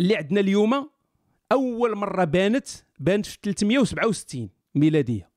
اللي 0.00 0.16
عندنا 0.16 0.40
اليوم 0.40 0.90
أول 1.52 1.96
مرة 1.96 2.24
بانت 2.24 2.66
بانت 2.98 3.26
في 3.26 3.38
367 3.42 4.50
ميلادية. 4.74 5.33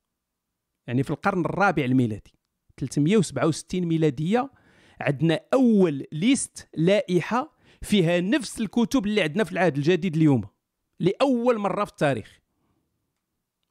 يعني 0.88 1.04
في 1.04 1.10
القرن 1.10 1.46
الرابع 1.46 1.86
الميلادي 1.86 2.34
367 2.80 3.82
ميلادية 3.82 4.52
عندنا 5.02 5.40
أول 5.54 6.06
ليست 6.12 6.68
لائحة 6.78 7.58
فيها 7.82 8.20
نفس 8.20 8.62
الكتب 8.62 9.06
اللي 9.06 9.22
عندنا 9.22 9.44
في 9.44 9.52
العهد 9.52 9.78
الجديد 9.78 10.16
اليوم 10.16 10.44
لأول 11.00 11.58
مرة 11.58 11.86
في 11.86 11.92
التاريخ. 11.92 12.40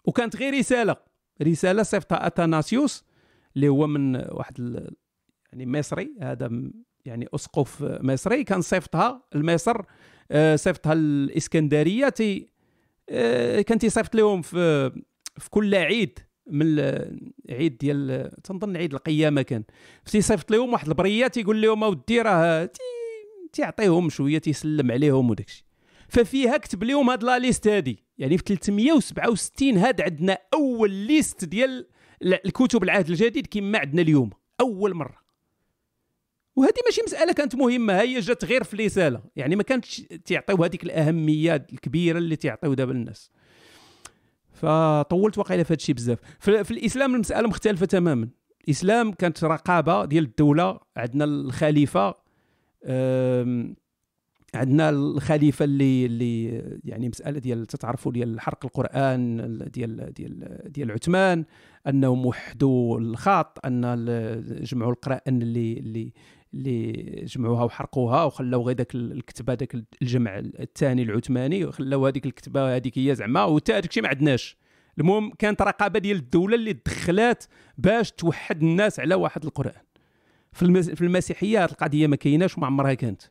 وكانت 0.05 0.37
غير 0.37 0.59
رسالة 0.59 0.97
رسالة 1.43 1.83
صيفطها 1.83 2.27
اثاناسيوس 2.27 3.05
اللي 3.57 3.69
هو 3.69 3.87
من 3.87 4.17
واحد 4.17 4.59
يعني 5.53 5.67
مصري 5.67 6.17
هذا 6.21 6.51
يعني 7.05 7.29
أسقف 7.35 7.83
مصري 7.83 8.45
كان 8.45 8.61
صيفطها 8.61 9.23
لمصر 9.35 9.83
آه، 10.31 10.57
صيفطها 10.57 10.93
الإسكندرية 10.93 12.09
تي 12.09 12.49
آه، 13.09 13.61
كان 13.61 13.79
تيصيفط 13.79 14.15
لهم 14.15 14.43
في 14.43 14.91
في 15.39 15.51
كل 15.51 15.75
عيد. 15.75 16.19
من 16.51 16.67
العيد 17.49 17.79
ديال 17.79 18.31
تنظن 18.45 18.77
عيد 18.77 18.93
القيامة 18.95 19.43
كان. 19.43 19.65
تيصيفط 20.05 20.51
لهم 20.51 20.73
واحد 20.73 20.89
البريه 20.89 21.27
تيقول 21.27 21.63
لهم 21.63 21.85
أودي 21.85 22.21
راه 22.21 22.65
تي- 22.65 22.81
تيعطيهم 23.53 24.09
شوية 24.11 24.39
تيسلم 24.39 24.91
عليهم 24.91 25.31
وداكشي. 25.31 25.65
ففيها 26.09 26.57
كتب 26.57 26.85
لهم 26.85 27.11
هاد 27.11 27.23
la 27.25 27.39
liste 27.39 27.69
هادي. 27.69 28.05
يعني 28.19 28.39
في 28.39 28.45
367 28.47 29.77
هاد 29.79 30.01
عندنا 30.01 30.39
أول 30.55 30.91
liste 30.91 31.45
ديال 31.45 31.87
ال- 32.23 32.47
الكتب 32.47 32.83
العهد 32.83 33.09
الجديد 33.09 33.47
كما 33.47 33.79
عندنا 33.79 34.03
اليوم. 34.03 34.31
أول 34.61 34.95
مرة. 34.95 35.27
وهذه 36.57 36.75
ماشي 36.85 37.01
مسألة 37.07 37.33
كانت 37.33 37.55
مهمة 37.55 38.01
هي 38.01 38.21
جات 38.21 38.45
غير 38.45 38.65
في 38.65 38.75
الرسالة. 38.75 39.23
يعني 39.37 39.57
ما 39.57 39.63
كانتش 39.63 39.97
تيعطيو 40.25 40.65
هذيك 40.65 40.83
الأهمية 40.85 41.67
الكبيرة 41.73 42.19
اللي 42.19 42.37
تيعطيو 42.37 42.75
دابا 42.75 42.93
الناس 42.93 43.31
فطولت 44.57 45.39
واقيلا 45.39 45.63
في 45.63 45.69
هذا 45.69 45.77
الشيء 45.77 45.95
بزاف. 45.95 46.19
في, 46.39 46.71
الإسلام 46.71 47.15
المسألة 47.15 47.49
مختلفة 47.49 47.87
تماما. 47.87 48.29
الإسلام 48.65 49.13
كانت 49.13 49.45
رقابة 49.45 50.05
ديال 50.05 50.25
الدولة 50.25 50.79
عندنا 50.97 51.25
الخليفة 51.25 52.15
عندنا 54.55 54.91
الخليفة 54.91 55.65
اللي 55.65 56.07
اللي 56.07 56.63
يعني 56.85 57.09
مسألة 57.09 57.39
ديال 57.39 57.67
تتعرفوا 57.67 58.13
ديال 58.13 58.41
حرق 58.41 58.65
القرآن 58.65 59.59
ديال 59.73 60.13
ديال 60.13 60.59
ديال 60.73 60.93
عثمان 60.93 61.45
انهم 61.89 62.27
وحدوا 62.27 62.99
الخط 62.99 63.67
أن 63.67 63.81
جمعوا 64.63 64.93
القرآن 64.93 65.43
اللي 65.43 65.73
اللي 65.79 66.13
اللي 66.57 66.93
جمعوها 67.25 67.65
وحرقوها 67.65 68.25
وخلاو 68.25 68.63
غير 68.63 68.77
داك 68.77 68.95
الكتبه 68.95 69.55
داك 69.55 69.77
الجمع 70.03 70.39
الثاني 70.39 71.03
العثماني 71.03 71.65
وخلاو 71.65 72.07
هذيك 72.07 72.27
الكتبة 72.27 72.77
هذيك 72.77 72.99
هي 72.99 73.15
زعما 73.15 73.45
وتا 73.45 73.79
الشيء 73.79 74.03
ما 74.03 74.09
عندناش. 74.09 74.57
المهم 74.99 75.33
كانت 75.39 75.63
رقابة 75.63 75.99
ديال 75.99 76.17
الدولة 76.17 76.55
اللي 76.55 76.73
دخلات 76.73 77.45
باش 77.79 78.13
توحد 78.13 78.63
الناس 78.63 79.01
على 79.01 79.15
واحد 79.15 79.45
القرآن. 79.45 79.83
في 80.53 81.03
المسيحية 81.03 81.65
هذه 81.65 81.71
القضية 81.71 82.07
ما 82.07 82.17
كايناش 82.17 82.59
وما 82.59 82.67
عمرها 82.67 82.95
كانت. 82.95 83.23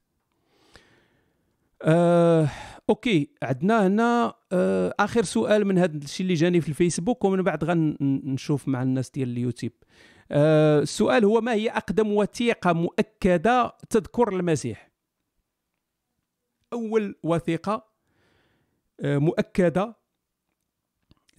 آه... 1.82 2.50
OK 2.90 3.30
عندنا 3.44 3.88
هنا 3.88 4.34
آه... 4.52 4.94
آخر 5.00 5.24
سؤال 5.24 5.68
من 5.68 5.78
هذا 5.78 5.98
الشيء 5.98 6.24
اللي 6.24 6.34
جاني 6.34 6.62
في 6.62 6.70
الفيسبوك 6.70 7.24
ومن 7.24 7.42
بعد 7.42 7.64
غنشوف 7.64 8.68
مع 8.68 8.82
الناس 8.82 9.10
ديال 9.10 9.30
اليوتيوب. 9.30 9.74
آه... 9.74 10.15
السؤال 10.32 11.26
هو 11.26 11.42
ما 11.42 11.54
هي 11.54 11.70
أقدم 11.70 12.12
وثيقة 12.12 12.74
مؤكدة 12.74 13.78
تذكر 13.90 14.30
المسيح؟ 14.30 14.92
أول 16.74 17.16
وثيقة 17.24 17.88
آه... 19.02 19.18
مؤكدة 19.18 19.96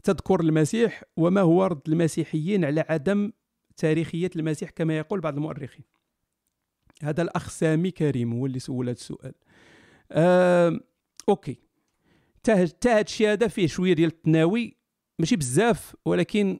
تذكر 0.03 0.41
المسيح 0.41 1.03
وما 1.17 1.41
هو 1.41 1.67
رد 1.67 1.89
المسيحيين 1.89 2.65
على 2.65 2.85
عدم 2.89 3.33
تاريخية 3.77 4.31
المسيح 4.37 4.71
كما 4.71 4.99
يقول 4.99 5.21
بعض 5.21 5.35
المؤرخين. 5.37 5.85
هذا 7.03 7.23
الأخ 7.23 7.51
سامي 7.51 7.91
كريم 7.91 8.33
هو 8.33 8.47
اللي 8.47 8.59
سول 8.59 8.89
هذا 8.89 8.97
السؤال. 8.99 9.35
آه، 10.13 10.81
أوكي. 11.29 11.57
تا 12.43 12.63
هاد 12.63 13.05
الشيء 13.05 13.33
هذا 13.33 13.49
فيه 13.49 13.67
شوية 13.67 13.93
ديال 13.93 14.09
التناوي 14.09 14.77
ماشي 15.19 15.37
بزاف 15.37 15.97
ولكن 16.05 16.59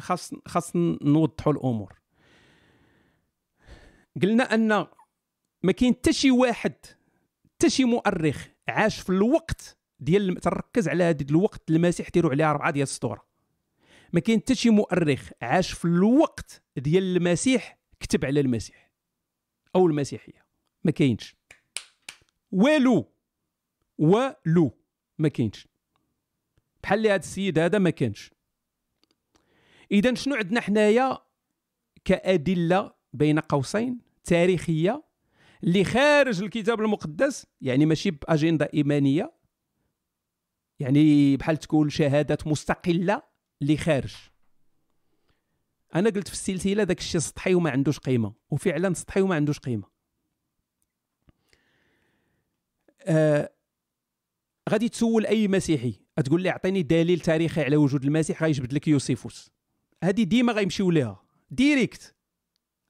خاص 0.00 0.34
خاص 0.46 0.76
نوضحوا 1.02 1.52
الأمور. 1.52 2.00
قلنا 4.22 4.54
أن 4.54 4.86
ما 5.62 5.72
كاين 5.72 5.94
حتى 5.94 6.12
شي 6.12 6.30
واحد 6.30 6.74
حتى 7.44 7.70
شي 7.70 7.84
مؤرخ 7.84 8.46
عاش 8.68 9.00
في 9.00 9.10
الوقت 9.10 9.78
ديال 10.00 10.36
تركز 10.36 10.88
على 10.88 11.04
هذا 11.04 11.26
الوقت 11.30 11.70
المسيح 11.70 12.08
ديروا 12.08 12.30
عليه 12.30 12.50
اربعه 12.50 12.70
ديال 12.70 12.82
السطور. 12.82 13.20
ما 14.12 14.20
كاين 14.20 14.40
حتى 14.40 14.54
شي 14.54 14.70
مؤرخ 14.70 15.30
عاش 15.42 15.72
في 15.72 15.84
الوقت 15.84 16.62
ديال 16.76 17.16
المسيح 17.16 17.78
كتب 18.00 18.24
على 18.24 18.40
المسيح 18.40 18.92
أو 19.76 19.86
المسيحية. 19.86 20.46
ما 20.84 20.90
كاينش. 20.90 21.36
والو 22.52 23.12
والو 23.98 24.78
ما 25.18 25.28
كاينش. 25.28 25.68
بحال 26.82 27.06
هذا 27.06 27.16
السيد 27.16 27.58
هذا 27.58 27.78
ما 27.78 27.90
كانش. 27.90 28.35
إذا 29.92 30.14
شنو 30.14 30.34
عندنا 30.34 30.60
حنايا 30.60 31.18
كأدلة 32.04 32.92
بين 33.12 33.38
قوسين 33.38 34.00
تاريخية 34.24 35.04
اللي 35.64 35.84
خارج 35.84 36.42
الكتاب 36.42 36.80
المقدس 36.80 37.46
يعني 37.60 37.86
ماشي 37.86 38.10
بأجندة 38.10 38.70
إيمانية 38.74 39.32
يعني 40.80 41.36
بحال 41.36 41.56
تكون 41.56 41.88
شهادات 41.88 42.46
مستقلة 42.46 43.22
اللي 43.62 43.76
خارج. 43.76 44.14
أنا 45.94 46.10
قلت 46.10 46.28
في 46.28 46.34
السلسلة 46.34 46.84
داك 46.84 46.98
الشيء 46.98 47.20
سطحي 47.20 47.54
وما 47.54 47.70
عندوش 47.70 47.98
قيمة 47.98 48.34
وفعلا 48.50 48.94
سطحي 48.94 49.20
وما 49.20 49.34
عندوش 49.34 49.58
قيمة. 49.58 49.88
آه 53.02 53.52
غادي 54.70 54.88
تسول 54.88 55.26
أي 55.26 55.48
مسيحي 55.48 56.00
تقول 56.24 56.42
لي 56.42 56.50
أعطيني 56.50 56.82
دليل 56.82 57.20
تاريخي 57.20 57.62
على 57.62 57.76
وجود 57.76 58.04
المسيح 58.04 58.42
غيجبد 58.42 58.72
لك 58.72 58.88
يوسيفوس. 58.88 59.55
هذه 60.04 60.22
ديما 60.22 60.52
غيمشيو 60.52 60.90
ليها. 60.90 61.24
direct. 61.50 62.16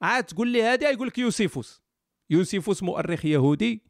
عاد 0.03 0.25
تقول 0.25 0.49
لي 0.49 0.63
هذه 0.63 0.85
يقول 0.85 1.09
لك 1.09 1.19
يوسيفوس. 1.19 1.83
يوسيفوس 2.31 2.83
مؤرخ 2.83 3.25
يهودي 3.25 3.83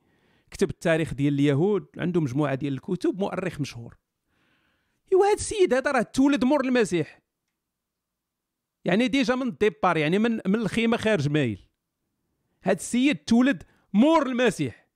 كتب 0.50 0.70
التاريخ 0.70 1.14
ديال 1.14 1.34
اليهود 1.34 1.86
عنده 1.98 2.20
مجموعة 2.20 2.54
ديال 2.54 2.72
الكتب 2.72 3.18
مؤرخ 3.18 3.60
مشهور. 3.60 3.98
ايوا 5.12 5.26
هذا 5.26 5.34
السيد 5.34 5.74
هذا 5.74 5.90
راه 5.90 6.02
تولد 6.02 6.44
مور 6.44 6.64
المسيح. 6.64 7.22
يعني 8.84 9.08
déjà 9.08 9.34
من 9.34 9.48
ال 9.48 9.55
départ 9.55 9.96
يعني 9.96 10.18
من 10.18 10.40
من 10.46 10.54
الخيمة 10.54 10.96
خارج 10.96 11.28
مايل. 11.28 11.68
هذا 12.62 12.76
السيد 12.76 13.16
تولد 13.16 13.62
مور 13.92 14.26
المسيح. 14.26 14.88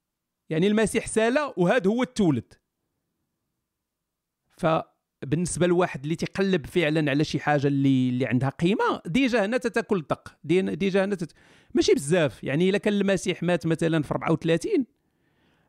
يعني 0.50 0.66
المسيح 0.66 1.06
سالا 1.06 1.54
وهذا 1.56 1.90
هو 1.90 2.02
التولد 2.02 2.54
فبالنسبه 5.22 5.66
لواحد 5.66 6.02
اللي 6.02 6.16
تيقلب 6.16 6.66
فعلا 6.66 7.10
على 7.10 7.24
شي 7.24 7.40
حاجة 7.40 7.66
اللي 7.66 8.08
اللي 8.08 8.26
عندها 8.26 8.48
قيمة 8.48 9.00
déjà 9.06 9.44
هنا 9.44 9.56
تتاكل 9.56 10.00
دق 10.10 10.28
dé- 10.44 10.62
déjà 10.62 11.04
هنا 11.04 11.14
تت... 11.14 11.32
ماشي 11.74 11.94
بزاف. 11.94 12.44
يعني 12.44 12.68
إلا 12.70 12.78
كان 12.78 12.92
المسيح 12.94 13.42
مات 13.42 13.66
مثلا 13.66 14.02
في 14.02 14.10
34 14.14 14.86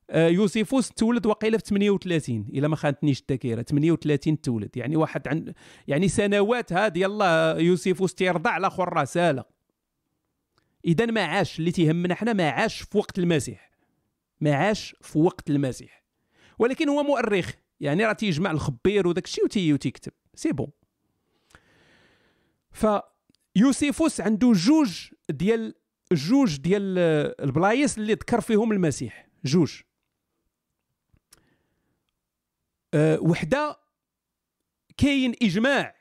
آه، 0.09 0.27
يوسيفوس 0.27 0.89
تولد 0.89 1.25
وقيلة 1.25 1.57
في 1.57 1.63
38 1.65 2.45
إلا 2.53 2.67
ما 2.67 2.75
خانتنيش 2.75 3.21
الذاكرة. 3.21 3.61
38 3.61 4.41
تولد. 4.41 4.77
يعني 4.77 4.95
واحد 4.95 5.27
عن 5.27 5.53
يعني 5.87 6.07
سنوات 6.07 6.73
هاد 6.73 6.97
يلا 6.97 7.55
يوسيفوس 7.59 8.13
تيرضع 8.15 8.57
الآخر 8.57 8.93
راه 8.93 9.03
سالا 9.03 9.47
اذا 10.85 11.05
ما 11.05 11.21
عاش 11.23 11.59
اللي 11.59 11.71
تيهمنا 11.71 12.15
حنا 12.15 12.33
ما 12.33 12.49
عاش 12.49 12.81
في 12.81 12.97
وقت 12.97 13.19
المسيح. 13.19 13.71
ما 14.41 14.53
عاش 14.55 14.95
في 15.01 15.19
وقت 15.19 15.49
المسيح. 15.49 16.03
ولكن 16.59 16.89
هو 16.89 17.03
مؤرخ. 17.03 17.51
يعني 17.81 18.05
راه 18.05 18.13
تيجمع 18.13 18.51
الخبير 18.51 19.07
وداك 19.07 19.25
الشيء 19.25 19.45
وتي 19.45 19.73
وتيكتب. 19.73 20.11
c'est 20.35 20.51
bon. 20.51 20.71
فيوسيفوس 22.71 24.21
عنده 24.21 24.51
جوج 24.51 25.09
ديال 25.29 25.73
جوج 26.11 26.57
ديال 26.57 26.97
البلايص 27.39 27.97
اللي 27.97 28.13
ذكر 28.13 28.41
فيهم 28.41 28.71
المسيح. 28.71 29.27
جوج. 29.45 29.81
أه 32.93 33.19
وحدة 33.19 33.79
كاين 34.97 35.33
إجماع. 35.41 35.95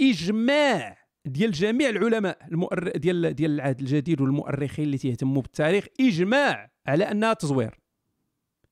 إجماع 0.00 0.98
ديال 1.24 1.52
جميع 1.52 1.88
العلماء 1.88 2.46
المؤر... 2.48 2.96
ديال 2.96 3.34
ديال 3.34 3.50
العهد 3.50 3.80
الجديد 3.80 4.20
والمؤرخين 4.20 4.84
اللي 4.84 4.98
تيهتموا 4.98 5.42
بالتاريخ 5.42 5.86
إجماع 6.00 6.70
على 6.86 7.10
أنها 7.10 7.32
تزوير. 7.32 7.83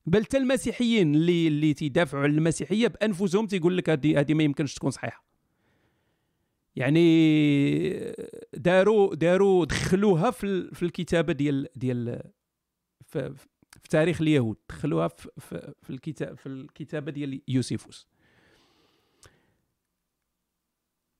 بل 0.06 0.24
حتى 0.24 0.36
المسيحيين 0.36 1.14
اللي 1.14 1.48
اللي 1.48 1.74
تيدافعوا 1.74 2.22
على 2.22 2.32
المسيحية 2.32 2.88
بأنفسهم 2.88 3.46
تيقول 3.46 3.76
لك 3.76 3.90
هذه 3.90 4.20
هذه 4.20 4.34
ما 4.34 4.42
يمكنش 4.42 4.74
تكون 4.74 4.90
صحيحة. 4.90 5.24
يعني 6.76 8.14
داروا 8.54 9.14
داروا 9.14 9.64
دخلوها 9.64 10.30
في 10.30 10.74
في 10.74 10.82
الكتابة 10.82 11.32
ديال 11.32 11.68
ديال 11.76 12.22
في, 13.06 13.34
في 13.82 13.88
تاريخ 13.90 14.20
اليهود. 14.20 14.56
دخلوها 14.68 15.08
في, 15.08 15.28
في, 15.38 15.74
في 15.82 15.90
الكتاب 15.90 16.38
في 16.38 16.46
الكتابة 16.46 17.12
ديال 17.12 17.42
يوسيفوس 17.48 18.08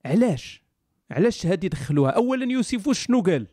علاش؟ 0.05 0.63
علاش 1.11 1.47
هادي 1.47 1.69
دخلوها؟ 1.69 2.11
اولا 2.11 2.53
يوسيفوس 2.53 2.99
شنو 2.99 3.21
قال؟ 3.21 3.47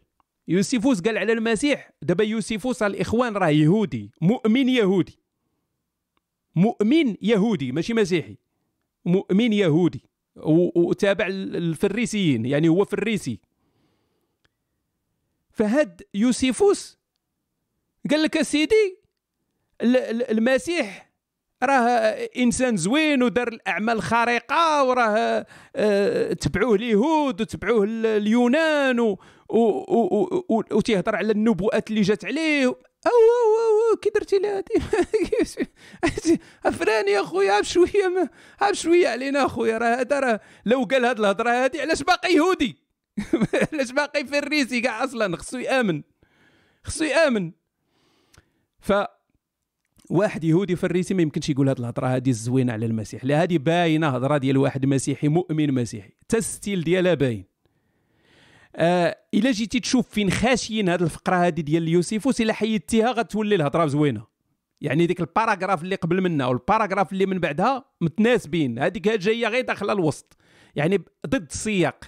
يوسيفوس 0.47 1.01
قال 1.01 1.17
على 1.17 1.33
المسيح 1.33 1.91
دابا 2.01 2.23
يوسيفوس 2.23 2.83
الإخوان 2.83 3.37
راه 3.37 3.49
يهودي 3.49 4.11
مؤمن 4.21 4.69
يهودي. 4.69 5.18
مؤمن 6.59 7.15
يهودي 7.21 7.71
ماشي 7.71 7.93
مسيحي 7.93 8.37
مؤمن 9.05 9.53
يهودي. 9.53 10.03
وتابع 10.75 11.27
ال- 11.27 11.55
الفريسيين 11.55 12.45
يعني 12.45 12.69
هو 12.69 12.85
فريسي. 12.85 13.39
فهاد 15.51 16.01
يوسيفوس 16.13 16.97
قال 18.11 18.23
لك 18.23 18.41
سيدي 18.41 18.97
ال- 19.81 19.97
ال- 19.97 20.31
المسيح 20.31 21.09
راه 21.63 21.79
إنسان 22.37 22.77
زوين 22.77 23.23
ودار 23.23 23.47
الأعمال 23.47 23.95
الخارقه 23.95 24.83
وراه 24.83 25.45
آه، 25.75 26.33
تبعوه 26.33 26.75
اليهود 26.75 27.41
وتبعوه 27.41 27.83
ال- 27.83 28.05
اليونان 28.05 29.15
وتيهضر 30.71 31.15
على 31.15 31.31
النبوءات 31.31 31.89
اللي 31.89 32.01
جات 32.01 32.25
عليه. 32.25 32.75
أو 33.07 33.11
أو 33.11 33.91
أو 33.91 33.95
كي 33.97 34.09
درتي 34.15 34.37
لهادي 34.39 34.73
أفراني 36.65 37.19
اخويا 37.19 37.51
عاب 37.51 37.63
شوية 37.63 38.07
ما- 38.15 38.29
عاب 38.61 38.73
شوية 38.73 39.07
علينا 39.07 39.45
اخويا 39.45 39.77
راه 39.77 39.95
هذا 40.01 40.19
راه 40.19 40.39
لو 40.65 40.83
قال 40.83 41.05
هاد 41.05 41.19
الهضرة 41.19 41.49
هادي 41.49 41.81
علاش 41.81 42.03
باقي 42.03 42.33
يهودي؟ 42.33 42.75
علاش 43.73 43.91
باقي 43.91 44.25
فريسي 44.25 44.81
كاع 44.81 45.03
أصلا؟ 45.03 45.37
خصو 45.37 45.57
يآمن 45.57 46.03
خصو 46.83 47.03
يآمن. 47.03 47.51
ف 48.79 48.93
واحد 50.09 50.43
يهودي 50.43 50.75
فريسي 50.75 51.13
ما 51.13 51.21
يمكنش 51.21 51.49
يقول 51.49 51.69
هاد 51.69 51.79
الهضرة 51.79 52.07
هادي 52.07 52.29
الزوينة 52.29 52.73
على 52.73 52.85
المسيح 52.85 53.25
لا 53.25 53.41
هادي 53.41 53.57
باينة 53.57 54.07
هضرة 54.07 54.37
ديال 54.37 54.57
واحد 54.57 54.85
مسيحي 54.85 55.27
مؤمن 55.27 55.73
مسيحي 55.73 56.09
حتى 56.23 56.37
ال 56.37 56.45
style 56.45 56.83
ديالها 56.83 57.13
باين. 57.13 57.48
إلا 59.33 59.51
جيتي 59.51 59.79
تشوف 59.79 60.09
فين 60.09 60.31
خاشيين 60.31 60.89
هاد 60.89 61.01
الفقرة 61.01 61.35
هادي 61.35 61.61
ديال 61.61 61.87
يوسيفوس 61.87 62.41
الا 62.41 62.53
حيدتيها 62.53 63.11
غتولي 63.11 63.55
الهضره 63.55 63.85
زوينه 63.85 64.27
يعني 64.81 65.05
ديك 65.05 65.19
الباراغراف 65.19 65.83
اللي 65.83 65.95
قبل 65.95 66.21
منها 66.21 66.47
والباراغراف 66.47 67.13
اللي 67.13 67.25
من 67.25 67.39
بعدها 67.39 67.85
متناسبين. 68.01 68.79
هذيك 68.79 69.07
جاية 69.07 69.47
غير 69.47 69.65
داخلة 69.65 69.93
الوسط. 69.93 70.37
يعني 70.75 70.97
ضد 71.27 71.47
السياق. 71.51 72.03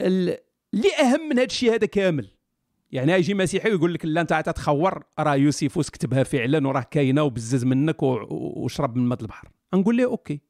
ال- 0.00 0.38
اللي 0.74 0.88
أهم 1.00 1.28
من 1.28 1.38
هذا 1.38 1.44
الشيء 1.44 1.74
هذا 1.74 1.86
كامل. 1.86 2.28
يعني 2.90 3.12
يجي 3.12 3.34
مسيحي 3.34 3.70
ويقول 3.70 3.94
لك 3.94 4.04
لا 4.04 4.20
أنت 4.20 4.32
عاد 4.32 4.52
تخور 4.52 5.04
راه 5.18 5.34
يوسيفوس 5.34 5.90
كتبها 5.90 6.22
فعلا 6.22 6.68
وراه 6.68 6.86
كاينة 6.90 7.22
وبزز 7.22 7.64
منك 7.64 8.02
وشرب 8.02 8.96
من 8.96 9.08
ماء 9.08 9.22
البحر. 9.22 9.48
نقول 9.74 9.96
له 9.96 10.04
okay. 10.04 10.40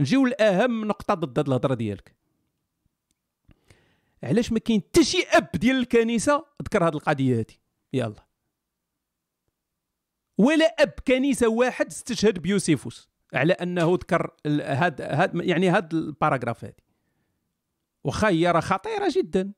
نجيو 0.00 0.26
لأهم 0.26 0.84
نقطة 0.84 1.14
ضد 1.14 1.38
الهضرة 1.48 1.74
ديالك. 1.74 2.23
علاش 4.24 4.52
ما 4.52 4.58
كاين 4.58 4.80
حتى 4.80 5.04
شي 5.04 5.22
أب 5.32 5.48
ديال 5.54 5.76
الكنيسة 5.76 6.44
ذكر 6.62 6.86
هاد 6.86 6.94
القضية 6.94 7.38
هادي؟ 7.38 7.60
يلا. 7.92 8.26
ولا 10.38 10.64
أب 10.64 10.92
كنيسة 11.08 11.48
واحد 11.48 11.86
استشهد 11.86 12.38
بيوسيفوس 12.38 13.08
على 13.34 13.52
أنه 13.52 13.92
ذكر 13.94 14.30
هاد 14.46 15.00
هاد 15.00 15.34
يعني 15.34 15.68
هاد 15.68 15.94
ال 15.94 16.00
paragraphe 16.00 16.64
هادي. 16.64 16.84
واخا 18.04 18.28
هي 18.28 18.60
خطيرة 18.60 19.08
جدا. 19.16 19.52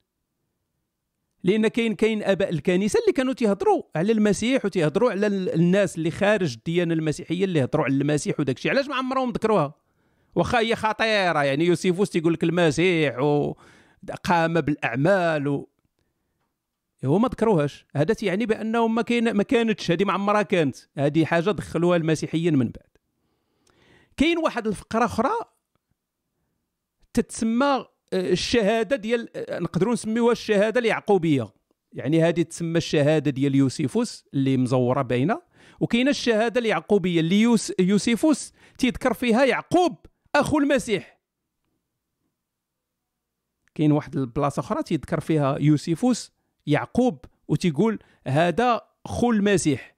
لأن 1.44 1.68
كاين 1.68 1.94
كاين 1.94 2.22
أباء 2.22 2.50
الكنيسة 2.50 3.00
اللي 3.00 3.12
كانوا 3.12 3.32
تيهضروا 3.32 3.82
على 3.96 4.12
المسيح 4.12 4.64
وتيهضروا 4.64 5.10
على 5.10 5.26
ال- 5.26 5.54
الناس 5.54 5.98
اللي 5.98 6.10
خارج 6.10 6.52
الديانة 6.54 6.94
المسيحية 6.94 7.44
اللي 7.44 7.58
يهضروا 7.60 7.84
على 7.84 7.94
المسيح 7.94 8.40
وداك 8.40 8.56
الشيء. 8.56 8.70
علاش 8.72 8.88
ما 8.88 8.94
عمرهم 8.94 9.30
ذكروها؟ 9.30 9.74
واخا 10.34 10.58
هي 10.58 10.76
خطيرة 10.76 11.44
يعني 11.44 11.64
يوسيفوس 11.64 12.10
تيقول 12.10 12.32
لك 12.32 12.44
المسيح 12.44 13.16
وقام 14.10 14.60
بالأعمال. 14.60 15.48
و... 15.48 15.68
هو 17.04 17.18
ما 17.18 17.28
ذكروهاش. 17.28 17.86
هذا 17.96 18.14
يعني 18.22 18.46
بأنهم 18.46 18.94
ما 18.94 19.02
كاين 19.02 19.30
ما 19.30 19.42
كانتش. 19.42 19.90
هذه 19.90 20.04
ما 20.04 20.12
عمرها 20.12 20.42
كانت. 20.42 20.76
هذه 20.98 21.24
حاجة 21.24 21.50
دخلوها 21.50 21.96
المسيحيين 21.96 22.54
من 22.56 22.66
بعد. 22.66 22.96
كاين 24.16 24.38
واحد 24.38 24.66
الفقرة 24.66 25.04
أخرى 25.04 25.32
تتسمى 27.14 27.86
آه، 28.12 28.30
الشهادة 28.30 28.96
ديال 28.96 29.36
آه، 29.36 29.58
نقدروا 29.58 29.92
نسميوها 29.92 30.32
الشهادة 30.32 30.80
اليعقوبية. 30.80 31.48
يعني 31.92 32.22
هذه 32.22 32.42
تسمى 32.42 32.78
الشهادة 32.78 33.30
ديال 33.30 33.54
يوسيفوس 33.54 34.24
اللي 34.34 34.56
مزورة 34.56 35.02
باينه 35.02 35.42
وكاينة 35.80 36.10
الشهادة 36.10 36.60
اليعقوبية 36.60 37.20
اللي 37.20 37.40
يوس 37.40 37.72
يوسيفوس 37.78 38.52
تيذكر 38.78 39.14
فيها 39.14 39.44
يعقوب 39.44 39.96
أخو 40.34 40.58
المسيح. 40.58 41.15
كاين 43.76 43.92
واحد 43.92 44.16
البلاصة 44.16 44.60
أخرى 44.60 44.82
تيذكر 44.82 45.20
فيها 45.20 45.58
يوسيفوس 45.58 46.32
يعقوب 46.66 47.24
وتيقول 47.48 47.98
هذا 48.26 48.80
خو 49.04 49.30
المسيح. 49.30 49.96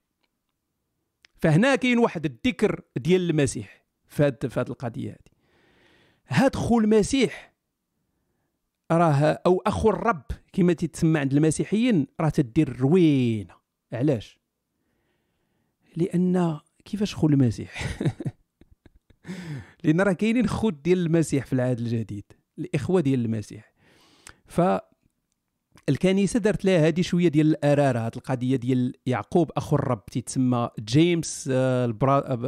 فهنا 1.36 1.76
كاين 1.76 1.98
واحد 1.98 2.24
الذكر 2.24 2.80
ديال 2.96 3.30
المسيح 3.30 3.84
في 4.08 4.22
هاد 4.22 4.46
في 4.46 4.60
هاد 4.60 4.68
القضية 4.68 5.10
هذه 5.10 5.18
هاد 6.28 6.56
خو 6.56 6.78
المسيح 6.78 7.52
راه 8.90 9.40
أو 9.46 9.62
أخو 9.66 9.90
الرب 9.90 10.24
كما 10.52 10.72
تتسمى 10.72 11.20
عند 11.20 11.32
المسيحيين 11.34 12.06
راه 12.20 12.28
تدير 12.28 12.80
روينة. 12.80 13.54
علاش؟ 13.92 14.38
لأن 15.96 16.60
كيفاش 16.84 17.14
خو 17.14 17.28
المسيح؟ 17.28 17.98
لأن 19.84 20.00
راه 20.00 20.12
كاينين 20.12 20.46
خوت 20.46 20.74
ديال 20.74 21.06
المسيح 21.06 21.46
في 21.46 21.52
العهد 21.52 21.78
الجديد 21.78 22.24
الإخوة 22.58 23.00
ديال 23.00 23.24
المسيح. 23.24 23.67
ف 24.49 24.61
الكنيسه 25.88 26.40
دارت 26.40 26.64
لها 26.64 26.86
هذه 26.86 27.01
شوية 27.01 27.28
ديال 27.28 27.46
الآرارة 27.46 27.99
هذه 27.99 28.16
القضية 28.16 28.57
ديال 28.57 28.94
يعقوب 29.07 29.51
أخو 29.57 29.76
الرب 29.76 30.07
تيتسمى 30.07 30.70
جيمس 30.78 31.49
آه، 31.53 31.84
ال 31.84 31.92
bro... 31.92 32.38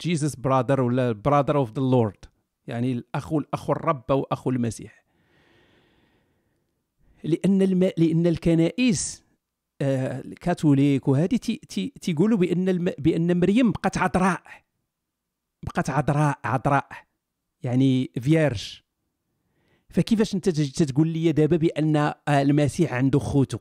Jesus 0.00 0.36
brother 0.36 0.80
ولا 0.80 1.12
brother 1.12 1.56
of 1.56 1.72
the 1.72 1.82
Lord 1.82 2.24
يعني 2.66 2.92
الأخو 2.92 3.42
اخو 3.54 3.72
الرب 3.72 4.04
أو 4.10 4.22
أخو 4.22 4.50
المسيح. 4.50 5.04
لأن 7.24 7.62
الم... 7.62 7.90
لأن 7.98 8.26
الكنائس 8.26 9.24
آه، 9.82 10.20
الكاثوليك 10.20 11.08
وهذه 11.08 11.36
تي... 11.36 11.60
تي... 11.68 11.92
تيقولوا 12.00 12.38
بأن 12.38 12.68
الم... 12.68 12.92
بأن 12.98 13.40
مريم 13.40 13.72
بقات 13.72 13.98
عذراء. 13.98 14.42
بقات 15.62 15.90
عذراء 15.90 16.38
عذراء. 16.44 16.88
يعني 17.62 18.10
vierge 18.20 18.80
فكيفاش 19.90 20.34
انت 20.34 20.48
تجي 20.48 20.84
تقول 20.84 21.08
لي 21.08 21.32
دابا 21.32 21.56
بأن 21.56 21.96
آه، 21.96 22.16
المسيح 22.28 22.92
عنده 22.92 23.18
خوتو 23.18 23.58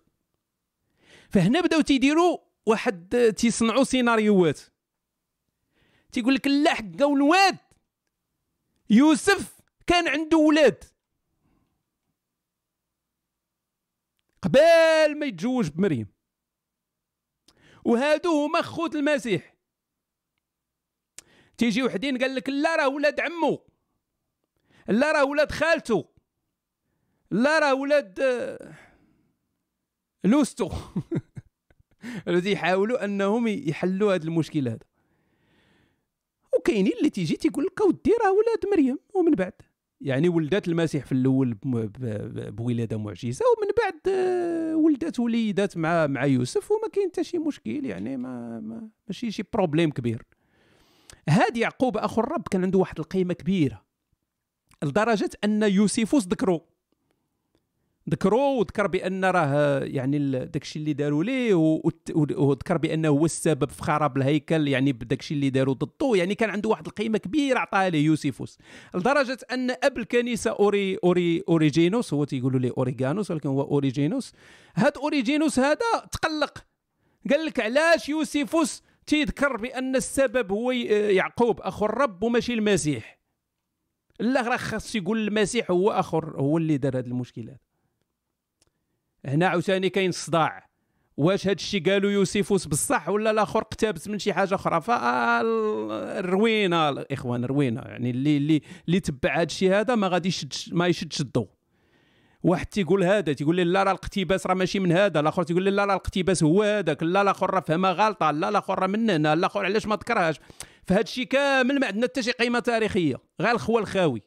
فهنا 1.30 1.62
بداو 1.62 1.82
تيديروا 1.82 2.38
واحد 2.66 3.16
آه، 3.16 3.30
تيصنعوا 3.30 3.84
سيناريوهات. 3.84 4.60
تيقول 6.12 6.36
لك 6.36 6.48
لا 6.48 6.74
حقا 6.74 7.14
الواد 7.14 7.58
يوسف 8.90 9.62
كان 9.88 10.08
عنده 10.08 10.38
ولاد. 10.38 10.84
قبل 14.42 15.20
ما 15.20 15.26
يتزوج 15.26 15.70
بمريم. 15.70 16.08
وهادو 17.86 18.46
هما 18.46 18.62
خوت 18.62 18.96
المسيح. 18.96 19.56
تيجي 21.58 21.84
وحدين 21.84 22.18
قال 22.18 22.36
لك 22.36 22.50
لا 22.50 22.76
راه 22.76 22.88
ولاد 22.88 23.20
عمو. 23.20 23.68
لا 24.88 25.12
راه 25.12 25.26
ولاد 25.26 25.52
خالته. 25.52 26.17
لا 27.32 27.60
راه 27.60 27.76
ولاد 27.76 28.20
آه، 28.20 28.74
لوستو. 30.24 30.70
الذي 32.28 32.52
يحاولوا 32.52 33.06
أنهم 33.06 33.48
يحلوا 33.48 34.16
هذا 34.16 34.24
المشكل 34.24 34.68
هذا. 34.68 34.86
وكاينين 36.58 36.94
اللي 36.98 37.10
تيجي 37.10 37.36
تيقول 37.36 37.66
لك 37.66 37.82
أودي 37.82 38.12
راه 38.26 38.32
ولاد 38.32 38.74
مريم 38.74 39.00
ومن 39.14 39.32
بعد. 39.32 39.54
يعني 40.02 40.30
ولدات 40.30 40.68
المسيح 40.68 41.06
في 41.06 41.12
الأول 41.12 41.54
بولادة 42.52 42.98
معجزة 42.98 43.46
ومن 43.58 43.68
بعد 43.84 44.16
آه، 44.16 44.76
ولدات 44.76 45.20
وليدات 45.20 45.78
مع 45.78 46.08
مع 46.08 46.26
يوسف 46.26 46.72
وما 46.72 46.88
كاين 46.94 47.10
حتى 47.10 47.24
شي 47.24 47.38
مشكل 47.38 47.86
يعني 47.86 48.18
ما, 48.18 48.60
ما 48.60 48.90
ماشي 49.08 49.32
شي 49.32 49.44
بروبليم 49.54 49.92
كبير. 49.92 50.24
هاد 51.30 51.58
يعقوب 51.58 51.98
أخو 51.98 52.22
الرب 52.22 52.44
كان 52.52 52.64
عنده 52.64 52.80
واحد 52.80 53.00
القيمة 53.00 53.34
كبيرة 53.34 53.86
لدرجة 54.84 55.30
أن 55.44 55.64
يوسيفوس 55.64 56.28
ذكروا 56.28 56.60
ذكروا 58.10 58.60
وذكر 58.60 58.88
بأن 58.88 59.26
راه 59.26 59.80
يعني 59.80 60.46
داكشي 60.46 60.80
اللي 60.80 60.94
داروا 60.94 61.24
ليه 61.24 61.54
وذكر 62.14 62.78
بأنه 62.78 63.08
هو 63.08 63.26
السبب 63.26 63.70
في 63.70 63.84
خراب 63.84 64.18
الهيكل 64.18 64.68
يعني 64.68 64.94
بداكشي 64.94 65.34
اللي 65.34 65.50
داروا 65.50 65.74
ضده. 65.74 66.16
يعني 66.16 66.36
كان 66.36 66.50
عنده 66.50 66.70
واحد 66.70 66.88
القيمة 66.88 67.18
كبيرة 67.18 67.60
عطاها 67.60 67.90
ليه 67.90 68.06
يوسيفوس. 68.06 68.58
لدرجة 68.96 69.38
أن 69.52 69.72
اب 69.72 69.98
الكنيسه 69.98 70.52
اوري 70.52 70.98
اوري 71.04 71.44
أوريجينوس 71.50 72.14
هو 72.14 72.24
تيقولوا 72.24 72.60
ليه 72.60 72.72
أوريغانوس 72.78 73.32
ولكن 73.32 73.50
هو 73.50 73.62
أوريجينوس. 73.62 74.34
هاد 74.76 74.98
أوريجينوس 74.98 75.60
هذا 75.60 76.06
تقلق. 76.12 76.66
قال 77.32 77.46
لك 77.46 77.60
علاش 77.60 78.10
يوسيفوس 78.10 78.84
تيذكر 79.06 79.58
بأن 79.58 79.96
السبب 79.96 80.52
هو 80.52 80.72
يعقوب 80.72 81.62
أخو 81.62 81.86
الرب 81.86 82.24
وماشي 82.24 82.54
المسيح. 82.54 83.20
لا 84.20 84.42
راه 84.42 84.58
خاص 84.58 84.96
يقول 84.96 85.28
المسيح 85.28 85.72
هو 85.72 85.92
أخو 85.92 86.20
هو 86.20 86.58
اللي 86.58 86.78
دار 86.78 86.98
هذه 86.98 87.06
المشكلات. 87.06 87.62
هنا 89.26 89.48
عاوتاني 89.48 89.90
كاين 89.90 90.12
صداع. 90.12 90.68
واش 91.18 91.48
هاد 91.48 91.56
الشيء 91.56 91.90
قالوا 91.90 92.12
يوسيفوس 92.12 92.66
بصح 92.66 93.10
ولا 93.10 93.32
الآخر 93.32 93.60
اقتبس 93.60 94.08
من 94.08 94.20
شي 94.20 94.34
حاجة 94.34 94.56
أخرى؟ 94.56 94.82
فالروينة 94.82 96.90
الاخوان 96.90 97.46
روينة. 97.46 97.82
يعني 97.82 98.10
اللي 98.10 98.38
اللي 98.38 98.62
اللي 98.88 99.00
تبع 99.00 99.40
هاد 99.40 99.50
الشيء 99.50 99.74
هذا 99.74 99.96
ما 99.96 100.08
غادي 100.08 100.28
يشدش 100.28 100.70
ما 100.74 100.88
يشدش 100.88 101.22
الضوء 101.22 101.50
واحد 102.44 102.66
تيقول 102.66 103.04
هذا 103.04 103.34
تيقول 103.34 103.56
لي 103.56 103.64
لا 103.64 103.84
راه 103.84 103.92
الاقتباس 103.92 104.48
راه 104.48 104.54
ماشي 104.54 104.80
من 104.80 104.92
هذا. 104.92 105.20
الآخر 105.20 105.44
تيقول 105.44 105.64
لي 105.64 105.72
لا 105.72 105.86
راه 105.86 105.94
الاقتباس 105.94 106.44
هو 106.44 106.64
هذاك. 106.64 107.04
لا 107.04 107.22
الآخر 107.22 107.54
راه 107.54 107.60
فهمها 107.60 107.92
غلطة. 107.92 108.32
لا 108.32 108.50
الآخر 108.50 108.80
راه 108.80 108.88
من 108.88 109.10
هنا. 109.10 109.34
الآخر 109.34 109.66
علاش 109.66 109.86
ما 109.86 109.96
ذكرهاش 109.96 110.40
فهاد 110.84 111.04
الشيء 111.04 111.26
كامل 111.26 111.80
ما 111.80 111.88
عندنا 111.88 112.04
حتى 112.04 112.24
شي 112.24 112.32
قيمة 112.32 112.60
تاريخية. 112.60 113.16
غير 113.42 113.52
الخوى 113.52 113.82
الخاوي 113.82 114.22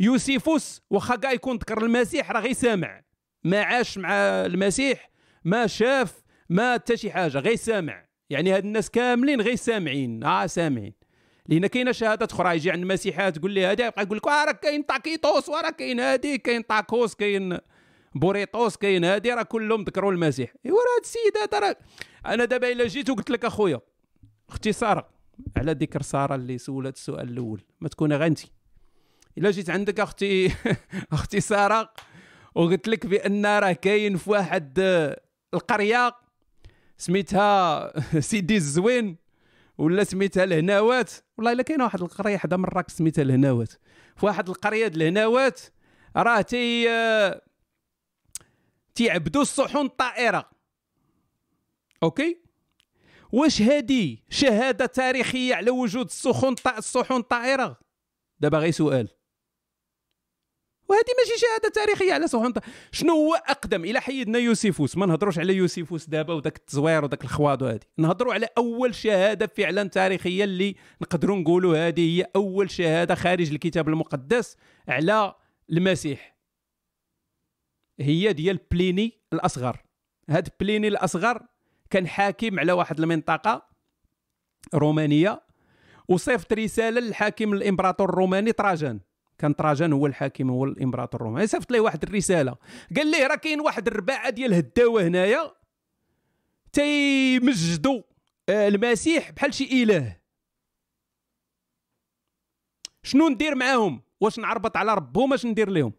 يوسيفوس 0.00 0.82
واخا 0.90 1.16
كاع 1.16 1.32
يكون 1.32 1.56
ذكر 1.56 1.84
المسيح 1.84 2.30
راه 2.30 2.40
غير 2.40 2.52
سامع 2.52 3.03
ما 3.44 3.62
عاش 3.62 3.98
مع 3.98 4.12
المسيح 4.46 5.10
ما 5.44 5.66
شاف 5.66 6.22
ما 6.48 6.74
حتى 6.74 6.96
شي 6.96 7.10
حاجة 7.10 7.38
غير 7.38 7.56
سامع. 7.56 8.04
يعني 8.30 8.52
هاد 8.52 8.64
الناس 8.64 8.90
كاملين 8.90 9.40
غير 9.40 9.54
سامعين 9.54 10.24
آه 10.24 10.46
سامعين. 10.46 10.92
لأن 11.48 11.66
كاينة 11.66 11.92
شهادات 11.92 12.32
أخرى 12.32 12.56
يجي 12.56 12.70
عند 12.70 12.82
المسيحية 12.82 13.30
تقول 13.30 13.50
لي 13.50 13.66
هذا 13.66 13.86
يبقى 13.86 14.02
يقول 14.02 14.16
لك 14.16 14.26
راه 14.26 14.52
كاين 14.52 14.82
طاكيطوس 14.82 15.48
وراه 15.48 15.70
كاين 15.70 16.00
هادي 16.00 16.38
كاين 16.38 16.62
طاكوس 16.62 17.14
كاين 17.14 17.58
بوريطوس 18.14 18.76
كاين 18.76 19.04
هادي 19.04 19.30
راه 19.30 19.42
كلهم 19.42 19.82
ذكروا 19.82 20.12
المسيح. 20.12 20.54
إيوا 20.66 20.78
راه 20.78 20.96
هاد 20.96 21.02
السيد 21.02 21.36
هذا 21.36 21.58
راه 21.58 21.76
أنا 22.26 22.44
دابا 22.44 22.72
إلا 22.72 22.86
جيت 22.86 23.10
وقلت 23.10 23.30
لك 23.30 23.44
أخويا 23.44 23.80
أختي 24.48 24.72
سارة 24.72 25.08
على 25.56 25.72
ذكر 25.72 26.02
سارة 26.02 26.34
اللي 26.34 26.58
سولت 26.58 26.96
السؤال 26.96 27.28
الأول 27.28 27.60
ما 27.80 27.88
تكون 27.88 28.12
انت 28.12 28.38
إلا 29.38 29.50
جيت 29.50 29.70
عندك 29.70 30.00
أختي 30.00 30.52
أختي 31.12 31.40
سارة 31.40 31.92
وقلت 32.54 32.88
لك 32.88 33.06
بأن 33.06 33.46
راه 33.46 33.72
كاين 33.72 34.16
في 34.16 34.30
واحد 34.30 34.78
آه، 34.78 35.20
القرية 35.54 36.16
سميتها 36.98 37.92
سيدي 38.20 38.56
الزوين 38.56 39.16
ولا 39.78 40.04
سميتها 40.04 40.44
الهناوات. 40.44 41.12
والله 41.38 41.52
إلا 41.52 41.62
كاينة 41.62 41.84
واحد 41.84 42.02
القرية 42.02 42.36
حدا 42.36 42.56
من 42.56 42.64
راكش 42.64 42.92
سميتها 42.92 43.22
الهناوات. 43.22 43.72
في 44.16 44.26
واحد 44.26 44.48
القرية 44.48 44.86
د 44.86 44.96
الهناوات 44.96 45.60
راه 46.16 46.40
تي 46.40 46.90
آه، 46.90 47.42
تيعبدوا 48.94 49.42
الصحون 49.42 49.86
الطائرة. 49.86 50.50
أوكي؟ 52.02 52.38
واش 53.32 53.62
هادي 53.62 54.24
شهادة 54.30 54.86
تاريخية 54.86 55.54
على 55.54 55.70
وجود 55.70 56.06
السخون 56.06 56.54
الصحون 56.78 57.20
الطائرة؟ 57.20 57.78
دابا 58.40 58.58
غير 58.58 58.70
سؤال. 58.70 59.08
وهذه 60.88 61.04
ماشي 61.18 61.40
شهادة 61.40 61.68
تاريخية 61.74 62.12
على 62.12 62.24
الط- 62.24 62.64
شنو 62.92 63.12
هو 63.12 63.34
أقدم 63.34 63.84
إلى 63.84 64.00
حيدنا 64.00 64.38
يوسيفوس؟ 64.38 64.96
ما 64.96 65.06
نهضروش 65.06 65.38
على 65.38 65.54
يوسيفوس 65.54 66.06
دابا 66.08 66.34
وداك 66.34 66.56
التزوير 66.56 67.04
وداك 67.04 67.24
الخواض 67.24 67.62
وهذه. 67.62 67.80
نهضروا 67.98 68.34
على 68.34 68.48
أول 68.58 68.94
شهادة 68.94 69.46
فعلا 69.46 69.88
تاريخية 69.88 70.44
اللي 70.44 70.76
نقدروا 71.02 71.36
نقولوا 71.36 71.88
هذه 71.88 72.00
هي 72.20 72.26
أول 72.36 72.70
شهادة 72.70 73.14
خارج 73.14 73.50
الكتاب 73.52 73.88
المقدس 73.88 74.56
على 74.88 75.34
المسيح. 75.70 76.36
هي 78.00 78.32
ديال 78.32 78.58
بليني 78.70 79.20
الأصغر. 79.32 79.82
هاد 80.30 80.48
بليني 80.60 80.88
الأصغر 80.88 81.42
كان 81.90 82.06
حاكم 82.08 82.58
على 82.60 82.72
واحد 82.72 83.00
المنطقة 83.00 83.66
رومانية 84.74 85.42
وصيفط 86.08 86.52
رسالة 86.52 87.00
للحاكم 87.00 87.52
الإمبراطور 87.52 88.08
الروماني 88.08 88.52
طراجان. 88.52 89.00
كان 89.38 89.52
طراجان 89.52 89.92
هو 89.92 90.06
الحاكم 90.06 90.50
هو 90.50 90.64
الإمبراطور 90.64 91.20
الروماني. 91.20 91.46
صيفط 91.46 91.70
ليه 91.70 91.80
واحد 91.80 92.02
الرسالة. 92.02 92.56
قال 92.96 93.10
ليه 93.10 93.26
راه 93.26 93.36
كاين 93.36 93.60
واحد 93.60 93.86
الرباعه 93.86 94.30
ديال 94.30 94.54
هداوه 94.54 95.06
هنايا 95.06 95.54
تيمجدوا 96.72 98.02
آه، 98.48 98.68
المسيح 98.68 99.30
بحال 99.30 99.54
شي 99.54 99.82
إله. 99.82 100.16
شنو 103.02 103.28
ندير 103.28 103.54
معاهم؟ 103.54 104.02
واش 104.20 104.38
نعربط 104.38 104.76
على 104.76 104.94
ربهم 104.94 105.32
اش 105.32 105.46
ندير 105.46 105.70
لهم 105.70 105.92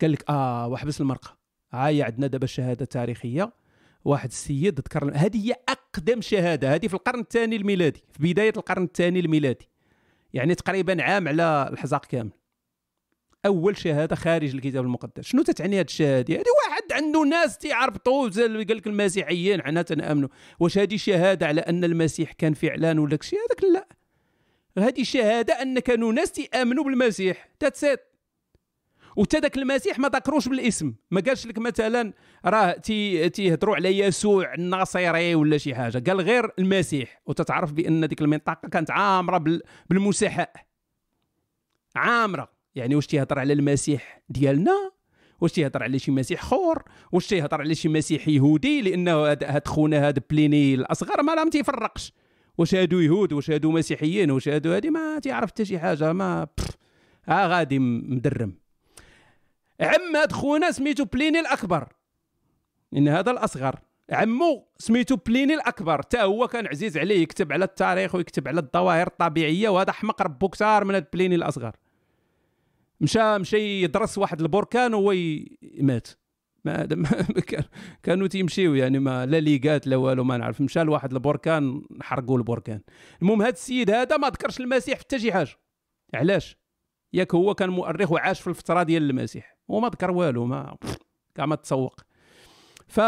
قال 0.00 0.12
لك 0.12 0.30
آه 0.30 0.68
وحبس 0.68 1.00
المرقة. 1.00 1.38
هاي 1.72 2.02
عندنا 2.02 2.26
دابا 2.26 2.46
شهادة 2.46 2.84
تاريخية. 2.84 3.52
واحد 4.04 4.28
السيد 4.28 4.78
ذكر 4.78 5.12
هذه 5.14 5.48
هي 5.48 5.54
أقدم 5.68 6.20
شهادة. 6.20 6.74
هذه 6.74 6.88
في 6.88 6.94
القرن 6.94 7.20
الثاني 7.20 7.56
الميلادي 7.56 8.04
في 8.12 8.32
بداية 8.32 8.52
القرن 8.56 8.84
الثاني 8.84 9.20
الميلادي. 9.20 9.68
يعني 10.34 10.54
تقريبا 10.54 11.02
عام 11.02 11.28
على 11.28 11.68
الحزاق 11.72 12.06
كامل. 12.06 12.30
أول 13.46 13.76
شهاده 13.76 14.16
خارج 14.16 14.54
الكتاب 14.54 14.84
المقدس. 14.84 15.24
شنو 15.24 15.42
تتعني 15.42 15.80
هذه 15.80 15.84
الشهاده 15.84 16.34
هذه 16.34 16.44
واحد 16.66 16.82
عنده 16.92 17.24
ناس 17.24 17.58
تيعربطوا 17.58 18.28
قال 18.30 18.58
لك 18.58 18.86
المسيحيين 18.86 19.62
حنا 19.62 19.82
تنأمنوا. 19.82 20.28
واش 20.60 20.78
هذه 20.78 20.96
شهادة 20.96 21.46
على 21.46 21.60
أن 21.60 21.84
المسيح 21.84 22.32
كان 22.32 22.54
فعلا 22.54 23.00
ولا 23.00 23.18
شيء؟ 23.22 23.38
هذاك 23.38 23.64
لا. 23.64 23.88
هذه 24.78 25.02
شهادة 25.02 25.62
أن 25.62 25.78
كانوا 25.78 26.12
ناس 26.12 26.32
تيأمنوا 26.32 26.84
بالمسيح. 26.84 27.48
تاتسيت 27.58 28.00
وتا 29.18 29.38
داك 29.38 29.56
المسيح 29.58 29.98
ما 29.98 30.08
ذكروش 30.08 30.48
بالاسم. 30.48 30.94
ما 31.10 31.20
قالش 31.20 31.46
لك 31.46 31.58
مثلا 31.58 32.12
راه 32.44 32.72
تي 32.72 33.28
تيهضروا 33.28 33.76
على 33.76 33.98
يسوع 33.98 34.54
الناصري 34.54 35.34
ولا 35.34 35.58
شي 35.58 35.74
حاجة. 35.74 36.02
قال 36.10 36.20
غير 36.20 36.50
المسيح. 36.58 37.22
وتتعرف 37.26 37.72
بأن 37.72 38.08
ديك 38.08 38.20
المنطقة 38.22 38.68
كانت 38.68 38.90
عامرة 38.90 39.38
بال- 39.38 39.62
بالمسحاء 39.90 40.52
عامرة. 41.96 42.48
يعني 42.74 42.94
واش 42.94 43.06
تيهضر 43.06 43.38
على 43.38 43.52
المسيح 43.52 44.22
ديالنا؟ 44.28 44.90
واش 45.40 45.52
تيهضر 45.52 45.82
على 45.82 45.98
شي 45.98 46.10
مسيح 46.10 46.42
خور؟ 46.42 46.82
واش 47.12 47.26
تيهضر 47.26 47.60
على 47.60 47.74
شي 47.74 47.88
مسيح 47.88 48.28
يهودي؟ 48.28 48.80
لأنه 48.80 49.12
هاد 49.12 49.68
خونا 49.68 50.08
هاد 50.08 50.22
بليني 50.30 50.74
الأصغر 50.74 51.22
ما 51.22 51.44
ما 51.44 51.50
تيفرقش 51.50 52.12
واش 52.58 52.74
هادو 52.74 53.00
يهود؟ 53.00 53.32
واش 53.32 53.50
هادو 53.50 53.70
مسيحيين؟ 53.70 54.30
واش 54.30 54.48
هادو 54.48 54.72
هادي؟ 54.72 54.90
ما 54.90 55.18
تيعرف 55.18 55.50
حتى 55.50 55.64
شي 55.64 55.78
حاجة. 55.78 56.12
ما. 56.12 56.46
ها 57.26 57.46
غادي 57.46 57.78
مدرم. 57.78 58.67
عم 59.80 60.16
هاد 60.16 60.32
خونا 60.32 60.70
سميتو 60.70 61.04
بليني 61.04 61.40
الأكبر. 61.40 61.88
إن 62.96 63.08
هذا 63.08 63.30
الأصغر. 63.30 63.78
عمو 64.10 64.68
سميتو 64.78 65.16
بليني 65.16 65.54
الأكبر. 65.54 66.02
تا 66.02 66.22
هو 66.22 66.48
كان 66.48 66.66
عزيز 66.66 66.98
عليه 66.98 67.22
يكتب 67.22 67.52
على 67.52 67.64
التاريخ 67.64 68.14
ويكتب 68.14 68.48
على 68.48 68.60
الظواهر 68.60 69.06
الطبيعية 69.06 69.68
وهذا 69.68 69.92
حمق 69.92 70.22
ربو 70.22 70.48
كثار 70.48 70.84
من 70.84 71.00
بليني 71.12 71.34
الأصغر. 71.34 71.76
مشى 73.00 73.38
مشى 73.38 73.82
يدرس 73.82 74.18
واحد 74.18 74.40
البركان 74.40 74.94
وهو 74.94 75.14
مات. 75.80 76.08
ما 76.64 76.86
ما 76.90 76.96
ما 77.36 77.40
كان 77.40 77.64
كانوا 78.02 78.26
تيمشيو 78.26 78.74
يعني 78.74 78.98
ما 78.98 79.26
لا 79.26 79.40
ليقات 79.40 79.86
لا 79.86 79.96
والو 79.96 80.24
ما 80.24 80.36
نعرف. 80.36 80.60
مشى 80.60 80.80
لواحد 80.80 81.12
البركان 81.12 81.82
حرقوا 82.00 82.38
البركان. 82.38 82.80
المهم 83.22 83.42
هذا 83.42 83.52
السيد 83.52 83.90
هذا 83.90 84.16
ما 84.16 84.28
ذكرش 84.28 84.60
المسيح 84.60 84.98
في 84.98 85.04
حتى 85.04 85.18
شي 85.18 85.32
حاجة. 85.32 85.56
علاش؟ 86.14 86.56
ياك 87.12 87.34
هو 87.34 87.54
كان 87.54 87.70
مؤرخ 87.70 88.12
وعاش 88.12 88.40
في 88.40 88.46
الفترة 88.46 88.82
ديال 88.82 89.10
المسيح. 89.10 89.58
وما 89.68 89.88
ذكر 89.88 90.10
والو 90.10 90.46
ما 90.46 90.76
كاع 91.34 91.46
ما 91.46 91.54
تسوق. 91.56 92.00
ف 92.86 93.00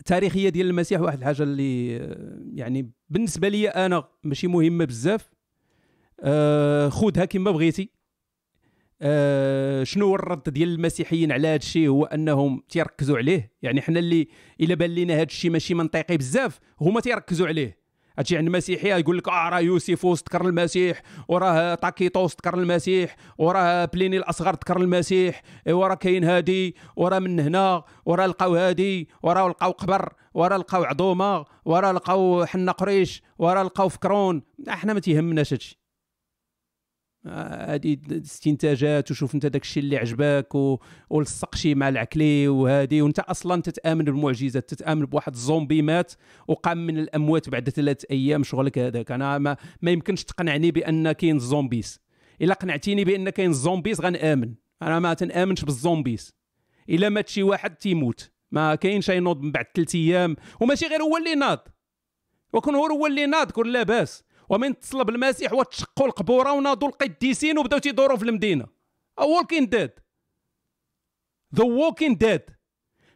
التاريخيه 0.00 0.48
ديال 0.48 0.66
المسيح 0.66 1.00
واحد 1.00 1.18
الحاجة 1.18 1.42
اللي 1.42 1.96
آه، 1.96 2.38
يعني 2.54 2.92
بالنسبة 3.08 3.48
لي 3.48 3.68
أنا 3.68 4.04
ماشي 4.24 4.46
مهمة 4.46 4.84
بزاف. 4.84 5.30
آه 6.20 6.88
خذها 6.88 7.24
كما 7.24 7.50
بغيتي. 7.50 7.90
آه 9.02 9.84
شنو 9.84 10.06
هو 10.06 10.14
الرد 10.14 10.50
ديال 10.50 10.68
المسيحيين 10.68 11.32
على 11.32 11.48
هذا 11.48 11.56
الشيء؟ 11.56 11.88
هو 11.88 12.04
أنهم 12.04 12.62
تيركزوا 12.68 13.18
عليه. 13.18 13.52
يعني 13.62 13.80
حنا 13.82 13.98
اللي 13.98 14.28
إلا 14.60 14.74
بان 14.74 14.90
لينا 14.90 15.14
هذا 15.14 15.22
الشيء 15.22 15.50
ماشي 15.50 15.74
منطقي 15.74 16.16
بزاف 16.16 16.60
هما 16.80 17.00
تيركزوا 17.00 17.46
عليه. 17.46 17.83
هادشي 18.18 18.36
عند 18.36 18.46
المسيحيه 18.46 18.94
يقول 18.94 19.18
لك 19.18 19.28
آه 19.28 19.48
راه 19.48 19.60
يوسيفوس 19.60 20.20
ذكر 20.20 20.46
المسيح 20.46 21.02
وراه 21.28 21.74
طاكيطوس 21.74 22.32
ذكر 22.32 22.54
المسيح 22.58 23.16
وراه 23.38 23.84
بليني 23.84 24.16
الأصغر 24.16 24.52
ذكر 24.52 24.76
المسيح 24.76 25.42
ايوا 25.66 25.86
راه 25.86 25.94
كاين 25.94 26.24
هادي 26.24 26.76
وراه 26.96 27.18
من 27.18 27.40
هنا 27.40 27.82
وراه 28.06 28.26
لقاو 28.26 28.56
هادي 28.56 29.08
وراه 29.22 29.48
لقاو 29.48 29.70
قبر 29.70 30.12
وراه 30.34 30.56
لقاو 30.56 30.84
عظومه 30.84 31.44
وراه 31.64 31.92
لقاو 31.92 32.44
حنا 32.44 32.72
قريش 32.72 33.22
وراه 33.38 33.62
لقاو 33.62 33.88
فكرون. 33.88 34.42
إحنا 34.68 34.92
ما 34.92 35.00
تيهمناش 35.00 35.52
هادشي. 35.52 35.83
هادي 37.26 38.00
استنتاجات 38.10 39.10
وشوف 39.10 39.34
انت 39.34 39.46
داك 39.46 39.62
الشيء 39.62 39.82
اللي 39.82 39.96
عجبك. 39.96 40.54
ولصق 41.10 41.54
شي 41.54 41.74
مع 41.74 41.88
العكلي 41.88 42.48
وهادي. 42.48 43.02
وانت 43.02 43.18
أصلا 43.18 43.62
تتآمن 43.62 44.04
بالمعجزات 44.04 44.68
تتآمن 44.68 45.06
بواحد 45.06 45.32
الزومبي 45.34 45.82
مات 45.82 46.12
وقام 46.48 46.86
من 46.86 46.98
الأموات 46.98 47.48
بعد 47.48 47.70
ثلاث 47.70 48.04
أيام. 48.10 48.42
شغلك 48.42 48.78
هذاك. 48.78 49.10
أنا 49.10 49.38
ما, 49.38 49.56
ما 49.82 49.90
يمكنش 49.90 50.24
تقنعني 50.24 50.70
بأن 50.70 51.12
كاين 51.12 51.38
zombies 51.38 52.00
إلا 52.42 52.54
قنعتيني 52.54 53.04
بأن 53.04 53.30
كاين 53.30 53.52
zombies 53.52 54.00
غنآمن. 54.00 54.54
أنا 54.82 54.98
ما 54.98 55.14
تنآمنش 55.14 55.64
بال 55.64 55.80
zombies 55.80 56.34
إلا 56.90 57.08
مات 57.08 57.28
شي 57.28 57.42
واحد 57.42 57.74
تيموت. 57.74 58.30
ما 58.50 58.74
كاينش 58.74 59.08
ينوض 59.08 59.42
من 59.42 59.52
بعد 59.52 59.66
ثلاث 59.74 59.94
أيام. 59.94 60.36
وماشي 60.60 60.86
غير 60.86 61.02
هو 61.02 61.16
اللي 61.16 61.34
ناض. 61.34 61.68
وكون 62.52 62.74
هو 62.74 63.06
اللي 63.06 63.26
ناض 63.26 63.50
كون 63.50 63.72
لاباس. 63.72 64.24
ومن 64.48 64.70
اتصل 64.70 65.04
بالمسيح 65.04 65.52
وتشقوا 65.52 66.06
القبوره 66.06 66.52
وناضوا 66.52 66.88
القديسين 66.88 67.58
وبداو 67.58 67.78
تيدوروا 67.78 68.16
في 68.16 68.24
المدينة. 68.24 68.66
walking 69.20 69.68
dead 69.68 69.90
the 71.54 71.64
walking 71.64 72.16
dead 72.16 72.42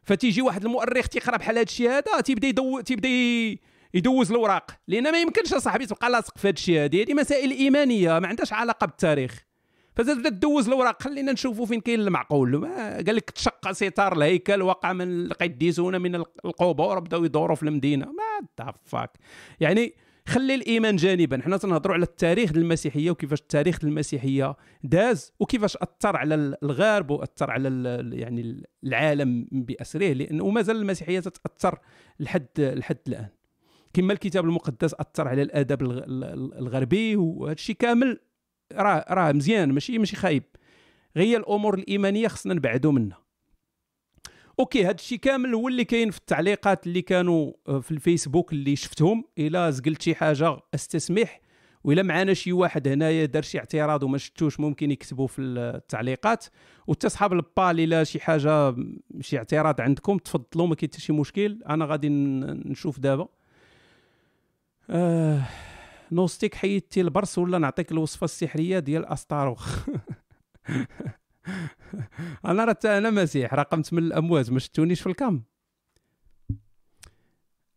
فتيجي 0.03 0.43
واحد 0.43 0.64
المؤرخ 0.64 1.09
تيقرأ 1.09 1.37
بحال 1.37 1.55
هذا 1.55 1.62
الشيء 1.62 1.91
هذا 1.91 2.20
تيبدأ 2.20 2.49
يدو 2.49 2.81
تيبدأ 2.81 3.09
يدوز 3.95 4.31
الأوراق. 4.31 4.70
لأن 4.89 5.12
ما 5.12 5.20
يمكنش 5.20 5.53
أصاحبي 5.53 5.87
تبقى 5.87 6.11
لاصق 6.11 6.39
في 6.39 6.49
هذا 6.49 6.55
الشيء 6.55 6.85
هذه 6.85 7.14
مسائل 7.14 7.51
إيمانية 7.51 8.18
ما 8.18 8.29
عندهاش 8.29 8.53
علاقة 8.53 8.87
بالتاريخ. 8.87 9.45
فبدا 9.97 10.29
دوز 10.29 10.66
الأوراق. 10.66 11.03
خلينا 11.03 11.33
نشوفوا 11.33 11.66
فين 11.66 11.81
كاين 11.81 12.01
المعقول. 12.01 12.66
قال 13.07 13.16
لك 13.16 13.31
تشق 13.31 13.72
ستار 13.72 14.16
الهيكل 14.16 14.62
وقع 14.62 14.93
من 14.93 15.26
القديسون 15.26 16.01
من 16.01 16.14
القبور 16.14 16.99
بداو 16.99 17.24
يدوروا 17.24 17.57
في 17.57 17.62
المدينة. 17.62 18.07
what 18.07 18.47
the 18.59 18.81
fuck 18.81 19.11
يعني 19.61 19.95
خلي 20.29 20.55
الإيمان 20.55 20.97
جانبا. 20.97 21.43
حنا 21.43 21.57
تنهضروا 21.57 21.95
على 21.95 22.03
التاريخ 22.03 22.53
المسيحية 22.57 23.11
وكيفاش 23.11 23.41
التاريخ 23.41 23.79
المسيحية 23.85 24.57
داز 24.85 25.33
وكيفاش 25.41 25.76
أثر 25.76 26.16
على 26.16 26.35
الغرب 26.62 27.11
وأثر 27.11 27.51
على 27.51 27.68
يعني 28.12 28.62
العالم 28.85 29.49
بأسره 29.53 30.12
لأن 30.12 30.41
ومازال 30.41 30.76
المسيحية 30.76 31.20
تتأثر 31.20 31.79
لحد 32.20 32.47
لحد 32.59 32.99
الآن. 33.09 33.29
كما 33.93 34.12
الكتاب 34.12 34.45
المقدس 34.45 34.95
أثر 34.95 35.29
على 35.29 35.43
الأدب 35.43 35.83
الغ- 35.83 36.05
ال- 36.05 36.55
الغربي 36.59 37.16
وهذا 37.16 37.53
الشيء 37.53 37.76
كامل 37.76 38.18
راه 38.72 39.05
راه 39.11 39.33
مزيان 39.33 39.72
ماشي 39.72 39.99
ماشي 39.99 40.16
خايب. 40.16 40.43
غير 41.16 41.41
الأمور 41.41 41.74
الإيمانية 41.74 42.29
خصنا 42.29 42.55
نبعدوا 42.55 42.93
منها. 42.93 43.28
okay 44.61 44.85
هذا 44.85 44.95
الشيء 44.95 45.19
كامل 45.19 45.55
هو 45.55 45.69
اللي 45.69 45.85
كاين 45.85 46.11
في 46.11 46.19
التعليقات 46.19 46.87
اللي 46.87 47.03
كانوا 47.03 47.53
آه، 47.69 47.81
في 47.81 47.91
الفيسبوك 47.91 48.53
اللي 48.53 48.77
شفتهم. 48.77 49.25
إلا 49.39 49.71
زقلت 49.71 50.03
شي 50.03 50.15
حاجة 50.15 50.57
أستسمح. 50.75 51.41
وإلا 51.85 52.03
معنا 52.03 52.35
شي 52.35 52.53
واحد 52.53 52.89
هنايا 52.89 53.25
دار 53.25 53.43
شي 53.43 53.59
اعتراض 53.59 54.03
وما 54.03 54.19
شفتوش 54.19 54.61
ممكن 54.61 54.91
يكتبوا 54.91 55.27
في 55.27 55.43
التعليقات. 55.43 56.45
وتا 56.87 57.09
صحاب 57.09 57.33
البال 57.33 57.81
إلا 57.81 58.05
شي 58.05 58.21
حاجة 58.21 58.75
شي 59.21 59.39
اعتراض 59.39 59.81
عندكم 59.81 60.19
تفضلوا 60.19 60.67
ما 60.67 60.75
كاين 60.75 60.91
شي 60.93 61.13
مشكل. 61.13 61.63
أنا 61.69 61.85
غادي 61.85 62.09
نشوف 62.09 62.99
دابا. 62.99 63.29
آه 64.91 65.43
نوستيك 66.13 66.55
حيدتي 66.55 67.01
البرص 67.01 67.39
ولا 67.39 67.59
نعطيك 67.59 67.93
الوصفة 67.93 68.25
السحرية 68.25 68.79
ديال 68.79 69.07
أستاروخ؟ 69.07 69.79
أنا 72.47 72.65
راه 72.65 72.77
أنا 72.85 73.11
مسيح 73.11 73.55
راه 73.55 73.63
قمت 73.63 73.93
من 73.93 74.03
الاموات 74.03 74.51
ما 74.51 74.59
شفتونيش 74.59 75.01
في 75.01 75.07
الكام. 75.07 75.45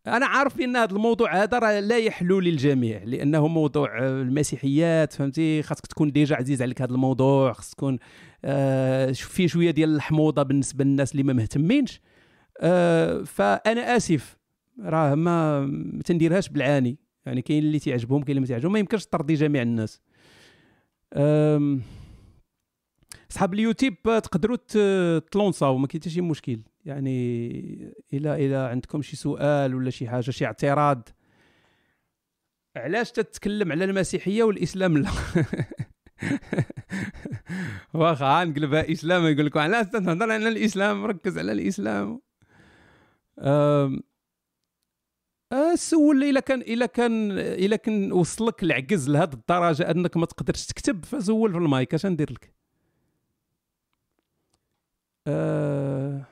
أنا 0.06 0.26
عارف 0.26 0.60
إن 0.60 0.76
هذا 0.76 0.92
الموضوع 0.92 1.42
هذا 1.42 1.58
راه 1.58 1.80
لا 1.80 1.98
يحلو 1.98 2.40
للجميع 2.40 3.02
لأنه 3.04 3.48
موضوع 3.48 3.98
آه، 3.98 4.22
المسيحيات 4.22 5.12
فهمتي؟ 5.12 5.62
خاصك 5.62 5.86
تكون 5.86 6.12
ديجا 6.12 6.36
عزيز 6.36 6.62
عليك 6.62 6.82
هذا 6.82 6.92
الموضوع 6.92 7.52
خاص 7.52 7.70
تكون 7.70 7.98
آه 8.44 9.12
فيه 9.12 9.46
شوية 9.46 9.70
ديال 9.70 9.94
الحموضة 9.94 10.42
بالنسبة 10.42 10.84
للناس 10.84 11.12
اللي 11.12 11.22
ما 11.22 11.32
مهتمينش. 11.32 12.00
آه 12.60 13.22
فأنا 13.22 13.96
آسف 13.96 14.36
راه 14.80 15.14
ما 15.14 15.70
تنديرهاش 16.04 16.48
بالعاني. 16.48 16.98
يعني 17.26 17.42
كاين 17.42 17.62
اللي 17.62 17.78
تيعجبهم 17.78 18.22
كاين 18.22 18.30
اللي 18.30 18.40
ما 18.40 18.46
تيعجبهم 18.46 18.72
ما 18.72 18.78
يمكنش 18.78 19.06
ترضي 19.06 19.34
جميع 19.34 19.62
الناس. 19.62 20.00
أم، 21.14 21.82
صحاب 23.32 23.54
اليوتيوب 23.54 23.94
تقدروا 24.04 24.56
ت- 24.56 25.24
تلونساو 25.32 25.78
ما 25.78 25.86
كاين 25.86 26.00
حتى 26.02 26.10
شي 26.10 26.20
مشكل. 26.20 26.60
يعني 26.84 27.94
إلى 28.12 28.46
إلى 28.46 28.56
عندكم 28.56 29.02
شي 29.02 29.16
سؤال 29.16 29.74
ولا 29.74 29.90
شي 29.90 30.08
حاجة 30.08 30.30
شي 30.30 30.46
اعتراض. 30.46 31.08
علاش 32.76 33.12
تتكلم 33.12 33.72
على 33.72 33.84
المسيحية 33.84 34.42
والإسلام؟ 34.42 34.98
لا. 34.98 35.10
واخا 37.94 38.44
نقلبها 38.44 38.92
إسلام 38.92 39.26
يقول 39.26 39.46
لكم 39.46 39.60
علاش 39.60 39.86
تهضر 39.86 40.32
على 40.32 40.48
الإسلام 40.48 41.04
ركز 41.04 41.38
على 41.38 41.52
الإسلام. 41.52 42.20
آه، 43.38 43.98
سول 45.74 46.24
إلا 46.24 46.40
كان 46.40 46.60
إلا 46.60 46.86
كان 46.86 47.30
إلا 47.38 47.76
كان 47.76 48.12
وصلك 48.12 48.62
العجز 48.62 49.10
لهذه 49.10 49.32
الدرجة 49.32 49.90
أنك 49.90 50.16
ما 50.16 50.26
تقدرش 50.26 50.66
تكتب 50.66 51.04
فزول 51.04 51.52
في 51.52 51.58
المايك 51.58 51.94
أش 51.94 52.06
ندير 52.06 52.32
لك؟ 52.32 52.61
أه 55.26 56.24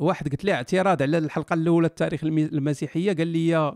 واحد 0.00 0.28
قلت 0.28 0.44
لي 0.44 0.52
اعتراض 0.52 1.02
على 1.02 1.18
الحلقة 1.18 1.54
الأولى 1.54 1.86
التاريخ 1.86 2.24
المسيحية 2.24 3.12
قال 3.12 3.26
لي 3.28 3.54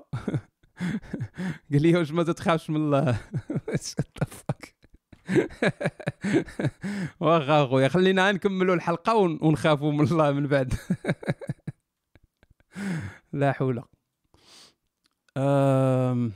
قال 1.72 1.82
لي 1.82 1.96
واش 1.96 2.10
ما 2.10 2.22
تخافش 2.22 2.70
من 2.70 2.76
الله. 2.76 3.18
واخا 7.20 7.64
أخويا 7.64 7.88
خلينا 7.88 8.32
نكملوا 8.32 8.74
الحلقة 8.74 9.14
ون- 9.16 9.38
ونخافوا 9.42 9.92
من 9.92 10.04
الله 10.04 10.32
من 10.32 10.46
بعد. 10.46 10.74
لا 13.32 13.52
حول. 13.52 13.82
أم... 15.36 16.32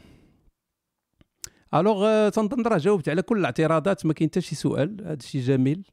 ألوغ 1.75 2.29
تنظن 2.29 2.63
راه 2.67 2.79
جاوبت 2.79 3.09
على 3.09 3.23
كل 3.23 3.39
الاعتراضات 3.39 4.07
ما 4.07 4.13
كاين 4.13 4.29
حتى 4.31 4.41
شي 4.41 4.55
سؤال 4.55 5.01
هذا 5.01 5.13
الشيء 5.15 5.41
جميل. 5.41 5.85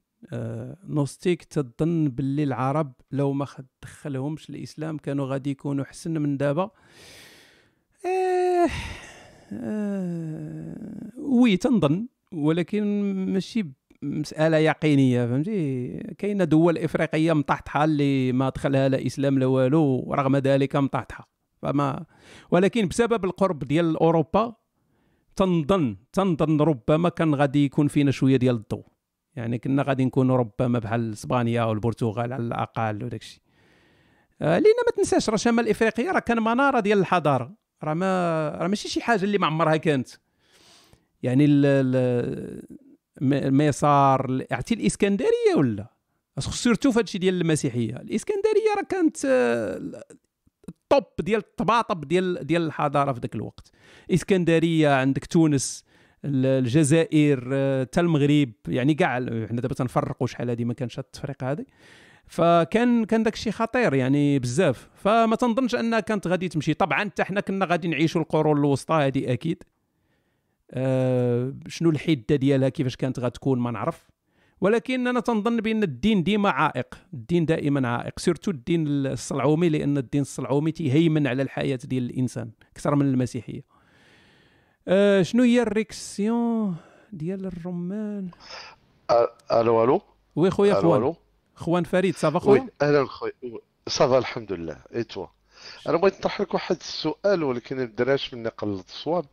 نوستيك 0.88 1.44
تظن 1.44 2.08
باللي 2.10 2.44
العرب 2.44 2.94
لو 3.12 3.34
ما 3.34 3.48
دخلهمش 3.82 4.50
الإسلام 4.50 4.98
كانوا 4.98 5.26
غادي 5.26 5.50
يكونوا 5.52 5.86
احسن 5.86 6.22
من 6.22 6.38
دابا. 6.38 6.72
آه... 8.06 8.70
آه... 9.54 11.12
وي 11.18 11.58
تنظن 11.58 12.08
ولكن 12.32 12.84
ماشي 13.34 13.66
مسألة 14.02 14.58
يقينية 14.58 15.26
فهمتي؟ 15.26 15.88
كاينة 16.18 16.44
دول 16.44 16.78
إفريقية 16.78 17.34
مطحطحة 17.34 17.84
اللي 17.84 18.32
ما 18.32 18.50
دخلها 18.50 18.90
لا 18.90 19.06
إسلام 19.06 19.40
لا 19.40 19.46
والو 19.46 20.04
ورغم 20.08 20.36
ذلك 20.36 20.76
مطحطحة. 20.76 21.30
فما 21.62 22.06
ولكن 22.52 22.88
بسبب 22.88 23.26
القرب 23.26 23.60
ديال 23.60 23.98
أوروبا 23.98 24.56
تنظن 25.36 25.98
تنظن 26.14 26.62
ربما 26.62 27.10
كان 27.10 27.36
غادي 27.36 27.66
يكون 27.66 27.88
فينا 27.88 28.12
شوية 28.12 28.38
ديال 28.38 28.56
الضوء. 28.56 28.86
يعني 29.40 29.58
كنا 29.58 29.84
غادي 29.84 30.06
نكونوا 30.06 30.38
ربما 30.38 30.80
بحال 30.80 31.12
إسبانيا 31.14 31.64
والبرتغال 31.64 32.34
على 32.34 32.44
الأقل 32.44 33.04
وداك 33.04 33.22
الشيء. 33.22 33.42
آه، 34.42 34.60
لأن 34.60 34.74
ما 34.88 34.92
تنساش 34.98 35.30
راه 35.30 35.36
شمال 35.38 35.70
إفريقيا 35.70 36.12
راه 36.12 36.20
كان 36.20 36.38
منارة 36.44 36.80
ديال 36.80 37.00
الحضارة. 37.00 37.54
راه 37.84 37.94
ما 37.94 38.50
راه 38.50 38.68
ماشي 38.68 38.90
شي 38.90 39.02
حاجة 39.02 39.24
اللي 39.24 39.38
ما 39.38 39.48
عمرها 39.48 39.78
كانت. 39.78 40.10
يعني 41.24 41.46
ال 41.46 41.66
ال 41.66 42.64
م- 43.22 43.58
ميسار 43.58 44.46
عرفتي 44.52 44.74
الإسكندرية 44.74 45.56
ولا؟ 45.58 45.88
سيرتو 46.40 46.92
في 46.92 47.00
هادشي 47.00 47.18
ديال 47.18 47.42
المسيحية. 47.42 47.96
الإسكندرية 47.96 48.76
راه 48.78 48.84
كانت 48.90 49.18
آه، 49.26 50.04
الطوب 50.70 51.04
ديال 51.20 51.40
الطباطب 51.40 52.08
ديال 52.08 52.48
ديال 52.48 52.62
الحضارة 52.62 53.14
في 53.14 53.20
ذاك 53.20 53.36
الوقت. 53.36 53.72
إسكندرية 54.14 54.90
عندك 54.90 55.26
تونس. 55.26 55.84
الجزائر 56.26 57.50
آه، 57.54 57.84
حتى 57.84 58.00
المغرب 58.00 58.52
يعني 58.68 58.94
كاع 58.94 59.16
حنا 59.16 59.62
دابا 59.62 59.74
تنفرقوا 59.74 60.28
شحال 60.28 60.50
هذه 60.50 60.66
ما 60.66 60.74
كانش 60.74 61.00
التفريق 61.00 61.44
هذه 61.44 61.66
فكان 62.30 63.06
كان 63.06 63.24
داك 63.24 63.34
الشيء 63.34 63.54
خطير 63.54 63.94
يعني 63.94 64.40
بزاف. 64.40 64.90
فما 64.96 65.36
تنظنش 65.36 65.76
أنها 65.76 66.00
كانت 66.00 66.28
غادي 66.28 66.50
تمشي. 66.50 66.74
طبعا 66.74 67.00
حتى 67.00 67.24
حنا 67.24 67.42
كنا 67.42 67.66
غادي 67.66 67.88
نعيشوا 67.88 68.22
القرون 68.22 68.58
الوسطى 68.58 68.94
هذه 68.94 69.34
أكيد. 69.34 69.64
آه، 70.72 71.54
شنو 71.68 71.90
الحدة 71.90 72.36
ديالها؟ 72.36 72.70
كيفاش 72.70 72.96
كانت 72.96 73.20
غتكون؟ 73.20 73.60
ما 73.60 73.72
نعرف. 73.72 74.10
ولكن 74.62 75.08
أنا 75.08 75.20
تنظن 75.20 75.58
بأن 75.58 75.84
الدين 75.84 76.24
ديما 76.24 76.50
عائق. 76.50 76.96
الدين 77.14 77.46
دائما 77.46 77.88
عائق. 77.88 78.20
سيرتو 78.20 78.52
الدين 78.52 78.88
الصلعومي 78.88 79.70
لأن 79.70 79.98
الدين 79.98 80.22
الصلعومي 80.22 80.72
تيهيمن 80.72 81.28
على 81.28 81.42
الحياة 81.42 81.80
ديال 81.84 82.04
الإنسان 82.04 82.52
أكثر 82.72 82.96
من 82.96 83.06
المسيحية. 83.06 83.62
آه 84.88 85.22
شنو 85.22 85.44
هي 85.44 85.62
ال 85.62 85.75
réaction 85.75 86.76
ديال 87.14 87.46
الرمان؟ 87.46 88.30
ألو 89.52 89.84
ألو؟ 89.84 90.02
oui 90.36 90.50
خويا 90.50 90.74
خوان. 90.74 91.14
خوان 91.56 91.84
فريد 91.84 92.16
ça 92.16 92.27
va 92.27 92.38
oui 92.38 92.42
خويا 92.60 92.70
أهلا 92.82 93.06
خويا 93.06 93.32
ça 93.88 94.03
va 94.03 94.18
الحمد 94.18 94.52
لله. 94.52 94.78
et 94.96 95.04
toi 95.04 95.28
أنا 95.88 95.98
بغيت 95.98 96.18
نطرح 96.18 96.42
لك 96.42 96.54
واحد 96.54 96.76
السؤال 96.76 97.44
ولكن 97.44 97.78
ما 97.78 97.86
بدناش 97.86 98.34
مني 98.34 98.50
قلت 98.50 98.90
الصواب 98.90 99.26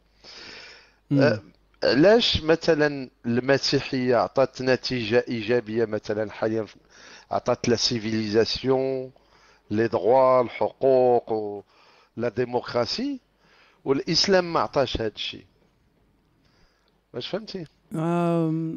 علاش 1.85 2.43
مثلا 2.43 3.11
المسيحية 3.27 4.17
عطات 4.17 4.63
نتيجة 4.63 5.25
إيجابية 5.29 5.85
مثلا 5.85 6.31
حاليا؟ 6.31 6.67
عطات 7.31 7.69
la 7.69 7.77
civilisation 7.77 9.11
les 9.71 9.89
droits 9.89 10.41
الحقوق 10.41 11.33
و 11.33 11.63
لا 12.17 12.29
ديموقراسي 12.29 13.21
والإسلام 13.87 14.53
ما 14.53 14.61
عطاش 14.61 14.97
هذا 15.01 15.13
الشيء. 15.17 15.45
واش 17.15 17.29
فهمتي؟ 17.29 17.65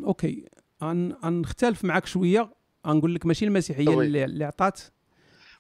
أوكي. 0.05 0.43
غن- 0.83 1.13
غنختلف 1.25 1.85
معك 1.85 2.05
شوية. 2.05 2.49
غنقول 2.87 3.15
لك 3.15 3.25
ماشي 3.25 3.45
المسيحية. 3.45 3.99
اللي, 4.01 4.25
اللي 4.25 4.45
عطات 4.45 4.79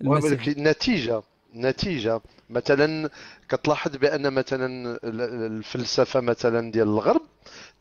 المسيح. 0.01 0.31
ولكن 0.31 0.51
النتيجة 0.51 1.21
نتيجة. 1.55 2.21
مثلا 2.49 3.09
كتلاحظ 3.49 3.95
بأن 3.97 4.33
مثلا 4.33 4.65
ال- 5.03 5.21
الفلسفة 5.51 6.19
مثلا 6.21 6.71
ديال 6.71 6.87
الغرب 6.87 7.21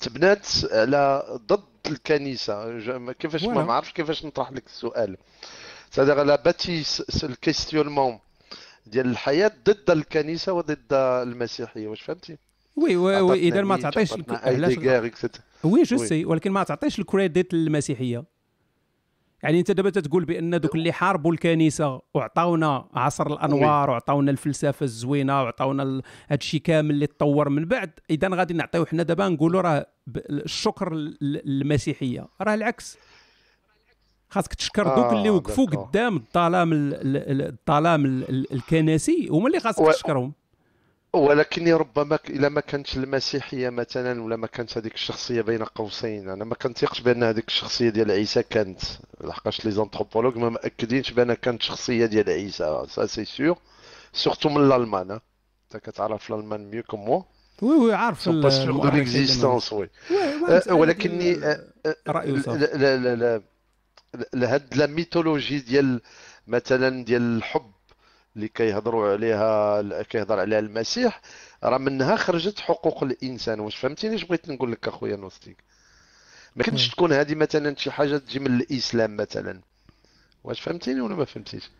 تبنات 0.00 0.46
على 0.72 1.22
ضد 1.46 1.64
ما- 2.98 3.12
كيفاش 3.12 3.44
ما 3.44 3.72
عرفش 3.72 3.92
كيفاش 3.92 4.24
نطرح 4.24 4.52
لك 4.52 4.66
السؤال. 4.66 5.16
c'est-à-dire 5.90 6.22
la 6.22 6.36
partie 6.42 6.84
ال 7.24 7.31
questionnement 7.31 8.18
ديال 8.90 9.06
الحياة 9.06 9.52
ضد 9.64 9.90
الكنيسة 9.90 10.52
وضد 10.52 10.92
المسيحية 10.92 11.88
واش 11.88 12.02
فهمتي؟ 12.02 12.36
oui 12.76 12.96
oui, 12.96 13.20
oui 13.20 13.38
إذا 13.38 13.62
ما 13.62 13.76
تعطيش 13.76 14.12
علاش 14.30 14.78
oui 15.64 15.82
je. 15.82 15.96
sais 15.96 16.24
ولكن 16.24 16.50
ما 16.50 16.62
تعطيش 16.62 16.98
ال 16.98 17.06
credit 17.06 17.54
للمسيحية. 17.54 18.24
يعني 19.42 19.58
أنت 19.58 19.70
دابا 19.70 19.90
تتقول 19.90 20.24
بأن 20.24 20.60
دوك 20.60 20.74
اللي 20.74 20.92
حاربوا 20.92 21.32
الكنيسة 21.32 22.00
وعطاونا 22.14 22.88
عصر 22.94 23.26
الأنوار 23.26 23.90
وعطاونا 23.90 24.30
الفلسفة 24.30 24.84
الزوينة 24.84 25.42
وعطاونا 25.42 26.02
هاد 26.28 26.38
الشيء 26.40 26.60
كامل 26.60 26.90
اللي 26.90 27.06
تطور 27.06 27.48
من 27.48 27.64
بعد 27.64 27.90
إذا 28.10 28.28
غادي 28.28 28.54
نعطيو 28.54 28.86
حنا 28.86 29.02
دابا 29.02 29.28
نقولوا 29.28 29.60
راه 29.60 29.86
الشكر 30.16 30.94
لل- 30.94 31.16
للمسيحية. 31.44 32.28
راه 32.40 32.54
العكس. 32.54 32.98
خاصك 34.30 34.54
تشكر 34.54 34.82
دوك 34.82 34.96
آه، 34.98 35.12
اللي 35.12 35.30
وقفوا. 35.30 35.66
قدام 35.66 36.16
الظلام 36.16 36.72
ال- 36.72 36.94
ال- 36.94 37.16
ال- 37.16 37.54
الظلام 37.68 38.04
ال- 38.04 38.28
ال- 38.28 38.52
الكنسي 38.52 39.28
هما 39.30 39.46
اللي 39.46 39.60
خاصك 39.60 39.86
تشكرهم. 39.94 40.32
ولكني 41.12 41.72
ربما 41.72 42.18
إلا 42.30 42.48
ما 42.48 42.60
كانتش 42.60 42.96
المسيحية 42.96 43.68
مثلا 43.70 44.22
ولا 44.22 44.36
ما 44.36 44.46
كانت 44.46 44.78
هذيك 44.78 44.94
الشخصية 44.94 45.40
بين 45.40 45.64
قوسين 45.64 46.28
أنا 46.28 46.44
ما 46.44 46.54
كنثيقش 46.54 47.00
بأن 47.00 47.22
هذيك 47.22 47.48
الشخصية 47.48 47.88
ديال 47.88 48.10
عيسى 48.10 48.42
كانت. 48.42 48.80
لحقاش 49.24 49.64
les 49.64 49.70
anthropologues 49.70 50.36
ما 50.36 50.48
مأكدينش 50.48 51.10
بأن 51.10 51.34
كانت 51.34 51.62
شخصية 51.62 52.06
ديال 52.06 52.30
عيسى 52.30 52.82
ça 52.88 53.06
c'est 53.06 53.24
sûr 53.24 53.54
surtout 54.12 54.48
من 54.48 54.56
الألمان. 54.64 55.10
أنت 55.10 55.82
كتعرف 55.84 56.30
الألمان 56.30 56.70
mieux 56.70 56.82
que 56.82 57.04
moi 57.04 57.22
وي 57.62 57.74
وي 57.76 57.94
عارف 57.94 58.20
سون 58.22 58.40
با 58.40 58.50
سيغ 58.50 58.72
دو 58.72 58.88
ليكزيستونس 58.96 59.72
وي. 59.72 59.90
أه، 60.70 60.74
ولكني 60.74 61.34
أه، 61.44 61.64
لا. 62.76 62.96
لا 62.96 63.14
لا. 63.14 63.42
لا 64.32 64.60
لا 64.74 64.86
ميثولوجي 64.86 65.58
ديال 65.58 66.00
مثلا 66.46 67.04
ديال 67.04 67.36
الحب 67.36 67.72
اللي 68.36 68.48
كيهضروا 68.48 69.12
عليها 69.12 70.02
كيهضر 70.02 70.38
عليها 70.40 70.58
المسيح 70.58 71.20
راه 71.64 71.78
منها 71.78 72.16
خرجت 72.16 72.60
حقوق 72.60 73.02
الإنسان. 73.02 73.60
واش 73.60 73.76
فهمتيني؟ 73.76 74.14
اش 74.14 74.24
بغيت 74.24 74.48
نقول 74.48 74.72
لك 74.72 74.88
أخويا 74.88 75.16
نوستيك؟ 75.16 75.56
ما 76.56 76.64
كنتش. 76.64 76.88
تكون 76.88 77.12
هذه 77.12 77.34
مثلا 77.34 77.76
شي 77.76 77.90
حاجة 77.90 78.16
تجي 78.16 78.38
من 78.38 78.60
الإسلام 78.60 79.16
مثلا. 79.16 79.60
واش 80.44 80.60
فهمتيني 80.60 81.00
ولا 81.00 81.14
ما 81.14 81.24
فهمتيش؟ 81.24 81.70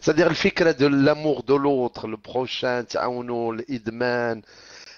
سادير 0.00 0.26
الفكرة 0.26 0.70
دو 0.70 0.88
لامور 0.88 1.40
دو 1.40 1.56
لوتر 1.56 2.08
لو 2.08 2.16
بروشان 2.16 2.86
تعاونوا 2.86 3.54
الإدمان. 3.54 4.42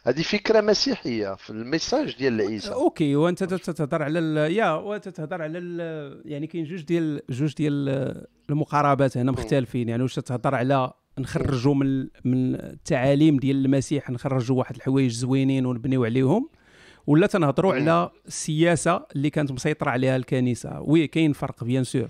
هذه 0.04 0.22
فكرة 0.22 0.60
مسيحية 0.60 1.34
في 1.34 1.50
ال 1.50 1.58
message 1.58 2.16
ديال 2.18 2.40
عيسى 2.40 2.72
okay 2.72 3.16
وأنت 3.16 3.44
تت- 3.44 3.70
تتهضر 3.70 4.02
على 4.02 4.18
ال... 4.18 4.52
يا 4.52 4.70
وأنت 4.70 5.08
تتهضر 5.08 5.42
على 5.42 5.58
ال... 5.58 6.22
يعني 6.24 6.46
كاين 6.46 6.64
جوج 6.64 6.82
ديال 6.82 7.22
جوج 7.30 7.54
ديال 7.54 8.24
المقاربات 8.50 9.16
هنا 9.16 9.32
مختلفين. 9.32 9.88
يعني 9.88 10.02
واش 10.02 10.14
تتهضر 10.14 10.54
على 10.54 10.92
نخرجوا 11.18 11.74
من 11.74 12.00
من 12.24 12.54
التعاليم 12.54 13.36
ديال 13.36 13.64
المسيح 13.64 14.10
نخرجوا 14.10 14.58
واحد 14.58 14.76
الحوايج 14.76 15.10
زوينين 15.12 15.66
ونبنيو 15.66 16.04
عليهم 16.04 16.48
ولا 17.06 17.26
تنهضروا. 17.26 17.74
على 17.74 18.10
السياسة 18.26 19.06
اللي 19.16 19.30
كانت 19.30 19.52
مسيطرة 19.52 19.90
عليها 19.90 20.16
الكنيسة؟ 20.16 20.80
oui 20.80 21.06
كاين 21.06 21.32
فرق 21.32 21.64
bien 21.64 21.84
sûr 21.84 22.08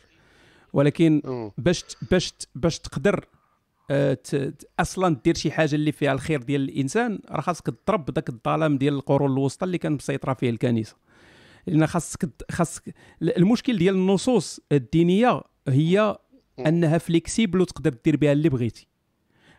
ولكن. 0.72 1.22
باش 1.58 1.84
باش 2.10 2.32
باش 2.54 2.78
تقدر 2.78 3.24
أصلا 4.80 5.16
دير 5.24 5.34
شي 5.34 5.50
حاجة 5.50 5.74
اللي 5.74 5.92
فيها 5.92 6.12
الخير 6.12 6.42
ديال 6.42 6.60
الإنسان 6.60 7.20
راه 7.30 7.40
خاصك 7.40 7.66
تضرب 7.66 8.04
داك 8.04 8.28
الظلام 8.28 8.78
ديال 8.78 8.94
القرون 8.94 9.32
الوسطى 9.32 9.64
اللي 9.64 9.78
كانت 9.78 10.02
مسيطرة 10.02 10.34
فيه 10.34 10.50
الكنيسة. 10.50 10.96
لأن 11.66 11.86
خاصك 11.86 12.28
خاصك 12.50 12.94
المشكل 13.22 13.78
ديال 13.78 13.94
النصوص 13.94 14.60
الدينية 14.72 15.40
هي 15.68 16.16
أنها 16.58 16.98
flexible 16.98 17.60
وتقدر 17.60 17.94
دير 18.04 18.16
بها 18.16 18.32
اللي 18.32 18.48
بغيتي. 18.48 18.88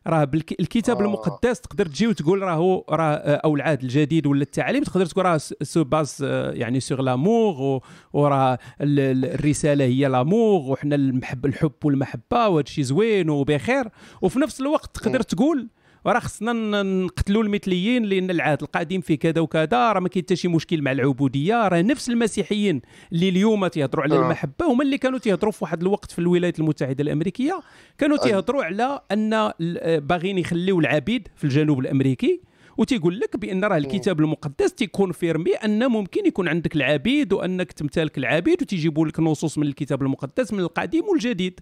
راه 0.08 0.24
بالك... 0.24 0.60
الكتاب 0.60 0.98
آه. 1.02 1.06
المقدس 1.06 1.62
تقدر 1.62 1.86
تجي 1.86 2.08
وتقول 2.08 2.42
راه 2.42 2.54
هو 2.54 2.86
راه 2.90 3.14
أو 3.16 3.56
العهد 3.56 3.82
الجديد 3.84 4.28
ولا 4.28 4.42
التعاليم 4.42 4.84
تقدر 4.84 5.06
تقول 5.06 5.26
راه 5.26 5.38
se 5.64 5.84
base 5.84 6.18
آه، 6.24 6.52
يعني 6.52 6.80
sur 6.80 7.02
l'amour 7.02 7.82
وراه 8.14 8.54
ال- 8.82 9.00
ال- 9.00 9.26
الرسالة 9.26 9.86
هي 9.86 10.06
l'amour 10.08 10.72
وحنا 10.72 10.96
المحب 10.96 11.46
الحب 11.46 11.72
والمحبة 11.84 12.48
وهذا 12.48 12.60
الشيء 12.68 12.84
زوين 12.84 13.30
وبخير 13.30 13.90
وفي 14.22 14.40
نفس 14.40 14.62
الوقت 14.62 14.96
تقدر. 14.98 15.22
تقول 15.22 15.68
راه 16.06 16.20
خصنا 16.20 16.84
نقتلوا 16.84 17.44
المثليين 17.44 18.04
لأن 18.04 18.30
العهد 18.30 18.62
القديم 18.62 19.02
فيه 19.02 19.16
كذا 19.16 19.42
وكذا 19.42 19.92
راه 19.92 20.00
ما 20.00 20.10
كاين 20.10 20.24
حتى 20.24 20.36
شي 20.36 20.48
مشكل 20.48 20.82
مع 20.82 20.92
العبودية 20.92 21.68
راه 21.68 21.82
نفس 21.82 22.10
المسيحيين 22.10 22.82
اللي 23.12 23.30
اليوم 23.30 23.68
تيهضروا 23.68 24.04
على 24.04 24.16
آه. 24.16 24.22
المحبة 24.22 24.66
هما 24.66 24.84
اللي 24.84 24.98
كانوا 24.98 25.20
تيهضروا 25.20 25.52
في 25.52 25.64
واحد 25.64 25.82
الوقت 25.82 26.12
في 26.12 26.20
الولايات 26.20 26.60
المتحدة 26.60 27.04
الأمريكية 27.04 27.62
كانوا 27.98 28.18
أي. 28.18 28.30
تيهضروا 28.32 28.64
على 28.64 29.02
أن 29.12 29.34
آه، 29.34 29.54
باغيين 30.00 30.38
يخليو 30.38 30.80
العبيد 30.80 31.28
في 31.36 31.44
الجنوب 31.44 31.80
الأمريكي 31.80 32.42
وتيقول 32.78 33.20
لك 33.20 33.38
بأن 33.38 33.66
راه 33.66 33.78
الكتاب 33.78 34.20
المقدس 34.20 34.74
تيكونفيرمي 34.74 35.52
أن 35.54 35.88
ممكن 35.88 36.26
يكون 36.26 36.48
عندك 36.48 36.76
العبيد 36.76 37.34
وأنك 37.34 37.72
تمتلك 37.72 38.18
العبيد 38.18 38.62
وتيجيبوا 38.62 39.08
لك 39.08 39.20
نصوص 39.20 39.58
من 39.58 39.68
الكتاب 39.68 40.02
المقدس 40.02 40.54
من 40.54 40.60
القديم 40.60 41.04
والجديد 41.04 41.60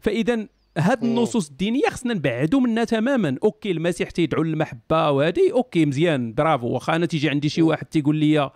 فاذا 0.00 0.46
هاد. 0.78 1.04
النصوص 1.04 1.48
الدينية 1.48 1.88
خصنا 1.90 2.14
نبعدوا 2.14 2.60
منها 2.60 2.84
تماما. 2.84 3.36
okay 3.42 3.70
المسيح 3.70 4.10
تيدعو 4.10 4.42
للمحبة 4.42 5.10
وهذه 5.10 5.52
okay 5.52 5.86
مزيان. 5.86 6.34
برافو. 6.34 6.68
واخا 6.68 6.96
أنا 6.96 7.06
تيجي 7.06 7.30
عندي 7.30 7.48
شي 7.48 7.62
واحد 7.62 7.86
تيقول 7.86 8.16
لي 8.16 8.50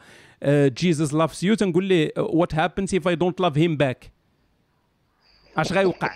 Jesus 0.68 1.14
loves 1.14 1.44
you 1.44 1.54
تنقول 1.54 1.84
ليه 1.84 2.12
what 2.16 2.54
happens 2.54 2.94
if 2.94 3.08
I 3.08 3.14
don't 3.14 3.40
love 3.40 3.58
him 3.58 3.76
back 3.76 4.12
أش 5.56 5.72
غيوقع؟ 5.72 6.10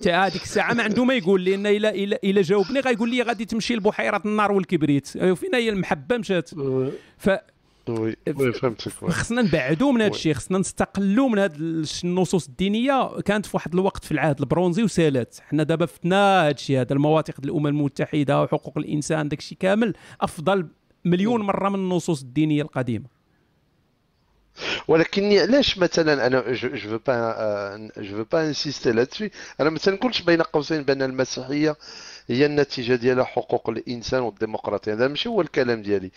تا 0.00 0.26
هذيك 0.26 0.42
الساعة 0.42 0.74
ما 0.74 0.82
عنده 0.82 1.04
ما 1.04 1.14
يقول 1.14 1.44
لأن 1.44 1.66
إلا 1.66 1.94
إلا 1.94 2.18
إلا 2.24 2.42
جاوبني 2.42 2.80
غيقول 2.80 3.10
لي 3.10 3.22
غادي 3.22 3.44
تمشي 3.44 3.74
لبحيرة 3.74 4.22
النار 4.24 4.52
والكبريت. 4.52 5.16
أيوة، 5.16 5.34
فين 5.34 5.54
هي 5.54 5.68
المحبة 5.68 6.16
مشات. 6.16 6.50
ف 7.18 7.30
oui 7.88 8.16
oui 8.36 8.52
فهمتك. 8.52 8.88
خصنا 8.88 9.42
نبعدوا 9.42 9.92
من 9.92 10.02
هذا. 10.02 10.10
الشيء 10.10 10.34
خصنا 10.34 10.58
نستقلوا 10.58 11.28
من 11.28 11.38
هذه 11.38 11.84
النصوص 12.04 12.48
الدينية. 12.48 13.20
كانت 13.20 13.46
في 13.46 13.56
واحد 13.56 13.74
الوقت 13.74 14.04
في 14.04 14.12
العهد 14.12 14.40
البرونزي 14.40 14.82
وسالات 14.82 15.36
حنا 15.40 15.62
دابا 15.62 15.86
فتنا 15.86 16.42
هذا 16.42 16.50
الشيء 16.50 16.80
هذا 16.80 16.92
المواثيق 16.92 17.40
ديال 17.40 17.50
الأمم 17.50 17.66
المتحدة 17.66 18.42
وحقوق 18.42 18.78
الإنسان 18.78 19.28
داك 19.28 19.38
الشيء 19.38 19.58
كامل 19.58 19.94
أفضل 20.20 20.68
مليون 21.04 21.40
مرة 21.40 21.68
من 21.68 21.74
النصوص 21.74 22.22
الدينية 22.22 22.62
القديمة. 22.62 23.14
ولكني 24.88 25.40
علاش 25.40 25.78
مثلا 25.78 26.26
أنا 26.26 26.52
je 26.52 26.68
veux 26.78 26.98
pas 27.06 27.90
je 27.98 28.16
veux 28.16 28.24
pas 28.32 28.46
insister 28.46 28.92
là-dessus 28.92 29.30
أنا 29.60 29.70
ما 29.70 29.78
تنقولش 29.78 30.22
بين 30.22 30.42
قوسين 30.42 30.82
بأن 30.82 31.02
المسيحية 31.02 31.76
هي 32.28 32.46
النتيجة 32.46 32.94
ديالها 32.94 33.24
حقوق 33.24 33.70
الإنسان 33.70 34.22
والديمقراطية. 34.22 34.92
هذا 34.92 35.08
ماشي 35.08 35.28
هو 35.28 35.40
الكلام 35.40 35.82
ديالي. 35.82 36.10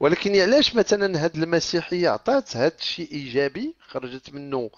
ولكن 0.00 0.36
علاش 0.40 0.74
مثلا 0.76 1.24
هاد 1.24 1.36
المسيحية 1.36 2.08
عطات 2.08 2.56
هاد 2.56 2.72
الشيء 2.80 3.12
إيجابي؟ 3.12 3.74
خرجت 3.88 4.34
منه 4.34 4.70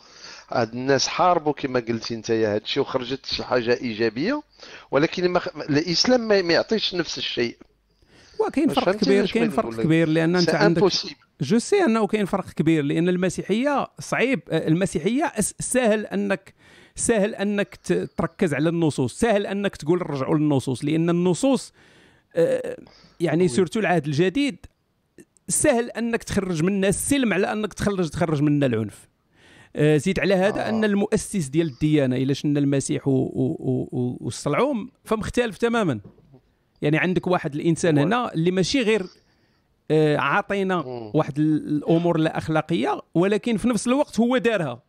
هاد 0.52 0.72
الناس 0.72 1.08
حاربوا 1.08 1.52
كما 1.52 1.80
قلتي 1.80 2.14
انت 2.14 2.30
يا 2.30 2.54
هاد 2.54 2.60
الشيء 2.62 2.82
وخرجت 2.82 3.26
شي 3.26 3.44
حاجة 3.44 3.74
إيجابية 3.80 4.42
ولكن 4.90 5.28
ما 5.28 5.38
خ- 5.38 5.56
الإسلام 5.56 6.28
ما 6.28 6.34
يعطيش 6.36 6.94
نفس 6.94 7.18
الشيء. 7.18 7.56
وكاين 8.38 8.68
فرق 8.68 8.96
كبير 8.96 9.26
كاين 9.30 9.50
فرق؟ 9.50 9.80
كبير 9.82 10.08
لأن 10.08 10.36
أنت 10.36 10.50
عندك 10.50 10.92
je 11.40 11.58
sais 11.58 11.84
أنه 11.84 12.06
كاين 12.06 12.26
فرق 12.26 12.50
كبير 12.50 12.84
لأن 12.84 13.08
المسيحية 13.08 13.86
صعيب. 14.00 14.40
المسيحية 14.52 15.32
سهل 15.60 16.06
أنك 16.06 16.54
سهل 16.96 17.34
أنك 17.34 17.76
تركز 18.18 18.54
على 18.54 18.68
النصوص. 18.68 19.18
سهل 19.18 19.46
أنك 19.46 19.76
تقول 19.76 20.10
رجعوا 20.10 20.34
للنصوص 20.38 20.84
لأن 20.84 21.10
النصوص 21.10 21.72
آه، 22.36 22.76
يعني 23.20 23.48
surtout 23.48 23.80
العهد 23.80 24.06
الجديد 24.06 24.66
سهل 25.50 25.90
أنك 25.90 26.22
تخرج 26.22 26.62
منها 26.62 26.88
السلم 26.88 27.32
على 27.32 27.52
أنك 27.52 27.72
تخرج 27.74 28.08
تخرج 28.08 28.42
منها 28.42 28.68
العنف 28.68 29.08
آه، 29.76 29.96
زيد 29.96 30.20
على 30.20 30.34
هذا 30.34 30.66
آه. 30.66 30.68
أن 30.68 30.84
المؤسس 30.84 31.46
ديال 31.48 31.66
الديانة 31.66 32.16
إلا 32.16 32.32
شنا 32.34 32.60
المسيح 32.60 33.02
والصلعوم 33.08 34.90
فمختلف 35.04 35.58
تماما 35.58 36.00
يعني 36.82 36.98
عندك 36.98 37.26
واحد 37.26 37.54
الإنسان 37.54 37.98
هنا 37.98 38.34
اللي 38.34 38.50
ماشي 38.50 38.82
غير 38.82 39.02
آه، 39.90 40.16
عاطينا. 40.16 40.76
واحد 41.14 41.38
ال- 41.38 41.68
الأمور 41.68 42.18
لا 42.18 42.38
أخلاقية 42.38 43.00
ولكن 43.14 43.56
في 43.56 43.68
نفس 43.68 43.86
الوقت 43.88 44.20
هو 44.20 44.36
دارها 44.36 44.82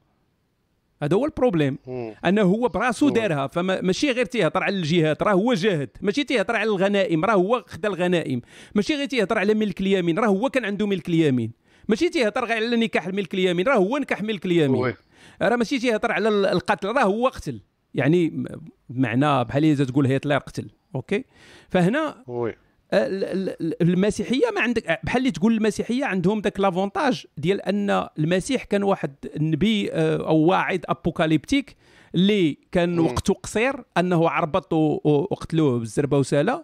هذا 1.04 1.16
هو 1.18 1.26
البروبليم. 1.26 1.78
أنه 2.26 2.42
هو 2.42 2.68
براسو. 2.68 3.10
دارها 3.10 3.48
فماشي 3.48 4.12
غير 4.12 4.26
تيهضر 4.26 4.64
على 4.64 4.76
الجهاد 4.76 5.24
راه 5.24 5.34
هو 5.34 5.54
جاهد. 5.54 5.90
ماشي 6.02 6.24
تيهضر 6.24 6.56
على 6.56 6.70
الغنائم 6.70 7.26
راه 7.26 7.34
هو 7.34 7.64
خدا 7.68 7.90
الغنائم. 7.90 8.42
ماشي 8.76 8.96
غير 8.96 9.06
تيهضر 9.06 9.38
على 9.38 9.54
ملك 9.54 9.82
اليمين 9.82 10.20
راه 10.20 10.28
هو 10.28 10.50
كان 10.50 10.66
عنده 10.66 10.88
ملك 10.88 11.10
اليمين. 11.10 11.52
ماشي 11.90 12.10
تيهضر 12.10 12.46
غير 12.46 12.56
على 12.56 12.76
نكاح 12.76 13.08
ملك 13.08 13.34
اليمين 13.34 13.68
راه 13.68 13.76
هو 13.76 13.98
نكح 13.98 14.22
ملك 14.24 14.46
اليمين. 14.46 14.94
راه 15.42 15.56
ماشي 15.56 15.80
تيهضر 15.80 16.12
على 16.12 16.30
ال- 16.30 16.46
القتل 16.46 16.88
راه 16.88 17.04
هو 17.04 17.28
قتل. 17.28 17.62
يعني 17.94 18.46
بمعنى 18.90 19.44
بحال 19.44 19.66
إذا 19.66 19.86
تقول 19.86 20.08
هتلر 20.08 20.38
قتل 20.38 20.70
okay؟ 20.96 21.26
فهنا 21.70 22.24
oui. 22.28 22.56
المسيحية 22.94 24.50
ما 24.56 24.62
عندك 24.62 25.00
بحال 25.04 25.20
اللي 25.20 25.32
تقول 25.32 25.54
المسيحية 25.54 26.06
عندهم 26.06 26.40
ذاك 26.40 26.60
l'avantage 26.60 27.26
ديال 27.38 27.62
أن 27.62 28.08
المسيح 28.20 28.64
كان 28.64 28.84
واحد 28.84 29.16
النبي 29.36 29.92
آه، 29.92 30.18
أو 30.28 30.38
واعظ 30.38 30.80
apocalyptique 30.86 31.76
اللي 32.16 32.58
كان. 32.72 33.00
وقته 33.00 33.34
قصير 33.34 33.84
أنه 33.98 34.30
غير 34.30 34.52
ربط 34.52 34.74
وقتلوه 34.74 35.80
بالزربة 35.80 36.18
وسالا. 36.18 36.64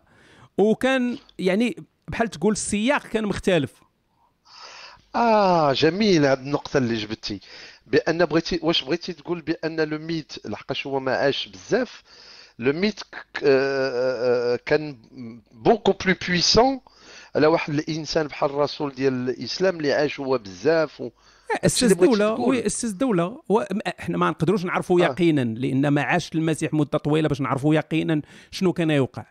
وكان 0.57 1.17
يعني 1.39 1.75
بحال 2.07 2.27
تقول 2.27 2.51
السياق 2.51 3.07
كان 3.07 3.25
مختلف. 3.25 3.73
آه 5.15 5.73
جميل 5.73 6.25
هذه 6.25 6.39
النقطة 6.39 6.77
اللي 6.77 6.95
جبتي. 6.95 7.39
بأن 7.87 8.25
بغيتي 8.25 8.59
واش 8.63 8.83
بغيتي 8.83 9.13
تقول 9.13 9.41
بأن 9.41 9.79
لو 9.81 9.97
ميت 9.97 10.33
لحقاش 10.45 10.87
هو 10.87 10.99
ما 10.99 11.15
عاش 11.15 11.47
بزاف 11.47 12.03
لو 12.59 12.73
ميت 12.73 12.99
كان 14.65 14.97
بوكو 15.51 15.91
بلو 15.91 16.15
بويسون 16.27 16.79
على 17.35 17.47
واحد 17.47 17.73
الانسان 17.73 18.27
بحال 18.27 18.49
الرسول 18.49 18.95
ديال 18.95 19.29
الاسلام 19.29 19.77
اللي 19.77 19.93
عاش 19.93 20.19
هو 20.19 20.38
بزاف 20.38 21.01
و... 21.01 21.09
اسس 21.65 21.93
دوله. 21.93 22.34
وي 22.34 22.65
اسس 22.65 22.89
دوله 22.89 23.41
إحنا 23.99 24.17
ما 24.17 24.29
نقدروش 24.29 24.65
نعرفوا 24.65 25.01
آه. 25.01 25.03
يقينا 25.03 25.41
لأن 25.41 25.88
ما 25.88 26.01
عاش 26.01 26.29
المسيح 26.35 26.73
مدة 26.73 26.97
طويلة 26.97 27.29
باش 27.29 27.41
نعرفوا 27.41 27.75
يقينا 27.75 28.21
شنو 28.51 28.73
كان 28.73 28.89
يوقع 28.91 29.25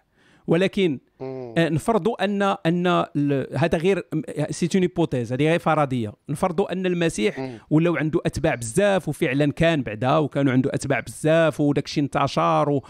ولكن. 0.47 0.98
آه، 1.20 1.68
نفرضوا 1.68 2.24
أن 2.24 2.43
أن 2.43 2.86
هذا 3.56 3.78
غير 3.78 4.06
c'est 4.51 4.69
une 4.74 4.83
hypothèse 4.83 5.33
هذه 5.32 5.44
غير 5.44 5.59
فرضيه 5.59 6.12
نفرضوا 6.28 6.73
أن 6.73 6.86
المسيح. 6.86 7.51
ولاو 7.70 7.97
عنده 7.97 8.20
أتباع 8.27 8.55
بزاف 8.55 9.09
وفعلا 9.09 9.52
كان 9.52 9.82
بعدا 9.82 10.16
وكانوا 10.16 10.52
عنده 10.52 10.70
أتباع 10.74 11.01
بزاف 11.01 11.60
وداك 11.60 11.85
الشيء 11.85 12.05
انتشر 12.05 12.81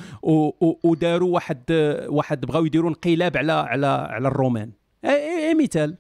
وداروا 0.85 1.35
واحد 1.35 1.63
واحد 2.09 2.47
بغاو 2.47 2.65
يديروا 2.65 2.91
انقلاب 2.91 3.37
على 3.37 3.53
على 3.53 3.87
على 3.87 4.29
الرومان 4.29 4.71
اي, 5.05 5.11
أي, 5.11 5.49
أي 5.49 5.55
مثال 5.55 5.97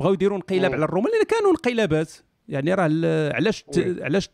بغاو 0.00 0.12
يديروا 0.12 0.36
انقلاب. 0.36 0.72
على 0.72 0.84
الرومان 0.84 1.12
لأن 1.12 1.24
كانوا 1.24 1.50
انقلابات 1.50 2.12
يعني 2.48 2.74
راه 2.74 2.82
علاش. 3.34 3.64
علاش 4.00 4.28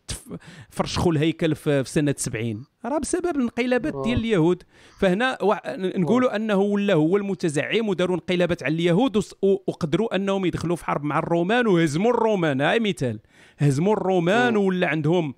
فرشخوا 0.71 1.13
الهيكل 1.13 1.55
في, 1.55 1.85
سنة 1.87 2.15
70 2.19 2.65
راه 2.85 2.99
بسبب 2.99 3.37
الانقلابات. 3.37 3.95
ديال 4.05 4.19
اليهود 4.19 4.63
فهنا 4.99 5.39
وا- 5.43 5.77
نقولوا 5.99 6.37
أنه 6.37 6.57
ولا 6.57 6.95
هو 6.95 7.17
المتزعم 7.17 7.89
وداروا 7.89 8.17
انقلابات 8.17 8.63
على 8.63 8.75
اليهود 8.75 9.23
وقدروا 9.43 10.17
أنهم 10.17 10.45
يدخلوا 10.45 10.77
في 10.77 10.85
حرب 10.85 11.05
مع 11.05 11.19
الرومان 11.19 11.67
وهزموا 11.67 12.11
الرومان 12.11 12.61
هاي 12.61 12.81
مثال 12.81 13.21
هزموا 13.59 13.93
الرومان. 13.93 14.57
ولا 14.57 14.87
عندهم 14.87 15.35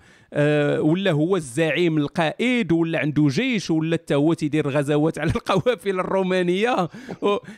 ولا 0.80 1.10
هو 1.10 1.36
الزعيم 1.36 1.98
القائد 1.98 2.72
ولا 2.72 2.98
عنده 2.98 3.28
جيش 3.28 3.70
ولا 3.70 3.96
حتى 3.96 4.14
هو 4.14 4.32
تيدير 4.32 4.68
غزوات 4.68 5.18
على 5.20 5.30
القوافل 5.30 6.00
الرومانية. 6.00 6.88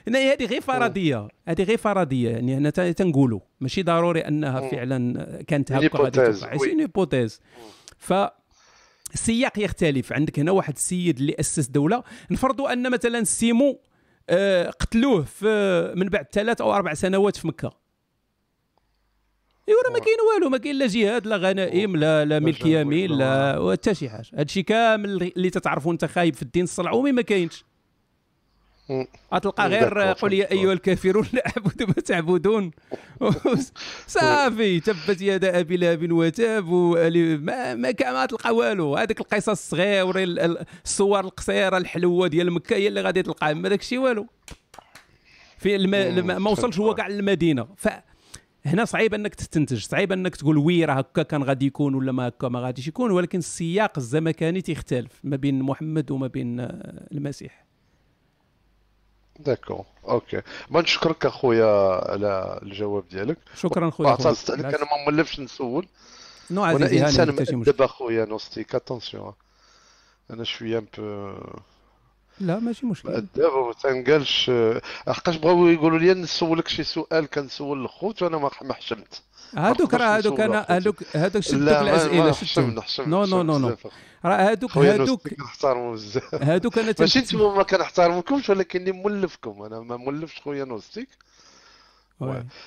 هنا 0.08 0.18
هذه 0.18 0.44
غير 0.44 0.60
فرضيه 0.60 1.28
هذه 1.48 1.62
غير 1.62 1.78
فرضيه 1.78 2.30
يعني 2.30 2.54
هنا 2.54 2.70
تنقولوا. 2.70 3.40
ماشي 3.60 3.82
ضروري 3.82 4.20
أنها. 4.20 4.70
فعلا 4.70 5.42
كانت 5.46 5.72
هكا 5.72 5.98
غادي. 5.98 6.32
c'est 6.32 6.80
hypothèse 6.80 7.40
ف 7.98 8.14
السياق 9.14 9.58
يختلف. 9.58 10.12
عندك 10.12 10.38
هنا 10.38 10.50
واحد 10.50 10.74
السيد 10.74 11.18
اللي 11.18 11.34
أسس 11.40 11.66
دولة. 11.66 12.02
نفرضوا 12.30 12.72
أن 12.72 12.90
مثلا 12.90 13.24
سيمو 13.24 13.80
آه، 14.30 14.70
قتلوه 14.70 15.22
في 15.22 15.92
من 15.96 16.08
بعد 16.08 16.26
ثلاث 16.32 16.60
أو 16.60 16.74
أربع 16.74 16.94
سنوات 16.94 17.36
في 17.36 17.48
مكة. 17.48 17.81
ايوا 19.72 19.92
ما 19.92 19.98
كاين 20.04 20.16
والو 20.34 20.48
ما 20.50 20.58
كاين 20.58 20.78
لا 20.78 20.86
جهاد 20.86 21.26
لا 21.26 21.36
غنائم 21.36 21.96
لا 21.96 22.24
لا 22.24 22.38
ملك 22.38 22.66
يمين 22.66 23.10
لا 23.10 23.68
حتى 23.72 23.94
شي 23.94 24.08
حاجة. 24.10 24.26
هادشي 24.34 24.62
كامل 24.62 25.32
اللي 25.36 25.50
تتعرفوا 25.50 25.92
أنت 25.92 26.04
خايب 26.04 26.34
في 26.34 26.42
الدين 26.42 26.64
الصلعومي 26.64 27.12
ما 27.12 27.22
كاينش. 27.22 27.64
غتلقى 29.34 29.68
غير 29.68 29.98
قل 29.98 30.32
يا. 30.32 30.50
أيها 30.50 30.72
الكافرون 30.72 31.26
لا 31.32 31.46
أعبد 31.46 31.82
ما 31.82 31.92
تعبدون. 31.94 32.70
صافي 34.06 34.80
تبت 34.80 35.20
يد 35.22 35.44
أبي 35.44 35.76
لهب 35.76 36.12
وتاب 36.12 36.68
ما 37.42 37.74
ما 37.74 37.92
ما 38.12 38.26
تلقى 38.26 38.54
والو. 38.54 38.96
هذيك 38.96 39.20
القصص 39.20 39.48
الصغيرة 39.48 40.18
ال- 40.22 40.38
ال- 40.38 40.64
الصور 40.84 41.20
القصيرة 41.20 41.76
الحلوة 41.76 42.28
ديال 42.28 42.52
مكة 42.52 42.76
هي 42.76 42.88
اللي 42.88 43.00
غادي 43.00 43.22
تلقى 43.22 43.54
ما 43.54 43.68
داك 43.68 43.80
الشيء 43.80 43.98
والو. 43.98 44.26
في 45.58 45.76
الم... 45.76 46.26
ما 46.42 46.50
وصلش 46.50 46.78
هو. 46.78 46.94
كاع 46.94 47.08
للمدينه 47.08 47.68
ف 47.76 47.88
هنا 48.66 48.84
صعيب 48.84 49.14
أنك 49.14 49.34
تستنتج 49.34 49.84
صعيب 49.84 50.12
أنك 50.12 50.36
تقول 50.36 50.58
وي 50.58 50.84
راه 50.84 50.94
هكا 50.94 51.22
كان 51.22 51.42
غادي 51.42 51.66
يكون 51.66 51.94
ولا 51.94 52.12
ما 52.12 52.28
هكا 52.28 52.48
ما 52.48 52.60
غاديش 52.60 52.88
يكون 52.88 53.10
ولكن 53.10 53.38
السياق 53.38 53.92
الزمكاني 53.96 54.60
تيختلف 54.60 55.20
ما 55.24 55.36
بين 55.36 55.62
محمد 55.62 56.10
وما 56.10 56.26
بين 56.26 56.60
آه، 56.60 57.08
المسيح. 57.12 57.64
داكور 59.40 59.84
أوكي 60.08 60.42
ما 60.70 60.80
نشكرك 60.80 61.26
أخويا 61.26 62.00
على 62.10 62.60
الجواب 62.62 63.08
ديالك. 63.08 63.38
شكرا 63.54 63.90
خويا 63.90 64.08
اعتذرت 64.08 64.50
عليك 64.50 64.64
أنا 64.66 64.84
ما 64.84 65.04
مولفش 65.04 65.40
نسول. 65.40 65.86
نو 66.50 66.64
عزيزي 66.64 66.98
هاني 66.98 67.06
إنسان 67.06 67.56
مؤدب 67.56 67.82
أخويا 67.82 68.24
نوستيك. 68.24 68.74
اتونسيون 68.74 69.32
أنا 70.30 70.44
شوية 70.44 70.78
ان 70.78 70.86
بو 70.98 71.34
لا 72.46 72.58
ماشي 72.58 72.86
مشكل 72.86 73.08
مؤدب 73.10 73.52
وما 73.52 73.72
تنقالش. 73.72 74.50
لحقاش 75.06 75.36
بغاو 75.36 75.68
يقولوا 75.68 75.98
لي 75.98 76.14
نسولك 76.14 76.68
شي 76.68 76.84
سؤال 76.84 77.26
كنسول 77.30 77.82
الخوت 77.84 78.22
وأنا 78.22 78.38
ما 78.38 78.50
ما 78.62 78.74
حشمت. 78.74 79.22
هادوك 79.56 79.94
راه 79.94 80.16
هادوك 80.16 80.40
أنا. 80.40 80.66
هادوك 80.68 80.96
هادوك 81.16 81.42
شدوك 81.42 81.60
لا 81.60 81.82
ما- 81.82 81.90
الأسئلة 81.90 82.24
ما 82.24 82.32
حشمنا 82.32 82.82
non 83.08 83.24
non 83.24 83.42
non 83.42 83.58
non. 83.58 83.76
راه 84.24 84.50
هادوك 84.50 84.76
هادوك 84.78 85.28
كنحترمو 85.28 85.92
بزاف. 85.92 86.34
هادوك 86.34 86.78
أنا 86.78 86.94
ماشي 86.98 87.18
نتوما 87.18 87.56
ما 87.56 87.62
كنحترمكمش 87.62 88.50
ولكن 88.50 88.80
اللي 88.80 88.92
مولفكم. 88.92 89.62
أنا 89.62 89.80
ما 89.80 89.96
مولفش 89.96 90.40
خويا 90.40 90.64
نوستيك. 90.64 91.08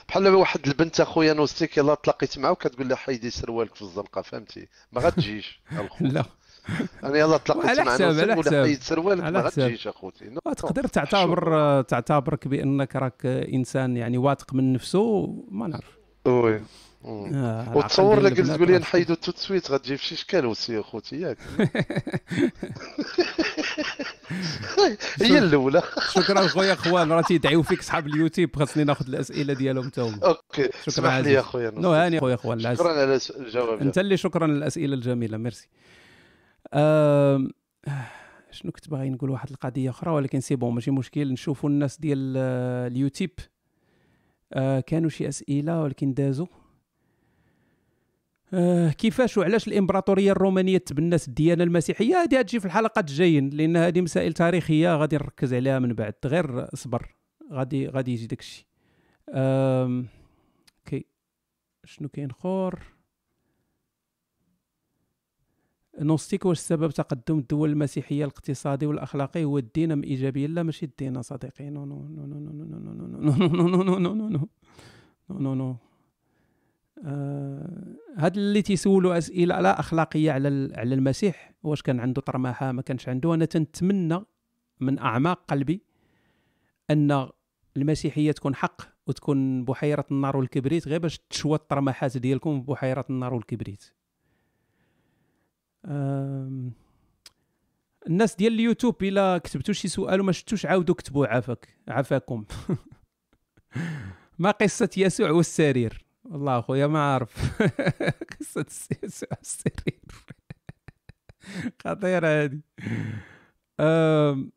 بحال 0.08 0.28
واحد 0.28 0.68
البنت 0.68 1.02
أخويا 1.02 1.34
نوستيك 1.34 1.78
يلا 1.78 1.96
تلاقيت 1.96 2.38
معاه 2.38 2.52
وكتقول 2.52 2.90
له 2.90 2.96
حيدي 2.96 3.30
سروالك 3.30 3.76
في 3.76 3.82
الزنقة 3.82 4.22
فهمتي؟ 4.22 4.68
ما 4.92 5.02
غاتجيش 5.02 5.60
لا. 6.02 6.26
أنا 7.04 7.18
يلا 7.18 7.38
تلاقيت 7.38 7.66
على 7.80 7.92
حساب- 7.92 8.20
على 8.20 8.36
حساب. 8.36 8.74
سروالك 8.82 9.24
على 9.24 9.38
ما 9.42 9.46
حساب. 9.48 9.64
غاتجيش 9.64 9.88
أخوتي. 9.88 10.26
تقدر 10.58 10.88
تعتبر 10.88 11.82
تعتبرك 11.82 12.48
بأنك 12.48 12.96
راك 12.96 13.26
إنسان 13.26 13.98
يعني 13.98 14.18
واثق 14.18 14.54
من 14.54 14.74
نفسه 14.74 15.28
ما 15.52 15.68
نعرف. 15.68 15.98
Oui. 16.26 16.62
آه، 17.06 17.78
وتصور 17.78 18.20
لك 18.20 18.38
قلت 18.42 18.50
لي 18.62 18.78
نحيدو 18.78 19.14
tout 19.14 19.30
de 19.30 19.38
suite 19.38 19.72
غتجي 19.72 19.98
في 19.98 20.06
شي 20.06 20.16
شكال 20.16 20.46
وسي 20.46 20.80
أخوتي 20.80 21.22
ياك. 21.22 21.38
هي 25.22 25.38
الأولى. 25.38 25.82
شكرا 26.12 26.48
خويا 26.48 26.76
خوان 26.76 27.12
راه 27.12 27.22
تيدعيو 27.22 27.64
فيك 27.64 27.82
صحاب 27.82 28.08
اليوتيوب 28.08 28.56
خاصني 28.56 28.84
ناخذ 28.84 29.08
الأسئلة 29.08 29.54
ديالهم 29.54 29.90
تا 29.90 30.02
هما 30.02 30.20
OK. 30.24 30.70
شكرا 30.90 31.22
لي 31.22 31.40
اخويا 31.40 31.72
non 31.76 31.94
هاني 31.94 32.20
خويا 32.20 32.36
خوان 32.36 32.60
شكرا 32.60 32.90
على 32.92 33.20
الجواب. 33.40 33.82
انت 33.82 33.98
اللي 33.98 34.18
شكرا 34.18 34.48
للاسئله 34.48 34.94
الجميلة 34.94 35.38
ميرسي. 35.38 35.68
شنو 38.52 38.72
كنت 38.72 38.90
باغي 38.90 39.10
نقول 39.10 39.30
واحد 39.30 39.50
القضية 39.50 39.90
أخرى 39.90 40.12
ولكن 40.12 40.40
c'est 40.40 40.56
bon 40.56 40.74
ماشي 40.74 40.92
مشكل. 40.92 41.32
نشوفوا 41.32 41.70
الناس 41.70 42.00
ديال 42.00 42.34
آه، 42.38 42.88
اليوتيوب. 42.88 43.32
آه، 44.54 44.80
كانوا 44.80 45.10
شي 45.10 45.28
أسئلة 45.28 45.82
ولكن 45.82 46.14
دازوا. 46.14 46.48
آه، 48.54 48.90
كيفاش 48.90 49.38
وعلاش 49.38 49.68
الإمبراطورية 49.68 50.32
الرومانية 50.32 50.78
تبنات 50.78 51.28
الديانة 51.28 51.64
المسيحية؟ 51.64 52.16
هذه 52.16 52.42
تجي 52.42 52.60
في 52.60 52.66
الحلقات 52.66 53.10
الجايين 53.10 53.50
لأن 53.50 53.78
هذه 53.78 54.02
مسائل 54.02 54.34
تاريخية 54.34 54.96
غادي 54.96 55.16
نركز 55.16 55.54
عليها 55.54 55.80
من 55.80 55.94
بعد 55.94 56.14
غير 56.26 56.66
صبر. 56.76 57.16
غادي 57.52 57.88
غادي 57.88 58.12
يجي 58.14 58.28
داكشي. 58.28 58.68
OK. 59.30 61.06
شنو 61.86 62.10
كاين 62.10 62.30
أخر؟ 62.30 62.95
نوستيك 66.00 66.46
واش 66.46 66.60
سبب 66.60 66.92
تقدم 66.92 67.38
الدول 67.38 67.70
المسيحيه 67.70 68.26
الاقتصادي 68.26 68.86
والاخلاقي 68.86 69.44
هو 69.44 69.58
الدين 69.58 69.92
ام 69.92 70.04
ايجابيا 70.04 70.48
لا 70.48 70.64
ماشي 70.64 70.86
الدين 70.86 71.22
صديقي 71.22 71.70
non 71.70 71.86
non 71.86 72.08
non 72.08 72.26
non 72.26 72.40
non 72.40 72.52
non 72.52 72.66
non 72.66 73.08
non 73.08 73.68
non 73.68 73.68
non 73.68 73.98
non 74.00 74.00
non 74.00 74.14
non 74.14 74.48
non 75.30 75.40
non 75.40 75.56
non 75.56 75.76
آه، 77.04 77.96
هاد 78.16 78.38
اللي 78.38 78.62
تيسولوا 78.62 79.18
اسئله 79.18 79.62
لا 79.62 79.80
اخلاقيه 79.80 80.32
على 80.32 80.74
على 80.76 80.96
المسيح 80.96 81.54
واش 81.64 81.82
كان 81.82 82.00
عنده 82.00 82.22
طرماحه 82.22 82.72
ما 82.72 82.82
كانش 82.82 83.10
عنده 83.10 83.34
أنا 83.34 83.46
تنتمنى 83.46 84.20
من 84.80 85.00
اعماق 85.00 85.46
قلبي 85.48 85.82
ان 86.90 87.30
المسيحيه 87.78 88.32
تكون 88.32 88.56
حق 88.56 88.82
وتكون 89.08 89.66
بحيره 89.66 90.06
النار 90.12 90.38
والكبريت 90.38 90.88
غير 90.88 91.00
باش 91.00 91.20
تشوى 91.30 91.56
الطرماحات 91.56 92.18
ديالكم 92.18 92.62
ببحيره 92.62 93.06
النار 93.10 93.34
والكبريت 93.34 93.84
الناس 98.07 98.36
ديال 98.36 98.53
اليوتيوب 98.53 99.03
إلا 99.03 99.38
كتبتوا 99.38 99.74
شي 99.74 99.88
سؤال 99.88 100.22
وما 100.22 100.32
شفتوش 100.32 100.66
عاودوا 100.66 100.95
كتبوا 100.95 101.28
عافاك 101.28 101.68
عافاكم. 101.88 102.45
ما 104.40 104.52
قصة 104.52 104.90
يسوع 104.98 105.32
والسرير؟ 105.32 106.06
والله 106.26 106.60
أخويا 106.60 106.88
ما 106.88 107.14
عارف. 107.14 107.62
قصة 108.40 108.66
يسوع 109.03 109.30
والسرير. 109.38 110.02
خطيره 111.86 112.60
آم، 113.80 114.52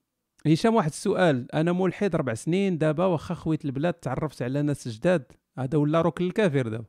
هشام 0.47 0.75
واحد 0.75 0.89
السؤال. 0.91 1.53
أنا 1.55 1.73
ملحد 1.73 2.15
أربع 2.15 2.35
سنين 2.35 2.79
دابا 2.79 3.05
واخا 3.05 3.35
خويت 3.35 3.65
البلاد 3.65 3.95
تعرفت 3.95 4.43
على 4.43 4.63
ناس 4.63 4.89
جداد. 4.89 5.33
هذا 5.59 5.79
ولا 5.79 6.03
ركن 6.03 6.25
الكافر 6.25 6.69
دابا. 6.69 6.85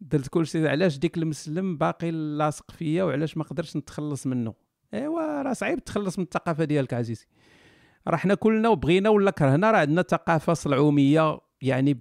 درت 0.00 0.28
كل 0.28 0.46
شيء 0.46 0.66
علاش 0.66 0.98
ديك 0.98 1.18
المسلم 1.18 1.76
باقي 1.76 2.10
لاصق 2.10 2.70
فيا 2.70 3.04
وعلاش 3.04 3.36
ما 3.36 3.44
قدرتش 3.44 3.76
نتخلص 3.76 4.26
منه؟ 4.26 4.54
إيوا 4.94 5.42
راه 5.42 5.52
صعيب 5.52 5.84
تخلص 5.84 6.18
من 6.18 6.24
الثقافة 6.24 6.64
ديالك 6.64 6.94
عزيزي. 6.94 7.26
راه 8.08 8.16
حنا 8.16 8.34
كلنا 8.34 8.68
وبغينا 8.68 9.08
ولا 9.10 9.30
كرهنا 9.30 9.70
راه 9.70 9.78
عندنا 9.78 10.02
ثقافة 10.02 10.54
صلعومية 10.54 11.38
يعني 11.62 12.00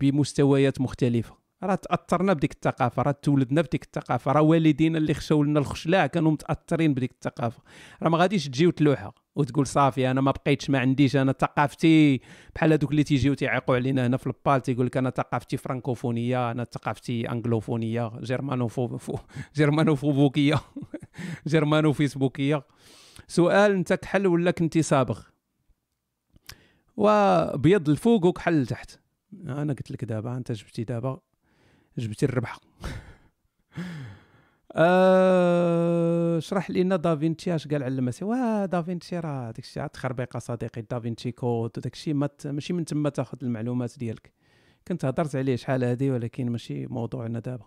بمستويات 0.00 0.80
مختلفة. 0.80 1.45
راه 1.62 1.74
تأثرنا 1.74 2.32
بديك 2.32 2.52
الثقافة 2.52 3.02
راه 3.02 3.10
تولدنا 3.22 3.60
بديك 3.62 3.82
الثقافة 3.84 4.32
راه 4.32 4.40
والدينا 4.42 4.98
اللي 4.98 5.14
خشاو 5.14 5.42
لنا 5.42 5.60
الخشلاع 5.60 6.06
كانوا 6.06 6.32
متأثرين 6.32 6.94
بديك 6.94 7.10
الثقافة. 7.10 7.62
راه 8.02 8.08
ما 8.08 8.18
غاديش 8.18 8.48
تجي 8.48 8.66
وتلوحها 8.66 9.12
وتقول 9.36 9.66
صافي 9.66 10.10
أنا 10.10 10.20
ما 10.20 10.30
بقيتش 10.30 10.70
ما 10.70 10.78
عنديش 10.78 11.16
أنا 11.16 11.32
ثقافتي 11.32 12.20
بحال 12.54 12.72
هذوك 12.72 12.90
اللي 12.90 13.02
تيجيو 13.02 13.34
تيعيقوا 13.34 13.74
علينا 13.76 14.06
هنا 14.06 14.16
في 14.16 14.26
البال 14.26 14.62
تيقول 14.62 14.86
لك 14.86 14.96
أنا 14.96 15.10
ثقافتي 15.10 15.56
فرانكوفونية 15.56 16.50
أنا 16.50 16.64
ثقافتي 16.64 17.30
انجلوفونيه 17.32 18.12
جيرمانوفو 18.20 18.98
فو- 18.98 19.18
جيرمانوفوبوكية 19.54 20.60
جيرمانو 21.46 21.92
فيسبوكيه 21.92 22.62
سؤال 23.28 23.70
أنت 23.72 23.92
كحل 23.92 24.26
ولا 24.26 24.50
كنتي 24.50 24.82
صابغ 24.82 25.20
وبيض 26.96 27.88
الفوق 27.88 28.24
وكحل 28.26 28.62
لتحت 28.62 29.00
أنا 29.46 29.72
قلت 29.72 29.90
لك 29.90 30.04
دابا 30.04 30.36
أنت 30.36 30.52
جبتي 30.52 30.84
دابا. 30.84 31.20
جبتي 31.98 32.26
الربحه 32.26 32.60
آه، 34.78 36.38
اشرح 36.38 36.70
لنا 36.70 36.96
دافينشي 36.96 37.54
اش 37.54 37.68
قال 37.68 37.82
على 37.82 37.94
المسيح؟ 37.94 38.22
واه 38.28 38.64
دافينشي 38.66 39.18
راه 39.18 39.50
داك 39.50 39.58
الشيء 39.58 39.82
عاد 39.82 39.90
تخربيق 39.90 40.38
صديقي 40.38 40.82
Da 40.82 40.96
Vinci 40.96 41.32
Code 41.32 41.70
وداك 41.78 41.92
الشيء 41.92 42.14
ما 42.14 42.26
ت- 42.26 42.46
ماشي 42.46 42.72
من 42.72 42.84
تما 42.84 43.08
تاخذ 43.08 43.38
المعلومات 43.42 43.98
ديالك. 43.98 44.32
كنت 44.88 45.04
هضرت 45.04 45.36
عليه 45.36 45.56
شحال 45.56 45.84
هادي 45.84 46.10
ولكن 46.10 46.50
ماشي 46.50 46.86
موضوعنا 46.86 47.38
دابا. 47.40 47.64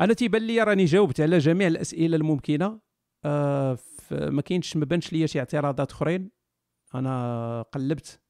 أنا 0.00 0.12
تيبان 0.14 0.42
لي 0.42 0.62
راني 0.62 0.84
جاوبت 0.84 1.20
على 1.20 1.38
جميع 1.38 1.66
الأسئلة 1.68 2.16
الممكنة. 2.16 2.80
آه 3.24 3.78
ما 4.10 4.42
كاينش 4.42 4.76
ما 4.76 4.84
بانش 4.84 5.12
ليا 5.12 5.26
شي 5.26 5.38
اعتراضات 5.38 5.90
أخرين. 5.90 6.30
أنا 6.94 7.62
قلبت. 7.62 8.20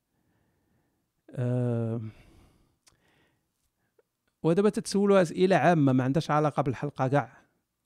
آه 1.30 2.00
ودابا 4.44 4.68
تتسولوا 4.68 5.22
أسئلة 5.22 5.56
عامة 5.56 5.92
ما 5.92 6.04
عندهاش 6.04 6.30
علاقة 6.30 6.62
بالحلقة 6.62 7.08
كاع 7.08 7.32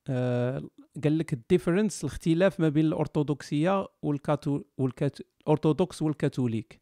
آه 0.08 0.62
قال 1.04 1.18
لك 1.18 1.32
ال 1.32 1.39
différence 1.39 2.04
الاختلاف 2.04 2.60
ما 2.60 2.68
بين 2.68 2.86
الأرثوذكسية 2.86 3.86
والكاتو 4.02 4.62
والكات 4.78 5.18
الارثوذكس 5.46 6.02
والكاثوليك. 6.02 6.80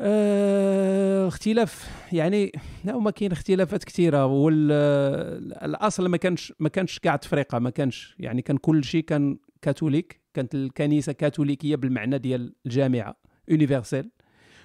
آه 0.00 1.28
اختلاف 1.28 2.04
يعني 2.12 2.52
لا 2.84 2.98
ما 2.98 3.10
كاين 3.10 3.32
اختلافات 3.32 3.84
كثيرة 3.84 4.26
والاصل 4.26 6.08
ما 6.08 6.16
كانش 6.16 6.52
ما 6.58 6.68
كانش 6.68 6.98
كاع 6.98 7.16
تفرقه 7.16 7.58
ما 7.58 7.70
كانش 7.70 8.16
يعني 8.18 8.42
كان 8.42 8.56
كل 8.56 8.84
شيء 8.84 9.04
كان 9.04 9.38
كاثوليك 9.62 10.20
كانت 10.34 10.54
الكنيسة 10.54 11.12
كاثوليكية 11.12 11.76
بالمعنى 11.76 12.18
ديال 12.18 12.54
الجامعة 12.66 13.16
يونيفرسال 13.48 14.10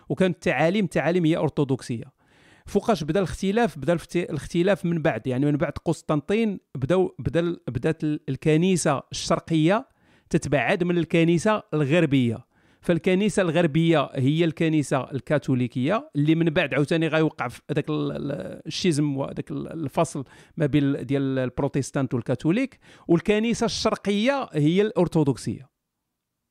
وكانت 0.09 0.35
التعاليم 0.35 0.85
تعاليم 0.85 1.26
هي 1.26 1.38
أرثوذكسية. 1.38 2.20
فوقاش 2.65 3.03
بدا 3.03 3.19
الاختلاف 3.19 3.79
بدا 3.79 3.97
الاختلاف 4.15 4.85
من 4.85 5.01
بعد. 5.01 5.27
يعني 5.27 5.45
من 5.45 5.57
بعد 5.57 5.73
قسطنطين 5.85 6.59
بداو 6.75 7.15
بدا 7.19 7.57
بدات 7.67 8.03
ال- 8.03 8.19
الكنيسة 8.29 9.01
الشرقية 9.11 9.88
تتبعد 10.29 10.83
من 10.83 10.97
الكنيسة 10.97 11.63
الغربية. 11.73 12.51
فالكنيسة 12.81 13.41
الغربية 13.41 14.09
هي 14.13 14.45
الكنيسة 14.45 15.11
الكاثوليكية 15.11 16.09
اللي 16.15 16.35
من 16.35 16.45
بعد 16.45 16.73
عاوتاني 16.73 17.07
غيوقع 17.07 17.47
في 17.47 17.61
هذاك 17.71 17.89
ال- 17.89 18.11
ال- 18.11 18.61
الشيزم 18.67 19.17
وهذاك 19.17 19.51
ال- 19.51 19.67
الفصل 19.71 20.23
ما 20.57 20.65
بين 20.65 21.05
ديال 21.05 21.39
البروتستانت 21.39 22.13
والكاثوليك. 22.13 22.79
والكنيسة 23.07 23.65
الشرقية 23.65 24.49
هي 24.53 24.81
الأرثوذكسية. 24.81 25.70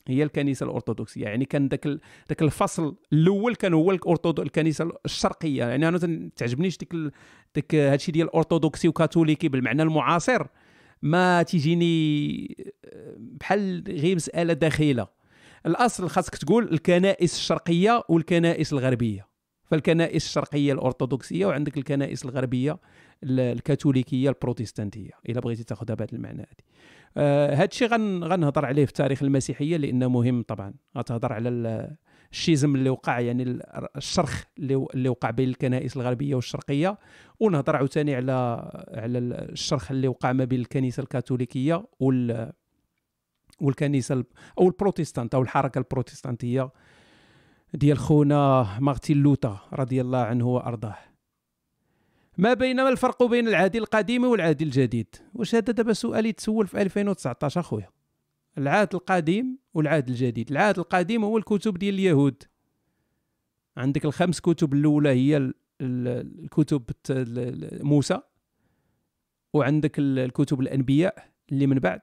هي 0.09 0.22
الكنيسة 0.22 0.66
الأرثوذكسية. 0.66 1.24
يعني 1.24 1.44
كان 1.44 1.68
ذاك 1.68 1.86
ذاك 2.28 2.43
الفصل 2.43 2.97
الأول 3.12 3.55
كان 3.55 3.74
هو 3.74 3.90
الكنيسة 4.39 4.90
الشرقية. 5.05 5.64
يعني 5.64 5.89
أنا 5.89 5.98
تن- 5.98 6.31
تعجبنيش 6.36 6.78
ديك 6.78 6.94
ديك 7.55 7.74
هادشي 7.74 8.12
ديال 8.12 8.35
أرثوذكسي 8.35 8.89
وكاثوليكي 8.89 9.48
بالمعنى 9.48 9.82
المعاصر. 9.82 10.47
ما 11.02 11.43
تيجيني 11.43 12.72
بحال 13.16 13.85
غير 13.89 14.16
مسألة 14.16 14.52
داخلة. 14.52 15.06
الأصل 15.66 16.09
خاصك 16.09 16.36
تقول 16.36 16.72
الكنائس 16.72 17.35
الشرقية 17.35 18.02
والكنائس 18.09 18.72
الغربية. 18.72 19.30
فالكنائس 19.71 20.25
الشرقية 20.27 20.73
الأرثوذكسية 20.73 21.47
وعندك 21.47 21.77
الكنائس 21.79 22.25
الغربية 22.25 22.79
ال- 23.25 23.41
الكاثوليكية 23.41 24.29
البروتستانتية 24.29 25.11
إلا 25.29 25.41
بغيتي 25.41 25.65
تاخذها 25.65 25.95
بهذا 25.95 26.13
المعنى 26.13 26.43
هذه. 26.43 26.65
آه 27.17 27.55
هذا 27.55 27.65
الشيء 27.65 27.89
غن 27.89 28.25
غنهضر 28.25 28.65
عليه 28.67 28.87
في 28.87 28.93
تاريخ 28.93 29.23
المسيحية 29.23 29.77
لأنه 29.77 30.09
مهم 30.09 30.43
طبعا. 30.43 30.75
غتهضر 30.99 31.33
على 31.33 31.49
ال- 31.49 31.97
الشيزم 32.33 32.75
اللي 32.75 32.91
وقع 32.91 33.21
يعني 33.21 33.43
ال- 33.43 33.63
الشرخ 33.97 34.45
اللي 34.59 35.09
وقع 35.09 35.31
بين 35.31 35.49
الكنائس 35.49 35.97
الغربية 35.97 36.35
والشرقية. 36.35 36.99
ونهضر 37.41 37.77
عاوتاني 37.77 38.15
على 38.15 38.33
على 38.89 39.19
الشرخ 39.19 39.91
اللي 39.91 40.09
وقع 40.09 40.33
ما 40.33 40.45
بين 40.45 40.61
الكنيسة 40.61 41.01
الكاثوليكية 41.01 41.85
وال 42.01 42.53
والكنيسة 43.61 44.13
ال- 44.15 44.25
أو 44.59 44.67
البروتستانت 44.69 45.35
أو 45.35 45.43
الحركة 45.43 45.79
البروتستانتية 45.79 46.71
ديال 47.75 47.99
خونا 47.99 48.67
مارتين 48.81 49.23
لوتا 49.23 49.59
رضي 49.73 50.01
الله 50.01 50.19
عنه 50.19 50.47
وأرضاه. 50.49 50.97
ما 52.39 52.55
بين 52.55 52.77
ما 52.77 52.89
الفرق 52.89 53.23
بين 53.23 53.49
العهد 53.49 53.77
القديم 53.77 54.25
والعهد 54.25 54.63
الجديد؟ 54.63 55.17
واش 55.35 55.55
هذا 55.55 55.73
دابا 55.73 55.93
سؤال 55.93 56.27
يتسول 56.27 56.67
في 56.67 56.83
2019 56.83 57.61
أخويا؟ 57.61 57.89
العهد 58.59 58.95
القديم 58.95 59.59
والعهد 59.75 60.09
الجديد. 60.09 60.51
العهد 60.51 60.79
القديم 60.79 61.25
هو 61.25 61.39
الكتب 61.39 61.79
ديال 61.79 61.95
اليهود. 61.95 62.43
عندك 63.77 64.05
الخمس 64.05 64.41
كتب 64.41 64.73
الأولى 64.75 65.09
هي 65.09 65.37
ال- 65.37 65.55
ال- 65.81 66.43
الكتب 66.45 66.83
موسى 67.85 68.21
وعندك 69.55 69.99
ال- 69.99 70.19
الكتب 70.19 70.61
الأنبياء 70.61 71.29
اللي 71.53 71.67
من 71.67 71.79
بعد. 71.79 72.01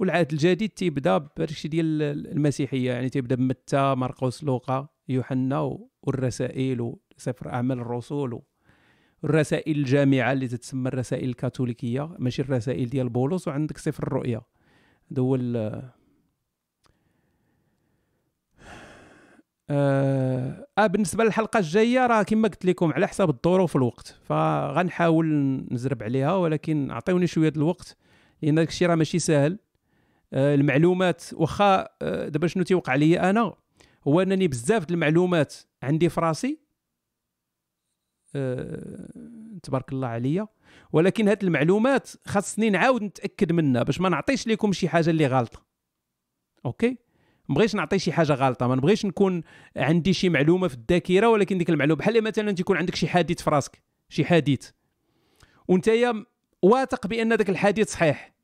والعهد 0.00 0.32
الجديد 0.32 0.70
تيبدا 0.70 1.18
بهادشي 1.18 1.68
ديال 1.68 2.02
المسيحية 2.02 2.92
يعني 2.92 3.08
تيبدا 3.08 3.36
بمتى 3.36 3.94
مرقس 3.94 4.44
لوقا 4.44 4.88
يوحنا 5.08 5.78
والرسائل 6.02 6.80
وسفر 7.16 7.52
أعمال 7.52 7.78
الرسل 7.78 8.40
والرسائل 9.22 9.78
الجامعة 9.78 10.32
اللي 10.32 10.48
تتسمى 10.48 10.88
الرسائل 10.88 11.28
الكاثوليكية 11.28 12.16
ماشي 12.18 12.42
الرسائل 12.42 12.88
ديال 12.88 13.08
بولس 13.08 13.48
وعندك 13.48 13.78
سفر 13.78 14.02
الرؤيا 14.02 14.40
هذا 15.12 15.22
هو 15.22 15.36
آه, 19.70 20.66
آه 20.78 20.86
بالنسبة 20.86 21.24
للحلقة 21.24 21.58
الجاية 21.58 22.06
راه 22.06 22.22
كما 22.22 22.48
قلت 22.48 22.64
لكم 22.64 22.92
على 22.92 23.08
حساب 23.08 23.30
الظروف 23.30 23.76
والوقت 23.76 24.18
فغنحاول 24.22 25.26
نزرب 25.70 26.02
عليها 26.02 26.34
ولكن 26.34 26.90
أعطيوني 26.90 27.26
شوية 27.26 27.52
الوقت 27.56 27.96
لأن 28.42 28.54
داك 28.54 28.68
الشيء 28.68 28.88
راه 28.88 28.94
ماشي 28.94 29.18
آه 29.18 29.69
المعلومات. 30.34 31.22
واخا 31.32 31.88
آه 32.02 32.28
دابا 32.28 32.46
شنو 32.46 32.62
تيوقع 32.64 32.94
لي 32.94 33.20
أنا؟ 33.20 33.54
هو 34.08 34.20
انني 34.20 34.48
بزاف 34.48 34.90
المعلومات 34.90 35.54
عندي 35.82 36.08
في 36.08 36.20
راسي. 36.20 36.58
آه 38.34 39.58
تبارك 39.62 39.92
الله 39.92 40.08
عليا. 40.08 40.48
ولكن 40.92 41.28
هاد 41.28 41.44
المعلومات 41.44 42.10
خاصني 42.26 42.70
نعاود 42.70 43.02
نتأكد 43.02 43.52
منها 43.52 43.82
باش 43.82 44.00
ما 44.00 44.08
نعطيش 44.08 44.46
لكم 44.46 44.72
شي 44.72 44.88
حاجة 44.88 45.10
اللي 45.10 45.26
غلطة. 45.26 45.62
أوكي؟ 46.66 46.98
ما 47.48 47.54
بغيتش 47.54 47.74
نعطي 47.74 47.98
شي 47.98 48.12
حاجة 48.12 48.32
غلطة. 48.32 48.66
ما 48.66 48.74
نبغيش 48.74 49.06
نكون 49.06 49.42
عندي 49.76 50.12
شي 50.12 50.28
معلومة 50.28 50.68
في 50.68 50.74
الذاكرة 50.74 51.28
ولكن 51.28 51.58
ديك 51.58 51.70
المعلومة. 51.70 51.98
بحال 51.98 52.24
مثلا 52.24 52.52
تيكون 52.52 52.76
عندك 52.76 52.94
شي 52.94 53.08
حديث 53.08 53.42
في 53.42 53.50
راسك. 53.50 53.82
شي 54.08 54.24
حديث. 54.24 54.70
وانت 55.68 55.90
واثق 56.62 57.06
بأن 57.06 57.36
داك 57.36 57.50
الحديث 57.50 57.92
صحيح. 57.92 58.34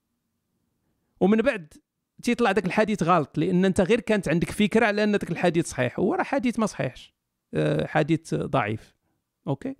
ومن 1.20 1.36
بعد 1.36 1.74
تيطلع 2.22 2.52
داك 2.52 2.66
الحديث 2.66 3.02
غلط 3.02 3.38
لأن 3.38 3.64
أنت 3.64 3.80
غير 3.80 4.00
كانت 4.00 4.28
عندك 4.28 4.50
فكرة 4.50 4.86
على 4.86 5.04
أن 5.04 5.12
داك 5.12 5.30
الحديث 5.30 5.66
صحيح 5.66 5.98
هو 5.98 6.14
راه 6.14 6.22
حديث 6.22 6.58
ما 6.58 6.66
صحيحش 6.66 7.14
آه، 7.54 7.86
حديث 7.86 8.34
ضعيف 8.34 8.94
OK 9.46 9.76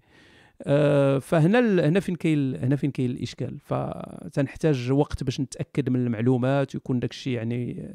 آه، 0.63 1.19
فهنا 1.19 1.59
هنا 1.89 2.01
فين 2.01 2.15
كاين 2.15 2.57
هنا 2.57 2.77
فين 2.77 2.91
كاين 2.91 3.11
الإشكال 3.11 3.59
فتنحتاج 3.59 4.93
وقت 4.93 5.25
باش 5.25 5.41
نتأكد 5.41 5.89
من 5.89 6.07
المعلومات 6.07 6.75
ويكون 6.75 7.01
داك 7.01 7.11
الشيء 7.11 7.33
يعني 7.33 7.91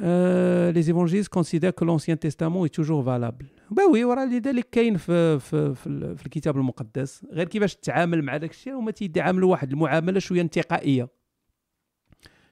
les 0.00 0.88
évangélistes 0.88 1.28
considèrent 1.28 1.74
que 1.74 1.84
l'Ancien 1.84 2.16
Testament 2.16 2.64
est 2.64 2.70
toujours 2.70 3.02
valable. 3.02 3.46
bah 3.70 3.84
oui 3.84 4.04
وراه 4.04 4.24
لذلك 4.24 4.68
كاين 4.72 4.96
في 4.96 5.38
في 5.38 5.74
في, 5.74 6.16
في 6.16 6.26
الكتاب 6.26 6.56
المقدس 6.56 7.26
غير 7.32 7.48
كيفاش 7.48 7.76
تتعامل 7.76 8.22
مع 8.22 8.36
داك 8.36 8.50
الشيء 8.50 8.72
هما 8.72 8.90
تيعاملوا 8.90 9.50
واحد 9.50 9.72
المعاملة 9.72 10.18
شوية 10.18 10.40
انتقائية 10.40 11.08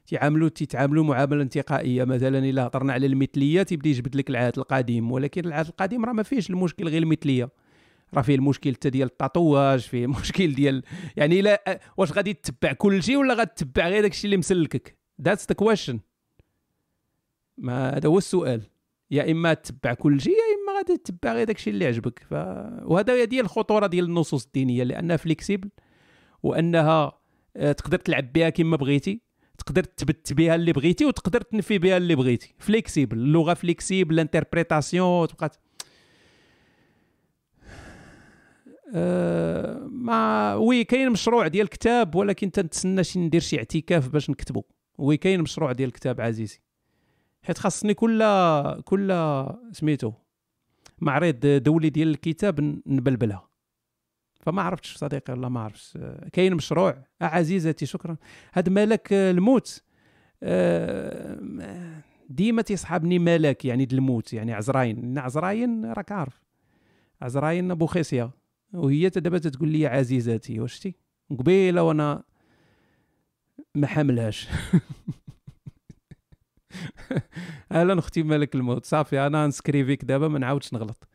تيعاملوا 0.09 0.49
تيتعاملوا 0.49 1.05
معاملة 1.05 1.43
انتقائية. 1.43 2.05
مثلا 2.05 2.39
إلا 2.39 2.67
هضرنا 2.67 2.93
على 2.93 3.07
المثليه 3.07 3.63
تيبدا 3.63 3.89
يجبد 3.89 4.17
لك 4.17 4.31
العهد 4.31 4.59
القديم 4.59 5.13
ولكن 5.13 5.45
العهد 5.45 5.67
القديم 5.67 6.05
راه 6.05 6.13
ما 6.13 6.23
فيهش 6.23 6.51
المشكل 6.51 6.89
غير 6.89 7.03
المثلية. 7.03 7.49
راه 8.15 8.23
فيه 8.23 8.35
المشكل 8.35 8.75
حتى 8.75 8.91
ديال 8.91 9.09
التطواج 9.09 9.81
فيه 9.81 10.07
مشكل 10.21 10.55
ديال 10.55 10.83
يعني 11.17 11.41
لا 11.41 11.81
واش 11.97 12.13
غادي 12.13 12.33
تتبع 12.33 12.73
كل 12.73 13.03
شيء 13.03 13.17
ولا 13.17 13.35
غادي 13.35 13.51
تتبع 13.57 13.89
غير 13.89 14.03
داك 14.03 14.11
الشيء 14.11 14.25
اللي 14.25 14.37
مسلكك؟ 14.37 14.99
that's 15.23 15.47
the 15.49 15.55
question 15.55 16.01
ما 17.59 17.97
هذا 17.97 18.09
هو 18.09 18.19
السؤال. 18.19 18.63
يا 19.11 19.31
إما 19.31 19.55
تتبع 19.55 19.95
كل 19.95 20.21
شيء 20.21 20.33
يا 20.33 20.39
إما 20.63 20.79
غادي 20.79 20.97
تتبع 20.97 21.33
غير 21.33 21.47
داكشي 21.47 21.71
اللي 21.71 21.87
عجبك 21.87 22.19
ف... 22.19 22.33
وهذا 22.85 23.13
هي 23.13 23.27
ديال 23.27 23.45
الخطورة 23.45 23.87
ديال 23.87 24.05
النصوص 24.05 24.45
الدينية 24.45 24.85
لأنها 24.85 25.17
flexible 25.17 25.71
وأنها 26.43 27.13
آه، 27.57 27.73
تقدر 27.73 27.99
تلعب 27.99 28.33
بها 28.33 28.51
كما 28.51 28.77
بغيتي. 28.77 29.28
تقدر 29.59 29.85
تثبت 29.85 30.33
بها 30.33 30.55
اللي 30.55 30.73
بغيتي 30.73 31.05
وتقدر 31.05 31.41
تنفي 31.41 31.79
بها 31.79 31.97
اللي 31.97 32.15
بغيتي. 32.15 32.55
flexible 32.59 33.19
اللغة 33.19 33.55
flexible 33.55 34.15
ال 34.15 34.23
interprétation 34.23 35.29
تبقى 35.29 35.51
أه 38.95 39.87
mais 39.91 40.55
oui 40.55 40.85
كاين 40.85 41.11
مشروع 41.11 41.47
ديال 41.47 41.65
الكتاب 41.65 42.15
ولكن 42.15 42.51
تنتسنى 42.51 43.05
شي 43.05 43.19
ندير 43.19 43.41
شي 43.41 43.59
اعتكاف 43.59 44.09
باش 44.09 44.31
نكتبه 44.31 44.63
oui 44.99 45.17
كاين 45.17 45.41
مشروع 45.41 45.73
ديال 45.73 45.89
الكتاب 45.89 46.21
عزيزي. 46.21 46.61
حيت 47.43 47.59
خاصني 47.59 47.95
كل 47.95 48.25
كل 48.85 49.13
سميتو 49.73 50.13
معرض 50.99 51.47
دولي 51.47 51.91
ديال 51.91 52.09
الكتاب 52.09 52.61
نبلبلها. 52.87 53.48
فما 54.49 54.63
عرفتش 54.63 54.97
صديقي 54.97 55.33
والله 55.33 55.49
ما 55.49 55.61
عرفتش. 55.61 55.93
أه، 55.97 56.29
كاين 56.33 56.55
مشروع. 56.55 56.91
أه 56.91 57.25
عزيزتي 57.25 57.87
شكرا. 57.87 58.17
هاد 58.55 58.69
ملك 58.69 59.13
أه، 59.13 59.31
الموت. 59.31 59.83
ديما 62.29 62.63
تيصحابني 62.63 63.19
ملك 63.19 63.65
يعني 63.65 63.85
د 63.85 63.93
الموت 63.93 64.33
يعني 64.33 64.53
عزراين. 64.53 65.19
عزراين 65.19 65.93
راك 65.93 66.13
عارف. 66.13 66.43
عزراين 67.23 67.87
خصيه 67.87 68.31
وهي 68.73 69.09
دابا 69.09 69.39
تتقول 69.39 69.69
لي 69.69 69.87
عزيزاتي 69.87 70.61
واش 70.61 70.89
قبيلة 71.31 71.83
وأنا 71.83 72.23
ما 73.75 73.87
حاملهاش 73.87 74.49
أهلا 77.73 77.99
أختي 77.99 78.23
ملك 78.23 78.55
الموت. 78.55 78.85
صافي 78.85 79.27
أنا 79.27 79.47
نسكريفيك 79.47 80.05
دابا 80.05 80.29
ما 80.29 80.39
نعاودش 80.39 80.75
نغلط. 80.75 81.08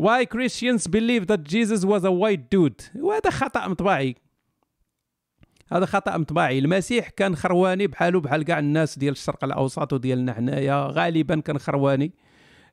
Why 0.00 0.24
Christians 0.24 0.86
believe 0.86 1.26
that 1.26 1.42
Jesus 1.44 1.84
was 1.84 2.04
a 2.04 2.10
white 2.10 2.50
dude? 2.50 2.82
وهذا 2.96 3.30
خطأ 3.30 3.68
مطبعي. 3.68 4.14
هذا 5.72 5.86
خطأ 5.86 6.16
مطبعي. 6.16 6.58
المسيح 6.58 7.08
كان 7.08 7.36
خرواني 7.36 7.86
بحالو 7.86 8.20
بحال 8.20 8.42
كاع 8.42 8.58
الناس 8.58 8.98
ديال 8.98 9.12
الشرق 9.12 9.44
الأوسط 9.44 9.92
وديالنا 9.92 10.32
حنايا. 10.32 10.86
غالبا 10.86 11.40
كان 11.40 11.58
خرواني. 11.58 12.12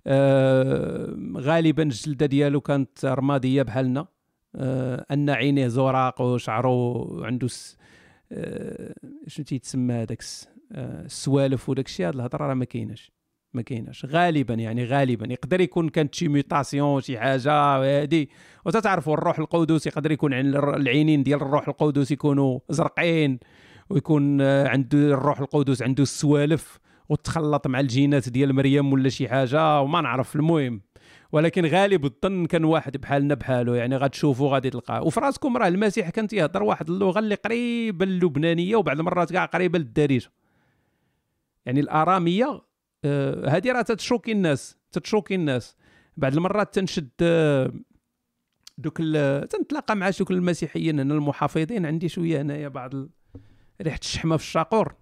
آه 0.08 1.18
غالبا 1.38 1.84
الجلدة 1.84 2.26
ديالو 2.26 2.62
كانت 2.62 3.06
رمادية 3.06 3.62
بحالنا. 3.62 4.08
آه 4.56 5.06
أن 5.12 5.30
عينيه 5.30 5.68
زراق 5.68 6.22
وشعره 6.22 7.08
عنده 7.26 7.48
س... 7.48 7.78
آه 8.32 8.94
شنو 9.28 9.46
تيتسمى 9.46 9.94
هذاك 9.94 10.20
الس- 10.20 10.50
آه، 10.72 11.06
السوالف 11.06 11.70
وداك 11.70 11.86
الشيء. 11.86 12.08
هاد 12.08 12.16
الهضرة 12.16 12.46
راه 12.48 12.54
ما 12.54 12.66
كايناش. 12.66 13.12
ما 13.54 13.62
كايناش. 13.62 14.06
غالبا 14.06 14.54
يعني 14.54 14.86
غالبا 14.86 15.34
يقدر 15.34 15.62
يكون 15.62 15.90
كانت 15.90 16.16
شي 16.16 16.28
ميوتاسيون 16.28 17.02
شي 17.02 17.20
حاجة 17.20 17.52
هذه 17.54 18.28
وتتعرفوا 18.66 19.14
الروح 19.14 19.40
القدس 19.40 19.88
يقدر 19.88 20.12
يكون 20.12 20.34
العينين 20.34 21.24
ديال 21.24 21.42
الروح 21.42 21.68
القدس 21.68 22.12
يكونوا 22.12 22.60
زرقين 22.70 23.40
ويكون 23.90 24.42
آه، 24.42 24.68
عنده 24.68 24.98
الروح 24.98 25.40
القدس 25.40 25.82
عنده 25.82 26.04
السوالف 26.04 26.80
وتخلط 27.10 27.68
مع 27.68 27.80
الجينات 27.80 28.30
ديال 28.30 28.56
مريم 28.56 28.94
ولا 28.94 29.10
شي 29.10 29.30
حاجة 29.30 29.82
وما 29.82 30.02
نعرف 30.02 30.36
المهم. 30.36 30.82
ولكن 31.32 31.66
غالب 31.66 32.06
الظن 32.06 32.46
كان 32.46 32.64
واحد 32.64 32.98
بحالنا 32.98 33.36
بحاله 33.36 33.76
يعني 33.76 33.96
غتشوفوا 33.98 34.54
غادي 34.54 34.70
تلقاه. 34.70 35.04
وفي 35.04 35.20
راسكم 35.20 35.58
راه 35.58 35.68
المسيح 35.68 36.10
كان 36.10 36.28
تيهضر 36.28 36.64
واحد 36.64 36.90
اللغة 36.90 37.20
اللي 37.20 37.36
قريبه 37.36 38.06
للبنانيه 38.06 38.76
وبعض 38.76 39.00
المرات 39.00 39.34
كاع 39.34 39.46
قريبه 39.46 39.80
للدارجة. 39.80 40.32
يعني 41.66 41.80
الأرامية 41.80 42.62
هذه 43.48 43.72
راه 43.72 43.82
تتشوكي 43.82 44.32
الناس 44.32 44.78
تتشوكي 44.92 45.36
الناس. 45.36 45.76
بعض 46.18 46.34
المرات 46.34 46.76
تنشد 46.76 47.10
آه، 47.22 47.74
دوك 48.78 48.98
تنتلاقى 49.50 49.96
مع 49.96 50.10
دوك 50.10 50.32
المسيحيين 50.32 51.00
هنا 51.00 51.14
المحافظين. 51.14 51.86
عندي 51.86 52.10
شوية 52.10 52.42
هنايا 52.42 52.68
بعض 52.68 52.96
ال- 52.96 53.10
ريحة 53.82 54.00
الشحمة 54.02 54.38
في 54.38 54.44
الشاقور. 54.44 54.96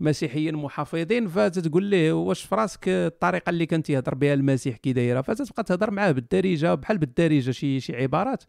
مسيحيين 0.00 0.54
محافظين 0.56 1.28
فتتقول 1.28 1.84
ليه 1.84 2.12
واش 2.12 2.42
في 2.42 2.54
راسك 2.54 2.88
الطريقة 2.88 3.50
اللي 3.50 3.66
كان 3.66 3.82
تيهضر 3.82 4.14
بها 4.14 4.34
المسيح 4.34 4.76
كي 4.76 4.92
دايرة؟ 4.92 5.20
فتتبقى 5.20 5.64
تهضر 5.64 5.90
معاه 5.90 6.12
بالدارجة 6.12 6.74
بحال 6.74 6.98
بالدارجة 6.98 7.50
شي 7.50 7.80
شي 7.80 7.96
عبارات. 7.96 8.44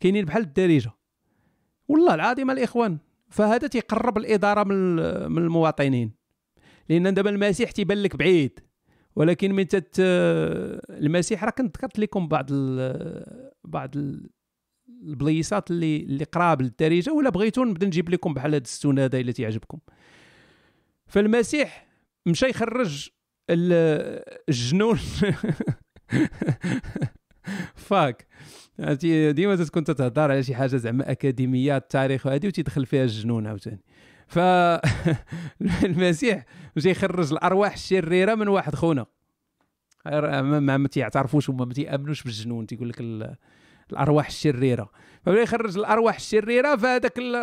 كاينين 0.00 0.24
بحال 0.24 0.42
الدارجة. 0.42 0.90
والله 1.88 2.14
العظيم 2.14 2.50
الإخوان 2.50 2.98
فهذا 3.30 3.66
تيقرب 3.68 4.18
الإدارة 4.18 4.64
من 4.64 4.96
من 5.32 5.38
المواطنين. 5.38 6.17
لأن 6.88 7.14
دابا 7.14 7.30
المسيح 7.30 7.70
تيبان 7.70 8.02
لك 8.02 8.16
بعيد. 8.16 8.60
ولكن 9.16 9.52
من 9.52 9.68
تت 9.68 9.94
المسيح 10.90 11.44
راه 11.44 11.50
كنت 11.50 11.76
ذكرت 11.76 11.98
لكم 11.98 12.28
بعض 12.28 12.46
ال... 12.50 13.54
بعض 13.64 13.96
ال... 13.96 14.30
البليصات 15.02 15.70
اللي 15.70 15.96
اللي 15.96 16.24
قراب 16.24 16.62
للدارجة 16.62 17.12
ولا 17.12 17.30
بغيتو 17.30 17.64
نبدأ 17.64 17.86
نجيب 17.86 18.08
لكم 18.08 18.34
بحال 18.34 18.54
هذا 18.54 18.62
الستون 18.62 18.98
هذا 18.98 19.18
إلا 19.20 19.32
تيعجبكم. 19.32 19.78
فالمسيح 21.06 21.88
مشى 22.26 22.46
يخرج 22.46 23.08
ال- 23.50 24.22
الجنون. 24.48 24.98
فاك 27.74 28.26
ديما 29.30 29.56
تكون 29.56 29.84
تتهضر 29.84 30.30
على 30.30 30.42
شي 30.42 30.54
حاجة 30.54 30.76
زعما 30.76 31.10
اكاديميات 31.10 31.82
التاريخ 31.82 32.26
وهذه 32.26 32.46
وتيدخل 32.46 32.86
فيها 32.86 33.02
الجنون 33.02 33.46
عاوتاني. 33.46 33.80
ف 34.28 34.38
المسيح 35.84 36.44
مشى 36.76 36.90
يخرج 36.90 37.32
الأرواح 37.32 37.72
الشريرة 37.72 38.34
من 38.34 38.48
واحد 38.48 38.74
خونا. 38.74 39.06
ما 40.06 40.76
ما, 40.76 40.88
تيعترفوش 40.88 41.48
وما 41.48 41.64
ما 41.64 41.74
تيأمنوش 41.74 42.22
بالجنون 42.22 42.66
تيقول 42.66 42.88
لك 42.88 43.00
ال- 43.00 43.36
الأرواح 43.92 44.26
الشريرة. 44.26 44.90
فبدا 45.26 45.40
يخرج 45.42 45.78
الأرواح 45.78 46.14
الشريرة 46.16 46.76
فهذاك 46.76 47.18
ال- 47.18 47.36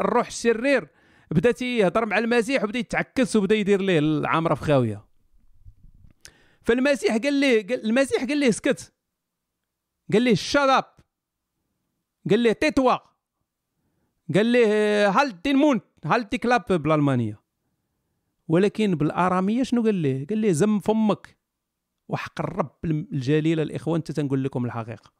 الروح 0.00 0.26
الشرير 0.26 0.88
بدا 1.30 1.50
تيهضر 1.50 2.06
مع 2.06 2.18
المسيح 2.18 2.64
وبدأ 2.64 2.78
يتعكس 2.78 3.36
وبدأ 3.36 3.54
يدير 3.54 3.80
ليه 3.82 3.98
العامره 3.98 4.54
في 4.54 4.64
خاوية. 4.64 5.04
فالمسيح 6.62 7.16
قال 7.16 7.34
ليه 7.34 7.66
قال 7.66 7.84
المسيح 7.84 8.24
قال 8.24 8.38
ليه 8.38 8.48
اسكت 8.48 8.92
قال 10.12 10.22
ليه 10.22 10.34
shut 10.34 10.68
up 10.70 10.84
قال 12.30 12.38
ليه 12.40 12.52
تيتوا 12.52 12.96
قال 14.34 14.46
ليه 14.46 15.08
halt 15.08 15.42
den 15.42 15.50
Mund 15.50 15.84
halt 16.06 16.24
die 16.24 16.38
Klappe 16.38 16.64
بالألمانية؟ 16.68 17.40
ولكن 18.48 18.94
بالآرامية 18.94 19.62
شنو 19.62 19.82
قال 19.82 19.94
ليه 19.94 20.26
قال 20.26 20.38
ليه 20.38 20.52
زم 20.52 20.78
فمك 20.78 21.38
وحق 22.08 22.40
الرب 22.40 22.76
الجليل 22.84 23.60
الإخوان 23.60 23.96
أنت 23.96 24.12
تنقول 24.12 24.44
لكم 24.44 24.64
الحقيقة. 24.64 25.12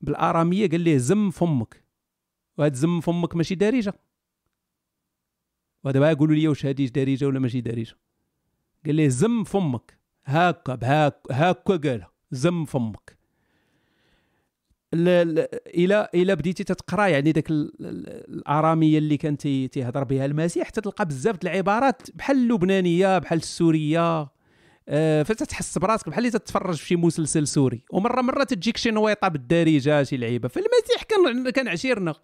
بالآرامية 0.00 0.68
قال 0.70 0.80
ليه 0.80 0.96
زم 0.96 1.30
فمك. 1.30 1.84
وهاد 2.58 2.74
زم 2.74 3.00
فمك 3.00 3.36
ماشي 3.36 3.54
دارجة. 3.54 3.94
ودابا 5.84 6.12
قولوا 6.12 6.34
لي 6.34 6.48
واش 6.48 6.66
هادي 6.66 6.86
دارجة 6.86 7.26
ولا 7.26 7.38
ماشي 7.38 7.60
دارجة. 7.60 7.96
قال 8.86 8.94
ليه 8.94 9.08
زم 9.08 9.44
فمك. 9.44 9.98
هاكا 10.24 10.74
بهاك 10.74 11.22
هاكا 11.30 11.76
قالها. 11.76 12.12
زم 12.30 12.64
فمك. 12.64 13.19
إلى 14.94 16.08
إلى 16.14 16.36
بديتي 16.36 16.64
تتقرا 16.64 17.06
يعني 17.06 17.32
داك 17.32 17.50
ال- 17.50 17.72
ال- 17.80 18.34
الأرامية 18.34 18.98
اللي 18.98 19.16
كان 19.16 19.36
تي- 19.36 19.68
تيهضر 19.68 20.04
بها 20.04 20.24
المسيح 20.26 20.68
تلقى 20.68 21.06
بزاف 21.06 21.36
د 21.36 21.44
العبارات 21.46 22.02
بحال 22.14 22.36
اللبنانيه 22.36 23.18
بحال 23.18 23.38
السورية 23.38 24.28
آه، 24.88 25.22
فتتحس 25.22 25.78
براسك 25.78 26.08
بحال 26.08 26.18
اللي 26.26 26.38
تتفرج 26.38 26.76
في 26.76 26.86
شي 26.86 26.96
مسلسل 26.96 27.46
سوري. 27.46 27.84
ومره 27.90 28.20
مرة 28.22 28.44
تجيك 28.44 28.76
شي 28.76 28.90
نويطة 28.90 29.28
بالدارجة 29.28 30.02
شي 30.02 30.16
لعيبة. 30.16 30.48
فالمسيح 30.48 31.02
كان 31.08 31.50
كان 31.50 31.68
عشيرنا. 31.68 32.14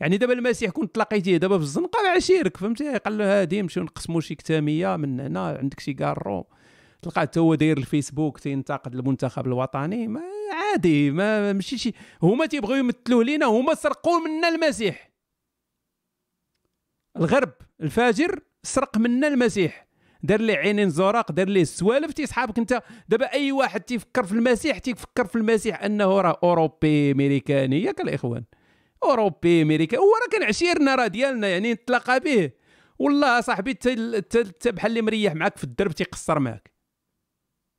يعني 0.00 0.16
دابا 0.16 0.32
المسيح 0.32 0.70
كنت 0.70 0.94
تلاقيتيه 0.94 1.36
دابا 1.36 1.56
في 1.58 1.62
الزنقة 1.64 1.98
عشيرك 2.16 2.56
فهمتي؟ 2.56 2.98
قال 2.98 3.18
له 3.18 3.40
هادي 3.40 3.62
نمشيو 3.62 3.82
نقسموا 3.82 4.20
شي 4.20 4.34
كتامية 4.34 4.96
من 4.96 5.20
هنا 5.20 5.46
عندك 5.46 5.80
شي 5.80 5.94
كارو. 5.94 6.46
تلقاه 7.02 7.20
حتى 7.20 7.40
هو 7.40 7.54
داير 7.54 7.78
الفيسبوك 7.78 8.38
تينتقد 8.38 8.94
المنتخب 8.94 9.46
الوطني 9.46 10.08
ما 10.08 10.22
عادي 10.52 11.10
ما 11.10 11.52
ماشي 11.52 11.78
شي. 11.78 11.92
هما 12.22 12.46
تيبغيو 12.46 12.76
يمثلوه 12.76 13.24
لينا 13.24 13.46
هما 13.46 13.74
سرقوا 13.74 14.18
منا 14.18 14.48
المسيح. 14.48 15.12
الغرب 17.16 17.52
الفاجر 17.80 18.40
سرق 18.62 18.98
منا 18.98 19.28
المسيح. 19.28 19.86
دار 20.22 20.40
ليه 20.40 20.56
عينين 20.56 20.90
زراق 20.90 21.32
دار 21.32 21.48
ليه 21.48 21.62
السوالف 21.62 22.12
تيصحابك 22.12 22.58
انت. 22.58 22.82
دابا 23.08 23.32
أي 23.32 23.52
واحد 23.52 23.80
تيفكر 23.80 24.24
في 24.24 24.32
المسيح 24.32 24.78
تيفكر 24.78 25.26
في 25.26 25.36
المسيح 25.36 25.82
أنه 25.84 26.20
راه 26.20 26.38
أوروبي 26.42 27.12
أمريكاني. 27.12 27.82
ياك 27.82 28.00
الإخوان. 28.00 28.44
أوروبي 29.02 29.62
أمريكا. 29.62 29.98
هو 29.98 30.12
راه 30.22 30.30
كان 30.32 30.42
عشيرنا 30.42 30.94
راه 30.94 31.06
ديالنا 31.06 31.48
يعني 31.48 31.72
نتلاقى 31.72 32.20
به. 32.20 32.50
والله 32.98 33.40
صاحبي 33.40 33.70
انت 33.70 34.68
بحال 34.68 34.90
اللي 34.90 35.02
مريح 35.02 35.34
معاك 35.34 35.56
في 35.56 35.64
الدرب 35.64 35.92
تيقصر 35.92 36.38
معاك. 36.38 36.71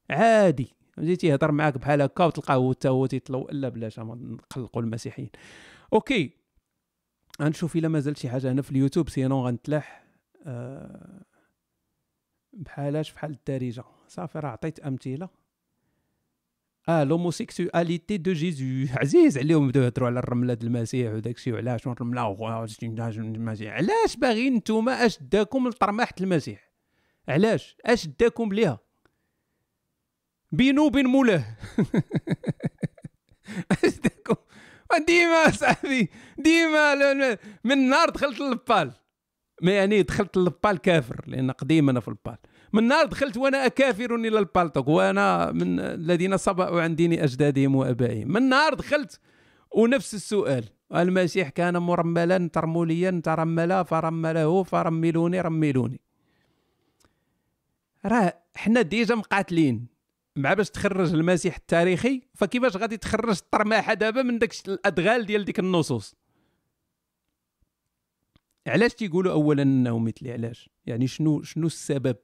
عادي. 0.09 0.75
فهمتي 0.93 1.15
تيهضر 1.15 1.51
معاك 1.51 1.77
بحال 1.77 2.01
هكا 2.01 2.25
وتلقاه 2.25 2.55
هو 2.55 2.73
حتى 2.73 2.89
هو 2.89 3.05
تيطلو 3.05 3.47
لا 3.51 3.69
بلاش 3.69 3.99
نقلقوا 3.99 4.81
المسيحيين. 4.81 5.29
أوكي. 5.93 6.31
غنشوف 7.41 7.75
إلا 7.75 7.87
مازال 7.87 8.17
شي 8.17 8.29
حاجة 8.29 8.51
هنا 8.51 8.61
في 8.61 8.71
اليوتيوب 8.71 9.09
sinon 9.09 9.47
غنتلاح 9.47 10.05
آه 10.45 11.25
بحالاش 12.53 13.13
بحال 13.13 13.31
الدارجة. 13.31 13.83
صافي 14.07 14.39
راه 14.39 14.49
عطيت 14.49 14.79
أمثلة. 14.79 15.29
آه 16.89 17.03
l'homosexualité 17.03 18.17
de 18.17 18.33
Jésus 18.33 18.93
عزيز 18.97 19.37
عليهم 19.37 19.67
بداو 19.67 19.83
يهضروا 19.83 20.07
على 20.07 20.19
الرملة 20.19 20.53
د 20.53 20.63
المسيح 20.63 21.13
وداك 21.13 21.35
الشيء 21.35 21.53
وعلاش 21.53 21.87
الرمله 21.87 22.21
المسيح؟ 23.35 23.73
علاش 23.73 24.15
باغيين 24.17 24.53
نتوما 24.55 25.05
اش 25.05 25.19
داكم 25.21 25.67
لطرماحة 25.67 26.15
المسيح؟ 26.21 26.71
علاش؟ 27.27 27.77
اش 27.85 28.07
داكم 28.07 28.53
ليها. 28.53 28.79
بينو 30.53 30.85
وبين 30.85 31.05
مولاه. 31.07 31.43
ديما 35.07 35.51
صاحبي 35.51 36.09
ديما 36.37 36.95
من 37.63 37.89
نهار 37.89 38.09
دخلت 38.09 38.39
للPal. 38.39 38.91
ما 39.61 39.71
يعني 39.71 40.01
دخلت 40.01 40.37
للPal 40.37 40.77
كافر 40.77 41.21
لأن 41.27 41.51
قديم 41.51 41.89
أنا 41.89 41.99
في 41.99 42.07
الPal. 42.07 42.37
من 42.73 42.83
نهار 42.83 43.05
دخلت 43.05 43.37
وأنا 43.37 43.67
كافر 43.67 44.15
إلى 44.15 44.39
البالتوك 44.39 44.87
وأنا 44.87 45.51
من 45.51 45.79
الذين 45.79 46.37
صبأوا 46.37 46.81
عن 46.81 46.95
دين 46.95 47.13
أجدادهم 47.13 47.75
وأبائهم. 47.75 48.31
من 48.31 48.49
نهار 48.49 48.73
دخلت 48.73 49.19
ونفس 49.71 50.13
السؤال. 50.13 50.63
المسيح 50.95 51.49
كان 51.49 51.77
مرملا 51.77 52.49
ترموليا 52.53 53.21
ترملا 53.23 53.83
فرمله 53.83 54.63
فرملوني 54.63 55.41
رملوني. 55.41 56.01
راه 58.05 58.33
حنا 58.55 58.81
ديجا 58.81 59.15
مقاتلين. 59.15 59.92
مع 60.35 60.53
باش 60.53 60.69
تخرج 60.69 61.13
المسيح 61.13 61.55
التاريخي 61.55 62.21
فكيفاش 62.33 62.77
غادي 62.77 62.97
تخرج 62.97 63.37
الطرماحه 63.37 63.93
دابا 63.93 64.21
من 64.21 64.39
داك 64.39 64.53
الأدغال 64.67 65.25
ديال 65.25 65.45
ديك 65.45 65.59
النصوص؟ 65.59 66.15
علاش 68.67 68.93
تيقولوا 68.93 69.31
اولا 69.31 69.61
إنه 69.61 69.99
مثلي؟ 69.99 70.31
علاش؟ 70.31 70.69
يعني 70.85 71.07
شنو 71.07 71.41
شنو 71.41 71.67
السبب؟ 71.67 72.17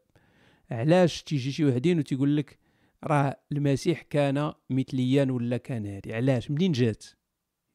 علاش 0.71 1.23
تيجي 1.23 1.51
شي 1.51 1.65
وحدين 1.65 1.99
وتيقول 1.99 2.37
لك 2.37 2.59
راه 3.03 3.41
المسيح 3.51 4.01
كان 4.01 4.53
مثليا 4.69 5.27
ولا 5.31 5.57
كان 5.57 5.85
هادي؟ 5.85 6.13
علاش؟ 6.13 6.51
منين 6.51 6.71
جات؟ 6.71 7.05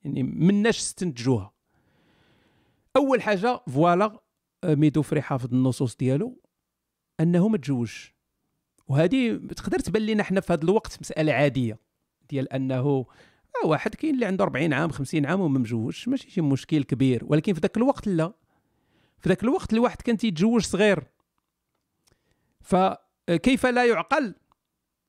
يعني 0.05 0.23
مناش 0.23 0.79
استنتجوها؟ 0.79 1.55
أول 2.97 3.23
حاجة 3.23 3.61
voilà 3.69 4.21
آه، 4.65 4.75
mais 4.75 4.94
de 4.94 5.03
vrai 5.03 5.23
حافظ 5.23 5.55
النصوص 5.55 5.97
ديالو 5.97 6.43
أنه 7.21 7.49
ما 7.49 7.59
تزوجش 7.59 8.14
وهذه 8.89 9.41
تقدر 9.57 9.79
تبان 9.79 10.07
لنا 10.07 10.23
حنا 10.23 10.41
في 10.41 10.53
هذا 10.53 10.65
الوقت 10.65 10.99
مسألة 11.01 11.33
عادية 11.33 11.79
ديال 12.31 12.53
أنه 12.53 13.07
آه، 13.65 13.67
واحد 13.67 13.95
كاين 13.95 14.15
اللي 14.15 14.27
عنده 14.27 14.45
40 14.45 14.73
عام 14.73 14.91
50 14.91 15.27
عام 15.27 15.41
وما 15.41 15.59
مجوجش 15.59 16.09
ماشي 16.09 16.31
شي 16.31 16.41
مشكل 16.41 16.83
كبير 16.83 17.25
ولكن 17.25 17.55
في 17.55 17.61
ذاك 17.61 17.77
الوقت 17.77 18.07
لا. 18.07 18.33
في 19.19 19.29
ذاك 19.29 19.43
الوقت 19.43 19.73
الواحد 19.73 20.03
كان 20.03 20.17
تيتزوج 20.17 20.63
صغير. 20.63 21.05
فكيف 22.61 23.67
لا 23.67 23.85
يعقل؟ 23.85 24.35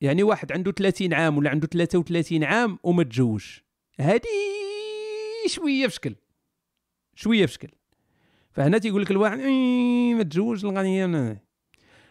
يعني 0.02 0.24
واحد 0.24 0.52
عنده 0.52 0.72
30 0.72 1.14
عام 1.14 1.38
ولا 1.38 1.50
عنده 1.50 1.68
33 1.68 2.44
عام 2.44 2.80
وما 2.84 3.04
تزوجش 3.04 3.64
هذه 4.00 4.22
شوية 5.48 5.88
بشكل. 5.88 6.16
شوية 7.16 7.46
بشكل. 7.46 7.70
فهنا 8.52 8.78
تيقول 8.78 9.02
لك 9.02 9.12
الواحد 9.12 9.40
إيه 9.40 10.16
ما 10.16 10.24
تزوج 10.24 10.66
الغنيه 10.66 11.44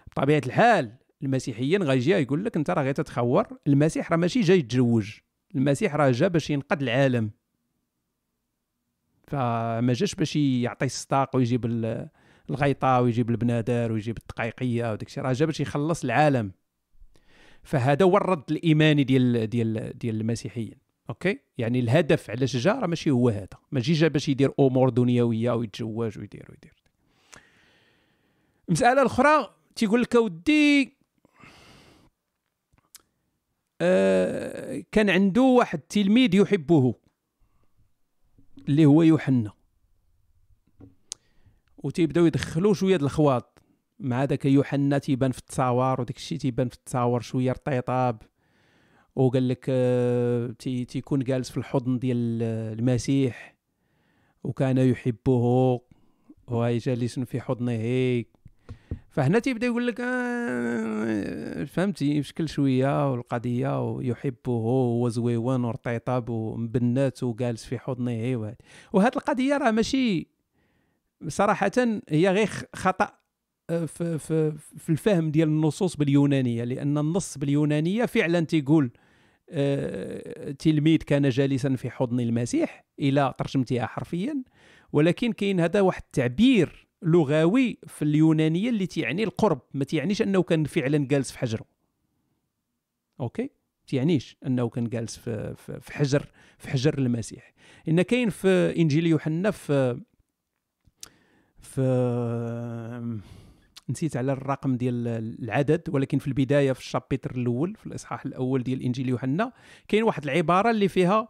بطبيعة 0.06 0.42
الحال 0.46 0.92
المسيحيين 1.24 1.82
غيجي 1.82 2.10
يقول 2.10 2.44
لك 2.44 2.56
أنت 2.56 2.70
راه 2.70 2.82
غير 2.82 2.94
تتخور. 2.94 3.46
المسيح 3.66 4.10
راه 4.12 4.16
ماشي 4.16 4.40
جاي 4.40 4.58
يتزوج. 4.58 5.18
المسيح 5.54 5.94
راه 5.94 6.10
جا 6.10 6.28
باش 6.28 6.50
ينقذ 6.50 6.82
العالم. 6.82 7.30
فما 9.26 9.92
جاش 9.92 10.14
باش 10.14 10.36
يعطي 10.36 10.86
الصداق 10.86 11.36
ويجيب 11.36 11.66
ال- 11.66 12.08
الغيطة 12.50 13.00
ويجيب 13.00 13.30
البنادر 13.30 13.92
ويجيب 13.92 14.18
الدقيقيه 14.18 14.92
وداك 14.92 15.08
الشيء. 15.08 15.22
راه 15.22 15.32
جا 15.32 15.46
باش 15.46 15.60
يخلص 15.60 16.04
العالم. 16.04 16.52
فهذا 17.62 18.04
هو 18.04 18.16
الرد 18.16 18.50
الإيماني 18.50 19.04
ديال 19.04 19.46
ديال 19.50 19.98
ديال 19.98 20.20
المسيحيين. 20.20 20.84
أوكي؟ 21.10 21.38
يعني 21.58 21.80
الهدف 21.80 22.30
علاش 22.30 22.56
جا 22.56 22.72
راه 22.72 22.86
ماشي 22.86 23.10
هو 23.10 23.28
هذا. 23.28 23.48
ماشي 23.72 23.92
جا 23.92 24.08
باش 24.08 24.28
يدير 24.28 24.52
أمور 24.60 24.88
دنيوية 24.88 25.50
ويتزوج 25.52 26.18
ويدير 26.18 26.46
ويدير. 26.50 26.74
المساله 28.68 28.92
الاخرى 29.02 29.54
تيقول 29.76 30.02
لك 30.02 30.16
أودي 30.16 30.96
آه 33.80 34.84
كان 34.92 35.10
عنده 35.10 35.42
واحد 35.42 35.78
التلميذ 35.78 36.34
يحبه 36.34 36.94
اللي 38.68 38.86
هو 38.86 39.02
يوحنا. 39.02 39.52
وتيبداو 41.76 42.26
يدخلوا 42.26 42.74
شوية 42.74 42.96
د 42.96 43.02
الخواط. 43.02 43.62
مع 43.98 44.24
داك 44.24 44.44
يوحنا 44.44 44.98
تيبان 44.98 45.32
في 45.32 45.38
التصاور 45.38 46.00
وداك 46.00 46.16
الشيء 46.16 46.38
تيبان 46.38 46.68
في 46.68 46.74
التصاور 46.74 47.20
شوية 47.20 47.52
رطيطاب 47.52 48.22
وقال 49.16 49.48
لك 49.48 49.66
آه، 49.68 50.46
تي 50.58 50.84
تيكون 50.84 51.20
جالس 51.24 51.50
في 51.50 51.56
الحضن 51.56 51.98
ديال 51.98 52.42
المسيح. 52.78 53.56
وكان 54.44 54.78
يحبه. 54.78 55.80
وهي 56.48 56.78
جالس 56.78 57.18
في 57.18 57.40
حضنه 57.40 57.72
فهنا 59.10 59.38
تيبدا 59.38 59.66
يقول 59.66 59.86
لك 59.86 60.00
آه 60.00 61.64
فهمتي؟ 61.64 62.20
بشكل 62.20 62.48
شوية 62.48 63.10
والقضية 63.10 63.90
ويحبه 63.90 64.52
هو 64.52 65.08
زويون 65.08 65.64
ورطيطاب 65.64 66.28
ومبنات 66.28 67.22
وجالس 67.22 67.64
في 67.64 67.78
حضنه. 67.78 68.36
وهذه 68.36 68.56
وهذه 68.92 69.16
القضية 69.16 69.56
راه 69.56 69.70
ماشي 69.70 70.28
صراحة 71.28 71.72
هي 72.08 72.28
غير 72.30 72.48
خطأ 72.74 73.24
آه، 73.70 73.84
في 73.84 74.18
في 74.18 74.52
في 74.78 74.90
الفهم 74.90 75.30
ديال 75.30 75.48
النصوص 75.48 75.96
باليونانية 75.96 76.64
لأن 76.64 76.98
النص 76.98 77.38
باليونانية 77.38 78.04
فعلا 78.04 78.40
تيقول 78.40 78.90
آه، 79.50 80.50
تلميذ 80.50 80.98
كان 80.98 81.28
جالسا 81.28 81.76
في 81.76 81.90
حضن 81.90 82.20
المسيح 82.20 82.84
إلى 82.98 83.34
ترجمتها 83.38 83.86
حرفيا 83.86 84.42
ولكن 84.92 85.32
كاين 85.32 85.60
هذا 85.60 85.80
واحد 85.80 86.02
التعبير 86.06 86.83
لغوي 87.04 87.78
في 87.86 88.02
اليونانية 88.02 88.68
اللي 88.70 88.86
تيعني 88.86 89.24
القرب 89.24 89.60
ما 89.74 89.84
تيعنيش 89.84 90.22
أنه 90.22 90.42
كان 90.42 90.64
فعلا 90.64 90.98
جالس 91.08 91.30
في 91.32 91.38
حجره. 91.38 91.64
أوكي؟ 93.20 93.50
تيعنيش 93.86 94.36
أنه 94.46 94.68
كان 94.68 94.88
جالس 94.88 95.16
في 95.16 95.54
في 95.80 95.92
حجر 95.92 96.26
في 96.58 96.68
حجر 96.70 96.98
المسيح. 96.98 97.52
إن 97.88 98.02
كاين 98.02 98.30
في 98.30 98.74
إنجيل 98.78 99.06
يوحنا 99.06 99.50
في 99.50 100.00
في 101.60 101.80
نسيت 103.88 104.16
على 104.16 104.32
الرقم 104.32 104.76
ديال 104.76 105.08
العدد 105.42 105.82
ولكن 105.88 106.18
في 106.18 106.26
البداية 106.28 106.72
في 106.72 106.80
الشابيتر 106.80 107.30
الأول 107.34 107.74
في 107.76 107.86
الإصحاح 107.86 108.26
الأول 108.26 108.62
ديال 108.62 108.82
إنجيل 108.82 109.08
يوحنا 109.08 109.52
كاين 109.88 110.02
واحد 110.02 110.24
العبارة 110.24 110.70
اللي 110.70 110.88
فيها 110.88 111.28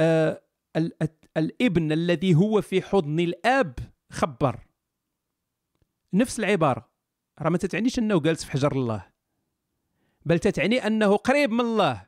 آه 0.00 0.42
ال- 0.76 0.92
الابن 1.36 1.92
الذي 1.92 2.34
هو 2.34 2.60
في 2.60 2.82
حضن 2.82 3.20
الآب 3.20 3.74
خبر. 4.10 4.58
نفس 6.12 6.38
العبارة. 6.38 6.90
راه 7.40 7.50
ما 7.50 7.58
تتعنيش 7.58 7.98
أنه 7.98 8.20
جالس 8.20 8.44
في 8.44 8.52
حجر 8.52 8.72
الله 8.72 9.06
بل 10.26 10.38
تتعني 10.38 10.86
أنه 10.86 11.16
قريب 11.16 11.50
من 11.50 11.60
الله. 11.60 12.06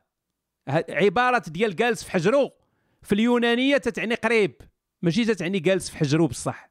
عبارة 0.89 1.43
ديال 1.47 1.75
جالس 1.75 2.03
في 2.03 2.11
حجره 2.11 2.53
في 3.01 3.15
اليونانية 3.15 3.77
تتعني 3.77 4.15
قريب 4.15 4.61
ماشي 5.01 5.25
تتعني 5.25 5.59
جالس 5.59 5.89
في 5.89 5.97
حجره 5.97 6.27
بصح. 6.27 6.69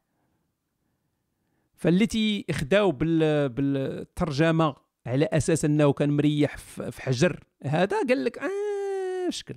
فاللي 1.74 2.06
تيخداو 2.06 2.90
بال 2.92 3.48
بالترجمة 3.48 4.76
على 5.06 5.24
أساس 5.32 5.64
أنه 5.64 5.92
كان 5.92 6.10
مريح 6.10 6.56
في 6.56 7.02
حجر 7.02 7.44
هذا 7.62 7.96
قال 8.08 8.24
لك 8.24 8.38
آه 8.38 9.30
شكل. 9.30 9.56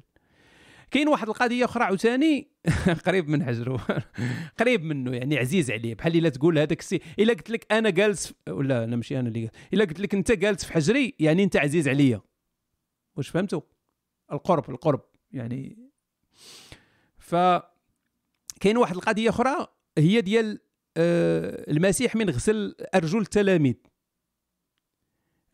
كاين 0.92 1.08
واحد 1.08 1.28
القضية 1.30 1.66
أخرى 1.66 1.84
عاوتاني؟ 1.84 2.52
قريب 3.06 3.30
من 3.30 3.44
حجره 3.44 4.04
قريب 4.60 4.84
منه 4.84 5.16
يعني 5.16 5.38
عزيز 5.38 5.72
عليه 5.72 5.96
بحال 5.96 6.16
إلا 6.16 6.30
تقول 6.30 6.60
هذاك 6.60 6.80
السي. 6.80 7.00
إلا 7.20 7.34
قلت 7.34 7.50
لك 7.50 7.74
أنا 7.74 7.90
جالس 7.90 8.34
ولا 8.50 8.84
أنا 8.84 8.96
ماشي 8.96 9.20
أنا 9.20 9.28
اللي 9.28 9.50
إلا 9.74 9.86
قلت 9.86 10.00
لك 10.00 10.14
أنت 10.14 10.32
جالس 10.32 10.66
في 10.66 10.74
حجري 10.74 11.16
يعني 11.20 11.44
أنت 11.44 11.58
عزيز 11.58 11.88
عليا. 11.88 12.22
واش 13.16 13.30
فهمتوا؟ 13.30 13.62
القرب 14.32 14.70
القرب 14.70 15.02
يعني. 15.32 15.78
ف 17.18 17.36
كاين 18.60 18.78
واحد 18.78 18.96
القضية 18.96 19.30
أخرى 19.30 19.68
هي 19.98 20.22
ديال 20.22 20.60
آه، 20.98 21.72
المسيح 21.72 22.16
من 22.16 22.30
غسل 22.30 22.76
أرجل 22.96 23.20
التلاميذ. 23.20 23.76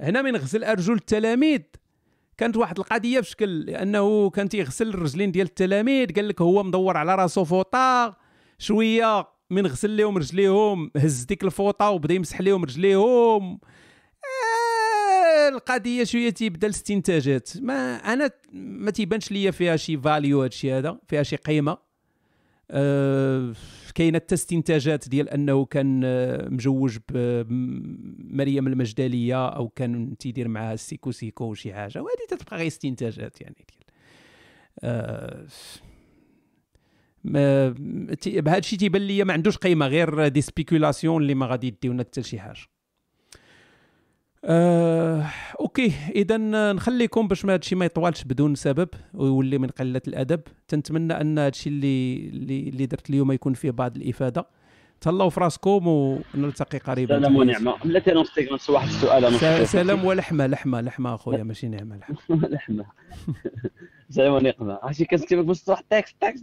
هنا 0.02 0.22
من 0.22 0.36
غسل 0.36 0.64
أرجل 0.64 0.94
التلاميذ 0.94 1.62
كانت 2.38 2.58
واحد 2.58 2.80
القضية 2.80 3.20
بشكل 3.20 3.60
لأنه 3.60 4.30
كان 4.30 4.50
تيغسل 4.50 4.90
الرجلين 4.90 5.32
ديال 5.32 5.48
التلاميذ 5.48 6.14
قال 6.16 6.28
لك 6.28 6.42
هو 6.42 6.64
مدور 6.64 6.98
على 6.98 7.16
راسو 7.16 7.44
فوطه 7.46 8.18
شوية 8.60 9.28
من 9.50 9.68
غسل 9.68 9.98
لهم 9.98 10.18
رجليهم 10.18 10.92
هز 10.98 11.24
ديك 11.24 11.44
الفوطه 11.44 11.90
وبدا 11.90 12.14
يمسح 12.14 12.42
لهم 12.42 12.64
رجليهم. 12.64 13.60
آه، 14.24 15.50
القضية 15.50 16.04
شوية 16.04 16.30
تيبدا 16.30 16.68
الاستنتاجات 16.68 17.50
ما 17.62 17.96
أنا 17.96 18.32
ما 18.54 18.92
تيبانش 18.92 19.32
ليا 19.32 19.52
فيها 19.52 19.76
شي 19.76 19.98
value 19.98 20.44
هادشي 20.44 20.74
هذا 20.74 21.00
فيها 21.08 21.24
شي 21.24 21.36
قيمة. 21.36 21.91
كاينة 23.96 24.20
حتى 24.20 24.36
استنتاجات 24.36 25.10
ديال 25.10 25.30
أنه 25.30 25.66
كان 25.66 26.02
آه، 26.06 26.50
مجوج 26.50 26.98
بمريم 27.10 28.68
المجدلية 28.68 29.48
أو 29.48 29.70
كان 29.70 30.18
تيدير 30.18 30.48
معها 30.48 30.76
سيكو 30.76 31.12
سيكو 31.12 31.46
وشي 31.46 31.74
حاجة. 31.74 32.02
وهذه 32.02 32.26
تتبقى 32.30 32.58
غير 32.58 32.68
استنتاجات 32.68 33.42
يعني 33.42 33.56
ديال. 33.56 33.84
آه، 34.80 35.46
ما 37.24 37.70
بهذا 38.26 38.58
الشيء 38.58 38.80
تيبان 38.80 39.02
لي 39.02 39.24
ما 39.24 39.34
عندوش 39.34 39.58
قيمة 39.58 39.88
غير 39.88 40.28
des 40.28 40.42
spéculations 40.42 41.22
اللي 41.22 41.36
ما 41.36 41.46
غادي 41.46 41.68
يديونا 41.68 42.04
حتى 42.04 42.22
لشي 42.22 42.40
حاجة. 42.40 42.60
آه، 44.46 45.26
أوكي. 45.60 45.94
إذا 46.16 46.38
نخليكم 46.74 47.28
باش 47.28 47.46
ما 47.46 47.54
هادشي 47.54 47.76
ما 47.76 47.86
يطولش 47.86 48.24
بدون 48.24 48.56
سبب 48.56 48.90
ويولي 49.14 49.58
من 49.58 49.68
قلة 49.68 50.02
الأدب. 50.08 50.42
تنتمنى 50.68 51.22
أن 51.22 51.38
هادشي 51.38 51.70
اللي 51.70 52.18
اللي, 52.30 52.70
اللي 52.70 52.86
درت 52.86 53.10
اليوم 53.10 53.32
يكون 53.32 53.54
فيه 53.54 53.72
بعض 53.72 53.96
الإفادة. 53.96 54.48
تهلاو 55.02 55.30
في 55.30 55.40
راسكم 55.40 55.88
ونلتقي 55.88 56.78
قريبا. 56.78 57.20
سلام 57.20 57.36
ونعمة. 57.36 57.78
بلاتي 57.86 58.12
نوصيك 58.12 58.52
نفس 58.52 58.70
واحد 58.70 58.88
السؤال. 58.88 59.68
سلام 59.68 60.06
ولحمة 60.06 60.48
لحمة 60.48 60.82
لحمة 60.82 61.16
أخويا. 61.16 61.44
ماشي 61.44 61.68
نعمة 61.68 61.98
لحمة. 61.98 62.18
لحمة. 62.48 62.86
سلام 64.10 64.34
ونقمه 64.34 64.80
عرفتي 64.84 65.06
كنكتب 65.06 65.46
بصح 65.46 65.82
تاكس 65.82 66.14
تاكس 66.22 66.42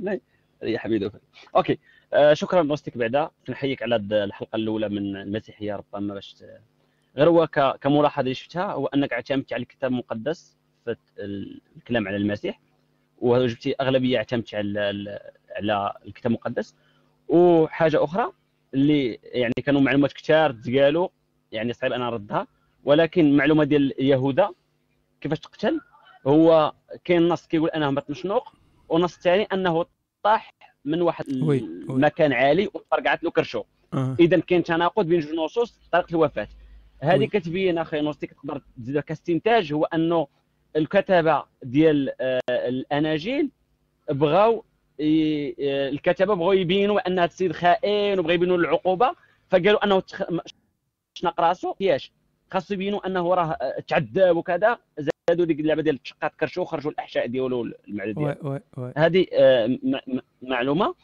يا 0.63 0.79
حبيبي. 0.79 1.11
أوكي. 1.57 1.79
آه 2.13 2.35
شكرا 2.35 2.63
نوستيك 2.63 2.99
بعدا. 2.99 3.31
كنحييك 3.47 3.83
على 3.83 3.97
الحلقة 3.97 4.57
الأولى 4.57 4.89
من 4.89 5.17
المسيحية 5.17 5.77
ربما 5.77 6.15
باش 6.15 6.37
غير 7.17 7.29
هو 7.29 7.47
كملاحظة 7.81 8.21
اللي 8.21 8.35
شفتها 8.35 8.73
هو 8.73 8.87
أنك 8.87 9.13
اعتمدت 9.13 9.53
على 9.53 9.63
الكتاب 9.63 9.91
المقدس 9.91 10.57
في 10.85 10.97
ال- 11.19 11.61
الكلام 11.77 12.09
على 12.09 12.17
المسيح 12.17 12.61
وجبتي 13.19 13.75
أغلبية 13.81 14.17
اعتمدت 14.19 14.55
على 14.55 14.81
على 15.57 15.95
الكتاب 16.07 16.27
المقدس 16.33 16.75
وحاجة 17.29 18.05
أخرى 18.05 18.33
اللي 18.75 19.19
يعني 19.23 19.53
كانوا 19.65 19.81
معلومات 19.81 20.13
كثار 20.13 20.53
تقالوا 20.53 21.09
يعني 21.53 21.73
صعيب 21.73 21.93
أنا 21.93 22.05
نردها 22.11 22.47
ولكن 22.85 23.37
معلومة 23.37 23.65
ديال 23.65 23.95
يهوذا 23.99 24.51
كيفاش 25.21 25.41
تقتل 25.41 25.81
هو 26.27 26.73
كاين 27.05 27.29
نص 27.29 27.47
كيقول 27.47 27.71
أنه 27.71 27.91
مات 27.91 28.11
مشنوق 28.11 28.53
ونص 28.89 29.19
ثاني 29.19 29.43
أنه 29.43 29.87
طاح 30.23 30.55
من 30.85 31.03
واحد. 31.03 31.25
المكان 31.29 32.33
عالي 32.33 32.67
وطرقعت 32.75 33.25
له 33.25 33.31
كرشو 33.31 33.65
آه. 33.95 34.17
اذا 34.21 34.41
كاين 34.41 34.63
تناقض 34.63 35.07
بين 35.07 35.21
جوج 35.21 35.35
نصوص 35.35 35.81
طريقة 35.93 36.11
الوفاة. 36.11 36.49
هذه 37.03 37.25
كتبين 37.25 37.79
أخي 37.79 38.01
نوستيك 38.01 38.33
تقدر 38.33 38.63
تزيدها 38.77 39.03
كاستنتاج 39.03 39.73
هو 39.73 39.85
أنه 39.85 40.27
الكتبه 40.77 41.45
ديال 41.63 42.13
آه، 42.21 42.41
الأناجيل 42.51 43.51
بغاو 44.11 44.65
آه، 45.01 45.89
الكتبه 45.89 46.35
بغاو 46.35 46.53
يبينوا 46.53 47.09
ان 47.09 47.19
هذا 47.19 47.25
السيد 47.25 47.53
خائن 47.53 48.19
وبغاو 48.19 48.35
يبينوا 48.35 48.57
العقوبة 48.57 49.15
فقالوا 49.51 49.85
أنه 49.85 50.01
تخ... 50.01 50.23
شنق 51.15 51.41
راسو؟ 51.41 51.75
ياش 51.81 52.13
خاصو 52.53 52.75
يبينوا 52.75 53.07
أنه 53.07 53.35
راه 53.35 53.53
آه، 53.53 53.81
تعذب 53.81 54.37
وكذا 54.37 54.79
زادوا 55.29 55.45
ديك 55.45 55.61
اللعبة 55.61 55.83
ديال 55.83 56.03
تشقات 56.03 56.35
كرشو 56.35 56.63
وخرجوا 56.63 56.91
الأحشاء 56.91 57.27
ديالو 57.27 57.63
المعده 57.89 58.13
ديالو 58.13 58.61
هذه 58.97 59.27
معلومة. 60.43 60.95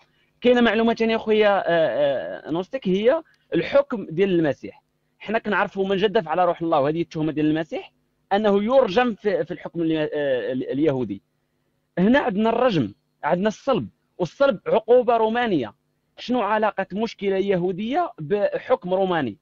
كاينة 0.41 0.61
معلومة 0.61 0.95
ثانية 0.95 1.17
أخويا 1.17 2.51
نوستيك 2.51 2.89
هي 2.89 3.23
الحكم 3.55 4.07
ديال 4.11 4.31
المسيح. 4.31 4.84
حنا 5.25 5.39
كنعرفوا 5.39 5.89
من 5.89 5.97
جدف 5.97 6.29
على 6.29 6.45
روح 6.45 6.63
الله 6.63 6.81
وهذه 6.81 7.03
التهمة 7.03 7.33
ديال 7.33 7.47
المسيح 7.47 7.93
أنه 8.33 8.63
يرجم 8.65 9.15
في 9.15 9.51
الحكم 9.51 9.83
ال- 9.83 9.97
آه، 10.13 10.53
اليهودي. 10.53 11.23
هنا 11.99 12.19
عندنا 12.19 12.51
الرجم 12.51 12.95
عندنا 13.25 13.49
الصلب 13.49 13.89
والصلب 14.19 14.61
عقوبة 14.67 15.17
رومانية. 15.17 15.75
شنو 16.19 16.41
علاقة 16.41 16.87
مشكلة 16.93 17.37
يهودية 17.37 18.13
بحكم 18.19 18.95
روماني؟ 18.95 19.39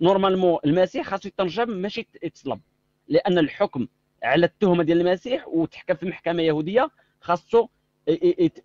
normalement 0.00 0.58
المسيح 0.64 1.06
خاصو 1.06 1.28
يترجم 1.28 1.70
ماشي 1.70 2.08
يتصلب 2.22 2.60
لأن 3.08 3.38
الحكم 3.38 3.86
على 4.22 4.46
التهمة 4.46 4.82
ديال 4.84 5.00
المسيح 5.00 5.48
وتحكم 5.48 5.94
في 5.94 6.06
محكمة 6.06 6.42
يهودية 6.42 6.90
خاصو 7.20 7.68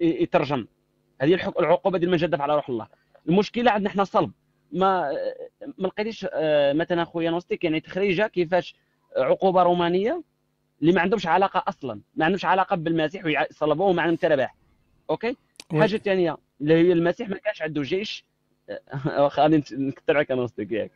يترجم. 0.02 0.68
هذه 1.22 1.34
العقوبة 1.60 1.98
ديال 1.98 2.12
من 2.12 2.18
جدف 2.18 2.42
على 2.42 2.56
روح 2.56 2.70
الله. 2.70 2.88
المشكلة 3.30 3.72
عندنا 3.72 3.90
حنا 3.90 4.04
صلب. 4.04 4.32
ما 4.72 5.12
ما 5.78 5.88
لقيتيش 5.88 6.28
آه، 6.34 6.74
مثلا 6.74 7.04
خويا 7.06 7.32
نوستيك 7.32 7.64
يعني 7.64 7.80
تخريجة 7.80 8.28
كيفاش 8.28 8.76
عقوبة 9.18 9.64
رومانية 9.64 10.24
اللي 10.82 10.92
ما 10.94 11.02
عندهمش 11.02 11.28
علاقة 11.28 11.64
أصلا 11.68 12.00
ما 12.16 12.26
عندهمش 12.26 12.46
علاقة 12.46 12.76
بالمسيح 12.76 13.26
ويصلبوه 13.26 13.94
مع 13.94 14.10
انت 14.10 14.26
رباح 14.26 14.56
أوكي. 15.10 15.36
حاجة 15.72 15.98
ثانية 15.98 16.38
اللي 16.62 16.74
هي 16.74 16.92
المسيح 16.92 17.30
ما 17.30 17.38
كانش 17.38 17.62
عنده 17.62 17.82
جيش. 17.82 18.26
واخا 19.20 19.42
غادي 19.42 19.64
نكثر 19.72 20.16
عليك 20.18 20.32
نوستيك 20.32 20.72
ياك. 20.72 20.92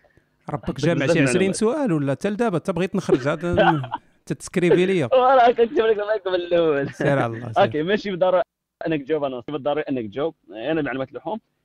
ربك 0.49 0.80
جامع 0.81 1.06
شي 1.06 1.11
20 1.11 1.26
معلومات. 1.26 1.56
سؤال 1.56 1.93
ولا 1.93 2.11
حتى 2.11 2.30
لدابا 2.30 2.57
حتى 2.57 2.73
بغيت 2.73 2.95
نخرج 2.95 3.27
عاد 3.27 3.41
تتسكريبي 4.26 4.85
ليا. 4.85 5.10
راه 5.14 5.52
كنكتب 5.52 5.77
لك 5.85 5.98
معاك 5.98 6.27
من 6.27 6.35
الأول. 6.35 6.89
سير 6.93 7.19
على 7.19 7.26
الله. 7.38 7.52
أوكي 7.57 7.84
ماشي 7.84 8.11
بالضروره 8.11 8.43
أنك 8.88 9.02
تجاوب 9.02 9.23
أنا 9.23 9.43
بالضروري 9.48 9.81
أنك 9.81 10.06
تجاوب. 10.06 10.35
أنا 10.52 10.81
معلومات 10.81 11.10
اللحوم 11.10 11.34
آه، 11.34 11.61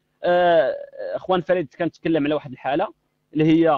اخوان 1.14 1.40
فريد 1.40 1.74
كان 1.74 1.90
تكلم 1.90 2.24
على 2.24 2.34
واحد 2.34 2.52
الحالة 2.52 2.88
اللي 3.32 3.44
هي 3.44 3.68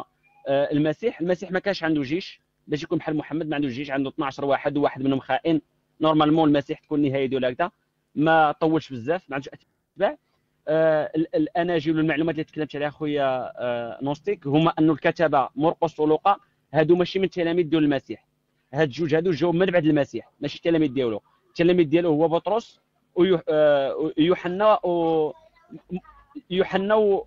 آه، 0.48 0.73
المسيح. 0.73 1.20
المسيح 1.20 1.51
ما 1.51 1.59
كانش 1.59 1.85
عنده 1.85 2.02
جيش. 2.02 2.40
باش 2.66 2.82
يكون 2.82 2.98
بحال 2.98 3.16
محمد 3.16 3.47
ما 3.48 3.56
عنده 3.56 3.69
جيش 3.69 3.90
عنده 3.90 4.09
12 4.10 4.44
واحد 4.44 4.77
وواحد 4.77 5.02
منهم 5.02 5.20
خائن. 5.20 5.60
نورمالمون 6.01 6.48
المسيح 6.48 6.78
تكون 6.78 7.05
النهايه 7.05 7.27
ديالو 7.27 7.48
هكذا 7.48 7.70
ما 8.15 8.52
طولش 8.52 8.90
بزاف 8.93 9.31
ما 9.31 9.35
عندوش 9.36 9.48
أتباع. 9.94 10.16
آه، 10.69 11.12
ال- 11.16 11.36
الأناجيل 11.36 11.97
والمعلومات 11.97 12.35
اللي 12.35 12.44
تكلمت 12.44 12.77
عليها 12.77 12.90
خويا 12.90 13.52
آه، 13.62 13.98
نوستيك 14.02 14.47
هما 14.47 14.73
انه 14.78 14.93
الكتبه 14.93 15.48
مرقس 15.56 16.01
ولوقا 16.01 16.36
هادو 16.74 16.97
ماشي 16.97 17.19
من 17.19 17.31
تلاميذ 17.31 17.69
ديال 17.69 17.85
المسيح. 17.85 18.27
هاد 18.74 18.89
الجوج 18.89 19.15
هادو 19.15 19.31
جاو 19.31 19.52
من 19.52 19.66
بعد 19.66 19.85
المسيح 19.86 20.31
ماشي 20.40 20.56
التلاميذ 20.56 20.93
ديالو. 20.93 21.23
التلاميذ 21.48 21.86
ديالو 21.89 22.09
هو 22.09 22.28
بطرس 22.28 22.81
ويوح- 23.15 23.43
آه، 23.48 24.12
ويوحنا 24.19 24.86
و 24.86 25.32
يوحنا 26.51 26.94
و 26.94 27.27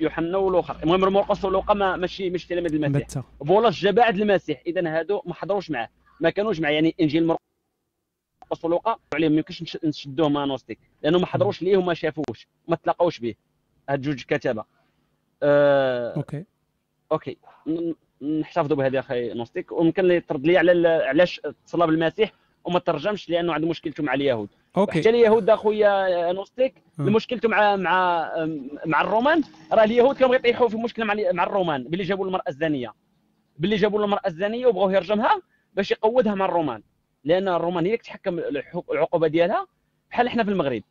يوحنا 0.00 0.38
والاخر 0.38 0.76
المهم 0.82 1.12
مرقس 1.12 1.44
ولوقا 1.44 1.74
ما 1.74 1.96
ماشي 1.96 2.30
ماشي 2.30 2.48
تلاميذ 2.48 2.74
المسيح. 2.74 3.24
بولس 3.40 3.76
جا 3.80 3.90
بعد 3.90 4.16
المسيح. 4.20 4.62
اذا 4.66 4.98
هادو 4.98 5.22
ما 5.26 5.34
حضروش 5.34 5.70
معاه. 5.70 5.88
ما 6.20 6.30
كانوش 6.30 6.60
معاه. 6.60 6.72
يعني 6.72 6.94
إنجيل 7.00 7.26
مرقس 7.26 8.64
ولوقا 8.64 8.98
عليهم. 9.14 9.32
ما 9.32 9.36
يمكنش 9.38 9.62
نش- 9.62 9.84
نشدوه 9.84 10.28
مع 10.28 10.44
نوستيك. 10.44 10.78
لأنه 11.02 11.18
ما 11.18 11.26
حضروش 11.26 11.62
ليه 11.62 11.76
وما 11.76 11.94
شافوش 11.94 12.46
ما 12.68 12.76
تلاقاوش 12.76 13.18
به 13.18 13.34
هاد 13.88 14.00
جوج 14.00 14.22
كتبه 14.24 14.64
آه 15.42 16.14
أوكي. 16.16 16.44
أوكي. 17.12 17.36
نحتفظوا 18.22 18.76
بهذه 18.76 18.98
أخي 18.98 19.34
نوستيك. 19.34 19.72
ويمكن 19.72 20.04
لي 20.04 20.20
ترد 20.20 20.46
لي 20.46 20.58
على 20.58 20.88
علاش 20.88 21.40
تصلب 21.66 21.86
المسيح 21.86 22.32
وما 22.64 22.78
ترجمش 22.78 23.30
لأنه 23.30 23.52
عنده 23.52 23.68
مشكلته 23.68 24.02
مع 24.02 24.14
اليهود. 24.14 24.48
حتى 24.76 24.80
أوكي 24.98 25.10
اليهود 25.10 25.50
أخويا 25.50 26.32
نوستيك 26.32 26.74
مم. 26.98 27.12
مشكلته 27.12 27.48
مع 27.48 27.76
مع 27.76 28.30
مع 28.86 29.00
الرومان. 29.00 29.42
راه 29.72 29.84
اليهود 29.84 30.16
كانوا 30.16 30.34
يطيحوا 30.34 30.68
في 30.68 30.76
مشكلة 30.76 31.04
مع 31.04 31.14
مع 31.32 31.42
الرومان 31.44 31.84
باللي 31.84 32.04
جابوا 32.04 32.26
المرأة 32.26 32.44
الزانية. 32.48 32.92
باللي 33.58 33.76
جابوا 33.76 34.04
المرأة 34.04 34.26
الزانية 34.26 34.66
وبغاو 34.66 34.90
يرجمها 34.90 35.42
باش 35.74 35.90
يقودها 35.90 36.34
مع 36.34 36.44
الرومان. 36.44 36.82
لأن 37.24 37.48
الرومان 37.48 37.84
هي 37.84 37.90
اللي 37.90 37.98
كتحكم 37.98 38.38
العقوبة 38.92 39.28
ديالها 39.28 39.66
بحال 40.10 40.26
إحنا 40.26 40.44
في 40.44 40.50
المغرب. 40.50 40.82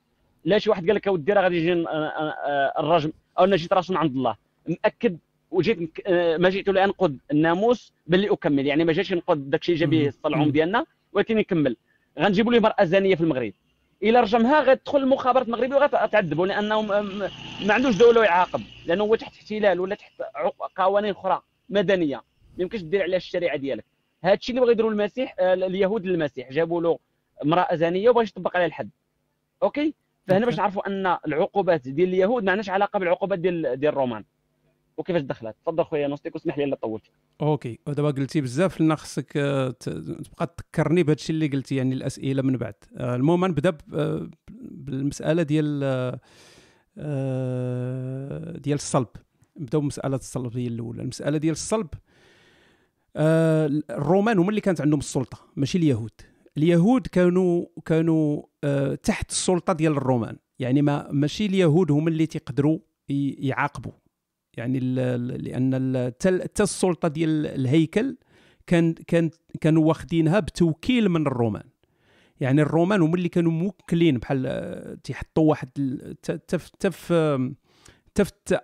لا 0.45 0.57
شي 0.57 0.70
واحد 0.70 0.88
قال 0.88 0.95
لك 0.95 1.07
اودي 1.07 1.34
راه 1.34 1.41
غادي 1.41 1.57
يجي 1.57 1.74
آه، 1.74 1.88
آه، 1.88 2.74
الرجم 2.80 3.12
أو 3.40 3.44
أنا 3.44 3.56
جيت 3.56 3.74
راسل 3.74 3.98
عند 3.98 4.16
الله. 4.16 4.36
مأكد 4.68 5.18
وجيت 5.52 5.90
آه، 6.07 6.38
ما 6.38 6.49
جئت 6.49 6.70
لانقض 6.70 7.18
الناموس 7.32 7.94
باللي 8.07 8.30
أكمل. 8.30 8.66
يعني 8.66 8.84
ما 8.86 8.94
جاش 8.94 9.14
نقض 9.14 9.49
داك 9.49 9.62
الشيء 9.62 9.76
جا 9.76 9.86
به. 9.86 10.07
الصلعوم. 10.07 10.49
ديالنا 10.49 10.86
ولكن 11.14 11.38
نكمل 11.38 11.78
غنجيبوا 12.20 12.53
ليه 12.53 12.60
مرأة 12.60 12.84
زانية 12.84 13.16
في 13.16 13.22
المغرب. 13.22 13.53
الا 14.06 14.19
رجمها 14.22 14.61
غتدخل 14.61 14.98
المخابرات 14.98 15.45
المغربية 15.48 15.76
وغتعذبوا 15.76 16.48
لأنه 16.48 16.82
ما 17.61 17.73
عندوش 17.73 17.95
دولة 17.95 18.23
يعاقب 18.23 18.61
لأنه 18.86 19.03
هو 19.03 19.15
تحت 19.15 19.34
احتلال 19.36 19.80
ولا 19.80 19.95
تحت 19.95 20.11
قوانين 20.76 21.11
أخرى 21.11 21.41
مدنية. 21.69 22.15
ما 22.57 22.64
يمكنش 22.64 22.82
دير 22.82 23.02
عليها 23.02 23.18
الشريعة 23.18 23.57
ديالك. 23.57 23.86
هذا 24.23 24.34
الشيء 24.34 24.56
اللي 24.56 24.61
بغى 24.65 24.72
يديروا 24.72 24.91
المسيح 24.91 25.36
آه، 25.40 25.53
اليهود 25.53 26.06
للمسيح 26.06 26.52
جابوا 26.52 26.82
له 26.82 26.99
امرأة 27.44 27.76
زانية 27.76 28.10
وبغى 28.10 28.23
يطبق 28.23 28.56
عليها 28.56 28.68
الحد. 28.68 28.90
OK؟ 29.64 29.94
فهنا. 30.27 30.45
باش 30.45 30.57
نعرفوا 30.57 30.88
أن 30.88 31.18
العقوبات 31.27 31.88
ديال 31.88 32.10
اليهود 32.10 32.44
ما 32.44 32.52
عندهاش 32.52 32.69
علاقة 32.69 32.99
بالعقوبات 32.99 33.40
ديال 33.40 33.61
ديال 33.61 33.94
الرومان. 33.94 34.23
وكيفاش 34.98 35.22
دخلت؟ 35.22 35.56
تفضل 35.64 35.86
خويا 35.86 36.08
نوستيك 36.08 36.36
واسمح 36.36 36.58
لي 36.58 36.64
الا 36.64 36.76
طولت. 36.76 37.04
OK. 37.42 37.80
ودابا 37.88 38.12
قلتي 38.12 38.42
بزاف 38.42 38.82
لنا 38.82 38.96
خصك 38.96 39.38
آه، 39.38 39.70
تبقى 39.70 40.56
تذكرني 40.58 41.04
بهذا 41.04 41.18
الشيء 41.18 41.34
اللي 41.36 41.48
قلتي 41.48 41.76
يعني 41.76 41.96
الأسئلة 41.96 42.42
من 42.42 42.58
بعد. 42.58 42.74
آه، 42.98 43.16
المهم 43.16 43.46
نبدأ 43.46 43.78
آه، 43.94 44.30
بالمسألة 44.62 45.44
ديال 45.44 45.80
ديال 48.62 48.76
الصلب. 48.76 49.08
نبدأو 49.58 49.82
بمسألة 49.82 50.16
الصلب 50.16 50.58
هي 50.58 50.68
الأولى. 50.68 51.02
المسألة 51.02 51.38
ديال 51.38 51.52
الصلب 51.52 51.88
الرومان 53.18 54.40
هما 54.40 54.50
اللي 54.50 54.62
كانت 54.62 54.82
عندهم 54.82 55.00
السلطة 55.00 55.38
ماشي 55.56 55.78
اليهود. 55.78 56.12
اليهود 56.58 57.08
كانوا 57.08 57.66
كانوا 57.86 58.44
تحت 58.96 59.32
السلطة 59.32 59.74
ديال 59.74 59.92
الرومان. 59.92 60.38
يعني 60.60 60.82
ما 60.82 61.12
ماشي 61.12 61.46
اليهود 61.46 61.92
هما 61.92 62.10
اللي 62.10 62.26
تيقدروا 62.26 62.80
يعاقبوا. 63.10 63.92
يعني 64.57 64.80
لأن 64.80 66.06
حتى 66.07 66.44
حتى 66.44 66.64
السلطة 66.64 67.07
ديال 67.07 67.48
الهيكل 67.48 68.18
كان 68.68 68.94
كان 68.94 69.30
كانوا 69.61 69.86
واخدينها 69.86 70.40
بتوكيل 70.40 71.10
من 71.10 71.27
الرومان. 71.27 71.64
يعني 72.40 72.61
الرومان 72.61 73.02
هما 73.02 73.15
اللي 73.15 73.30
كانوا 73.30 73.52
موكلين 73.52 74.18
بحال 74.18 74.44
آه، 74.48 74.98
تيحطوا 75.03 75.49
واحد 75.49 75.69
ت- 76.23 76.32
تف 76.32 76.69
تفت 78.15 78.60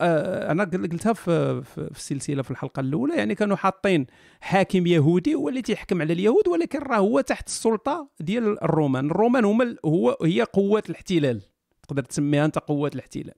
أنا 0.51 0.63
قل- 0.63 0.89
قلتها 0.89 1.13
في 1.13 1.61
في 1.63 1.77
السلسلة 1.77 2.41
في 2.41 2.51
الحلقة 2.51 2.80
الأولى 2.80 3.15
يعني 3.18 3.35
كانوا 3.35 3.55
حاطين 3.55 4.05
حاكم 4.41 4.88
يهودي 4.88 5.35
هو 5.35 5.49
اللي 5.49 5.61
تيحكم 5.61 6.01
على 6.01 6.13
اليهود 6.13 6.47
ولكن 6.47 6.80
راه 6.80 6.97
هو 6.97 7.22
تحت 7.22 7.47
السلطة 7.47 8.09
ديال 8.19 8.63
الرومان. 8.63 9.05
الرومان 9.05 9.45
هما 9.45 9.76
هو 9.85 10.18
هي 10.23 10.41
قوات 10.41 10.89
الاحتلال 10.89 11.41
تقدر 11.84 12.03
تسميها 12.03 12.45
أنت 12.45 12.59
قوات 12.59 12.95
الاحتلال. 12.95 13.34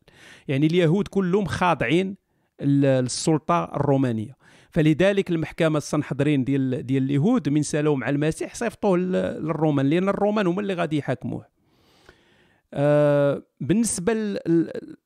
يعني 0.47 0.65
اليهود 0.67 1.07
كلهم 1.07 1.45
خاضعين 1.45 2.15
للسلطه 2.64 3.64
الرومانية. 3.64 4.38
فلذلك 4.69 5.30
المحكمة 5.30 5.77
السنحدرين 5.77 6.44
ديال 6.44 6.85
ديال 6.85 7.03
اليهود 7.03 7.49
من 7.49 7.61
سالوا 7.64 7.95
مع 7.98 8.10
المسيح 8.10 8.56
صيفطوه 8.56 8.98
لل- 8.98 9.11
للرومان 9.45 9.90
لأن 9.90 10.10
الرومان 10.10 10.48
هما 10.48 10.61
اللي 10.61 10.73
غادي 10.73 10.98
يحاكموه. 10.98 11.45
آه 12.73 13.44
بالنسبة 13.60 14.14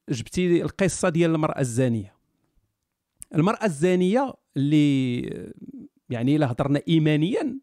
جبتي 0.09 0.61
القصة 0.61 1.09
ديال 1.09 1.31
المرأة 1.35 1.59
الزانية. 1.59 2.13
المرأة 3.35 3.65
الزانية 3.65 4.33
اللي 4.57 5.21
يعني 6.09 6.35
إلا 6.35 6.51
هضرنا 6.51 6.81
ايمانيا 6.87 7.59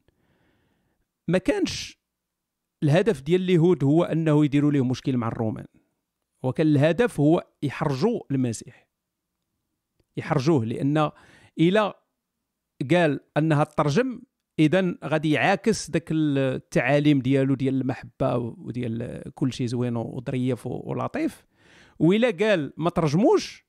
ما 1.29 1.39
كانش 1.39 1.99
الهدف 2.83 3.21
ديال 3.23 3.41
اليهود 3.43 3.85
هو 3.85 4.05
أنه 4.05 4.45
يديروا 4.45 4.73
ليه 4.73 4.85
مشكل 4.85 5.17
مع 5.17 5.29
الرومان. 5.29 5.67
وكان 6.43 6.67
الهدف 6.67 7.21
هو 7.21 7.47
يحرجوا 7.63 8.21
المسيح. 8.31 8.84
يحرجوه 10.17 10.65
لأن 10.65 11.11
إلى 11.59 11.95
قال 12.91 13.21
أنها 13.37 13.65
تترجم 13.65 14.21
اذا 14.59 14.97
غادي 15.05 15.31
يعاكس 15.31 15.91
داك 15.91 16.09
التعاليم 16.13 17.21
ديالو 17.21 17.55
ديال 17.55 17.81
المحبة 17.81 18.37
وديال 18.37 19.23
كل 19.35 19.53
شيء 19.53 19.67
زوين 19.67 19.97
وظريف 19.97 20.67
ولطيف. 20.67 21.47
وإلا 21.99 22.31
قال 22.31 22.73
ما 22.77 22.91
ترجموش 22.91 23.67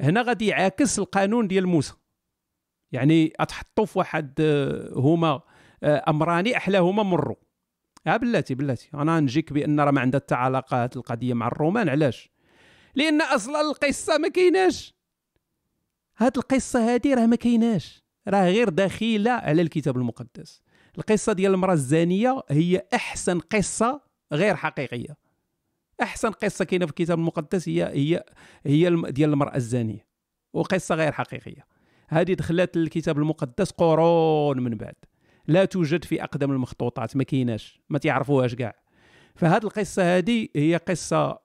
هنا 0.00 0.22
غادي 0.22 0.46
يعاكس 0.46 0.98
القانون 0.98 1.48
ديال 1.48 1.66
موسى. 1.66 1.94
يعني 2.92 3.32
أتحطوا 3.40 3.84
في 3.84 3.98
واحد 3.98 4.34
آه، 4.40 4.92
هما 4.96 5.40
آه، 5.82 6.04
امران 6.08 6.46
أحلاهما 6.46 7.02
مروا. 7.02 7.36
ها 8.06 8.16
بلاتي 8.16 8.54
بلاتي. 8.54 8.90
أنا 8.94 9.20
نجيك 9.20 9.52
بأن 9.52 9.80
راه 9.80 9.90
ما 9.90 10.00
عندها 10.00 10.20
حتى 10.20 10.34
علاقة 10.34 10.90
القضية 10.96 11.34
مع 11.34 11.46
الرومان 11.46 11.88
علاش؟ 11.88 12.30
لأن 12.94 13.22
أصلا 13.22 13.60
القصة 13.60 14.18
ما 14.18 14.28
كايناش. 14.28 14.99
هاد 16.20 16.36
القصة 16.36 16.94
هادي 16.94 17.14
راه 17.14 17.26
ما 17.26 17.36
كايناش. 17.36 18.02
راه 18.28 18.44
غير 18.44 18.68
دخيله 18.68 19.30
على 19.30 19.62
الكتاب 19.62 19.96
المقدس. 19.96 20.62
القصة 20.98 21.32
ديال 21.32 21.54
المرأة 21.54 21.72
الزانية 21.72 22.42
هي 22.50 22.82
أحسن 22.94 23.40
قصة 23.40 24.00
غير 24.32 24.56
حقيقية. 24.56 25.16
أحسن 26.02 26.30
قصة 26.30 26.64
كاينة 26.64 26.86
في 26.86 26.90
الكتاب 26.90 27.18
المقدس 27.18 27.68
هي 27.68 27.84
هي 27.84 28.24
هي 28.66 29.02
ديال 29.10 29.30
المرأة 29.30 29.56
الزانية. 29.56 30.06
وقصة 30.52 30.94
غير 30.94 31.12
حقيقية. 31.12 31.66
هذه 32.08 32.32
دخلت 32.32 32.76
الكتاب 32.76 33.18
المقدس 33.18 33.70
قرون 33.70 34.60
من 34.60 34.74
بعد. 34.74 34.94
لا 35.46 35.64
توجد 35.64 36.04
في 36.04 36.24
أقدم 36.24 36.50
المخطوطات 36.50 37.16
ما 37.16 37.24
كايناش 37.24 37.80
ما 37.88 37.98
تعرفوهاش 37.98 38.54
كاع. 38.54 38.74
فهاد 39.34 39.64
القصة 39.64 40.18
هذه 40.18 40.48
هي 40.56 40.76
قصة 40.76 41.38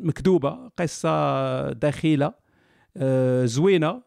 مكذوبة 0.00 0.68
قصة 0.68 1.72
دخيله 1.72 2.43
زوينة 3.44 4.02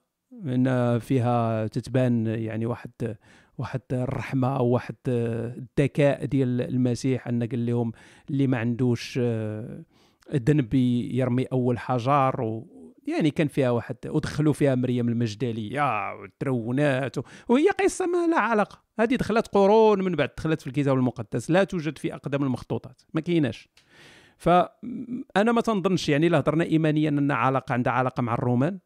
ان 0.46 1.00
فيها 1.00 1.68
تتبان 1.68 2.28
يعني 2.28 2.66
واحد 2.66 3.16
واحد 3.58 3.82
الرحمة 3.92 4.58
أو 4.58 4.66
واحد 4.68 4.96
الذكاء 5.08 6.26
ديال 6.26 6.62
المسيح 6.62 7.28
ان 7.28 7.44
قال 7.44 7.66
لهم 7.66 7.92
اللي 8.30 8.48
ما 8.48 8.58
عندوش 8.58 9.20
آه، 9.22 9.84
ذنب 10.36 10.74
يرمي 10.74 11.44
أول 11.44 11.80
حجر 11.80 12.42
و 12.42 12.68
يعني 13.08 13.32
كان 13.32 13.48
فيها 13.48 13.70
واحد 13.70 13.96
ودخلوا 14.06 14.54
فيها 14.54 14.76
مريم 14.76 15.10
المجدلية 15.10 16.14
والترونات 16.22 17.18
و- 17.18 17.22
وهي 17.50 17.70
قصة 17.70 18.06
ما 18.06 18.28
لها 18.28 18.40
علاقة. 18.40 18.84
هذه 19.00 19.16
دخلت 19.16 19.48
قرون 19.48 20.04
من 20.04 20.16
بعد 20.16 20.30
دخلت 20.38 20.62
في 20.62 20.68
الكتاب 20.68 20.96
المقدس 20.98 21.52
لا 21.52 21.64
توجد 21.64 21.98
في 21.98 22.14
اقدم 22.14 22.44
المخطوطات 22.44 23.02
ما 23.14 23.22
كايناش. 23.22 23.70
فأنا 24.38 25.52
ما 25.52 25.62
تنظنش 25.62 26.10
يعني 26.10 26.28
الا 26.28 26.40
هضرنا 26.40 26.64
ايمانيا 26.64 27.10
أن 27.10 27.32
علاقة 27.32 27.74
عندها 27.74 27.94
علاقة 27.94 28.22
مع 28.22 28.34
الرومان. 28.34 28.80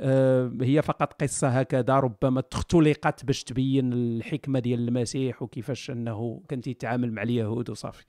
آه، 0.00 0.52
هي 0.60 0.82
فقط 0.82 1.22
قصة 1.22 1.48
هكذا 1.48 1.96
ربما 1.98 2.42
اختلقت 2.52 3.24
باش 3.24 3.44
تبين 3.44 3.92
الحكمة 3.92 4.58
ديال 4.58 4.88
المسيح 4.88 5.42
وكيفاش 5.42 5.90
أنه 5.90 6.42
كان 6.48 6.60
تيتعامل 6.60 7.12
مع 7.12 7.22
اليهود 7.22 7.70
وصافي. 7.70 8.04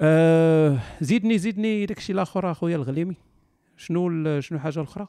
آه 0.00 0.78
زيدني 1.00 1.38
زيدني 1.38 1.86
داكشي 1.86 2.12
الآخر 2.12 2.50
أخويا 2.50 2.76
الغليمي. 2.76 3.16
شنو 3.76 4.40
شنو 4.40 4.58
حاجة 4.58 4.82
أخرى 4.82 5.08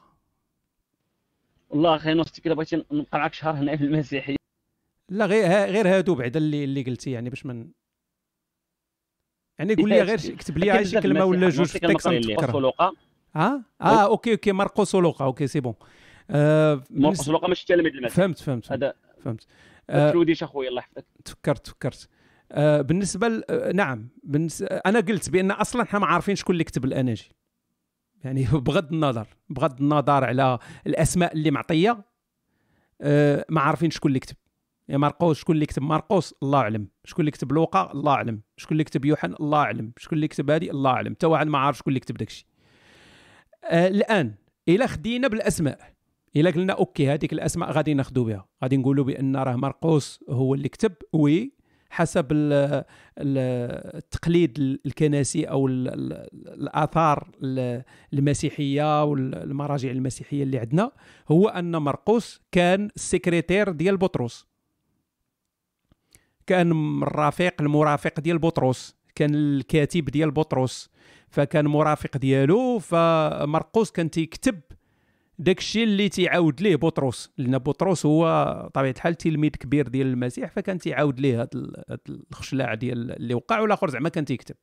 والله 1.69 1.95
أخي 1.95 2.13
نوستي 2.13 2.41
كده 2.41 2.55
بغيت 2.55 2.73
نبقى 2.73 3.19
معك 3.19 3.33
شهر 3.33 3.53
هنا 3.55 3.77
في 3.77 3.83
المسيحية. 3.83 4.35
لا 5.09 5.25
غير 5.25 5.45
غير 5.71 5.87
هادو 5.87 6.15
بعدا 6.15 6.39
اللي 6.39 6.63
اللي 6.63 6.83
قلتي 6.83 7.11
يعني 7.11 7.29
باش 7.29 7.45
من 7.45 7.67
يعني 9.59 9.75
قول 9.75 9.89
لي 9.89 10.01
غير 10.01 10.17
شي- 10.17 10.35
كتب 10.35 10.57
لي 10.57 10.71
غير 10.71 10.83
شي 10.85 11.01
كلمة 11.01 11.25
ولا 11.25 11.49
جوج 11.49 11.65
في 11.67 11.75
ال 11.85 11.88
texte. 11.88 12.07
نتفكرها 12.07 12.59
لوقا 12.59 12.91
ها؟ 13.35 13.63
آه 13.81 14.05
OK 14.05 14.31
OK 14.31 14.51
ماركوس 14.51 14.95
ولوقا 14.95 15.25
أوكي 15.25 15.47
سي 15.47 15.59
بون. 15.59 15.73
آه 16.29 16.83
مرقس 16.89 17.29
لوقا 17.29 17.47
ماشي 17.47 17.65
تلاميذ 17.65 17.91
المسيح 17.93 18.17
فهمت 18.17 18.39
فهمت 18.39 18.65
فهمت, 18.65 18.83
هذا 18.83 18.93
فهمت. 19.23 19.47
آه 19.89 20.09
تفلوديش 20.09 20.43
اخويا 20.43 20.69
الله 20.69 20.79
يحفظك. 20.81 21.05
تفكرت 21.25 21.65
تفكرت. 21.65 22.09
آه 22.51 22.81
بالنسبة 22.81 23.27
ل... 23.27 23.43
آه 23.49 23.71
نعم 23.71 24.09
بالنس... 24.23 24.61
أنا 24.61 24.99
قلت 24.99 25.29
بأن 25.29 25.51
أصلا 25.51 25.81
إحنا 25.83 25.99
ما 25.99 26.05
عارفين 26.05 26.35
شكون 26.35 26.53
اللي 26.53 26.63
كتب 26.63 26.85
الاناجيل 26.85 27.27
يعني 28.23 28.47
بغض 28.67 28.93
النظر 28.93 29.27
بغض 29.49 29.81
النظر 29.81 30.23
على 30.23 30.59
الأسماء 30.87 31.33
اللي 31.33 31.51
معطية 31.51 32.05
آه 33.01 33.45
ما 33.49 33.61
عارفين 33.61 33.89
شكون 33.91 34.09
اللي 34.09 34.19
كتب 34.19 34.35
يا 34.89 34.97
مرقوس 34.97 35.39
شكون 35.39 35.55
اللي 35.55 35.65
كتب 35.65 35.81
مرقوس 35.81 36.33
الله 36.43 36.59
أعلم. 36.59 36.87
شكون 37.05 37.21
اللي 37.21 37.31
كتب 37.31 37.51
لوقا 37.51 37.91
الله 37.91 38.11
أعلم. 38.11 38.41
شكون 38.57 38.71
اللي 38.71 38.83
كتب 38.83 39.05
يوحنا 39.05 39.35
الله 39.39 39.57
أعلم. 39.57 39.91
شكون 39.97 40.15
اللي 40.15 40.27
كتب 40.27 40.51
هذه 40.51 40.69
الله 40.69 40.89
أعلم. 40.91 41.13
حتى 41.13 41.25
واحد 41.25 41.47
ما 41.47 41.57
عارف 41.57 41.77
شكون 41.77 41.91
اللي 41.91 41.99
كتب 41.99 42.17
داكشي. 42.17 42.47
آه 43.65 43.87
الآن 43.87 44.35
إلى 44.67 44.87
خدينا 44.87 45.27
بالأسماء. 45.27 45.79
إلا 46.35 46.49
قلنا 46.49 46.73
OK 46.73 47.09
هذيك 47.09 47.33
الأسماء 47.33 47.71
غادي 47.71 47.93
ناخذوا 47.93 48.25
بها. 48.25 48.47
غادي 48.63 48.77
نقولوا 48.77 49.05
بأن 49.05 49.35
راه 49.35 49.55
مرقوس 49.55 50.23
هو 50.29 50.53
اللي 50.53 50.69
كتب 50.69 50.93
oui 51.13 51.55
حسب 51.89 52.31
ال 52.31 52.53
ال 52.53 53.37
التقليد 53.97 54.79
الكنسي 54.85 55.43
أو 55.45 55.67
ال 55.67 55.87
ال 55.87 56.27
الآثار 56.47 57.29
ال- 57.43 57.83
المسيحية 58.13 59.03
والمراجع 59.03 59.91
المسيحية 59.91 60.43
اللي 60.43 60.59
عندنا 60.59 60.91
هو 61.31 61.47
أن 61.47 61.75
مرقوس 61.75 62.41
كان 62.51 62.89
السكرتير 62.95 63.71
ديال 63.71 63.97
بطرس. 63.97 64.47
كان 66.47 66.71
الرفيق 67.03 67.61
المرافق 67.61 68.19
ديال 68.19 68.39
بطرس 68.39 68.95
كان 69.15 69.35
الكاتب 69.35 70.05
ديال 70.05 70.31
بطرس. 70.31 70.89
فكان 71.29 71.67
مرافق 71.67 72.17
ديالو 72.17 72.79
فمرقوس 72.79 73.91
كان 73.91 74.11
تيكتب 74.11 74.59
داك 75.39 75.57
الشيء 75.57 75.83
اللي 75.83 76.09
تيعاود 76.09 76.61
ليه 76.61 76.75
بطرس. 76.75 77.31
لأن 77.37 77.57
بطرس 77.57 78.05
هو 78.05 78.69
طبيعة 78.73 78.91
الحال 78.91 79.15
تلميذ 79.15 79.51
كبير 79.51 79.87
ديال 79.87 80.07
المسيح 80.07 80.51
فكان 80.51 80.77
تيعاود 80.77 81.19
ليه 81.19 81.41
هاد 81.41 81.49
الخشلاع 82.09 82.73
ديال 82.73 83.11
اللي 83.11 83.33
وقع 83.33 83.59
والآخر 83.59 83.89
زعما 83.89 84.09
كان 84.09 84.25
تيكتب. 84.25 84.55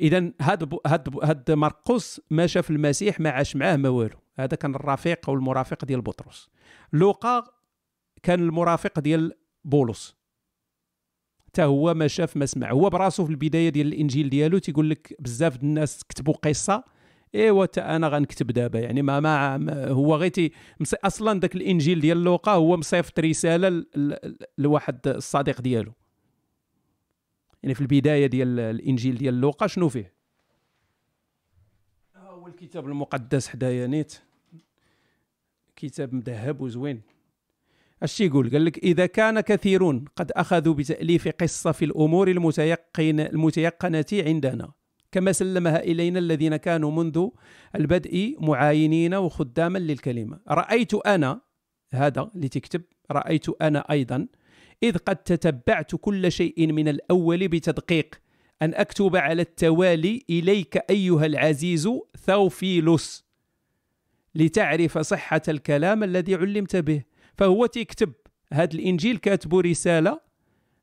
اذا 0.00 0.32
هاد 0.40 0.78
هاد 0.86 1.18
هاد 1.22 1.50
مرقس 1.50 2.20
ما 2.30 2.46
شاف 2.46 2.70
المسيح 2.70 3.20
ما 3.20 3.30
عاش 3.30 3.56
معاه 3.56 3.76
ما 3.76 3.88
والو. 3.88 4.16
هذا 4.38 4.56
كان 4.56 4.74
الرفيق 4.74 5.28
أو 5.28 5.34
المرافق 5.34 5.84
ديال 5.84 6.02
بطرس. 6.02 6.50
لوقا 6.92 7.44
كان 8.22 8.40
المرافق 8.40 9.00
ديال 9.00 9.32
بولس. 9.64 10.21
حتى 11.52 11.62
هو 11.62 11.94
ما 11.94 12.08
شاف 12.08 12.36
ما 12.36 12.46
سمع. 12.46 12.70
هو 12.70 12.90
براسو 12.90 13.24
في 13.24 13.30
البداية 13.30 13.68
ديال 13.68 13.86
الإنجيل 13.86 14.30
ديالو 14.30 14.58
تيقول 14.58 14.90
لك 14.90 15.16
بزاف 15.18 15.62
الناس 15.62 16.04
كتبوا 16.04 16.34
قصة. 16.34 16.84
إيوا 17.34 17.66
تا 17.66 17.96
أنا 17.96 18.08
غنكتب 18.08 18.46
دابا. 18.46 18.80
يعني 18.80 19.02
ما, 19.02 19.20
ما, 19.20 19.88
هو 19.88 20.16
غير 20.16 20.52
أصلا 21.04 21.40
داك 21.40 21.54
الإنجيل 21.54 22.00
ديال 22.00 22.24
لوقا 22.24 22.52
هو 22.52 22.76
مصيفط 22.76 23.20
رسالة 23.20 23.84
لواحد 24.58 25.08
الصديق 25.08 25.60
ديالو. 25.60 25.92
يعني 27.62 27.74
في 27.74 27.80
البداية 27.80 28.26
ديال 28.26 28.60
الإنجيل 28.60 29.18
ديال 29.18 29.40
لوقا 29.40 29.66
شنو 29.66 29.88
فيه؟ 29.88 30.12
ها 32.14 32.28
هو 32.28 32.46
الكتاب 32.46 32.86
المقدس 32.86 33.48
حدايا 33.48 33.86
نيت؟ 33.86 34.14
كتاب 35.76 36.14
مذهب 36.14 36.60
وزوين. 36.60 37.00
اش 38.02 38.20
يقول 38.20 38.50
قال 38.50 38.64
لك 38.64 38.78
إذا 38.78 39.06
كان 39.06 39.40
كثيرون 39.40 40.04
قد 40.16 40.32
أخذوا 40.32 40.74
بتأليف 40.74 41.28
قصة 41.28 41.72
في 41.72 41.84
الأمور 41.84 42.28
المتيقن 42.28 43.20
المتيقنة 43.20 44.04
عندنا 44.12 44.72
كما 45.12 45.32
سلمها 45.32 45.82
إلينا 45.82 46.18
الذين 46.18 46.56
كانوا 46.56 46.90
منذ 46.90 47.28
البدء 47.74 48.36
معاينين 48.40 49.14
وخداما 49.14 49.78
للكلمة. 49.78 50.40
رأيت 50.48 50.94
أنا 50.94 51.40
هذا 51.92 52.30
اللي 52.34 52.48
تكتب 52.48 52.82
رأيت 53.10 53.62
أنا 53.62 53.78
أيضا 53.90 54.26
إذ 54.82 54.96
قد 54.96 55.16
تتبعت 55.16 55.94
كل 55.94 56.32
شيء 56.32 56.72
من 56.72 56.88
الأول 56.88 57.48
بتدقيق 57.48 58.14
أن 58.62 58.74
أكتب 58.74 59.16
على 59.16 59.42
التوالي 59.42 60.24
إليك 60.30 60.76
أيها 60.90 61.26
العزيز 61.26 61.88
ثوفيلوس 62.26 63.24
لتعرف 64.34 64.98
صحة 64.98 65.42
الكلام 65.48 66.02
الذي 66.04 66.34
علمت 66.34 66.76
به. 66.76 67.11
فهو 67.42 67.66
تكتب 67.66 68.12
هذا 68.52 68.74
الإنجيل 68.74 69.16
كاتبه 69.16 69.60
رسالة 69.60 70.20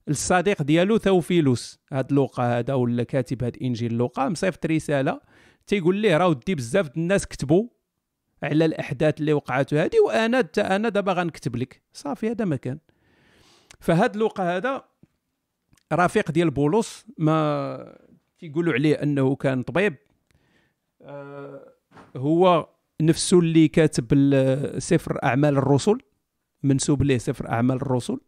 الصديق 0.10 0.62
ديالو 0.62 0.98
ثوفيلوس. 0.98 1.80
هاد 1.92 2.12
لوقا 2.12 2.60
هذا 2.60 2.74
ولا 2.74 3.04
كاتب 3.04 3.44
هاد 3.44 3.58
إنجيل 3.62 3.94
لوقا 3.94 4.30
مصيفط 4.30 4.66
رسالة 4.66 5.22
تيقول 5.68 5.96
ليه 5.96 6.18
راه 6.18 6.28
ودي 6.28 6.56
بزاف 6.56 6.98
الناس 6.98 7.28
كتبوا 7.28 7.68
على 8.44 8.66
الأحداث 8.66 9.20
اللي 9.20 9.34
وقعت 9.34 9.74
هذه 9.74 10.00
وأنا 10.06 10.50
أنا 10.58 10.90
دابا 10.90 11.14
غنكتب 11.14 11.56
لك. 11.56 11.82
صافي 11.94 12.32
هذا 12.32 12.46
ما 12.46 12.56
كان. 12.56 12.80
فهاد 13.80 14.16
لوقا 14.16 14.58
هذا 14.58 14.84
رفيق 15.94 16.32
ديال 16.32 16.50
بولس 16.50 17.06
ما 17.18 17.98
تيقولوا 18.40 18.74
عليه 18.74 18.96
أنه 18.96 19.36
كان 19.36 19.64
طبيب. 19.64 19.96
آه 21.02 21.74
هو 22.18 22.70
نفسه 23.02 23.40
اللي 23.40 23.68
كاتب 23.68 24.08
سفر 24.78 25.24
أعمال 25.24 25.58
الرسل. 25.58 25.98
منسوب 26.64 27.04
ليه 27.04 27.18
سفر 27.18 27.50
أعمال 27.50 27.76
الرسل 27.76 28.20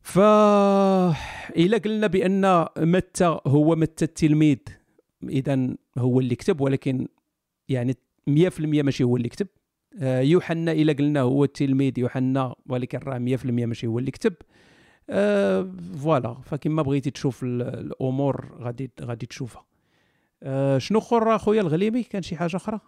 ف 0.00 0.18
الا 1.56 1.78
قلنا 1.78 2.06
بأن 2.06 2.66
متى 2.78 3.38
هو 3.46 3.76
متى 3.76 4.04
التلميذ. 4.04 4.58
اذا 5.22 5.68
هو 5.98 6.20
اللي 6.20 6.34
كتب 6.34 6.60
ولكن 6.60 7.08
يعني 7.68 7.96
100% 8.30 8.60
ماشي 8.60 9.04
هو 9.04 9.16
اللي 9.16 9.28
كتب 9.28 9.48
آه، 10.00 10.20
يوحنا 10.20 10.72
الا 10.72 10.92
قلنا 10.92 11.20
هو 11.20 11.44
التلميذ 11.44 11.98
يوحنا 11.98 12.54
ولكن 12.66 12.98
راه 12.98 13.18
100% 13.18 13.44
ماشي 13.44 13.86
هو 13.86 13.98
اللي 13.98 14.10
كتب 14.10 14.34
أه 15.10 15.72
فوالا 16.02 16.34
فكما 16.34 16.82
بغيتي 16.82 17.10
تشوف 17.10 17.42
الأمور 17.44 18.56
غادي 18.60 18.90
غادي 19.00 19.26
تشوفها. 19.26 19.66
أه 20.42 20.78
شنو 20.78 20.98
أخر 20.98 21.36
أخويا؟ 21.36 21.60
الغليمي؟ 21.60 22.02
كان 22.02 22.22
شي 22.22 22.36
حاجة 22.36 22.56
أخرى؟ 22.56 22.80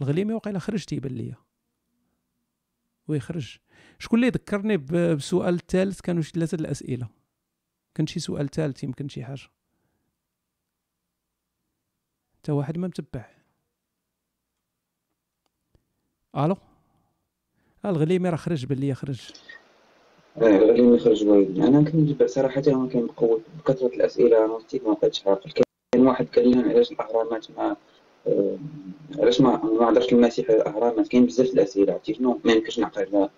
الغليمي 0.00 0.34
وقيلا 0.34 0.58
خرج 0.58 0.84
تيبان 0.84 1.12
ليا. 1.12 1.45
ويخرج. 3.08 3.58
شكون 3.98 4.18
اللي 4.18 4.30
ذكرني 4.30 4.76
بالسؤال 4.76 5.54
الثالث 5.54 6.00
كانوا 6.00 6.22
شي 6.22 6.30
ثلاثة 6.30 6.54
الأسئلة. 6.54 7.08
كان 7.94 8.06
شي 8.06 8.20
سؤال 8.20 8.50
ثالث 8.50 8.84
يمكن 8.84 9.08
شي 9.08 9.24
حاجة. 9.24 9.48
حتى 12.34 12.52
واحد 12.52 12.78
ما 12.78 12.86
متبع. 12.86 13.30
ألو؟ 16.36 16.56
آه، 17.84 17.90
الغليمي 17.90 18.28
راه 18.28 18.36
خرج 18.36 18.66
بان 18.66 18.78
لي 18.78 18.94
خرج. 18.94 19.30
آه 20.36 20.40
الغليمي 20.40 20.98
خرج 20.98 21.22
أنا 21.22 21.90
كنتبع 21.90 22.26
صراحة 22.26 22.62
ما 22.66 22.88
كنقول 22.88 23.42
بكثرة 23.58 23.86
الأسئلة 23.86 24.44
أنا 24.44 24.58
ما 24.84 24.92
بقيتش 24.92 25.26
عاقل. 25.26 25.50
كاين 25.50 26.06
واحد 26.06 26.38
لنا 26.38 26.62
علاش 26.62 26.92
الأهرامات 26.92 27.50
ما 27.50 27.70
آه، 27.70 27.76
علاش 29.18 29.40
ما 29.40 29.64
ما 29.64 29.90
هضرش 29.90 30.12
المسيح 30.12 30.50
على 30.50 30.56
الاهرامات 30.60 31.08
كاين 31.08 31.26
بزاف 31.26 31.46
الأسئلة 31.46 31.92
عرفتي 31.92 32.14
شنو؟ 32.14 32.40
ما 32.44 32.52
يمكنش 32.52 32.78
نعقل 32.78 33.28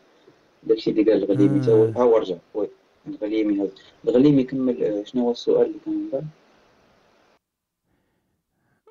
داكشي 0.62 0.90
اللي 0.90 1.02
قال 1.02 1.22
الغليمي 1.24 1.60
تا 1.60 1.72
هو 1.72 1.84
ها 1.84 2.02
هو 2.02 2.16
رجع. 2.16 2.36
oui 2.54 2.68
الغليمي 3.08 3.60
هذا. 3.62 3.70
الغليمي 4.04 4.44
كمل 4.44 4.84
آه، 4.84 5.04
شنو 5.04 5.22
هو 5.24 5.30
السؤال 5.30 5.66
اللي 5.66 5.78
كان 5.84 5.94
من 5.94 6.10
بعد 6.12 6.24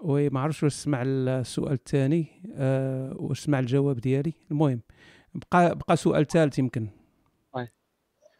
oui 0.02 0.30
ما 0.30 0.40
عرفتش 0.40 0.64
واش 0.64 0.74
سمع 0.74 1.04
السؤال 1.06 1.72
الثاني 1.74 2.26
أه 2.56 3.16
واش 3.20 3.40
سمع 3.40 3.60
الجواب 3.60 4.00
ديالي. 4.00 4.34
المهم 4.52 4.82
بقى 5.52 5.76
بقى 5.76 5.98
سؤال 5.98 6.28
ثالث 6.28 6.60
يمكن. 6.60 6.88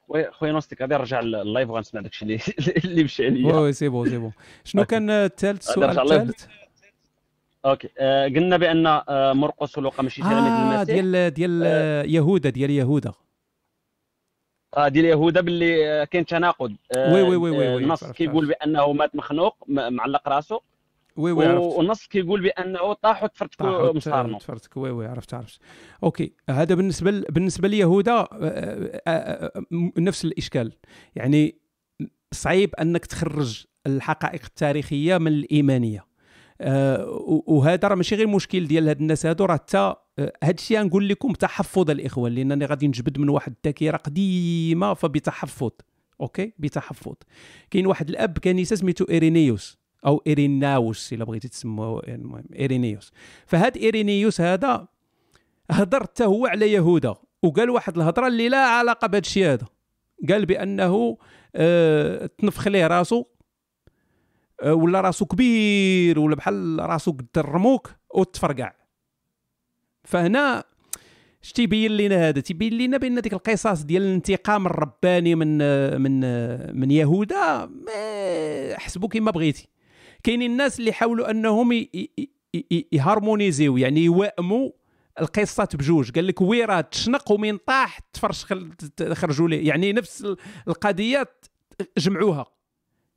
oui. 0.10 0.32
خويا 0.32 0.52
نوستيك 0.52 0.82
غادي 0.82 0.94
نرجع 0.96 1.20
ال 1.20 1.30
live 1.30 1.70
وغنسمع 1.70 2.02
داكشي 2.02 2.26
اللي 2.26 2.40
اللي 2.86 3.04
مشى 3.04 3.26
عليا 3.26 3.56
oui 3.56 3.74
c'est 3.74 3.90
bon 3.90 4.10
c'est 4.10 4.18
bon. 4.18 4.32
شنو 4.64 4.86
كان 4.86 5.10
الثالث 5.10 5.70
السؤال 5.70 6.00
الثالث؟ 6.00 6.46
OK. 7.70 7.90
آه 7.98 8.28
قلنا 8.28 8.58
بأن 8.58 8.88
آه 8.88 9.34
مرقس 9.34 9.78
ولوقا 9.78 10.04
ماشي 10.04 10.22
تلاميذ 10.22 10.52
آه 10.52 10.76
المسيح. 10.76 10.96
ديال 10.96 11.34
ديال 11.34 11.62
آه. 11.66 12.04
يهودا 12.04 12.50
ديال 12.50 12.70
يهودا. 12.70 13.14
آه 14.78 14.88
ديال 14.88 15.06
يهودا 15.06 15.42
باللي 15.42 15.88
آه، 16.02 16.04
كاين 16.04 16.26
تناقض. 16.26 16.76
آه 16.96 17.14
oui 17.14 17.22
oui 17.22 17.36
oui 17.36 17.50
oui, 17.50 17.68
oui 17.76 17.84
النص 17.84 18.04
كيقول 18.12 18.48
بأنه 18.48 18.94
مات 18.94 19.16
مخنوق 19.16 19.56
معلق 19.68 20.30
راسه 20.30 20.62
oui 21.18 21.32
oui 21.32 21.46
عرفت. 21.46 21.78
والنص 21.78 22.08
كيقول 22.08 22.42
بأنه 22.42 22.94
طاح 22.94 23.24
وتفرتك 23.24 23.62
مصارنو 23.62 24.38
تفرتك 24.38 24.78
oui 24.78 24.92
oui 24.92 25.08
عرفت 25.08 25.34
عرفت. 25.34 25.62
OK. 26.04 26.34
هذا 26.50 26.76
بالنسبة 26.76 27.12
ل... 27.12 27.22
بالنسبة 27.22 27.68
ليهودا 27.68 28.14
آه، 28.14 29.02
آه، 29.08 29.52
نفس 29.98 30.26
الإشكال. 30.26 30.72
يعني 31.16 31.56
صعيب 32.34 32.76
أنك 32.76 33.06
تخرج 33.06 33.66
الحقائق 33.88 34.42
التاريخية 34.44 35.18
من 35.18 35.28
الإيمانية. 35.28 36.00
آه 36.00 36.07
وهذا 36.60 37.88
راه 37.88 37.96
ماشي 37.96 38.16
غير 38.16 38.28
مشكل 38.28 38.68
ديال 38.68 38.88
هاد 38.88 39.02
الناس 39.02 39.26
هادو 39.26 39.46
راه 39.46 39.54
حتى 39.54 39.78
آه 40.20 40.34
هاد 40.44 40.58
الشيء 40.58 40.84
نقول 40.84 41.10
لكم 41.10 41.34
تحفظ 41.34 41.90
الاخوان 41.90 42.34
لأنني 42.36 42.66
غادي 42.66 42.88
نجبد 42.88 43.20
من 43.20 43.30
واحد 43.30 43.54
الذاكرة 43.66 43.98
قديمة 43.98 44.94
فبتحفظ 44.94 45.72
OK؟ 46.22 46.54
بتحفظ. 46.60 47.14
كاين 47.72 47.88
واحد 47.88 48.10
الأب 48.10 48.38
كنيسه 48.38 48.76
سميتو 48.76 49.06
إيرينيوس 49.10 49.78
أو 50.06 50.24
إيريناوس 50.28 51.14
إلا 51.14 51.26
بغيتي 51.26 51.48
تسموه 51.48 52.04
المهم 52.08 52.46
إيرينيوس. 52.56 53.12
فهاد 53.46 53.78
إيرينيوس 53.78 54.42
هذا 54.42 54.88
هضر 55.72 56.04
حتى 56.04 56.26
هو 56.26 56.48
على 56.48 56.72
يهودا 56.72 57.16
وقال 57.44 57.70
واحد 57.70 57.98
الهضرة 57.98 58.28
اللي 58.28 58.50
لا 58.50 58.58
علاقة 58.58 59.08
بهذا 59.08 59.22
الشيء 59.26 59.46
هذا. 59.46 59.66
قال 60.30 60.46
بأنه 60.46 61.18
آه 61.56 62.26
تنفخ 62.38 62.68
ليه 62.68 62.88
راسو 62.88 63.20
آه، 63.20 63.26
ولا 64.64 65.02
راسو 65.02 65.26
كبير 65.26 66.20
ولا 66.20 66.36
بحال 66.36 66.78
راسو 66.80 67.12
قد 67.12 67.28
الرموك 67.38 67.92
وتفرقع. 68.16 68.74
فهنا 70.04 70.64
اش 71.44 71.52
تيبين 71.52 71.98
لنا 71.98 72.30
هذا؟ 72.30 72.42
تيبين 72.42 72.78
لنا 72.78 72.98
بأن 72.98 73.22
ديك 73.22 73.34
القصص 73.34 73.82
ديال 73.82 74.02
الانتقام 74.02 74.66
الرباني 74.66 75.36
من 75.36 75.58
من 76.02 76.20
من 76.80 76.92
يهودا 76.92 77.70
حسبوا 78.78 79.10
كما 79.10 79.32
بغيتي. 79.32 79.68
كاينين 80.24 80.52
الناس 80.52 80.80
اللي 80.80 80.92
حاولوا 80.92 81.32
أنهم 81.32 81.86
يهارمونيزيو 82.92 83.78
يعني 83.78 84.06
يوائموا 84.06 84.70
القصات 85.20 85.76
بجوج. 85.76 86.12
قال 86.12 86.28
لك 86.28 86.42
ويرا 86.42 86.82
تشنق 86.82 87.32
ومن 87.32 87.58
طاح 87.58 88.00
تفرش 88.00 88.46
خرجوا 89.14 89.50
ليه 89.50 89.68
يعني 89.68 89.94
نفس 89.94 90.28
القضية 90.68 91.28
جمعوها. 91.98 92.57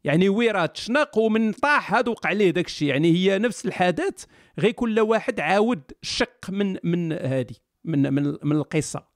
يعني 0.04 0.28
ويرا 0.28 0.66
تشنق 0.66 1.18
ومن 1.18 1.52
طاح 1.52 1.94
هذا 1.94 2.10
وقع 2.10 2.28
عليه 2.28 2.50
داك 2.50 2.66
الشيء. 2.66 2.88
يعني 2.88 3.12
هي 3.12 3.38
نفس 3.38 3.66
الحدث 3.66 4.24
غير 4.58 4.70
كل 4.70 5.00
واحد 5.00 5.40
عاود 5.40 5.82
شق 6.02 6.50
من 6.50 6.76
من 6.84 7.12
هذه 7.12 7.54
من 7.84 8.14
من 8.14 8.36
من 8.42 8.56
القصة. 8.56 9.06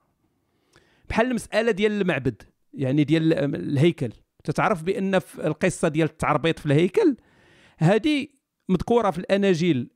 بحال 1.08 1.26
المسألة 1.26 1.70
ديال 1.70 2.00
المعبد 2.00 2.42
يعني 2.74 3.04
ديال 3.04 3.32
الهيكل. 3.54 4.12
تتعرف 4.44 4.82
بأن 4.82 5.18
في 5.18 5.46
القصة 5.46 5.88
ديال 5.88 6.08
التعربيط 6.08 6.58
في 6.58 6.66
الهيكل؟ 6.66 7.16
هذه 7.78 8.26
مذكورة 8.68 9.10
في 9.10 9.18
الأناجيل. 9.18 9.90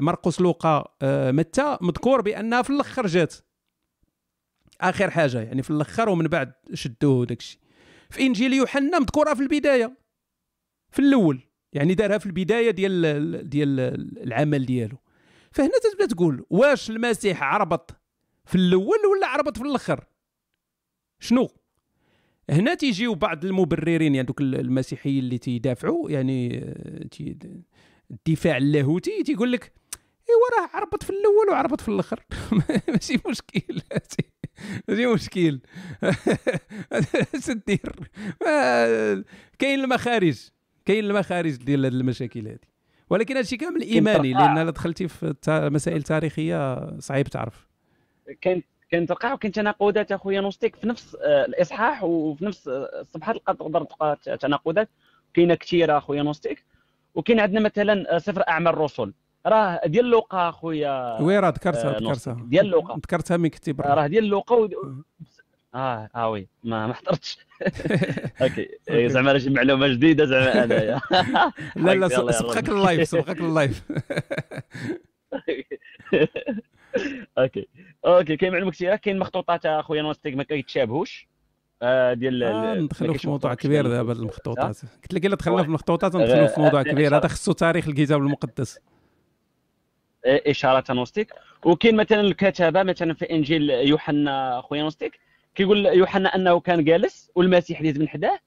مرقس 0.00 0.40
لوقا 0.40 0.84
آه، 1.02 1.30
متى 1.30 1.78
مذكور 1.80 2.20
بأنها 2.20 2.62
في 2.62 2.70
الأخر 2.70 3.06
جات. 3.06 3.34
آخر 4.80 5.10
حاجة 5.10 5.40
يعني 5.40 5.62
في 5.62 5.70
الأخر 5.70 6.08
ومن 6.08 6.26
بعد 6.26 6.52
شدوه 6.74 7.26
داكشي 7.26 7.58
في 8.10 8.26
إنجيل 8.26 8.52
يوحنا 8.52 8.98
مذكورة 8.98 9.34
في 9.34 9.42
البداية. 9.42 9.96
في 10.90 10.98
الأول 10.98 11.40
يعني 11.72 11.94
دارها 11.94 12.18
في 12.18 12.26
البداية 12.26 12.70
ديال 12.70 13.48
ديال 13.48 13.80
العمل 14.22 14.66
ديالو. 14.66 14.96
فهنا 15.52 15.72
تبدا 15.92 16.06
تقول 16.06 16.44
واش 16.50 16.90
المسيح 16.90 17.42
عربط 17.42 17.90
في 18.44 18.54
الأول 18.54 18.98
ولا 19.16 19.26
عربط 19.26 19.58
في 19.58 19.64
الآخر؟ 19.64 20.04
شنو؟ 21.18 21.48
هنا 22.50 22.74
تيجيو 22.74 23.14
بعض 23.14 23.44
المبررين 23.44 24.14
يعني 24.14 24.26
دوك 24.26 24.40
المسيحيين 24.40 25.18
اللي 25.18 25.38
تيدافعوا 25.38 26.10
يعني 26.10 26.58
آه، 26.58 27.40
الدفاع 28.10 28.56
اللاهوتي 28.56 29.22
تيقول 29.22 29.52
لك 29.52 29.72
إيوا 30.30 30.60
راه 30.60 30.76
عربط 30.76 31.02
في 31.02 31.10
الأول 31.10 31.48
وعربط 31.50 31.80
في 31.80 31.88
الآخر. 31.88 32.24
ماشي 32.88 33.20
مشكل 33.26 33.82
ماشي 34.88 35.06
مشكل. 35.06 35.60
اش 37.34 37.50
دير 37.66 38.10
كاين 39.58 39.80
المخارج. 39.80 40.50
كاين 40.84 41.04
المخارج 41.04 41.56
ديال 41.56 41.86
هذه 41.86 41.92
المشاكل 41.92 42.48
هذه 42.48 42.58
ولكن 43.10 43.36
هادشي 43.36 43.56
كامل 43.56 43.82
إيماني 43.82 44.32
لأن 44.32 44.72
دخلتي 44.72 45.08
في 45.08 45.34
مسائل 45.48 46.02
تاريخية 46.02 46.90
صعيب 46.98 47.28
تعرف. 47.28 47.66
كاين 48.40 48.62
كاين 48.90 49.06
توقع 49.06 49.32
وكاين 49.32 49.52
تناقضات 49.52 50.12
أخويا 50.12 50.40
نوستيك 50.40 50.76
في 50.76 50.88
نفس 50.88 51.16
آه، 51.22 51.44
الإصحاح 51.44 52.04
وفي 52.04 52.44
نفس 52.44 52.68
الصفحات 52.68 53.36
تقدر 53.36 53.84
تلقى 53.84 54.18
تناقضات. 54.40 54.88
كاينة 55.34 55.54
كثيره 55.54 55.98
أخويا 55.98 56.22
نوستيك. 56.22 56.64
وكاين 57.14 57.40
عندنا 57.40 57.60
مثلا 57.60 58.18
سفر 58.18 58.42
اعمال 58.48 58.72
الرسل. 58.72 59.12
راه 59.46 59.80
ديال 59.86 60.04
لوقا 60.04 60.48
أخويا 60.48 61.20
oui 61.20 61.38
راه 61.38 61.48
ذكرتها 61.50 61.96
آه، 61.96 61.98
ذكرتها 61.98 62.36
ديال 62.44 62.66
لوقا. 62.66 62.96
ذكرتها 62.96 63.36
من 63.36 63.48
كتب 63.48 63.80
راه 63.80 64.06
ديال 64.06 64.24
لوقا 64.24 64.56
و... 64.56 64.68
آه 65.74 66.10
آه 66.14 66.30
oui. 66.30 66.48
ما 66.64 66.86
ما 66.86 66.94
حضرتش 66.94 67.38
OK. 68.42 68.68
إيه، 68.90 69.08
زعما 69.08 69.32
راه 69.32 69.38
شي 69.38 69.50
معلومة 69.50 69.88
جديدة 69.88 70.24
زعما 70.24 70.64
انايا 70.64 71.00
لا 71.76 71.94
لا. 71.94 72.08
سبقك 72.32 72.68
ال 72.68 72.76
live 72.76 73.08
سبقك 73.08 73.40
ال 73.40 73.47
live. 73.47 73.82
OK. 77.38 77.68
OK 78.06 78.36
كاين 78.36 78.52
معلومة 78.52 78.70
كثيرة؟ 78.70 78.96
كاين 78.96 79.18
مخطوطات 79.18 79.66
أخويا 79.66 80.02
نوستيك 80.02 80.34
ما 80.36 80.42
كيتشابهوش؟ 80.42 81.28
آه، 81.82 82.12
ديال 82.14 82.42
آه، 82.42 82.74
ندخلوا 82.74 83.14
في 83.14 83.28
موضوع 83.28 83.54
كبير 83.54 83.86
دابا. 83.88 84.12
المخطوطات. 84.12 84.76
قلت 85.02 85.14
لك 85.14 85.26
إلا 85.26 85.36
دخلنا. 85.36 85.62
في 85.62 85.68
المخطوطات 85.68 86.16
ندخلوا 86.16 86.46
في 86.46 86.60
موضوع 86.60 86.80
آه، 86.80 86.84
كبير. 86.84 87.16
هذا 87.16 87.28
خصو 87.28 87.52
تاريخ 87.52 87.88
الكتاب 87.88 88.20
المقدس. 88.20 88.78
إشارة 90.26 90.92
نوستيك 90.92 91.32
وكاين 91.64 91.96
مثلا 91.96 92.20
الكتابة 92.20 92.82
مثلا 92.82 93.14
في 93.14 93.30
إنجيل 93.30 93.70
يوحنا 93.70 94.60
خويا 94.60 94.82
نوستيك 94.82 95.20
كيقول 95.54 95.86
يوحنا 95.86 96.34
أنه 96.34 96.60
كان 96.60 96.84
جالس 96.84 97.30
والمسيح 97.34 97.82
ديز 97.82 97.98
من 97.98 98.08
حداه 98.08 98.38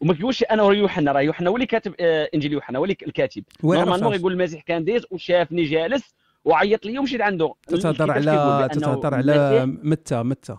وما 0.00 0.14
كيقولش 0.14 0.44
هو 0.52 0.72
يوحنا 0.72 1.12
راه 1.12 1.20
يوحنا 1.20 1.50
هو 1.50 1.54
اللي 1.54 1.66
كاتب 1.66 1.94
آه، 2.00 2.28
إنجيل 2.34 2.52
يوحنا 2.52 2.78
هو 2.78 2.84
اللي 2.84 2.96
الكاتب. 3.06 3.44
normalement؟ 3.64 4.14
يقول 4.14 4.32
المسيح 4.32 4.62
كان 4.62 4.84
ديز 4.84 5.06
وشافني 5.10 5.62
جالس 5.64 6.14
وعيط 6.44 6.86
لي 6.86 6.98
ومشيت 6.98 7.20
عنده. 7.20 7.54
تتهضر 7.66 8.10
على 8.10 8.68
تتهضر 8.72 9.14
على 9.14 9.66
متى 9.66 10.22
متى؟ 10.22 10.56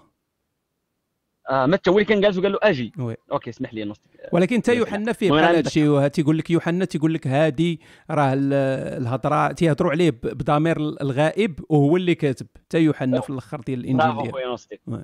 آه 1.50 1.66
متى 1.66 1.90
هو 1.90 1.94
اللي 1.94 2.06
كان 2.06 2.22
جالس 2.22 2.38
وقال 2.38 2.52
له 2.52 2.60
أجي. 2.64 2.92
oui. 3.00 3.16
OK 3.32 3.50
اسمح 3.50 3.74
لي 3.74 3.84
نوستيك 3.84 4.12
ولكن 4.32 4.62
لا، 4.68 4.74
يوحنا. 4.74 5.14
فيه 5.14 5.32
بحال 5.32 5.44
هذا 5.56 5.60
الشيء 5.60 6.08
تيقول 6.08 6.38
لك 6.38 6.50
يوحنا 6.52 6.86
تيقول 6.86 7.14
لك 7.14 7.28
هادي 7.28 7.82
راه 8.10 8.34
ال- 8.34 8.54
الهضرة 9.02 9.52
تيهضروا 9.52 9.92
عليه 9.92 10.10
بضمير 10.10 10.78
الغائب 10.78 11.60
وهو 11.70 11.98
اللي 11.98 12.16
كاتب. 12.16 12.48
حتى 12.56 12.80
يوحنا 12.80 13.22
في 13.22 13.30
الأخر 13.30 13.62
ديال 13.62 13.80
الإنجيل 13.80 14.24
ديالو. 14.24 15.04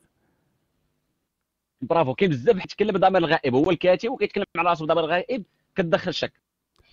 برافو 1.82 2.14
كاين 2.14 2.32
بزاف 2.32 2.58
يتكلم 2.66 2.92
بضمير 2.92 3.18
الغائب 3.18 3.56
هو 3.56 3.70
الكاتب 3.72 4.10
وكيتكلم 4.12 4.46
على 4.58 4.70
راسه 4.70 4.86
بضمير 4.86 5.04
الغائب 5.04 5.44
كتدخل 5.76 6.14
شك. 6.14 6.34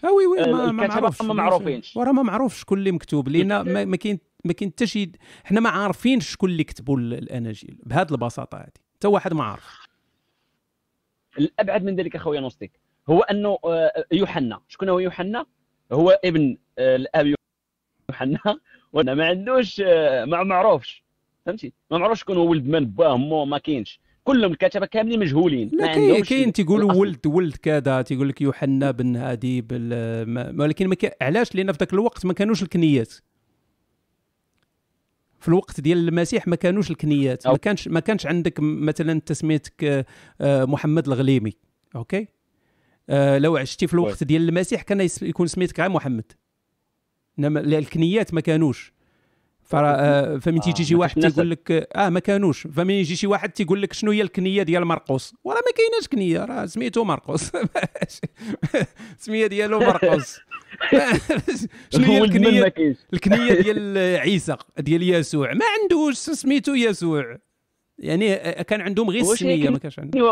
آه 0.04 0.12
oui 0.12 0.26
oui 0.26 0.40
آه، 0.44 0.46
ما, 0.72 0.72
معروفش 0.86 1.22
ما 1.22 1.34
معروفينش. 1.34 1.96
وراه 1.96 2.12
ما 2.12 2.22
معروف 2.22 2.58
شكون 2.60 2.78
اللي 2.78 2.92
مكتوب 2.92 3.28
لينا 3.28 3.62
ما 3.62 3.96
كاين 3.96 4.18
ما 4.44 4.52
كاين 4.52 4.70
حتى 4.70 4.86
شي 4.86 5.12
حنا 5.44 5.60
ما 5.60 5.70
عارفين 5.70 6.20
شكون 6.20 6.50
اللي 6.50 6.64
كتبوا 6.64 6.98
ال- 6.98 7.14
الأناجيل 7.14 7.78
بهذه 7.82 8.10
البساطة 8.12 8.58
هذه. 8.58 8.72
حتى 8.96 9.08
واحد 9.08 9.32
ما 9.34 9.44
عارف. 9.44 9.86
الأبعد 11.38 11.84
من 11.84 11.96
ذلك 11.96 12.16
أخويا 12.16 12.40
نوستيك 12.40 12.72
هو 13.08 13.20
أنه 13.20 13.58
آه، 13.64 14.04
يوحنا. 14.12 14.60
شكون 14.68 14.88
هو 14.88 14.98
يوحنا؟ 14.98 15.46
هو 15.92 16.20
ابن 16.24 16.56
آه، 16.78 16.96
الأب 16.96 17.34
يوحنا. 18.10 18.38
وأنا 18.92 19.14
ما 19.14 19.26
عندوش 19.26 19.80
ما 19.80 20.42
معروفش. 20.42 21.04
فهمتي؟ 21.46 21.72
ما 21.90 21.98
معروفش 21.98 22.20
شكون 22.20 22.36
هو 22.36 22.46
ولد 22.50 22.66
من 22.66 22.84
باه 22.86 23.14
امه 23.14 23.44
ما 23.44 23.58
كاينش. 23.58 24.00
كلهم 24.26 24.52
الكتبه 24.52 24.86
كاملين 24.86 25.20
مجهولين. 25.20 25.70
ما 25.74 25.88
عندهمش 25.88 26.28
كاين 26.28 26.52
تيقولوا. 26.52 26.92
ولد 26.92 27.26
ولد 27.26 27.56
كذا 27.56 28.02
تيقول 28.02 28.28
لك 28.28 28.40
يوحنا 28.40 28.90
بن 28.90 29.16
هادي 29.16 29.60
بال 29.60 30.28
ما- 30.28 30.54
ولكن 30.64 30.88
ما. 30.88 30.96
علاش؟ 31.20 31.54
لأن 31.54 31.72
في 31.72 31.78
ذاك 31.80 31.92
الوقت 31.92 32.26
ما 32.26 32.32
كانوش 32.32 32.62
الكنيات. 32.62 33.14
في 35.40 35.48
الوقت 35.48 35.80
ديال 35.80 36.08
المسيح 36.08 36.48
ما 36.48 36.56
كانوش 36.56 36.90
الكنيات. 36.90 37.46
ما 37.46 37.52
أو. 37.52 37.58
كانش 37.58 37.88
ما 37.88 38.00
كانش 38.00 38.26
عندك 38.26 38.60
مثلا 38.60 39.20
تسميتك 39.20 39.84
آه، 39.84 40.06
آه، 40.40 40.64
محمد 40.64 41.06
الغليمي. 41.06 41.52
أوكي؟ 41.96 42.28
آه، 43.10 43.38
لو 43.38 43.56
عشتي 43.56 43.86
في 43.86 43.94
الوقت 43.94 44.24
ديال 44.24 44.48
المسيح 44.48 44.82
كان 44.82 45.08
يكون 45.22 45.46
سميتك 45.46 45.80
غير 45.80 45.88
محمد. 45.90 46.32
إنما 47.38 47.60
الكنيات 47.60 48.34
ما 48.34 48.40
كانوش. 48.40 48.92
فمن 49.66 50.60
تيجي 50.60 50.84
شي 50.84 50.94
ما 50.94 51.00
واحد 51.00 51.20
تيقول 51.20 51.50
لك 51.50 51.88
آه 51.96 52.08
ما 52.08 52.20
كانوش. 52.20 52.66
فمن 52.66 52.94
يجي 52.94 53.16
شي 53.16 53.26
واحد 53.26 53.50
تيقول 53.50 53.82
لك 53.82 53.92
شنو 53.92 54.10
هي 54.10 54.22
الكنية 54.22 54.62
ديال 54.62 54.84
مرقوس 54.84 55.34
وراه 55.44 55.56
ما 55.56 55.72
كايناش 55.76 56.08
كنية 56.08 56.44
راه 56.44 56.66
سميتو 56.66 57.04
مرقوس 57.04 57.52
السميه 59.18 59.46
ديالو 59.56 59.78
مرقوس 59.78 60.40
شنو 61.92 62.04
هي 62.04 62.18
الكنية؟ 62.18 62.74
الكنية 63.14 63.52
ديال 63.54 63.98
عيسى 64.18 64.56
ديال 64.78 65.02
يسوع. 65.02 65.54
ما 65.54 65.64
عندوش 65.82 66.14
سميتو 66.14 66.74
يسوع. 66.74 67.38
يعني 67.98 68.34
آه، 68.34 68.62
كان 68.62 68.80
عندهم 68.80 69.10
غير 69.10 69.20
السمية 69.22 69.70
ما؟ 69.70 69.78
كانش 69.78 69.98
عندهم. 69.98 70.22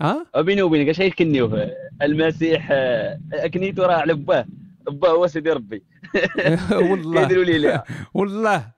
آه 0.00 0.30
وبيني 0.36 0.62
وبينك. 0.62 1.00
اش 1.00 1.14
كنيوه 1.14 1.70
المسيح 2.02 2.68
آه، 2.72 3.18
كنيته 3.54 3.86
راه 3.86 3.94
على 3.94 4.14
باه 4.14 4.46
هو 5.04 5.26
سيدي 5.26 5.50
ربي. 5.50 5.82
والله. 6.90 7.22
كيديروا 7.22 7.44
لي 7.44 7.58
ليها 7.58 7.84
والله. 8.14 8.70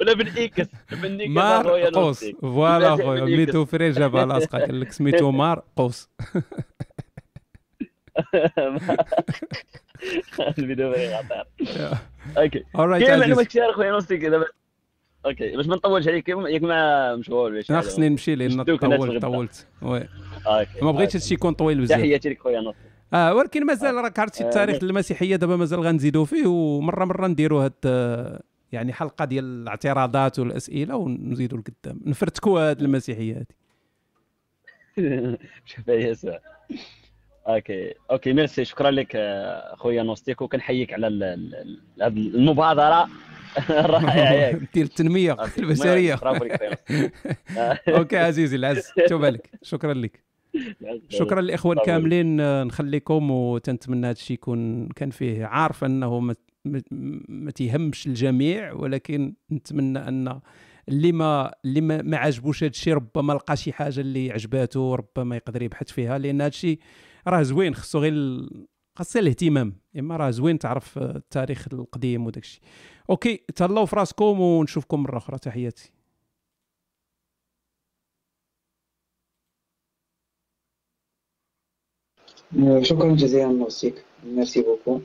ولا 0.00 0.12
بن 0.12 0.26
إيكس. 0.26 0.66
اخويا 0.92 1.28
مار 1.28 1.70
قوس. 1.94 2.24
فوالا 2.24 2.96
خويا. 2.96 3.24
ميتو 3.24 3.64
فري 3.64 3.90
جابها 3.90 4.26
لاصقه 4.26 4.58
قال 4.58 4.80
لك 4.80 4.92
سميتو 4.92 5.30
مارقوس. 5.30 6.08
الفيديو 10.58 10.92
فري 10.92 11.14
غطار 11.14 11.46
OK. 12.38 12.64
كاين 13.06 13.18
معلومات 13.18 13.46
كثير 13.46 13.70
اخويا 13.70 13.90
نوستيك 13.90 14.24
دابا 14.24 14.46
OK. 15.26 15.56
باش 15.56 15.66
ما 15.66 15.76
نطولش 15.76 16.08
عليك. 16.08 16.28
ياك 16.28 16.62
ما 16.62 17.16
مشغول 17.16 17.64
حاجة. 17.64 17.80
خصني 17.80 18.08
نمشي 18.08 18.34
لأن 18.34 18.62
طولت. 18.62 19.22
طولت. 19.22 19.66
oui. 19.82 20.08
ما 20.82 20.92
بغيتش 20.92 21.16
هادشي 21.16 21.34
يكون 21.34 21.52
طويل 21.54 21.80
بزاف. 21.80 21.98
تحياتي 21.98 22.28
لك 22.28 22.42
خويا 22.42 22.60
نوستيك 22.60 22.97
آه 23.14 23.34
ولكن 23.34 23.66
مازال 23.66 23.94
راك 23.94 24.18
عرفتي 24.18 24.44
آه، 24.44 24.48
التاريخ 24.48 24.82
لا. 24.82 24.90
المسيحية 24.90 25.36
دابا 25.36 25.56
مازال 25.56 25.80
غنزيدوا 25.80 26.24
فيه 26.24 26.46
ومرة 26.46 27.04
مرة 27.04 27.26
نديروا 27.26 27.64
هاد 27.64 27.72
آه، 27.86 28.42
يعني 28.72 28.92
حلقة 28.92 29.24
ديال 29.24 29.44
الاعتراضات 29.44 30.38
والأسئلة 30.38 30.96
ونزيدوا 30.96 31.58
لقدام. 31.58 32.00
نفرتكوا 32.06 32.60
هاد 32.70 32.80
المسيحية 32.82 33.34
هادي. 33.36 33.54
شوف 35.66 35.88
يا 35.88 35.94
يسوع 35.94 36.38
OK. 37.48 37.94
OK 38.10 38.32
merci. 38.32 38.64
شكرا 38.64 38.90
لك 38.90 39.12
آه، 39.16 39.74
خويا 39.76 40.02
نوستيك 40.02 40.42
وكنحييك 40.42 40.92
على 40.92 41.06
المبادرة 42.02 43.08
الرائعة 43.70 44.32
ياك. 44.32 44.54
ديال 44.74 44.86
التنمية. 44.86 45.36
البشرية. 45.58 46.14
برافو 46.14 46.44
لك. 46.44 46.80
OK 47.88 48.16
عزيزي 48.18 48.56
العز. 48.56 48.92
توبه 49.08 49.30
لك 49.30 49.50
شكرا 49.62 49.94
لك. 49.94 50.27
شكرا 51.08 51.40
للاخوان. 51.40 51.78
كاملين 51.86 52.40
آه، 52.40 52.64
نخليكم 52.64 53.30
وتنتمنى 53.30 54.06
هذا 54.06 54.12
الشيء 54.12 54.34
يكون 54.34 54.88
كان 54.88 55.10
فيه 55.10 55.44
عارف 55.46 55.84
أنه 55.84 56.20
ما 56.20 56.34
ما- 57.28 57.50
تيهمش 57.50 58.06
الجميع 58.06 58.72
ولكن 58.72 59.34
نتمنى 59.52 59.98
أن 59.98 60.40
اللي 60.88 61.12
ما 61.12 61.52
اللي 61.64 61.80
ما, 61.80 62.02
ما 62.02 62.16
عجبوش 62.16 62.62
هذا 62.64 62.70
الشيء 62.70 62.94
ربما 62.94 63.32
لقى 63.32 63.56
شي 63.56 63.72
حاجة 63.72 64.00
اللي 64.00 64.30
عجباته 64.32 64.94
ربما 64.94 65.36
يقدر 65.36 65.62
يبحث 65.62 65.90
فيها 65.92 66.18
لأن 66.18 66.40
هذا 66.40 66.48
الشيء 66.48 66.78
راه 67.26 67.42
زوين 67.42 67.74
خصو 67.74 67.98
غير 67.98 68.40
خاصه 68.96 69.20
الاهتمام 69.20 69.72
إما 69.98 70.16
راه 70.16 70.30
زوين 70.30 70.58
تعرف 70.58 70.98
آه، 70.98 71.16
التاريخ 71.16 71.66
القديم 71.72 72.26
وداك 72.26 72.42
الشيء 72.44 72.62
okay 73.10 73.36
تهلاو 73.56 73.86
في 73.86 73.96
راسكم 73.96 74.40
ونشوفكم 74.40 75.02
مرة 75.02 75.16
أخرى 75.18 75.38
تحياتي 75.38 75.92
شكرا 82.82 83.14
جزيلا 83.14 83.46
نوستيك 83.46 83.94
merci 84.24 84.62
beaucoup. 84.62 85.00